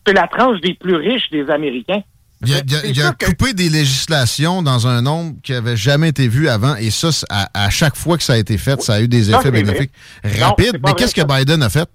c'est 0.07 0.13
la 0.13 0.27
tranche 0.27 0.61
des 0.61 0.73
plus 0.73 0.95
riches 0.95 1.29
des 1.31 1.49
Américains. 1.49 2.01
Il 2.45 2.53
a, 2.53 2.57
il 2.65 2.75
a- 2.75 2.85
il 2.85 3.01
a 3.01 3.11
coupé 3.13 3.53
des 3.53 3.67
législations 3.69 4.61
dans 4.61 4.85
un 4.87 5.01
nombre 5.01 5.35
qui 5.41 5.51
n'avait 5.53 5.75
jamais 5.75 6.09
été 6.09 6.27
vu 6.27 6.47
avant. 6.47 6.75
Et 6.75 6.91
ça, 6.91 7.09
à, 7.29 7.49
à 7.65 7.69
chaque 7.71 7.95
fois 7.95 8.15
que 8.17 8.23
ça 8.23 8.33
a 8.33 8.37
été 8.37 8.57
fait, 8.59 8.79
ça 8.81 8.93
a 8.95 9.01
eu 9.01 9.07
des 9.07 9.29
Non, 9.31 9.39
effets 9.39 9.49
vrai. 9.49 9.63
bénéfiques 9.63 9.91
Non, 10.23 10.45
rapides. 10.49 10.79
Mais 10.85 10.93
qu'est-ce 10.93 11.15
que 11.15 11.23
Biden 11.25 11.63
a 11.63 11.69
fait? 11.69 11.89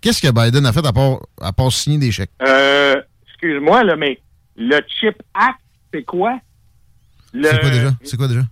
Qu'est-ce 0.00 0.22
que 0.22 0.30
Biden 0.30 0.64
a 0.64 0.72
fait 0.72 0.86
à 0.86 0.92
part, 0.92 1.18
à 1.40 1.52
part 1.52 1.72
signer 1.72 1.98
des 1.98 2.12
chèques? 2.12 2.30
Euh, 2.40 3.02
excuse-moi, 3.28 3.82
là, 3.84 3.96
mais 3.96 4.20
le 4.56 4.80
Chip 5.00 5.20
Act, 5.34 5.58
c'est 5.92 6.04
quoi? 6.04 6.38
Le, 7.32 7.48
C'est 7.48 7.60
quoi 7.60 7.70
déjà? 7.70 7.90
C'est 8.04 8.16
quoi 8.16 8.28
déjà? 8.28 8.42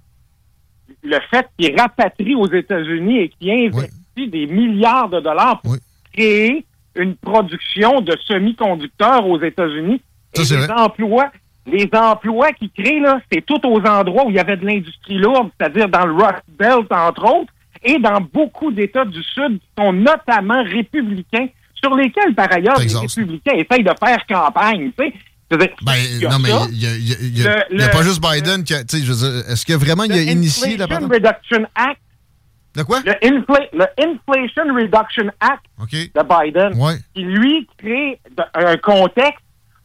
le 1.04 1.18
fait 1.30 1.46
qu'il 1.56 1.78
rapatrie 1.80 2.34
aux 2.34 2.50
États-Unis 2.52 3.18
et 3.20 3.28
qu'il 3.28 3.50
investit 3.50 4.28
des 4.28 4.46
milliards 4.46 5.08
de 5.08 5.20
dollars 5.20 5.60
pour 5.62 5.76
créer 6.12 6.66
une 6.98 7.16
production 7.16 8.00
de 8.00 8.16
semi-conducteurs 8.26 9.26
aux 9.26 9.40
États-Unis. 9.40 10.00
Ça, 10.34 10.42
Et 10.42 10.58
les 10.58 10.66
vrai. 10.66 10.74
emplois, 10.80 11.30
les 11.66 11.88
emplois 11.92 12.52
qu'il 12.52 12.70
crée, 12.70 13.00
là, 13.00 13.20
c'est 13.32 13.44
tout 13.44 13.60
aux 13.66 13.80
endroits 13.80 14.26
où 14.26 14.30
il 14.30 14.36
y 14.36 14.40
avait 14.40 14.56
de 14.56 14.66
l'industrie 14.66 15.18
lourde, 15.18 15.50
c'est-à-dire 15.58 15.88
dans 15.88 16.06
le 16.06 16.12
Rust 16.12 16.42
Belt, 16.58 16.86
entre 16.90 17.24
autres, 17.24 17.52
et 17.82 17.98
dans 17.98 18.20
beaucoup 18.20 18.72
d'États 18.72 19.04
du 19.04 19.22
Sud 19.22 19.58
qui 19.60 19.68
sont 19.78 19.92
notamment 19.92 20.62
républicains, 20.64 21.48
sur 21.74 21.94
lesquels, 21.94 22.34
par 22.34 22.52
ailleurs, 22.52 22.78
les 22.80 22.92
républicains 22.92 23.52
essayent 23.54 23.84
de 23.84 23.92
faire 24.04 24.26
campagne, 24.28 24.90
tu 24.98 25.04
sais. 25.06 25.12
Ben, 25.50 25.66
il 26.20 26.28
non, 26.28 26.38
mais 26.40 26.50
ça. 26.50 26.66
il 26.70 27.38
y 27.78 27.82
a, 27.82 27.88
pas 27.88 28.02
juste 28.02 28.20
Biden 28.22 28.64
qui 28.64 28.74
a. 28.74 28.84
tu 28.84 28.98
sais, 28.98 29.04
je 29.04 29.10
veux 29.10 29.30
dire, 29.30 29.50
Est-ce 29.50 29.64
que 29.64 29.72
vraiment 29.72 30.04
il 30.04 30.12
a 30.12 30.20
initié 30.20 30.76
la? 30.76 30.84
Reduction 30.84 31.66
Act. 31.74 32.00
De 32.74 32.82
quoi? 32.82 33.00
Le, 33.04 33.12
infla- 33.26 33.68
le 33.72 33.86
Inflation 33.98 34.74
Reduction 34.74 35.30
Act 35.40 35.64
de 36.14 36.22
Biden, 36.22 36.80
Ouais. 36.80 36.94
qui 37.14 37.22
lui 37.22 37.66
crée 37.76 38.20
de- 38.36 38.42
un 38.54 38.76
contexte 38.76 39.44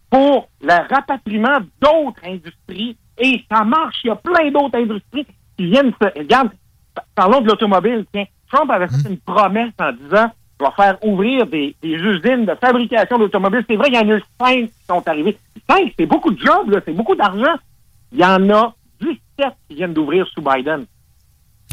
pour 0.10 0.50
le 0.62 0.94
rapatriement 0.94 1.60
d'autres 1.82 2.22
industries. 2.26 2.96
Et 3.18 3.44
ça 3.52 3.64
marche. 3.64 3.98
Il 4.04 4.08
y 4.08 4.12
a 4.12 4.16
plein 4.16 4.52
d'autres 4.52 4.78
industries 4.78 5.26
qui 5.58 5.66
viennent 5.68 5.94
se... 6.02 6.20
Regarde, 6.20 6.50
pa- 6.94 7.06
parlons 7.16 7.42
de 7.42 7.48
l'automobile. 7.48 8.06
Tiens, 8.14 8.26
Trump 8.52 8.70
avait 8.72 8.88
fait 8.88 9.10
une 9.10 9.18
promesse 9.20 9.74
en 9.80 9.92
disant 9.94 10.32
vais 10.60 10.68
faire 10.76 10.98
ouvrir 11.04 11.46
des, 11.48 11.76
des 11.82 11.90
usines 11.90 12.46
de 12.46 12.56
fabrication 12.56 13.18
d'automobiles. 13.18 13.66
C'est 13.68 13.76
vrai, 13.76 13.88
il 13.90 13.96
y 13.96 13.98
en 13.98 14.10
a 14.10 14.16
eu 14.18 14.24
cinq 14.40 14.68
qui 14.70 14.86
sont 14.88 15.08
arrivés. 15.08 15.38
Cinq, 15.70 15.94
c'est 15.98 16.06
beaucoup 16.06 16.32
de 16.32 16.40
jobs, 16.40 16.82
c'est 16.86 16.94
beaucoup 16.94 17.16
d'argent. 17.16 17.56
Il 18.12 18.20
y 18.20 18.26
en 18.26 18.50
a 18.52 18.74
17 19.02 19.18
qui 19.68 19.76
viennent 19.76 19.94
d'ouvrir 19.94 20.26
sous 20.28 20.42
Biden. 20.42 20.86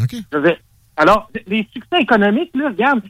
OK. 0.02 0.14
Je 0.32 0.38
veux 0.38 0.42
dire, 0.48 0.56
alors, 1.00 1.30
les 1.46 1.66
succès 1.72 2.00
économiques, 2.00 2.50
là, 2.54 2.68
regarde, 2.68 3.00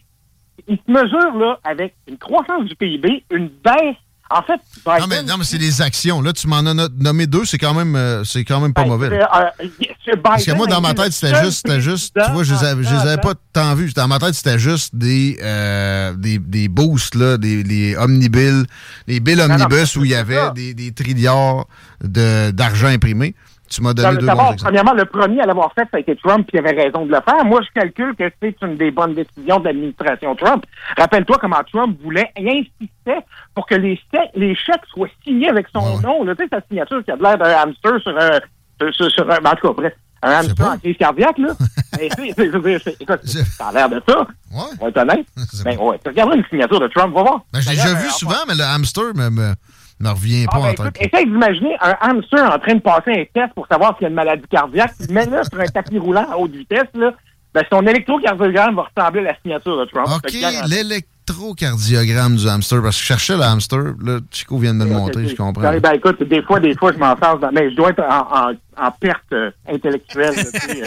ils 0.68 0.76
se 0.86 0.90
mesurent 0.92 1.36
là, 1.38 1.58
avec 1.64 1.94
une 2.08 2.18
croissance 2.18 2.64
du 2.64 2.74
PIB, 2.76 3.24
une 3.32 3.48
baisse. 3.48 3.96
En 4.32 4.42
fait, 4.42 4.60
Biden, 4.86 5.00
Non, 5.00 5.06
mais, 5.08 5.22
non, 5.24 5.38
mais 5.38 5.44
c'est 5.44 5.58
des 5.58 5.82
actions. 5.82 6.22
Là, 6.22 6.32
tu 6.32 6.46
m'en 6.46 6.58
as 6.58 6.72
no- 6.72 6.86
nommé 7.00 7.26
deux, 7.26 7.44
c'est 7.44 7.58
quand 7.58 7.74
même, 7.74 7.96
euh, 7.96 8.22
c'est 8.22 8.44
quand 8.44 8.60
même 8.60 8.72
pas 8.72 8.84
mauvais. 8.84 9.08
euh, 9.08 9.24
euh, 9.60 9.66
ce 10.06 10.14
Parce 10.18 10.44
que 10.44 10.52
moi, 10.52 10.68
dans 10.68 10.80
ma 10.80 10.94
tête, 10.94 11.10
c'était 11.12 11.42
juste, 11.42 11.66
c'était 11.66 11.80
juste, 11.80 12.14
tu 12.24 12.30
vois, 12.30 12.44
je 12.44 12.54
les 12.54 12.62
avais, 12.64 12.84
je 12.84 12.94
les 12.94 13.00
avais 13.00 13.20
pas 13.20 13.34
tant 13.52 13.74
vus. 13.74 13.92
Dans 13.92 14.06
ma 14.06 14.20
tête, 14.20 14.34
c'était 14.34 14.60
juste 14.60 14.94
des, 14.94 15.36
euh, 15.42 16.12
des, 16.14 16.38
des 16.38 16.68
boosts, 16.68 17.16
là, 17.16 17.38
des, 17.38 17.64
les 17.64 17.96
omnibills, 17.96 18.66
les 19.08 19.18
non, 19.18 19.46
omnibus 19.46 19.96
où 19.96 20.04
il 20.04 20.12
y 20.12 20.14
avait 20.14 20.36
ça. 20.36 20.50
des, 20.50 20.74
des 20.74 20.92
trilliards 20.92 21.66
de, 22.04 22.52
d'argent 22.52 22.86
imprimé. 22.86 23.34
Tu 23.70 23.82
m'as 23.82 23.94
donné 23.94 24.08
deux 24.18 24.26
bons 24.26 24.56
premièrement, 24.64 24.92
le 24.94 25.04
premier 25.04 25.40
à 25.42 25.46
l'avoir 25.46 25.72
fait, 25.74 25.82
ça 25.90 25.96
a 25.96 26.00
été 26.00 26.16
Trump, 26.16 26.46
qui 26.50 26.58
avait 26.58 26.72
raison 26.72 27.06
de 27.06 27.10
le 27.12 27.20
faire. 27.24 27.44
Moi, 27.44 27.60
je 27.62 27.80
calcule 27.80 28.14
que 28.16 28.24
c'est 28.42 28.56
une 28.62 28.76
des 28.76 28.90
bonnes 28.90 29.14
décisions 29.14 29.60
de 29.60 29.64
l'administration 29.66 30.34
Trump. 30.34 30.64
Rappelle-toi 30.98 31.38
comment 31.40 31.60
Trump 31.72 31.96
voulait 32.02 32.30
et 32.36 32.48
insistait 32.50 33.24
pour 33.54 33.66
que 33.66 33.76
les, 33.76 33.94
chèques- 34.12 34.30
les 34.34 34.54
chèques 34.56 34.84
soient 34.92 35.08
signés 35.24 35.48
avec 35.50 35.66
son 35.72 36.00
nom. 36.00 36.24
là. 36.24 36.34
Tu 36.34 36.42
sais, 36.42 36.48
sa 36.52 36.60
signature 36.68 37.04
qui 37.04 37.12
a 37.12 37.16
l'air 37.16 37.38
d'un 37.38 37.50
hamster 37.62 38.00
sur 38.02 38.18
un... 38.18 38.40
Sur, 38.80 38.94
sur- 38.94 39.10
sur 39.10 39.30
un 39.30 39.36
en 39.36 39.54
tout 39.56 39.68
cas, 39.68 39.74
bref, 39.76 39.92
un 40.22 40.30
hamster 40.32 40.66
en 40.66 40.78
crise 40.78 40.96
cardiaque, 40.96 41.38
là. 41.38 41.48
Mais 41.98 42.06
écoute, 42.06 43.20
ça 43.26 43.68
a 43.68 43.72
l'air 43.72 43.88
de 43.90 44.02
ça. 44.08 44.20
Ouais. 44.20 44.62
On 44.80 44.84
va 44.84 44.88
être 44.88 44.96
honnête. 44.98 45.26
Ben, 45.64 45.76
ouais. 45.78 45.98
Tu 46.02 46.08
regarderas 46.08 46.36
une 46.36 46.44
signature 46.46 46.80
de 46.80 46.88
Trump, 46.88 47.14
va 47.14 47.22
voir. 47.22 47.40
Ben, 47.52 47.60
je 47.60 47.68
l'ai 47.70 47.76
déjà 47.76 47.94
vu 47.94 48.06
euh, 48.06 48.10
souvent, 48.10 48.34
mais 48.48 48.54
le 48.54 48.64
hamster 48.64 49.04
me, 49.14 49.54
me 50.00 50.08
revient 50.10 50.46
ah, 50.48 50.56
pas 50.56 50.72
ben, 50.72 50.86
en 50.86 50.90
essaye 50.98 51.26
d'imaginer 51.26 51.76
un 51.80 51.96
hamster 52.00 52.52
en 52.52 52.58
train 52.58 52.74
de 52.74 52.80
passer 52.80 53.10
un 53.12 53.24
test 53.32 53.54
pour 53.54 53.66
savoir 53.66 53.94
s'il 53.96 54.02
y 54.02 54.06
a 54.06 54.08
une 54.08 54.14
maladie 54.14 54.48
cardiaque. 54.50 54.92
Mets-le 55.10 55.42
sur 55.44 55.60
un 55.60 55.66
tapis 55.66 55.98
roulant 55.98 56.26
à 56.30 56.36
haute 56.36 56.52
vitesse. 56.52 56.88
Là. 56.94 57.12
Ben, 57.52 57.64
son 57.70 57.86
électrocardiogramme 57.86 58.76
va 58.76 58.88
ressembler 58.94 59.20
à 59.20 59.24
la 59.24 59.36
signature 59.42 59.78
de 59.78 59.84
Trump. 59.86 60.06
OK, 60.08 60.32
l'électrocardiogramme 60.68 62.36
du 62.36 62.48
hamster, 62.48 62.80
parce 62.80 62.96
que 62.96 63.02
je 63.02 63.06
cherchais 63.06 63.36
le 63.36 63.42
hamster. 63.42 63.78
Là, 64.02 64.18
Chico 64.30 64.56
vient 64.58 64.72
de 64.72 64.78
me 64.78 64.84
le 64.84 64.90
montrer, 64.90 65.26
je 65.26 65.34
comprends. 65.34 65.62
Ben, 65.62 65.80
ben, 65.80 65.92
écoute, 65.92 66.22
des 66.22 66.42
fois, 66.42 66.60
des 66.60 66.74
fois, 66.76 66.92
je 66.92 66.98
dans... 66.98 67.50
Mais 67.52 67.70
je 67.70 67.76
dois 67.76 67.90
être 67.90 68.02
en, 68.02 68.50
en, 68.50 68.86
en 68.86 68.90
perte 68.92 69.32
euh, 69.32 69.50
intellectuelle. 69.68 70.34
là, 70.34 70.42
euh, 70.42 70.84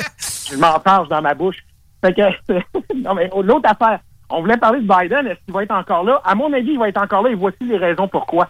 je 0.52 0.58
m'enfarge 0.58 1.10
dans 1.10 1.22
ma 1.22 1.34
bouche. 1.34 1.58
Fait 2.04 2.14
que, 2.14 2.54
non, 2.96 3.14
mais 3.14 3.30
l'autre 3.44 3.70
affaire, 3.70 4.00
on 4.30 4.42
voulait 4.42 4.58
parler 4.58 4.80
de 4.80 4.88
Biden. 4.88 5.28
Est-ce 5.28 5.40
qu'il 5.46 5.54
va 5.54 5.64
être 5.64 5.76
encore 5.76 6.04
là? 6.04 6.22
À 6.24 6.34
mon 6.34 6.52
avis, 6.54 6.72
il 6.72 6.80
va 6.80 6.90
être 6.90 7.02
encore 7.02 7.24
là 7.24 7.30
et 7.30 7.36
voici 7.36 7.58
les 7.62 7.78
raisons 7.78 8.08
pourquoi. 8.08 8.50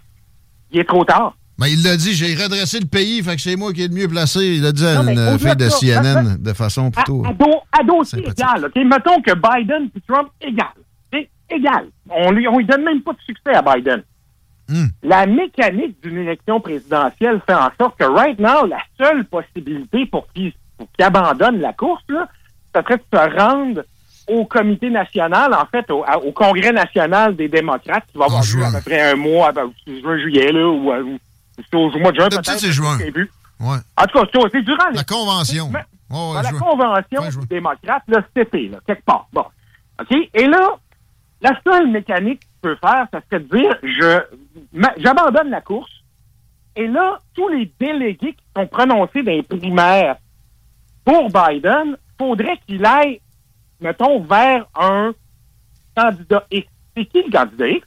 Il 0.74 0.80
est 0.80 0.84
trop 0.88 1.06
tard. 1.06 1.36
Ben, 1.60 1.68
il 1.68 1.84
l'a 1.84 1.96
dit, 1.96 2.14
j'ai 2.14 2.34
redressé 2.34 2.80
le 2.80 2.88
pays, 2.88 3.22
fait 3.22 3.36
que 3.36 3.42
c'est 3.42 3.56
moi 3.56 3.72
qui 3.74 3.84
est 3.84 3.88
le 3.88 3.94
mieux 3.94 4.08
placé. 4.08 4.40
Il 4.56 4.64
l'a 4.64 4.72
dit 4.72 4.86
à 4.86 4.96
Non, 4.96 5.04
mais 5.04 5.14
une 5.14 5.20
au-delà 5.20 5.38
fille 5.38 5.56
de 5.56 5.70
ça, 5.70 5.78
CNN 5.80 6.38
de 6.40 6.54
façon 6.54 6.90
plutôt. 6.90 7.24
À, 7.24 7.30
à, 7.30 7.34
do- 7.34 7.62
à 7.72 7.84
dossier 7.84 8.20
sympathique. 8.24 8.40
égal? 8.76 8.88
Mettons 8.88 9.22
que 9.22 9.34
Biden 9.36 9.90
et 9.96 10.02
Trump 10.08 10.30
égal. 10.42 10.66
C'est 11.14 11.30
égal. 11.56 11.86
On 12.10 12.32
lui, 12.32 12.48
on 12.48 12.58
lui 12.58 12.66
donne 12.66 12.84
même 12.84 13.02
pas 13.04 13.14
de 13.14 13.20
succès 13.20 13.54
à 13.54 13.62
Biden. 13.62 14.02
Hmm. 14.68 14.88
La 15.04 15.28
mécanique 15.28 15.98
d'une 16.02 16.18
élection 16.18 16.60
présidentielle 16.60 17.40
fait 17.46 17.54
en 17.54 17.70
sorte 17.80 18.00
que, 18.00 18.06
right 18.06 18.40
now, 18.40 18.66
la 18.66 18.80
seule 19.00 19.24
possibilité 19.26 20.06
pour 20.08 20.26
qu'il 20.34 20.54
abandonne 21.00 21.60
la 21.60 21.74
course, 21.74 22.02
là, 22.10 22.28
ce 22.76 22.82
serait 22.82 22.98
de 22.98 23.04
se 23.14 23.38
rendre 23.40 23.84
au 24.28 24.46
comité 24.46 24.90
national, 24.90 25.54
en 25.54 25.66
fait, 25.66 25.90
au, 25.92 26.04
congrès 26.32 26.72
national 26.72 27.36
des 27.36 27.48
démocrates, 27.50 28.06
qui 28.12 28.18
va 28.18 28.26
avoir 28.26 28.42
lieu 28.44 28.64
à 28.64 28.72
peu 28.72 28.82
près 28.82 29.12
un 29.12 29.16
mois, 29.16 29.52
ben, 29.52 29.72
juin, 29.88 30.18
juillet, 30.18 30.52
là, 30.52 30.68
ou, 30.68 30.92
euh, 30.92 31.04
ou- 31.04 31.20
ou 31.74 31.78
au 31.78 32.00
mois 32.00 32.12
de 32.12 32.18
juin, 32.20 32.30
peut-être. 32.30 32.60
c'est 32.60 32.72
juin. 32.72 32.98
Ouais. 33.60 33.78
En 33.98 34.06
tout 34.06 34.20
cas, 34.20 34.48
c'est- 34.52 34.62
durant 34.62 34.90
La 34.94 35.04
convention. 35.04 35.70
Mais- 35.72 35.80
Ouais, 36.10 36.20
ouais, 36.20 36.34
dans 36.36 36.42
la 36.42 36.52
convention 36.52 37.22
Fin 37.24 37.30
juin. 37.32 37.42
des 37.42 37.56
démocrates, 37.56 38.04
là, 38.08 38.22
quelque 38.36 39.06
part. 39.06 39.28
Bon. 39.34 39.46
OK? 40.00 40.16
Et 40.34 40.48
là, 40.48 40.76
la 41.42 41.52
seule 41.66 41.88
mécanique 41.90 42.40
que 42.42 42.46
tu 42.46 42.52
peux 42.62 42.76
faire, 42.76 43.08
ça 43.12 43.20
serait 43.30 43.42
de 43.44 43.58
dire, 43.58 43.76
je, 43.84 44.22
j'abandonne 44.98 45.50
la 45.50 45.62
course. 45.62 45.92
Et 46.76 46.88
là, 46.88 47.20
tous 47.36 47.48
les 47.50 47.72
délégués 47.80 48.34
qui 48.34 48.44
sont 48.56 48.68
prononcés 48.68 49.24
dans 49.24 49.32
les 49.32 49.44
primaires 49.44 50.18
pour 51.06 51.30
Biden, 51.30 51.98
faudrait 52.18 52.60
qu'il 52.68 52.86
aille, 52.86 53.20
mettons, 53.84 54.24
vers 54.24 54.66
un 54.80 55.14
candidat 55.96 56.46
X. 56.52 56.68
C'est 56.96 57.06
qui 57.06 57.24
le 57.24 57.32
candidat 57.32 57.68
X? 57.68 57.86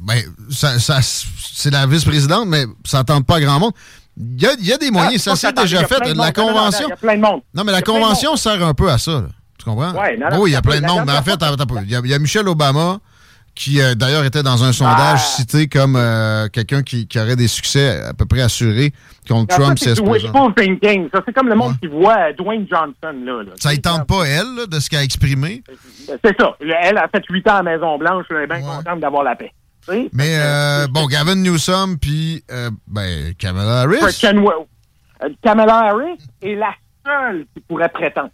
Ben, 0.00 0.20
ça, 0.50 0.78
ça, 0.78 1.00
c'est 1.02 1.70
la 1.70 1.86
vice-présidente, 1.86 2.48
mais 2.48 2.64
ça 2.84 3.04
tente 3.04 3.24
pas 3.26 3.40
grand 3.40 3.60
monde. 3.60 3.72
Il 4.16 4.42
y 4.42 4.46
a, 4.46 4.52
il 4.58 4.66
y 4.66 4.72
a 4.72 4.78
des 4.78 4.90
moyens, 4.90 5.26
Ah, 5.28 5.36
ça 5.36 5.52
pas 5.52 5.62
s'est 5.62 5.76
déjà 5.76 5.86
fait. 5.86 6.00
La 6.00 6.06
monde. 6.06 6.16
Non, 6.16 6.24
non, 6.24 6.24
non, 6.24 6.32
convention. 6.32 6.86
Il 6.86 6.90
y 6.90 6.92
a 6.92 6.96
plein 6.96 7.16
de 7.16 7.20
monde. 7.20 7.40
Non, 7.54 7.64
mais 7.64 7.72
la 7.72 7.82
convention 7.82 8.36
sert 8.36 8.66
un 8.66 8.74
peu 8.74 8.90
à 8.90 8.98
ça. 8.98 9.12
là. 9.12 9.28
Tu 9.58 9.64
comprends? 9.64 9.92
Non, 9.92 10.30
non, 10.30 10.40
oui, 10.40 10.50
il 10.50 10.52
y 10.52 10.56
a 10.56 10.58
ça 10.58 10.62
plein 10.62 10.80
de 10.80 10.86
monde. 10.86 11.04
Mais 11.06 11.12
en 11.16 11.22
fait, 11.22 11.38
il 11.84 11.90
y, 12.10 12.14
a, 12.14 12.18
Michelle 12.18 12.48
Obama 12.48 12.98
qui, 13.54 13.80
euh, 13.82 13.94
d'ailleurs, 13.94 14.24
était 14.24 14.42
dans 14.42 14.64
un 14.64 14.72
sondage 14.72 15.18
Ah. 15.22 15.36
cité 15.36 15.68
comme 15.68 15.94
euh, 15.96 16.48
quelqu'un 16.48 16.82
qui, 16.82 17.06
qui 17.06 17.18
aurait 17.18 17.36
des 17.36 17.48
succès 17.48 18.02
à 18.02 18.14
peu 18.14 18.24
près 18.24 18.40
assurés 18.40 18.92
contre 19.28 19.56
Trump. 19.56 19.78
c'est 19.78 19.94
du 19.94 20.08
wishful 20.08 20.54
thinking. 20.56 21.08
Ça, 21.12 21.20
c'est 21.26 21.32
comme 21.34 21.48
le 21.48 21.54
monde 21.54 21.78
qui 21.80 21.86
voit 21.86 22.16
euh, 22.28 22.32
Dwayne 22.32 22.66
Johnson, 22.68 22.94
là. 23.24 23.42
là. 23.42 23.52
Ça 23.60 23.72
ne 23.72 23.76
tente 23.76 24.06
pas, 24.06 24.24
elle, 24.24 24.54
là, 24.56 24.66
de 24.66 24.80
ce 24.80 24.88
qu'elle 24.88 25.00
a 25.00 25.04
exprimé? 25.04 25.62
C'est 26.24 26.36
ça. 26.40 26.56
Elle 26.60 26.96
a 26.96 27.08
fait 27.08 27.22
8 27.28 27.48
ans 27.48 27.56
à 27.56 27.62
Maison-Blanche. 27.62 28.26
Elle 28.30 28.36
est 28.38 28.46
bien 28.46 28.62
contente 28.62 29.00
d'avoir 29.00 29.22
la 29.22 29.36
paix. 29.36 29.52
Mais, 30.12 30.36
euh, 30.38 30.86
bon, 30.88 31.06
Gavin 31.06 31.34
Newsom, 31.36 31.98
puis, 32.00 32.42
ben, 32.86 33.34
Kamala 33.38 33.80
Harris. 33.82 33.98
Kamala 35.42 35.76
Harris 35.90 36.18
est 36.40 36.54
la 36.54 36.72
seule 37.04 37.46
qui 37.54 37.60
pourrait 37.68 37.88
prétendre. 37.88 38.30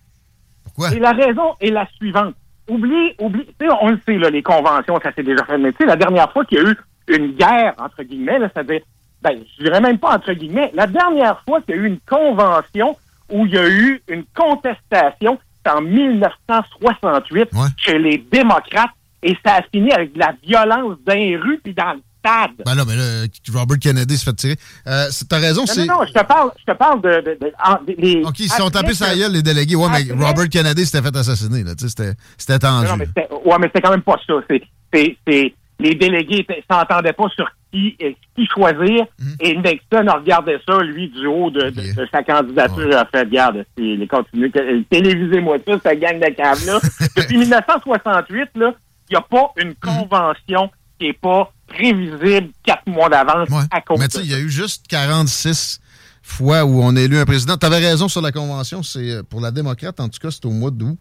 Pourquoi? 0.65 0.93
Et 0.93 0.99
la 0.99 1.13
raison 1.13 1.55
est 1.61 1.71
la 1.71 1.87
suivante. 1.97 2.35
Oublie, 2.69 3.15
oublie, 3.19 3.47
tu 3.59 3.67
sais, 3.67 3.73
on 3.81 3.91
le 3.91 4.01
sait, 4.07 4.19
là, 4.19 4.31
les 4.31 4.43
conventions, 4.43 5.01
ça 5.03 5.13
s'est 5.13 5.23
déjà 5.23 5.45
fait. 5.45 5.59
Mais 5.59 5.73
tu 5.73 5.79
sais, 5.79 5.87
la 5.87 5.97
dernière 5.97 6.31
fois 6.33 6.45
qu'il 6.45 6.59
y 6.59 6.61
a 6.61 6.71
eu 6.71 6.77
une 7.09 7.33
guerre, 7.33 7.75
entre 7.79 8.03
guillemets, 8.03 8.39
c'est-à-dire, 8.41 8.81
ben, 9.23 9.41
je 9.59 9.65
dirais 9.65 9.81
même 9.81 9.99
pas 9.99 10.15
entre 10.15 10.33
guillemets, 10.33 10.71
la 10.75 10.87
dernière 10.87 11.41
fois 11.43 11.61
qu'il 11.63 11.75
y 11.75 11.79
a 11.79 11.83
eu 11.83 11.87
une 11.87 12.01
convention 12.01 12.97
où 13.31 13.47
il 13.47 13.53
y 13.53 13.59
a 13.59 13.69
eu 13.69 14.03
une 14.09 14.25
contestation, 14.35 15.39
c'est 15.65 15.73
en 15.73 15.81
1968 15.81 17.51
chez 17.77 17.99
les 17.99 18.19
démocrates 18.19 18.91
et 19.23 19.37
ça 19.45 19.57
a 19.57 19.63
fini 19.63 19.93
avec 19.93 20.13
de 20.13 20.21
la 20.21 20.35
violence 20.43 20.97
dans 21.05 21.15
les 21.15 21.37
rues 21.37 21.61
puis 21.63 21.75
dans 21.75 21.95
le 21.95 22.01
stade. 22.19 22.51
Ben 22.65 22.75
là, 22.75 22.85
mais 22.87 22.97
là, 22.97 23.27
Robert 23.55 23.79
Kennedy 23.79 24.17
se 24.17 24.25
fait 24.25 24.35
tirer. 24.37 24.57
Euh, 24.87 25.07
T'as 25.29 25.39
raison, 25.39 25.63
Non, 25.63 25.67
c'est. 25.67 25.87
non, 25.87 25.99
non, 26.01 26.07
je 26.07 26.13
te 26.13 26.25
parle, 26.25 26.51
je 26.59 26.73
te 26.73 26.77
parle 26.77 27.01
de, 27.03 27.09
de, 27.21 27.39
de- 27.41 27.53
en- 27.65 27.83
des- 27.85 27.95
les- 27.97 28.23
OK, 28.25 28.39
ils 28.41 28.49
se 28.51 28.57
sont 28.57 28.71
tapés 28.71 28.95
sur 28.95 29.07
la 29.07 29.17
gueule, 29.17 29.33
les 29.33 29.43
délégués. 29.43 29.77
Ouais, 29.77 29.89
mais 29.91 30.25
Robert 30.27 30.49
Kennedy 30.49 30.85
s'était 30.87 31.03
fait 31.03 31.17
assassiner, 31.17 31.65
là. 31.65 31.75
Tu 31.75 31.89
sais, 31.89 32.15
c'était- 32.39 32.59
tendu. 32.59 32.85
Non, 32.87 32.91
non, 32.93 32.97
mais 32.99 33.07
c'était, 33.07 33.29
ouais, 33.33 33.57
mais 33.61 33.67
c'était 33.69 33.81
quand 33.83 33.91
même 33.91 34.03
pas 34.03 34.17
ça. 34.27 34.35
C'est, 34.49 35.55
les 35.81 35.95
délégués 35.95 36.45
s'entendaient 36.71 37.13
pas 37.13 37.29
sur 37.37 37.49
qui, 37.73 37.97
euh, 38.03 38.11
qui 38.35 38.47
choisir. 38.47 39.05
Mhm. 39.21 39.37
Et 39.41 39.57
Nixon 39.57 40.13
regardait 40.13 40.59
ça, 40.67 40.79
lui, 40.81 41.09
du 41.09 41.27
haut 41.27 41.51
de, 41.51 41.71
de- 41.71 41.95
de 41.95 42.09
sa 42.11 42.23
candidature. 42.25 42.87
Il 42.89 42.95
a 42.95 43.05
fait, 43.07 43.21
regarde, 43.21 43.65
c'est, 43.77 43.83
les 43.85 44.07
continuez, 44.09 44.51
que- 44.51 44.83
télévisez-moi 44.85 45.59
ça, 45.67 45.75
cette 45.85 46.01
gang 46.01 46.19
de 46.19 46.35
caves-là. 46.35 46.81
Depuis 47.17 47.37
1968, 47.39 48.49
là, 48.57 48.73
il 49.11 49.13
n'y 49.13 49.17
a 49.17 49.21
pas 49.21 49.53
une 49.57 49.75
convention 49.77 50.71
qui 50.99 51.07
est 51.07 51.19
pas 51.19 51.53
prévisible 51.67 52.49
quatre 52.65 52.87
mois 52.87 53.09
d'avance 53.09 53.49
à 53.71 53.81
cause 53.81 53.99
Mais 53.99 54.09
tu 54.09 54.19
sais, 54.19 54.25
il 54.25 54.31
y 54.31 54.35
a 54.35 54.39
eu 54.39 54.51
juste 54.51 54.87
46 54.89 55.81
fois 56.23 56.65
où 56.65 56.83
on 56.83 56.95
a 56.97 57.01
élu 57.01 57.19
un 57.19 57.25
président. 57.25 57.57
Tu 57.57 57.67
avais 57.67 57.79
raison 57.79 58.09
sur 58.09 58.21
la 58.21 58.33
convention. 58.33 58.83
C'est 58.83 59.11
euh, 59.11 59.23
pour 59.23 59.41
la 59.41 59.51
démocrate, 59.51 59.99
en 60.01 60.09
tout 60.09 60.19
cas, 60.21 60.31
c'est 60.31 60.45
au 60.45 60.51
mois 60.51 60.71
d'août. 60.71 60.99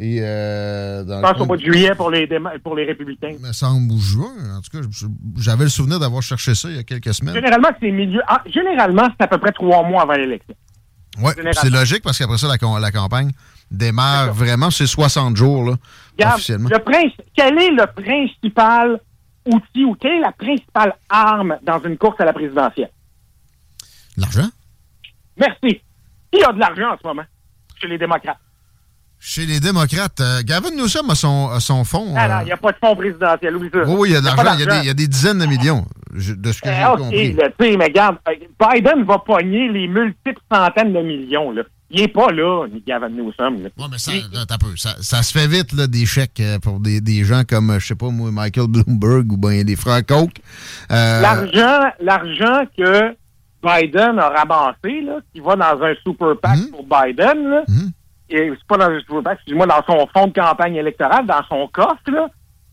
Et 0.00 0.18
euh, 0.20 1.02
dans 1.02 1.16
Je 1.16 1.32
pense 1.32 1.40
au 1.40 1.46
mois 1.46 1.56
de 1.56 1.62
juillet 1.62 1.92
pour 1.96 2.10
les, 2.10 2.28
pour 2.62 2.76
les 2.76 2.84
républicains. 2.84 3.34
me 3.40 3.52
semble 3.52 3.90
ou 3.92 3.98
juin. 3.98 4.32
En 4.56 4.60
tout 4.60 4.70
cas, 4.70 4.86
j'avais 5.38 5.64
le 5.64 5.70
souvenir 5.70 5.98
d'avoir 5.98 6.22
cherché 6.22 6.54
ça 6.54 6.68
il 6.70 6.76
y 6.76 6.78
a 6.78 6.84
quelques 6.84 7.12
semaines. 7.12 7.34
Généralement, 7.34 7.70
c'est 7.80 7.90
milieu. 7.90 8.20
ah, 8.28 8.42
généralement, 8.46 9.08
c'est 9.18 9.24
à 9.24 9.26
peu 9.26 9.38
près 9.38 9.50
trois 9.50 9.82
mois 9.82 10.02
avant 10.02 10.12
l'élection. 10.12 10.54
Généralement. 11.16 11.50
c'est 11.52 11.70
logique 11.70 12.02
parce 12.04 12.16
qu'après 12.16 12.38
ça, 12.38 12.46
la, 12.46 12.90
campagne 12.92 13.32
démarre 13.72 14.32
vraiment. 14.32 14.70
C'est 14.70 14.86
60 14.86 15.36
jours, 15.36 15.64
là, 15.64 15.76
Regarde, 16.16 16.34
officiellement. 16.34 16.68
le 16.68 16.78
quel 17.34 17.58
est 17.58 17.70
le 17.70 17.86
principal 17.92 19.00
outil 19.52 19.84
ou 19.84 19.94
quelle 19.94 20.12
est 20.12 20.20
la 20.20 20.32
principale 20.32 20.94
arme 21.08 21.58
dans 21.62 21.80
une 21.82 21.96
course 21.98 22.20
à 22.20 22.24
la 22.24 22.32
présidentielle? 22.32 22.90
L'argent? 24.16 24.48
Merci. 25.36 25.80
Qui 26.32 26.42
a 26.44 26.52
de 26.52 26.58
l'argent 26.58 26.92
en 26.92 26.96
ce 27.00 27.06
moment 27.06 27.22
chez 27.80 27.86
les 27.88 27.98
démocrates? 27.98 28.38
Chez 29.20 29.46
les 29.46 29.58
démocrates, 29.58 30.20
euh, 30.20 30.42
Gavin 30.44 30.70
Newsom 30.70 31.10
a 31.10 31.14
son, 31.16 31.48
a 31.50 31.58
son 31.60 31.82
fonds. 31.84 32.14
Ah 32.16 32.24
euh, 32.24 32.28
non, 32.28 32.40
il 32.42 32.44
n'y 32.46 32.52
a 32.52 32.56
pas 32.56 32.70
de 32.72 32.76
fonds 32.78 32.94
présidentiel. 32.94 33.56
Oublie 33.56 33.70
ça. 33.72 33.82
oui, 33.84 33.94
oui, 33.98 34.08
il 34.10 34.12
y 34.12 34.16
a 34.16 34.20
de 34.20 34.26
l'argent. 34.26 34.54
Il 34.54 34.60
y 34.60 34.62
a 34.62 34.66
des- 34.66 34.78
il 34.82 34.86
y, 34.86 34.90
a 34.90 34.94
des 34.94 35.08
dizaines 35.08 35.38
de 35.40 35.46
millions, 35.46 35.84
je- 36.14 36.34
de 36.34 36.52
ce 36.52 36.60
que 36.60 36.68
j'ai 36.68 36.80
Eh, 36.82 36.86
OK, 36.86 36.98
compris. 36.98 37.32
là, 37.32 37.48
mais 37.58 37.84
regarde, 37.86 38.18
euh, 38.28 38.34
Biden 38.60 39.02
va 39.04 39.18
pogner 39.18 39.68
les 39.72 39.88
multiples 39.88 40.40
centaines 40.52 40.92
de 40.92 41.00
millions. 41.02 41.50
Là. 41.50 41.62
Il 41.90 42.02
n'est 42.02 42.08
pas 42.08 42.30
là, 42.30 42.66
ni 42.70 42.82
Gavin 42.86 43.08
Newsom. 43.08 43.62
Là. 43.62 43.68
mais 43.90 43.96
ça, 43.98 44.12
peu. 44.60 44.76
Ça, 44.76 44.96
ça 45.00 45.22
se 45.22 45.32
fait 45.32 45.46
vite, 45.46 45.72
là, 45.72 45.86
des 45.86 46.04
chèques 46.04 46.38
euh, 46.40 46.58
pour 46.58 46.80
des, 46.80 47.00
des 47.00 47.24
gens 47.24 47.44
comme, 47.48 47.70
euh, 47.70 47.78
je 47.78 47.86
sais 47.86 47.94
pas 47.94 48.10
moi, 48.10 48.30
Michael 48.30 48.66
Bloomberg 48.66 49.32
ou 49.32 49.36
bien 49.38 49.62
les 49.64 49.74
frères 49.76 50.04
Koch. 50.04 50.28
Euh, 50.90 51.20
L'argent, 51.22 51.90
l'argent 52.00 52.64
que 52.76 53.16
Biden 53.62 54.18
a 54.18 54.28
ramassé, 54.28 55.00
là, 55.00 55.18
qui 55.32 55.40
va 55.40 55.56
dans 55.56 55.82
un 55.82 55.94
super 56.04 56.36
PAC 56.40 56.58
Mhm. 56.58 56.70
pour 56.70 56.84
Biden, 56.84 57.48
là, 57.48 57.62
et 58.30 58.50
c'est 58.50 58.66
pas 58.68 58.76
dans 58.76 58.92
un 58.92 59.00
super 59.00 59.22
PAC, 59.22 59.38
excuse-moi, 59.38 59.66
dans 59.66 59.82
son 59.86 60.06
fonds 60.14 60.26
de 60.26 60.32
campagne 60.34 60.76
électorale, 60.76 61.26
dans 61.26 61.42
son 61.48 61.66
coffre, 61.68 61.96
là, 62.12 62.28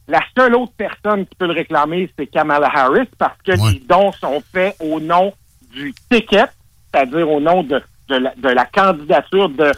la 0.08 0.20
seule 0.38 0.56
autre 0.56 0.74
personne 0.78 1.26
qui 1.26 1.36
peut 1.36 1.48
le 1.48 1.54
réclamer, 1.54 2.12
c'est 2.20 2.28
Kamala 2.28 2.70
Harris, 2.72 3.08
parce 3.18 3.38
que 3.44 3.54
les 3.54 3.80
dons 3.90 4.12
sont 4.12 4.44
faits 4.54 4.76
au 4.82 5.00
nom 5.00 5.34
du 5.74 5.94
ticket, 6.12 6.46
c'est-à-dire 6.94 7.28
au 7.30 7.40
nom 7.40 7.64
de, 7.64 7.82
de, 8.10 8.16
la, 8.16 8.34
de 8.36 8.50
la 8.50 8.66
candidature 8.66 9.50
de 9.50 9.72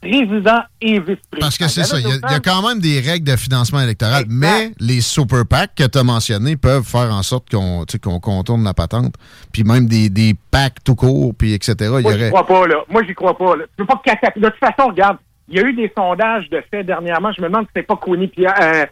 président 0.00 0.60
et 0.82 0.98
vice-président. 0.98 1.16
Parce 1.40 1.56
que 1.56 1.66
c'est 1.66 1.84
ça, 1.84 1.98
il 1.98 2.06
y, 2.06 2.12
a- 2.12 2.16
il 2.16 2.32
y 2.32 2.34
a 2.34 2.38
Gavin 2.38 2.40
quand 2.60 2.68
même 2.68 2.78
des 2.80 3.00
règles 3.00 3.26
de 3.30 3.36
financement 3.36 3.80
électoral, 3.80 4.24
mais 4.28 4.72
les 4.78 5.00
super 5.00 5.46
PAC 5.46 5.74
que 5.76 5.84
tu 5.86 5.98
as 5.98 6.02
mentionnés 6.04 6.56
peuvent 6.58 6.84
faire 6.84 7.10
en 7.14 7.22
sorte 7.22 7.48
qu'on 7.50 7.86
contourne 8.20 8.64
la 8.64 8.74
patente, 8.74 9.14
puis 9.50 9.64
même 9.64 9.86
des, 9.86 10.10
des 10.10 10.34
PAC 10.50 10.84
tout 10.84 10.94
court, 10.94 11.32
puis 11.34 11.54
etc. 11.54 11.74
Il 11.80 11.86
y 11.86 11.88
Moi, 11.88 12.00
j'y 12.02 12.06
aurait... 12.18 12.28
crois 12.30 12.46
pas, 12.46 12.66
là. 12.66 12.76
Moi, 12.90 13.02
j'y 13.06 13.14
crois 13.14 13.36
pas, 13.38 13.56
là. 13.56 13.64
Tu 13.64 13.76
peux 13.78 13.86
pas 13.86 14.00
catapuler. 14.04 14.44
De 14.44 14.50
toute 14.50 14.58
façon, 14.60 14.90
regarde, 14.90 15.16
il 15.48 15.56
y 15.56 15.60
a 15.60 15.62
eu 15.66 15.72
des 15.72 15.90
sondages 15.96 16.50
de 16.50 16.62
fait 16.70 16.84
dernièrement. 16.84 17.32
Je 17.32 17.40
me 17.40 17.48
demande 17.48 17.64
si 17.64 17.70
c'est 17.76 17.82
pas 17.82 17.96
Quinnipiac, 17.96 18.60
euh, 18.62 18.84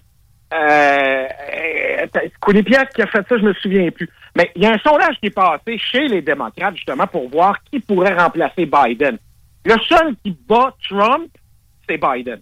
euh, 0.54 1.26
euh, 2.14 2.28
Quinnipiac 2.40 2.92
qui 2.94 3.02
a 3.02 3.06
fait 3.06 3.24
ça, 3.28 3.36
je 3.38 3.42
me 3.44 3.52
souviens 3.54 3.90
plus. 3.90 4.08
Mais 4.36 4.50
il 4.56 4.62
y 4.62 4.66
a 4.66 4.72
un 4.72 4.78
sondage 4.78 5.16
qui 5.20 5.26
est 5.26 5.30
passé 5.30 5.76
chez 5.78 6.08
les 6.08 6.22
démocrates, 6.22 6.76
justement, 6.76 7.06
pour 7.06 7.28
voir 7.28 7.56
qui 7.70 7.80
pourrait 7.80 8.14
remplacer 8.14 8.66
Biden. 8.66 9.18
Le 9.64 9.74
seul 9.88 10.14
qui 10.24 10.36
bat 10.48 10.74
Trump, 10.88 11.28
c'est 11.88 11.98
Biden. 11.98 12.40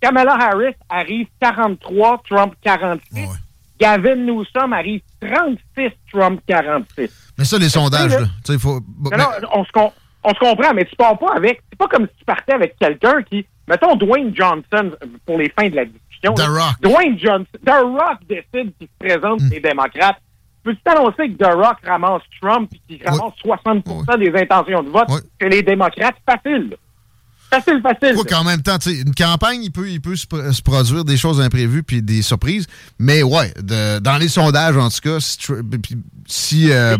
Kamala 0.00 0.34
Harris 0.34 0.74
arrive 0.88 1.26
43, 1.40 2.22
Trump 2.28 2.54
46. 2.62 3.28
Gavin 3.80 4.16
Newsom 4.16 4.72
arrive 4.72 5.00
36, 5.20 5.90
Trump 6.12 6.40
46. 6.46 7.32
Mais 7.38 7.44
ça, 7.44 7.58
les 7.58 7.68
sondages, 7.68 8.10
là- 8.12 8.26
il 8.48 8.58
faut... 8.58 8.80
Non, 8.80 9.16
non, 9.16 9.48
on 9.52 9.64
se, 9.64 9.70
com- 9.70 9.90
on 10.24 10.30
se 10.34 10.38
comprend, 10.40 10.74
mais 10.74 10.84
tu 10.84 10.96
pars 10.96 11.16
pas 11.18 11.34
avec. 11.36 11.62
C'est 11.70 11.78
pas 11.78 11.86
comme 11.86 12.06
si 12.08 12.16
tu 12.18 12.24
partais 12.24 12.54
avec 12.54 12.76
quelqu'un 12.78 13.22
qui. 13.22 13.46
Mettons 13.68 13.94
Dwayne 13.96 14.34
Johnson 14.34 14.90
pour 15.26 15.38
les 15.38 15.50
fins 15.50 15.68
de 15.68 15.76
la 15.76 15.84
discussion. 15.84 16.34
The 16.34 16.48
Rock. 16.48 16.80
Dwayne 16.80 17.18
Johnson. 17.18 17.46
The 17.64 17.70
Rock 17.70 18.18
décide 18.28 18.72
qu'il 18.78 18.88
se 18.88 18.98
présente 18.98 19.40
Hmm. 19.42 19.48
les 19.50 19.60
démocrates. 19.60 20.20
Peux-tu 20.64 20.80
t'annoncer 20.84 21.30
que 21.30 21.36
The 21.42 21.54
Rock 21.54 21.76
ramasse 21.86 22.22
Trump 22.40 22.70
et 22.90 22.96
qu'il 22.98 23.06
ramasse 23.06 23.32
60% 23.44 24.18
des 24.18 24.40
intentions 24.42 24.82
de 24.82 24.90
vote 24.90 25.08
chez 25.40 25.48
les 25.48 25.62
démocrates? 25.62 26.16
Facile. 26.28 26.76
Facile, 27.50 27.80
facile. 27.82 28.14
Quoi 28.14 28.24
qu'en 28.24 28.44
même 28.44 28.60
temps, 28.60 28.76
une 28.86 29.14
campagne, 29.14 29.62
il 29.62 29.70
peut, 29.72 29.88
il 29.88 30.02
peut 30.02 30.16
se, 30.16 30.26
pr- 30.26 30.52
se 30.52 30.60
produire 30.60 31.02
des 31.06 31.16
choses 31.16 31.40
imprévues 31.40 31.82
puis 31.82 32.02
des 32.02 32.20
surprises. 32.20 32.66
Mais 32.98 33.22
ouais, 33.22 33.54
de- 33.56 34.00
dans 34.00 34.18
les 34.18 34.28
sondages, 34.28 34.76
en 34.76 34.90
tout 34.90 35.00
cas, 35.02 35.16
si, 35.18 35.38
si 36.26 36.70
euh. 36.70 36.98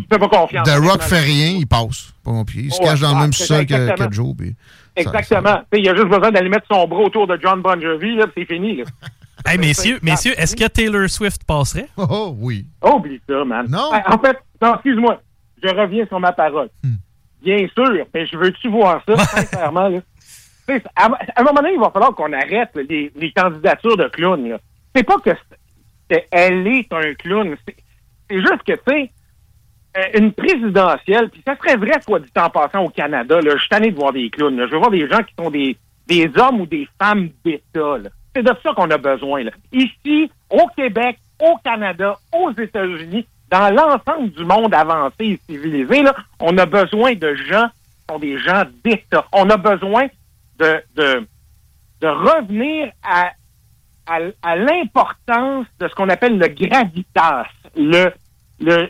The 0.65 0.71
Rock 0.83 1.03
fait 1.03 1.21
rien, 1.21 1.49
il 1.59 1.67
passe. 1.67 2.15
Il 2.55 2.73
se 2.73 2.81
cache 2.81 3.01
dans 3.01 3.13
le 3.15 3.21
même 3.21 3.33
sol 3.35 3.67
que, 3.67 3.95
que 3.95 4.13
Joe. 4.15 4.35
puis 4.39 4.55
ça- 4.97 5.03
Exactement. 5.03 5.57
Tu 5.71 5.77
sais, 5.79 5.83
Il 5.83 5.89
a 5.91 5.95
juste 5.95 6.09
besoin 6.09 6.31
d'aller 6.31 6.49
mettre 6.49 6.67
son 6.71 6.87
bras 6.89 7.01
autour 7.01 7.27
de 7.27 7.39
John 7.43 7.61
Bon 7.61 7.79
Jovi, 7.81 8.17
c'est 8.35 8.45
fini. 8.47 8.77
Là. 8.79 8.85
Hey, 9.47 9.57
messieurs, 9.59 9.99
messieurs, 10.03 10.35
est-ce 10.37 10.55
que 10.57 10.67
Taylor 10.69 11.09
Swift 11.09 11.45
passerait? 11.45 11.89
Oh, 11.97 12.07
oh, 12.11 12.35
oui. 12.39 12.67
Oublie 12.83 13.21
ça, 13.29 13.45
man. 13.45 13.67
Non. 13.69 13.91
Ah, 13.93 14.15
En 14.15 14.19
fait, 14.19 14.37
non, 14.61 14.75
excuse-moi. 14.75 15.21
Je 15.63 15.69
reviens 15.69 16.07
sur 16.07 16.21
ma 16.21 16.33
parole. 16.33 16.69
Hmm. 16.85 16.97
Bien 17.43 17.67
sûr, 17.75 18.07
mais 18.13 18.27
je 18.27 18.37
veux-tu 18.37 18.69
voir 18.69 19.03
ça, 19.07 19.17
sincèrement, 19.25 19.89
là? 19.89 20.01
À, 20.97 21.07
à 21.07 21.41
un 21.41 21.43
moment 21.45 21.61
donné, 21.63 21.75
il 21.75 21.81
va 21.81 21.91
falloir 21.91 22.15
qu'on 22.15 22.33
arrête 22.33 22.71
là, 22.75 22.83
les, 22.89 23.11
les 23.17 23.33
candidatures 23.33 23.97
de 23.97 24.09
clowns. 24.09 24.59
C'est 24.95 25.03
pas 25.05 25.17
que 25.17 25.31
c'est- 25.31 25.57
c'est- 26.11 26.27
elle 26.31 26.67
est 26.67 26.93
un 26.93 27.15
clown. 27.15 27.57
C'est 28.29 28.37
juste 28.41 28.63
que, 28.67 28.73
tu 28.73 28.81
sais, 28.87 29.11
euh, 29.97 30.19
une 30.19 30.33
présidentielle, 30.33 31.31
puis 31.31 31.43
ça 31.47 31.57
serait 31.57 31.77
vrai, 31.77 31.93
soit 32.07 32.21
dit 32.21 32.29
en 32.37 32.51
passant 32.51 32.85
au 32.85 32.91
Canada, 32.91 33.41
là, 33.41 33.53
je 33.55 33.61
suis 33.61 33.69
tanné 33.71 33.91
de 33.91 33.97
voir 33.97 34.13
des 34.13 34.29
clowns. 34.29 34.57
là. 34.57 34.67
Je 34.67 34.73
veux 34.73 34.79
voir 34.79 34.91
des 34.91 35.09
gens 35.09 35.23
qui 35.23 35.33
sont 35.39 35.51
des, 35.51 35.77
des 36.07 36.31
hommes 36.37 36.61
ou 36.61 36.67
des 36.67 36.87
femmes 37.01 37.31
d'État. 37.45 37.97
C'est 38.39 38.45
de 38.45 38.55
ça 38.63 38.73
qu'on 38.73 38.89
a 38.89 38.99
besoin. 38.99 39.43
Ici, 39.73 40.31
au 40.49 40.69
Québec, 40.77 41.19
au 41.41 41.57
Canada, 41.65 42.17
aux 42.33 42.53
États-Unis, 42.53 43.27
dans 43.51 43.75
l'ensemble 43.75 44.31
du 44.31 44.45
monde 44.45 44.73
avancé 44.73 45.15
et 45.21 45.41
civilisé, 45.49 46.05
on 46.39 46.57
a 46.57 46.65
besoin 46.65 47.15
de 47.15 47.35
gens 47.35 47.67
qui 47.67 48.13
sont 48.13 48.19
des 48.21 48.39
gens 48.39 48.63
d'État. 48.85 49.27
On 49.33 49.51
a 49.51 49.57
besoin 49.57 50.07
de, 50.61 50.81
de, 50.95 52.07
revenir 52.07 52.93
à, 53.03 53.33
à, 54.07 54.55
l'importance 54.55 55.67
de 55.81 55.89
ce 55.89 55.95
qu'on 55.97 56.09
appelle 56.09 56.39
le 56.39 56.47
gravitas, 56.47 57.47
le, 57.77 58.13
le, 58.61 58.89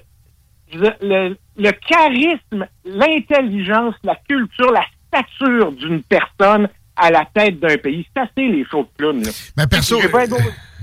le, 1.00 1.36
le 1.56 1.70
charisme, 1.70 2.66
l'intelligence, 2.84 3.94
la 4.04 4.16
culture, 4.28 4.72
la 4.72 4.84
stature 5.06 5.72
d'une 5.72 6.02
personne 6.02 6.68
à 6.98 7.10
la 7.10 7.24
tête 7.34 7.60
d'un 7.60 7.76
pays. 7.78 8.06
C'est 8.14 8.22
assez 8.22 8.48
les 8.48 8.64
choses 8.70 8.86
de. 8.98 9.04
Là. 9.26 9.30
Mais 9.56 9.66
perso, 9.66 9.98
un 10.00 10.04
euh, 10.04 10.26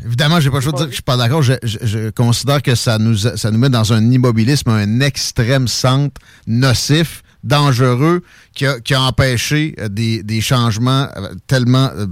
évidemment, 0.06 0.40
j'ai 0.40 0.50
pas 0.50 0.58
le 0.58 0.62
choix 0.62 0.72
de 0.72 0.78
dire 0.78 0.86
que 0.86 0.92
je 0.92 0.96
suis 0.96 1.04
pas 1.04 1.18
d'accord. 1.18 1.42
Je, 1.42 1.54
je- 1.64 1.78
je 1.84 2.10
considère 2.12 2.62
que 2.62 2.76
ça 2.76 2.98
nous, 2.98 3.16
ça 3.18 3.52
nous 3.52 3.58
met 3.60 3.70
dans 3.70 3.94
un 3.94 4.12
immobilisme, 4.12 4.70
un 4.70 5.00
extrême 5.02 5.68
centre 5.68 6.20
nocif, 6.48 7.22
dangereux, 7.44 8.22
qui 8.54 8.66
a, 8.66 8.80
qui 8.80 8.94
a 8.94 9.02
empêché 9.02 9.76
euh, 9.80 9.88
des, 9.88 10.24
des 10.24 10.42
changements 10.42 11.08
euh, 11.16 11.34
tellement 11.48 11.90
euh, 11.96 12.08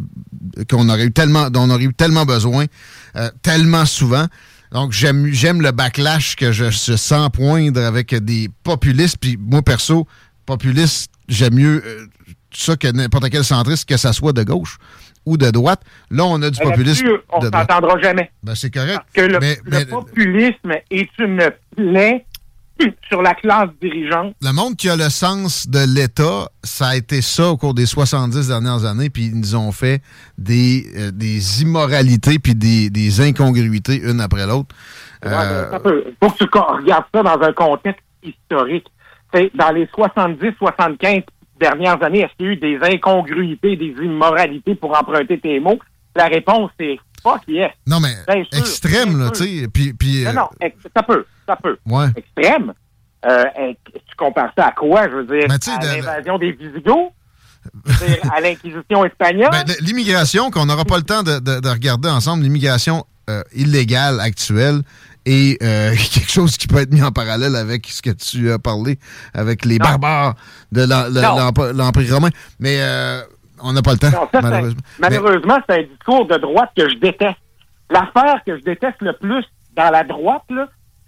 qu'on 0.69 0.87
aurait 0.89 1.05
eu 1.05 1.11
tellement, 1.11 1.49
dont 1.49 1.61
on 1.63 1.69
aurait 1.71 1.83
eu 1.85 1.93
tellement 1.93 2.25
besoin, 2.25 2.65
euh, 3.15 3.29
tellement 3.41 3.85
souvent. 3.85 4.25
Donc, 4.71 4.91
j'aime, 4.91 5.27
j'aime 5.31 5.61
le 5.61 5.71
backlash 5.71 6.35
que 6.35 6.51
je, 6.51 6.65
je 6.71 6.95
sens 6.95 7.29
poindre 7.31 7.81
avec 7.81 8.13
des 8.15 8.49
populistes. 8.63 9.17
Puis 9.19 9.37
moi, 9.39 9.61
perso, 9.61 10.07
populiste, 10.47 11.11
j'aime 11.27 11.53
mieux 11.55 11.83
euh, 11.85 12.05
ça 12.55 12.75
que 12.75 12.87
n'importe 12.87 13.29
quel 13.29 13.43
centriste, 13.43 13.87
que 13.87 13.97
ça 13.97 14.13
soit 14.13 14.33
de 14.33 14.43
gauche 14.43 14.77
ou 15.25 15.37
de 15.37 15.49
droite. 15.51 15.81
Là, 16.11 16.25
on 16.25 16.41
a 16.41 16.49
du 16.49 16.59
populisme 16.59 17.07
on 17.31 17.39
droite. 17.39 17.53
s'entendra 17.71 17.99
jamais. 18.01 18.31
Ben, 18.43 18.55
c'est 18.55 18.71
correct. 18.71 18.99
Que 19.13 19.21
le, 19.21 19.39
mais, 19.39 19.57
le 19.65 19.71
mais 19.79 19.85
populisme 19.85 20.71
est 20.91 21.09
une 21.19 21.49
plaie 21.75 22.25
sur 23.07 23.21
la 23.21 23.33
classe 23.35 23.69
dirigeante. 23.81 24.35
le 24.41 24.51
monde 24.51 24.75
qui 24.75 24.89
a 24.89 24.97
le 24.97 25.09
sens 25.09 25.67
de 25.69 25.79
l'État, 25.87 26.49
ça 26.63 26.87
a 26.87 26.95
été 26.97 27.21
ça 27.21 27.49
au 27.49 27.55
cours 27.55 27.73
des 27.73 27.85
70 27.85 28.49
dernières 28.49 28.83
années, 28.83 29.09
puis 29.09 29.27
ils 29.27 29.39
nous 29.39 29.55
ont 29.55 29.71
fait 29.71 30.01
des, 30.37 30.85
euh, 30.97 31.11
des 31.11 31.61
immoralités 31.61 32.39
puis 32.39 32.55
des, 32.55 32.89
des 32.89 33.21
incongruités 33.21 34.01
une 34.01 34.19
après 34.19 34.45
l'autre. 34.45 34.75
Ouais, 35.23 35.31
Euh, 35.31 35.79
faut 36.21 36.31
que 36.31 36.37
tu 36.43 36.45
regardes 36.51 37.05
ça 37.13 37.23
dans 37.23 37.41
un 37.41 37.53
contexte 37.53 38.03
historique. 38.21 38.87
T'sais, 39.31 39.49
dans 39.55 39.71
les 39.71 39.85
70-75 39.85 41.23
dernières 41.63 42.01
années, 42.03 42.21
est-ce 42.21 42.33
qu'il 42.37 42.45
y 42.45 42.49
a 42.49 42.51
eu 42.53 42.55
des 42.57 42.79
incongruités, 42.95 43.75
des 43.75 43.93
immoralités 44.03 44.75
pour 44.75 44.97
emprunter 44.97 45.39
tes 45.39 45.59
mots? 45.59 45.79
La 46.15 46.27
réponse 46.27 46.71
est 46.79 46.99
fuck 47.23 47.41
yes. 47.47 47.71
non, 47.87 47.99
mais 47.99 48.13
sûr, 48.43 48.59
extrême, 48.59 49.17
là, 49.19 49.31
tu 49.31 49.43
sais. 49.43 49.67
Puis, 49.73 49.93
puis, 49.93 50.23
Non, 50.25 50.29
euh, 50.29 50.33
non, 50.33 50.49
ça 50.95 51.03
peut, 51.03 51.25
ça 51.47 51.55
peut. 51.55 51.77
ouais. 51.87 52.07
Extrême. 52.15 52.73
Euh, 53.25 53.43
tu 53.93 54.15
compares 54.17 54.51
ça 54.57 54.67
à 54.67 54.71
quoi, 54.73 55.09
je 55.09 55.15
veux 55.15 55.25
dire? 55.25 55.47
Ben, 55.47 55.57
à 55.79 55.95
l'invasion 55.95 56.37
des 56.37 56.51
Visigoths? 56.51 57.13
À 58.31 58.41
l'Inquisition 58.41 59.05
espagnole? 59.05 59.49
Ben, 59.51 59.63
l'immigration, 59.79 60.51
qu'on 60.51 60.65
n'aura 60.65 60.83
pas 60.83 60.97
le 60.97 61.03
temps 61.03 61.23
de, 61.23 61.39
de- 61.39 61.61
de 61.61 61.69
regarder 61.69 62.09
ensemble, 62.09 62.43
l'immigration 62.43 63.05
euh, 63.29 63.41
illégale 63.53 64.19
actuelle 64.19 64.81
est 65.25 65.61
euh, 65.63 65.91
quelque 66.13 66.29
chose 66.31 66.57
qui 66.57 66.67
peut 66.67 66.77
être 66.79 66.93
mis 66.93 67.01
en 67.03 67.11
parallèle 67.11 67.55
avec 67.55 67.87
ce 67.87 68.01
que 68.01 68.11
tu 68.11 68.51
as 68.51 68.59
parlé, 68.59 68.97
avec 69.33 69.65
les 69.65 69.77
Non. 69.79 69.85
barbares 69.85 70.35
de 70.71 70.83
l'Empire 71.77 72.13
romain. 72.15 72.29
Mais 72.59 72.77
euh, 72.81 73.21
on 73.61 73.73
n'a 73.73 73.81
pas 73.81 73.93
le 73.93 73.99
temps, 73.99 74.11
Non, 74.11 74.21
ça, 74.21 74.27
c'est- 74.33 74.41
malheureusement. 74.41 74.81
Malheureusement, 74.99 75.57
c'est 75.67 75.79
un 75.79 75.83
discours 75.83 76.27
de 76.27 76.37
droite 76.37 76.69
que 76.77 76.89
je 76.89 76.95
déteste. 76.95 77.37
L'affaire 77.89 78.41
que 78.45 78.57
je 78.57 78.63
déteste 78.63 79.01
le 79.01 79.13
plus 79.13 79.45
dans 79.75 79.89
la 79.91 80.03
droite, 80.03 80.43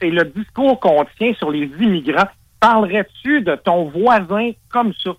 c'est 0.02 0.10
le 0.10 0.26
discours 0.26 0.80
qu'on 0.80 1.06
tient 1.18 1.34
sur 1.36 1.52
les 1.52 1.70
immigrants. 1.80 2.28
Parlerais-tu 2.60 3.42
de 3.42 3.56
ton 3.56 3.90
voisin 3.90 4.52
comme 4.70 4.92
ça? 5.04 5.12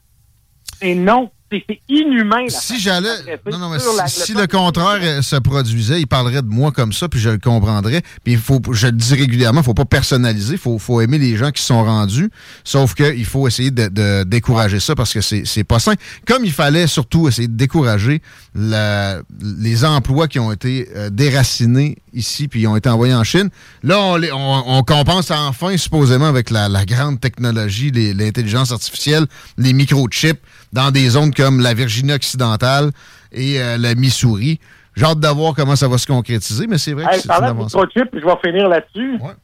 Et 0.82 0.94
non, 0.94 1.31
c'est 1.51 1.81
inhumain. 1.89 2.43
la 2.44 2.51
si 2.51 2.81
j'allais. 2.81 3.09
d'adresser 3.09 3.40
Non, 3.51 3.59
non, 3.59 3.70
mais 3.70 3.78
sur 3.78 3.93
si, 3.93 3.97
la- 3.98 4.06
si 4.09 4.35
le 4.35 4.40
le 4.43 4.47
contraire 4.47 5.23
se 5.24 5.36
produisait, 5.36 6.01
il 6.01 6.06
parlerait 6.06 6.43
de 6.43 6.48
moi 6.48 6.73
comme 6.73 6.93
ça, 6.93 7.09
puis 7.09 7.20
je 7.20 7.31
le 7.31 7.39
comprendrais. 7.39 8.02
Puis 8.24 8.35
il 8.35 8.39
faut, 8.39 8.60
je 8.73 8.86
le 8.86 8.93
dis 8.93 9.14
régulièrement, 9.14 9.60
il 9.60 9.64
faut 9.64 9.74
pas 9.74 9.85
personnaliser, 9.85 10.55
il 10.55 10.59
faut, 10.59 10.78
faut 10.78 11.01
aimer 11.01 11.18
les 11.18 11.36
gens 11.36 11.51
qui 11.51 11.62
sont 11.62 11.82
rendus. 11.85 12.31
Sauf 12.64 12.94
qu'il 12.94 13.24
faut 13.24 13.47
essayer 13.48 13.70
de, 13.70 13.89
de 13.89 14.24
décourager 14.24 14.81
ça 14.81 14.94
parce 14.94 15.12
que 15.12 15.20
c'est 15.20 15.43
c'est 15.44 15.64
pas 15.64 15.78
sain. 15.78 15.94
Comme 16.27 16.44
il 16.44 16.52
fallait 16.52 16.86
surtout 16.86 17.28
essayer 17.28 17.48
de 17.48 17.56
décourager 17.56 18.23
la- 18.55 19.20
les 19.40 19.85
emplois 19.85 20.28
qui 20.28 20.39
ont 20.39 20.52
été 20.52 20.89
euh, 20.97 21.10
déracinés 21.10 21.97
ici 22.16 22.48
puis 22.48 22.62
ils 22.62 22.66
ont 22.66 22.76
été 22.76 22.88
envoyés 22.88 23.14
en 23.14 23.22
Chine. 23.24 23.51
Là, 23.82 24.01
on, 24.01 24.16
les- 24.16 24.32
on, 24.32 24.78
on 24.78 24.82
compense 24.82 25.30
enfin, 25.30 25.76
supposément, 25.76 26.26
avec 26.26 26.51
la, 26.51 26.68
la 26.68 26.84
grande 26.84 27.20
technologie, 27.20 27.90
l'intelligence 27.93 28.72
artificielle, 28.72 29.26
les 29.59 29.72
microchips 29.72 30.40
dans 30.72 30.90
des 30.90 31.09
zones 31.10 31.32
comme 31.32 31.60
la 31.60 31.74
Virginie 31.74 32.12
occidentale 32.12 32.90
et 33.32 33.60
euh, 33.60 33.76
la 33.78 33.94
Missouri. 33.94 34.59
J'ai 34.97 35.05
hâte 35.05 35.20
de 35.20 35.28
voir 35.28 35.55
comment 35.55 35.76
ça 35.76 35.88
va 35.88 35.98
se 35.98 36.06
concrétiser, 36.06 36.66
mais 36.66 36.78
c'est 36.78 36.94
vrai 36.94 37.05
que 37.05 37.14
Hey, 37.14 37.20
c'est 37.20 37.28
parlant 37.28 37.48
une 37.48 37.55
de 37.55 37.59
avancée. 37.60 37.76
microchip, 37.76 38.10
puis 38.10 38.20
je 38.20 38.26
vais 38.26 38.36
finir 38.43 38.68
là-dessus. 38.68 39.18
Ouais. 39.20 39.34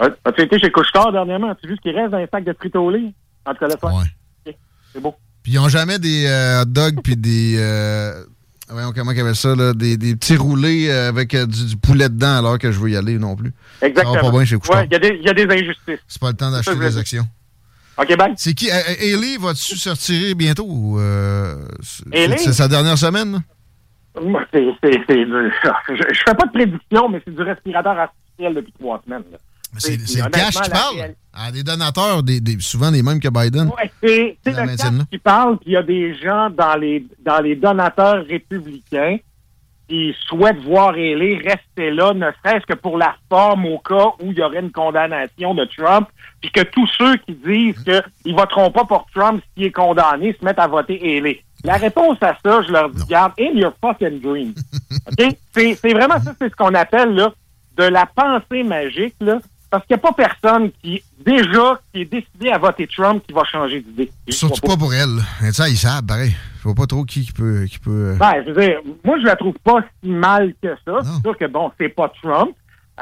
Ouais. 0.00 0.08
As-tu 0.24 0.42
été 0.42 0.58
chez 0.58 0.70
Couchetard 0.70 1.12
dernièrement? 1.12 1.50
As-tu 1.50 1.66
vu 1.68 1.76
ce 1.76 1.80
qui 1.82 1.90
reste 1.94 2.10
dans 2.12 2.18
les 2.18 2.28
sacs 2.32 2.44
de 2.44 2.54
frito-lait? 2.58 3.12
En 3.44 3.52
tout 3.52 3.58
cas, 3.58 3.68
ça. 3.70 3.86
Ouais. 3.88 4.56
C'est 4.94 5.00
beau. 5.00 5.14
Puis 5.42 5.52
ils 5.52 5.56
n'ont 5.56 5.68
jamais 5.68 5.98
des 5.98 6.26
euh, 6.26 6.62
hot 6.62 6.66
dogs 6.66 7.00
puis 7.02 7.16
des. 7.16 7.56
Euh, 7.58 8.24
voyons 8.70 8.92
comment 8.94 9.10
ils 9.12 9.20
appellent 9.20 9.34
ça, 9.34 9.54
là, 9.54 9.72
des, 9.74 9.96
des 9.96 10.16
petits 10.16 10.36
roulés 10.36 10.88
euh, 10.90 11.08
avec 11.08 11.34
euh, 11.34 11.46
du, 11.46 11.66
du 11.66 11.76
poulet 11.76 12.08
dedans 12.08 12.38
alors 12.38 12.58
que 12.58 12.70
je 12.72 12.78
veux 12.78 12.90
y 12.90 12.96
aller 12.96 13.18
non 13.18 13.36
plus. 13.36 13.52
Exactement. 13.82 14.14
Ça 14.14 14.20
va 14.22 14.30
pas 14.30 14.36
bien 14.36 14.44
chez 14.44 14.56
Couchetard. 14.56 14.80
Ouais, 14.80 14.86
il 14.90 14.92
y, 14.92 14.96
a 14.96 14.98
des- 14.98 15.18
il 15.20 15.26
y 15.26 15.28
a 15.28 15.34
des 15.34 15.44
injustices. 15.44 15.98
C'est 16.08 16.20
pas 16.20 16.28
le 16.30 16.36
temps 16.36 16.50
d'acheter 16.50 16.76
des 16.76 16.98
actions. 16.98 17.26
OK, 17.98 18.16
bye. 18.16 18.32
C'est 18.36 18.54
qui? 18.54 18.70
Euh, 18.70 18.74
Hailey, 18.98 19.36
vas-tu 19.38 19.76
se 19.76 19.90
retirer 19.90 20.34
bientôt? 20.34 20.98
euh, 20.98 21.56
c'est- 21.82 22.52
sa 22.52 22.66
dernière 22.68 22.96
semaine? 22.96 23.42
Moi, 24.20 24.42
c'est, 24.52 24.64
je, 24.64 24.74
je 25.08 26.20
fais 26.26 26.34
pas 26.34 26.46
de 26.46 26.50
prédiction, 26.52 27.08
mais 27.08 27.20
c'est 27.24 27.34
du 27.34 27.42
respirateur 27.42 27.96
artificiel 27.98 28.54
depuis 28.54 28.72
trois 28.78 29.00
semaines. 29.04 29.22
là. 29.30 29.38
C'est 29.78 29.96
le 29.96 30.28
cash 30.30 30.54
qui 30.60 30.70
parle. 30.70 30.96
réelle- 30.96 31.52
des 31.52 31.62
donateurs, 31.62 32.22
des, 32.22 32.40
des- 32.40 32.60
souvent 32.60 32.90
les 32.90 33.02
mêmes 33.02 33.20
que 33.20 33.28
Biden. 33.28 33.68
Ouais, 33.68 33.90
c'est, 34.02 34.36
le 34.44 34.76
cash 34.76 35.06
qui 35.10 35.18
parle, 35.18 35.58
puis 35.58 35.70
il 35.70 35.72
y 35.72 35.76
a 35.76 35.82
des 35.82 36.14
gens 36.16 36.50
dans 36.50 36.76
les, 36.76 37.04
dans 37.24 37.40
les 37.40 37.54
donateurs 37.56 38.24
républicains 38.26 39.18
qui 39.88 40.14
souhaitent 40.28 40.60
voir 40.62 40.90
Haley 40.90 41.36
rester 41.44 41.90
là, 41.90 42.12
ne 42.14 42.26
serait-ce 42.44 42.64
que 42.66 42.74
pour 42.74 42.96
la 42.96 43.16
forme 43.28 43.66
au 43.66 43.78
cas 43.78 44.06
où 44.20 44.30
il 44.30 44.38
y 44.38 44.42
aurait 44.42 44.60
une 44.60 44.70
condamnation 44.70 45.52
de 45.54 45.64
Trump, 45.64 46.08
puis 46.40 46.50
que 46.52 46.60
tous 46.60 46.88
ceux 46.96 47.16
qui 47.18 47.32
disent 47.34 47.82
qu'ils 48.22 48.34
voteront 48.34 48.70
pas 48.70 48.84
pour 48.84 49.04
Trump 49.12 49.42
s'il 49.56 49.66
est 49.66 49.72
condamné 49.72 50.36
se 50.38 50.44
mettent 50.44 50.60
à 50.60 50.68
voter 50.68 50.94
Haley. 51.02 51.42
La 51.64 51.74
réponse 51.74 52.18
à 52.22 52.36
ça, 52.44 52.62
je 52.66 52.72
leur 52.72 52.88
dis, 52.90 53.02
garde, 53.08 53.32
in 53.40 53.50
your 53.54 53.72
fucking 53.84 54.20
dream. 54.20 54.54
C'est 55.54 55.92
vraiment 55.92 56.20
ça, 56.22 56.34
c'est 56.38 56.50
ce 56.50 56.56
qu'on 56.56 56.74
appelle 56.74 57.14
là, 57.14 57.32
de 57.76 57.84
la 57.84 58.06
pensée 58.06 58.62
magique, 58.62 59.14
là, 59.20 59.40
parce 59.70 59.86
qu'il 59.86 59.96
n'y 59.96 60.00
a 60.00 60.02
pas 60.02 60.12
personne 60.12 60.70
qui, 60.82 61.02
déjà, 61.24 61.80
qui 61.92 62.02
est 62.02 62.04
décidé 62.04 62.50
à 62.50 62.58
voter 62.58 62.88
Trump 62.88 63.22
qui 63.26 63.32
va 63.32 63.44
changer 63.44 63.80
d'idée. 63.80 64.10
Surtout 64.28 64.66
pas 64.66 64.76
pour 64.76 64.92
elle. 64.92 65.22
Mais 65.40 65.52
ça, 65.52 65.68
ils 65.68 65.76
savent, 65.76 66.04
pareil. 66.04 66.34
Je 66.58 66.64
vois 66.64 66.74
pas 66.74 66.86
trop 66.86 67.04
qui, 67.04 67.24
qui 67.24 67.32
peut. 67.32 67.64
Qui 67.70 67.78
peut 67.78 68.14
euh, 68.14 68.16
Ben, 68.16 68.42
je 68.44 68.50
veux 68.50 68.66
dire, 68.66 68.80
moi, 69.04 69.18
je 69.20 69.26
la 69.26 69.36
trouve 69.36 69.54
pas 69.62 69.78
si 70.02 70.10
mal 70.10 70.52
que 70.60 70.74
ça. 70.84 70.98
C'est 71.02 71.22
sûr 71.22 71.38
que, 71.38 71.46
bon, 71.46 71.70
c'est 71.78 71.88
pas 71.88 72.12
Trump. 72.20 72.50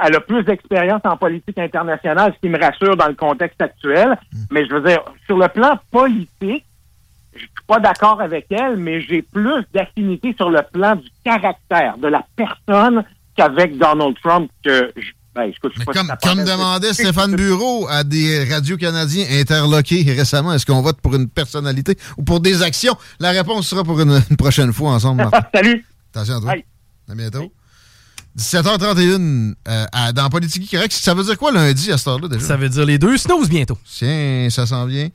Elle 0.00 0.14
a 0.14 0.20
plus 0.20 0.44
d'expérience 0.44 1.00
en 1.04 1.16
politique 1.16 1.58
internationale, 1.58 2.32
ce 2.36 2.40
qui 2.40 2.48
me 2.48 2.60
rassure 2.60 2.96
dans 2.96 3.08
le 3.08 3.14
contexte 3.14 3.60
actuel. 3.60 4.16
Mais 4.50 4.64
je 4.66 4.74
veux 4.74 4.82
dire, 4.82 5.02
sur 5.26 5.38
le 5.38 5.48
plan 5.48 5.78
politique, 5.90 6.64
je 7.34 7.40
suis 7.40 7.66
pas 7.66 7.80
d'accord 7.80 8.20
avec 8.20 8.46
elle, 8.50 8.76
mais 8.76 9.00
j'ai 9.00 9.22
plus 9.22 9.64
d'affinité 9.72 10.34
sur 10.36 10.50
le 10.50 10.60
plan 10.72 10.96
du 10.96 11.08
caractère 11.24 11.96
de 11.98 12.08
la 12.08 12.24
personne 12.36 13.04
qu'avec 13.36 13.78
Donald 13.78 14.16
Trump 14.22 14.50
que 14.62 14.92
je 14.96 15.10
ben, 15.39 15.52
écoute, 15.56 15.73
je 15.74 15.78
sais 15.78 15.85
Mais 15.86 16.05
pas 16.06 16.16
comme, 16.20 16.44
demandait 16.44 16.93
Stéphane 16.93 17.36
Bureau 17.36 17.86
à 17.89 18.02
des 18.02 18.44
radios 18.51 18.77
canadiens 18.77 19.24
interloqués 19.31 20.02
récemment, 20.02 20.52
est-ce 20.52 20.66
qu'on 20.66 20.82
vote 20.82 21.01
pour 21.01 21.15
une 21.15 21.28
personnalité 21.28 21.97
ou 22.16 22.24
pour 22.24 22.40
des 22.40 22.62
actions? 22.62 22.97
La 23.20 23.31
réponse 23.31 23.69
sera 23.69 23.85
pour 23.85 24.01
une, 24.01 24.20
une 24.31 24.36
prochaine 24.36 24.73
fois 24.73 24.90
ensemble, 24.93 25.23
Martin. 25.23 25.40
Salut! 25.55 25.85
Attention 26.12 26.36
à 26.36 26.40
toi. 26.40 26.51
Bye. 26.52 26.65
À 27.09 27.15
bientôt. 27.15 27.52
17h31 28.36 29.55
euh, 29.69 29.86
à- 29.93 30.12
dans 30.12 30.28
Politique 30.28 30.70
Correct. 30.70 30.93
Ça 30.93 31.15
veut 31.15 31.24
dire 31.24 31.39
quoi 31.39 31.52
lundi 31.52 31.90
à 31.93 31.98
cette 31.98 32.09
heure-là 32.09 32.28
déjà? 32.28 32.44
Ça 32.44 32.56
veut 32.56 32.69
dire 32.69 32.85
les 32.85 32.98
deux 32.98 33.16
snooze 33.16 33.48
bientôt. 33.48 33.78
Tiens, 33.85 34.48
ça 34.51 34.66
s'en 34.66 34.86
vient. 34.86 35.09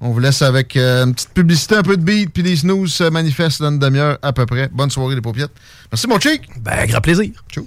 On 0.00 0.10
vous 0.12 0.20
laisse 0.20 0.42
avec 0.42 0.76
euh, 0.76 1.04
une 1.06 1.14
petite 1.14 1.34
publicité, 1.34 1.74
un 1.74 1.82
peu 1.82 1.96
de 1.96 2.02
beat, 2.02 2.30
puis 2.32 2.42
les 2.42 2.56
snooze 2.56 2.92
se 2.92 3.04
manifestent 3.04 3.62
dans 3.62 3.70
une 3.70 3.78
demi-heure 3.80 4.18
à 4.22 4.32
peu 4.32 4.46
près. 4.46 4.68
Bonne 4.72 4.90
soirée, 4.90 5.16
les 5.16 5.20
paupiètes. 5.20 5.50
Merci, 5.90 6.06
mon 6.06 6.20
chic. 6.20 6.42
Ben, 6.60 6.86
grand 6.86 7.00
plaisir. 7.00 7.30
Ciao. 7.50 7.66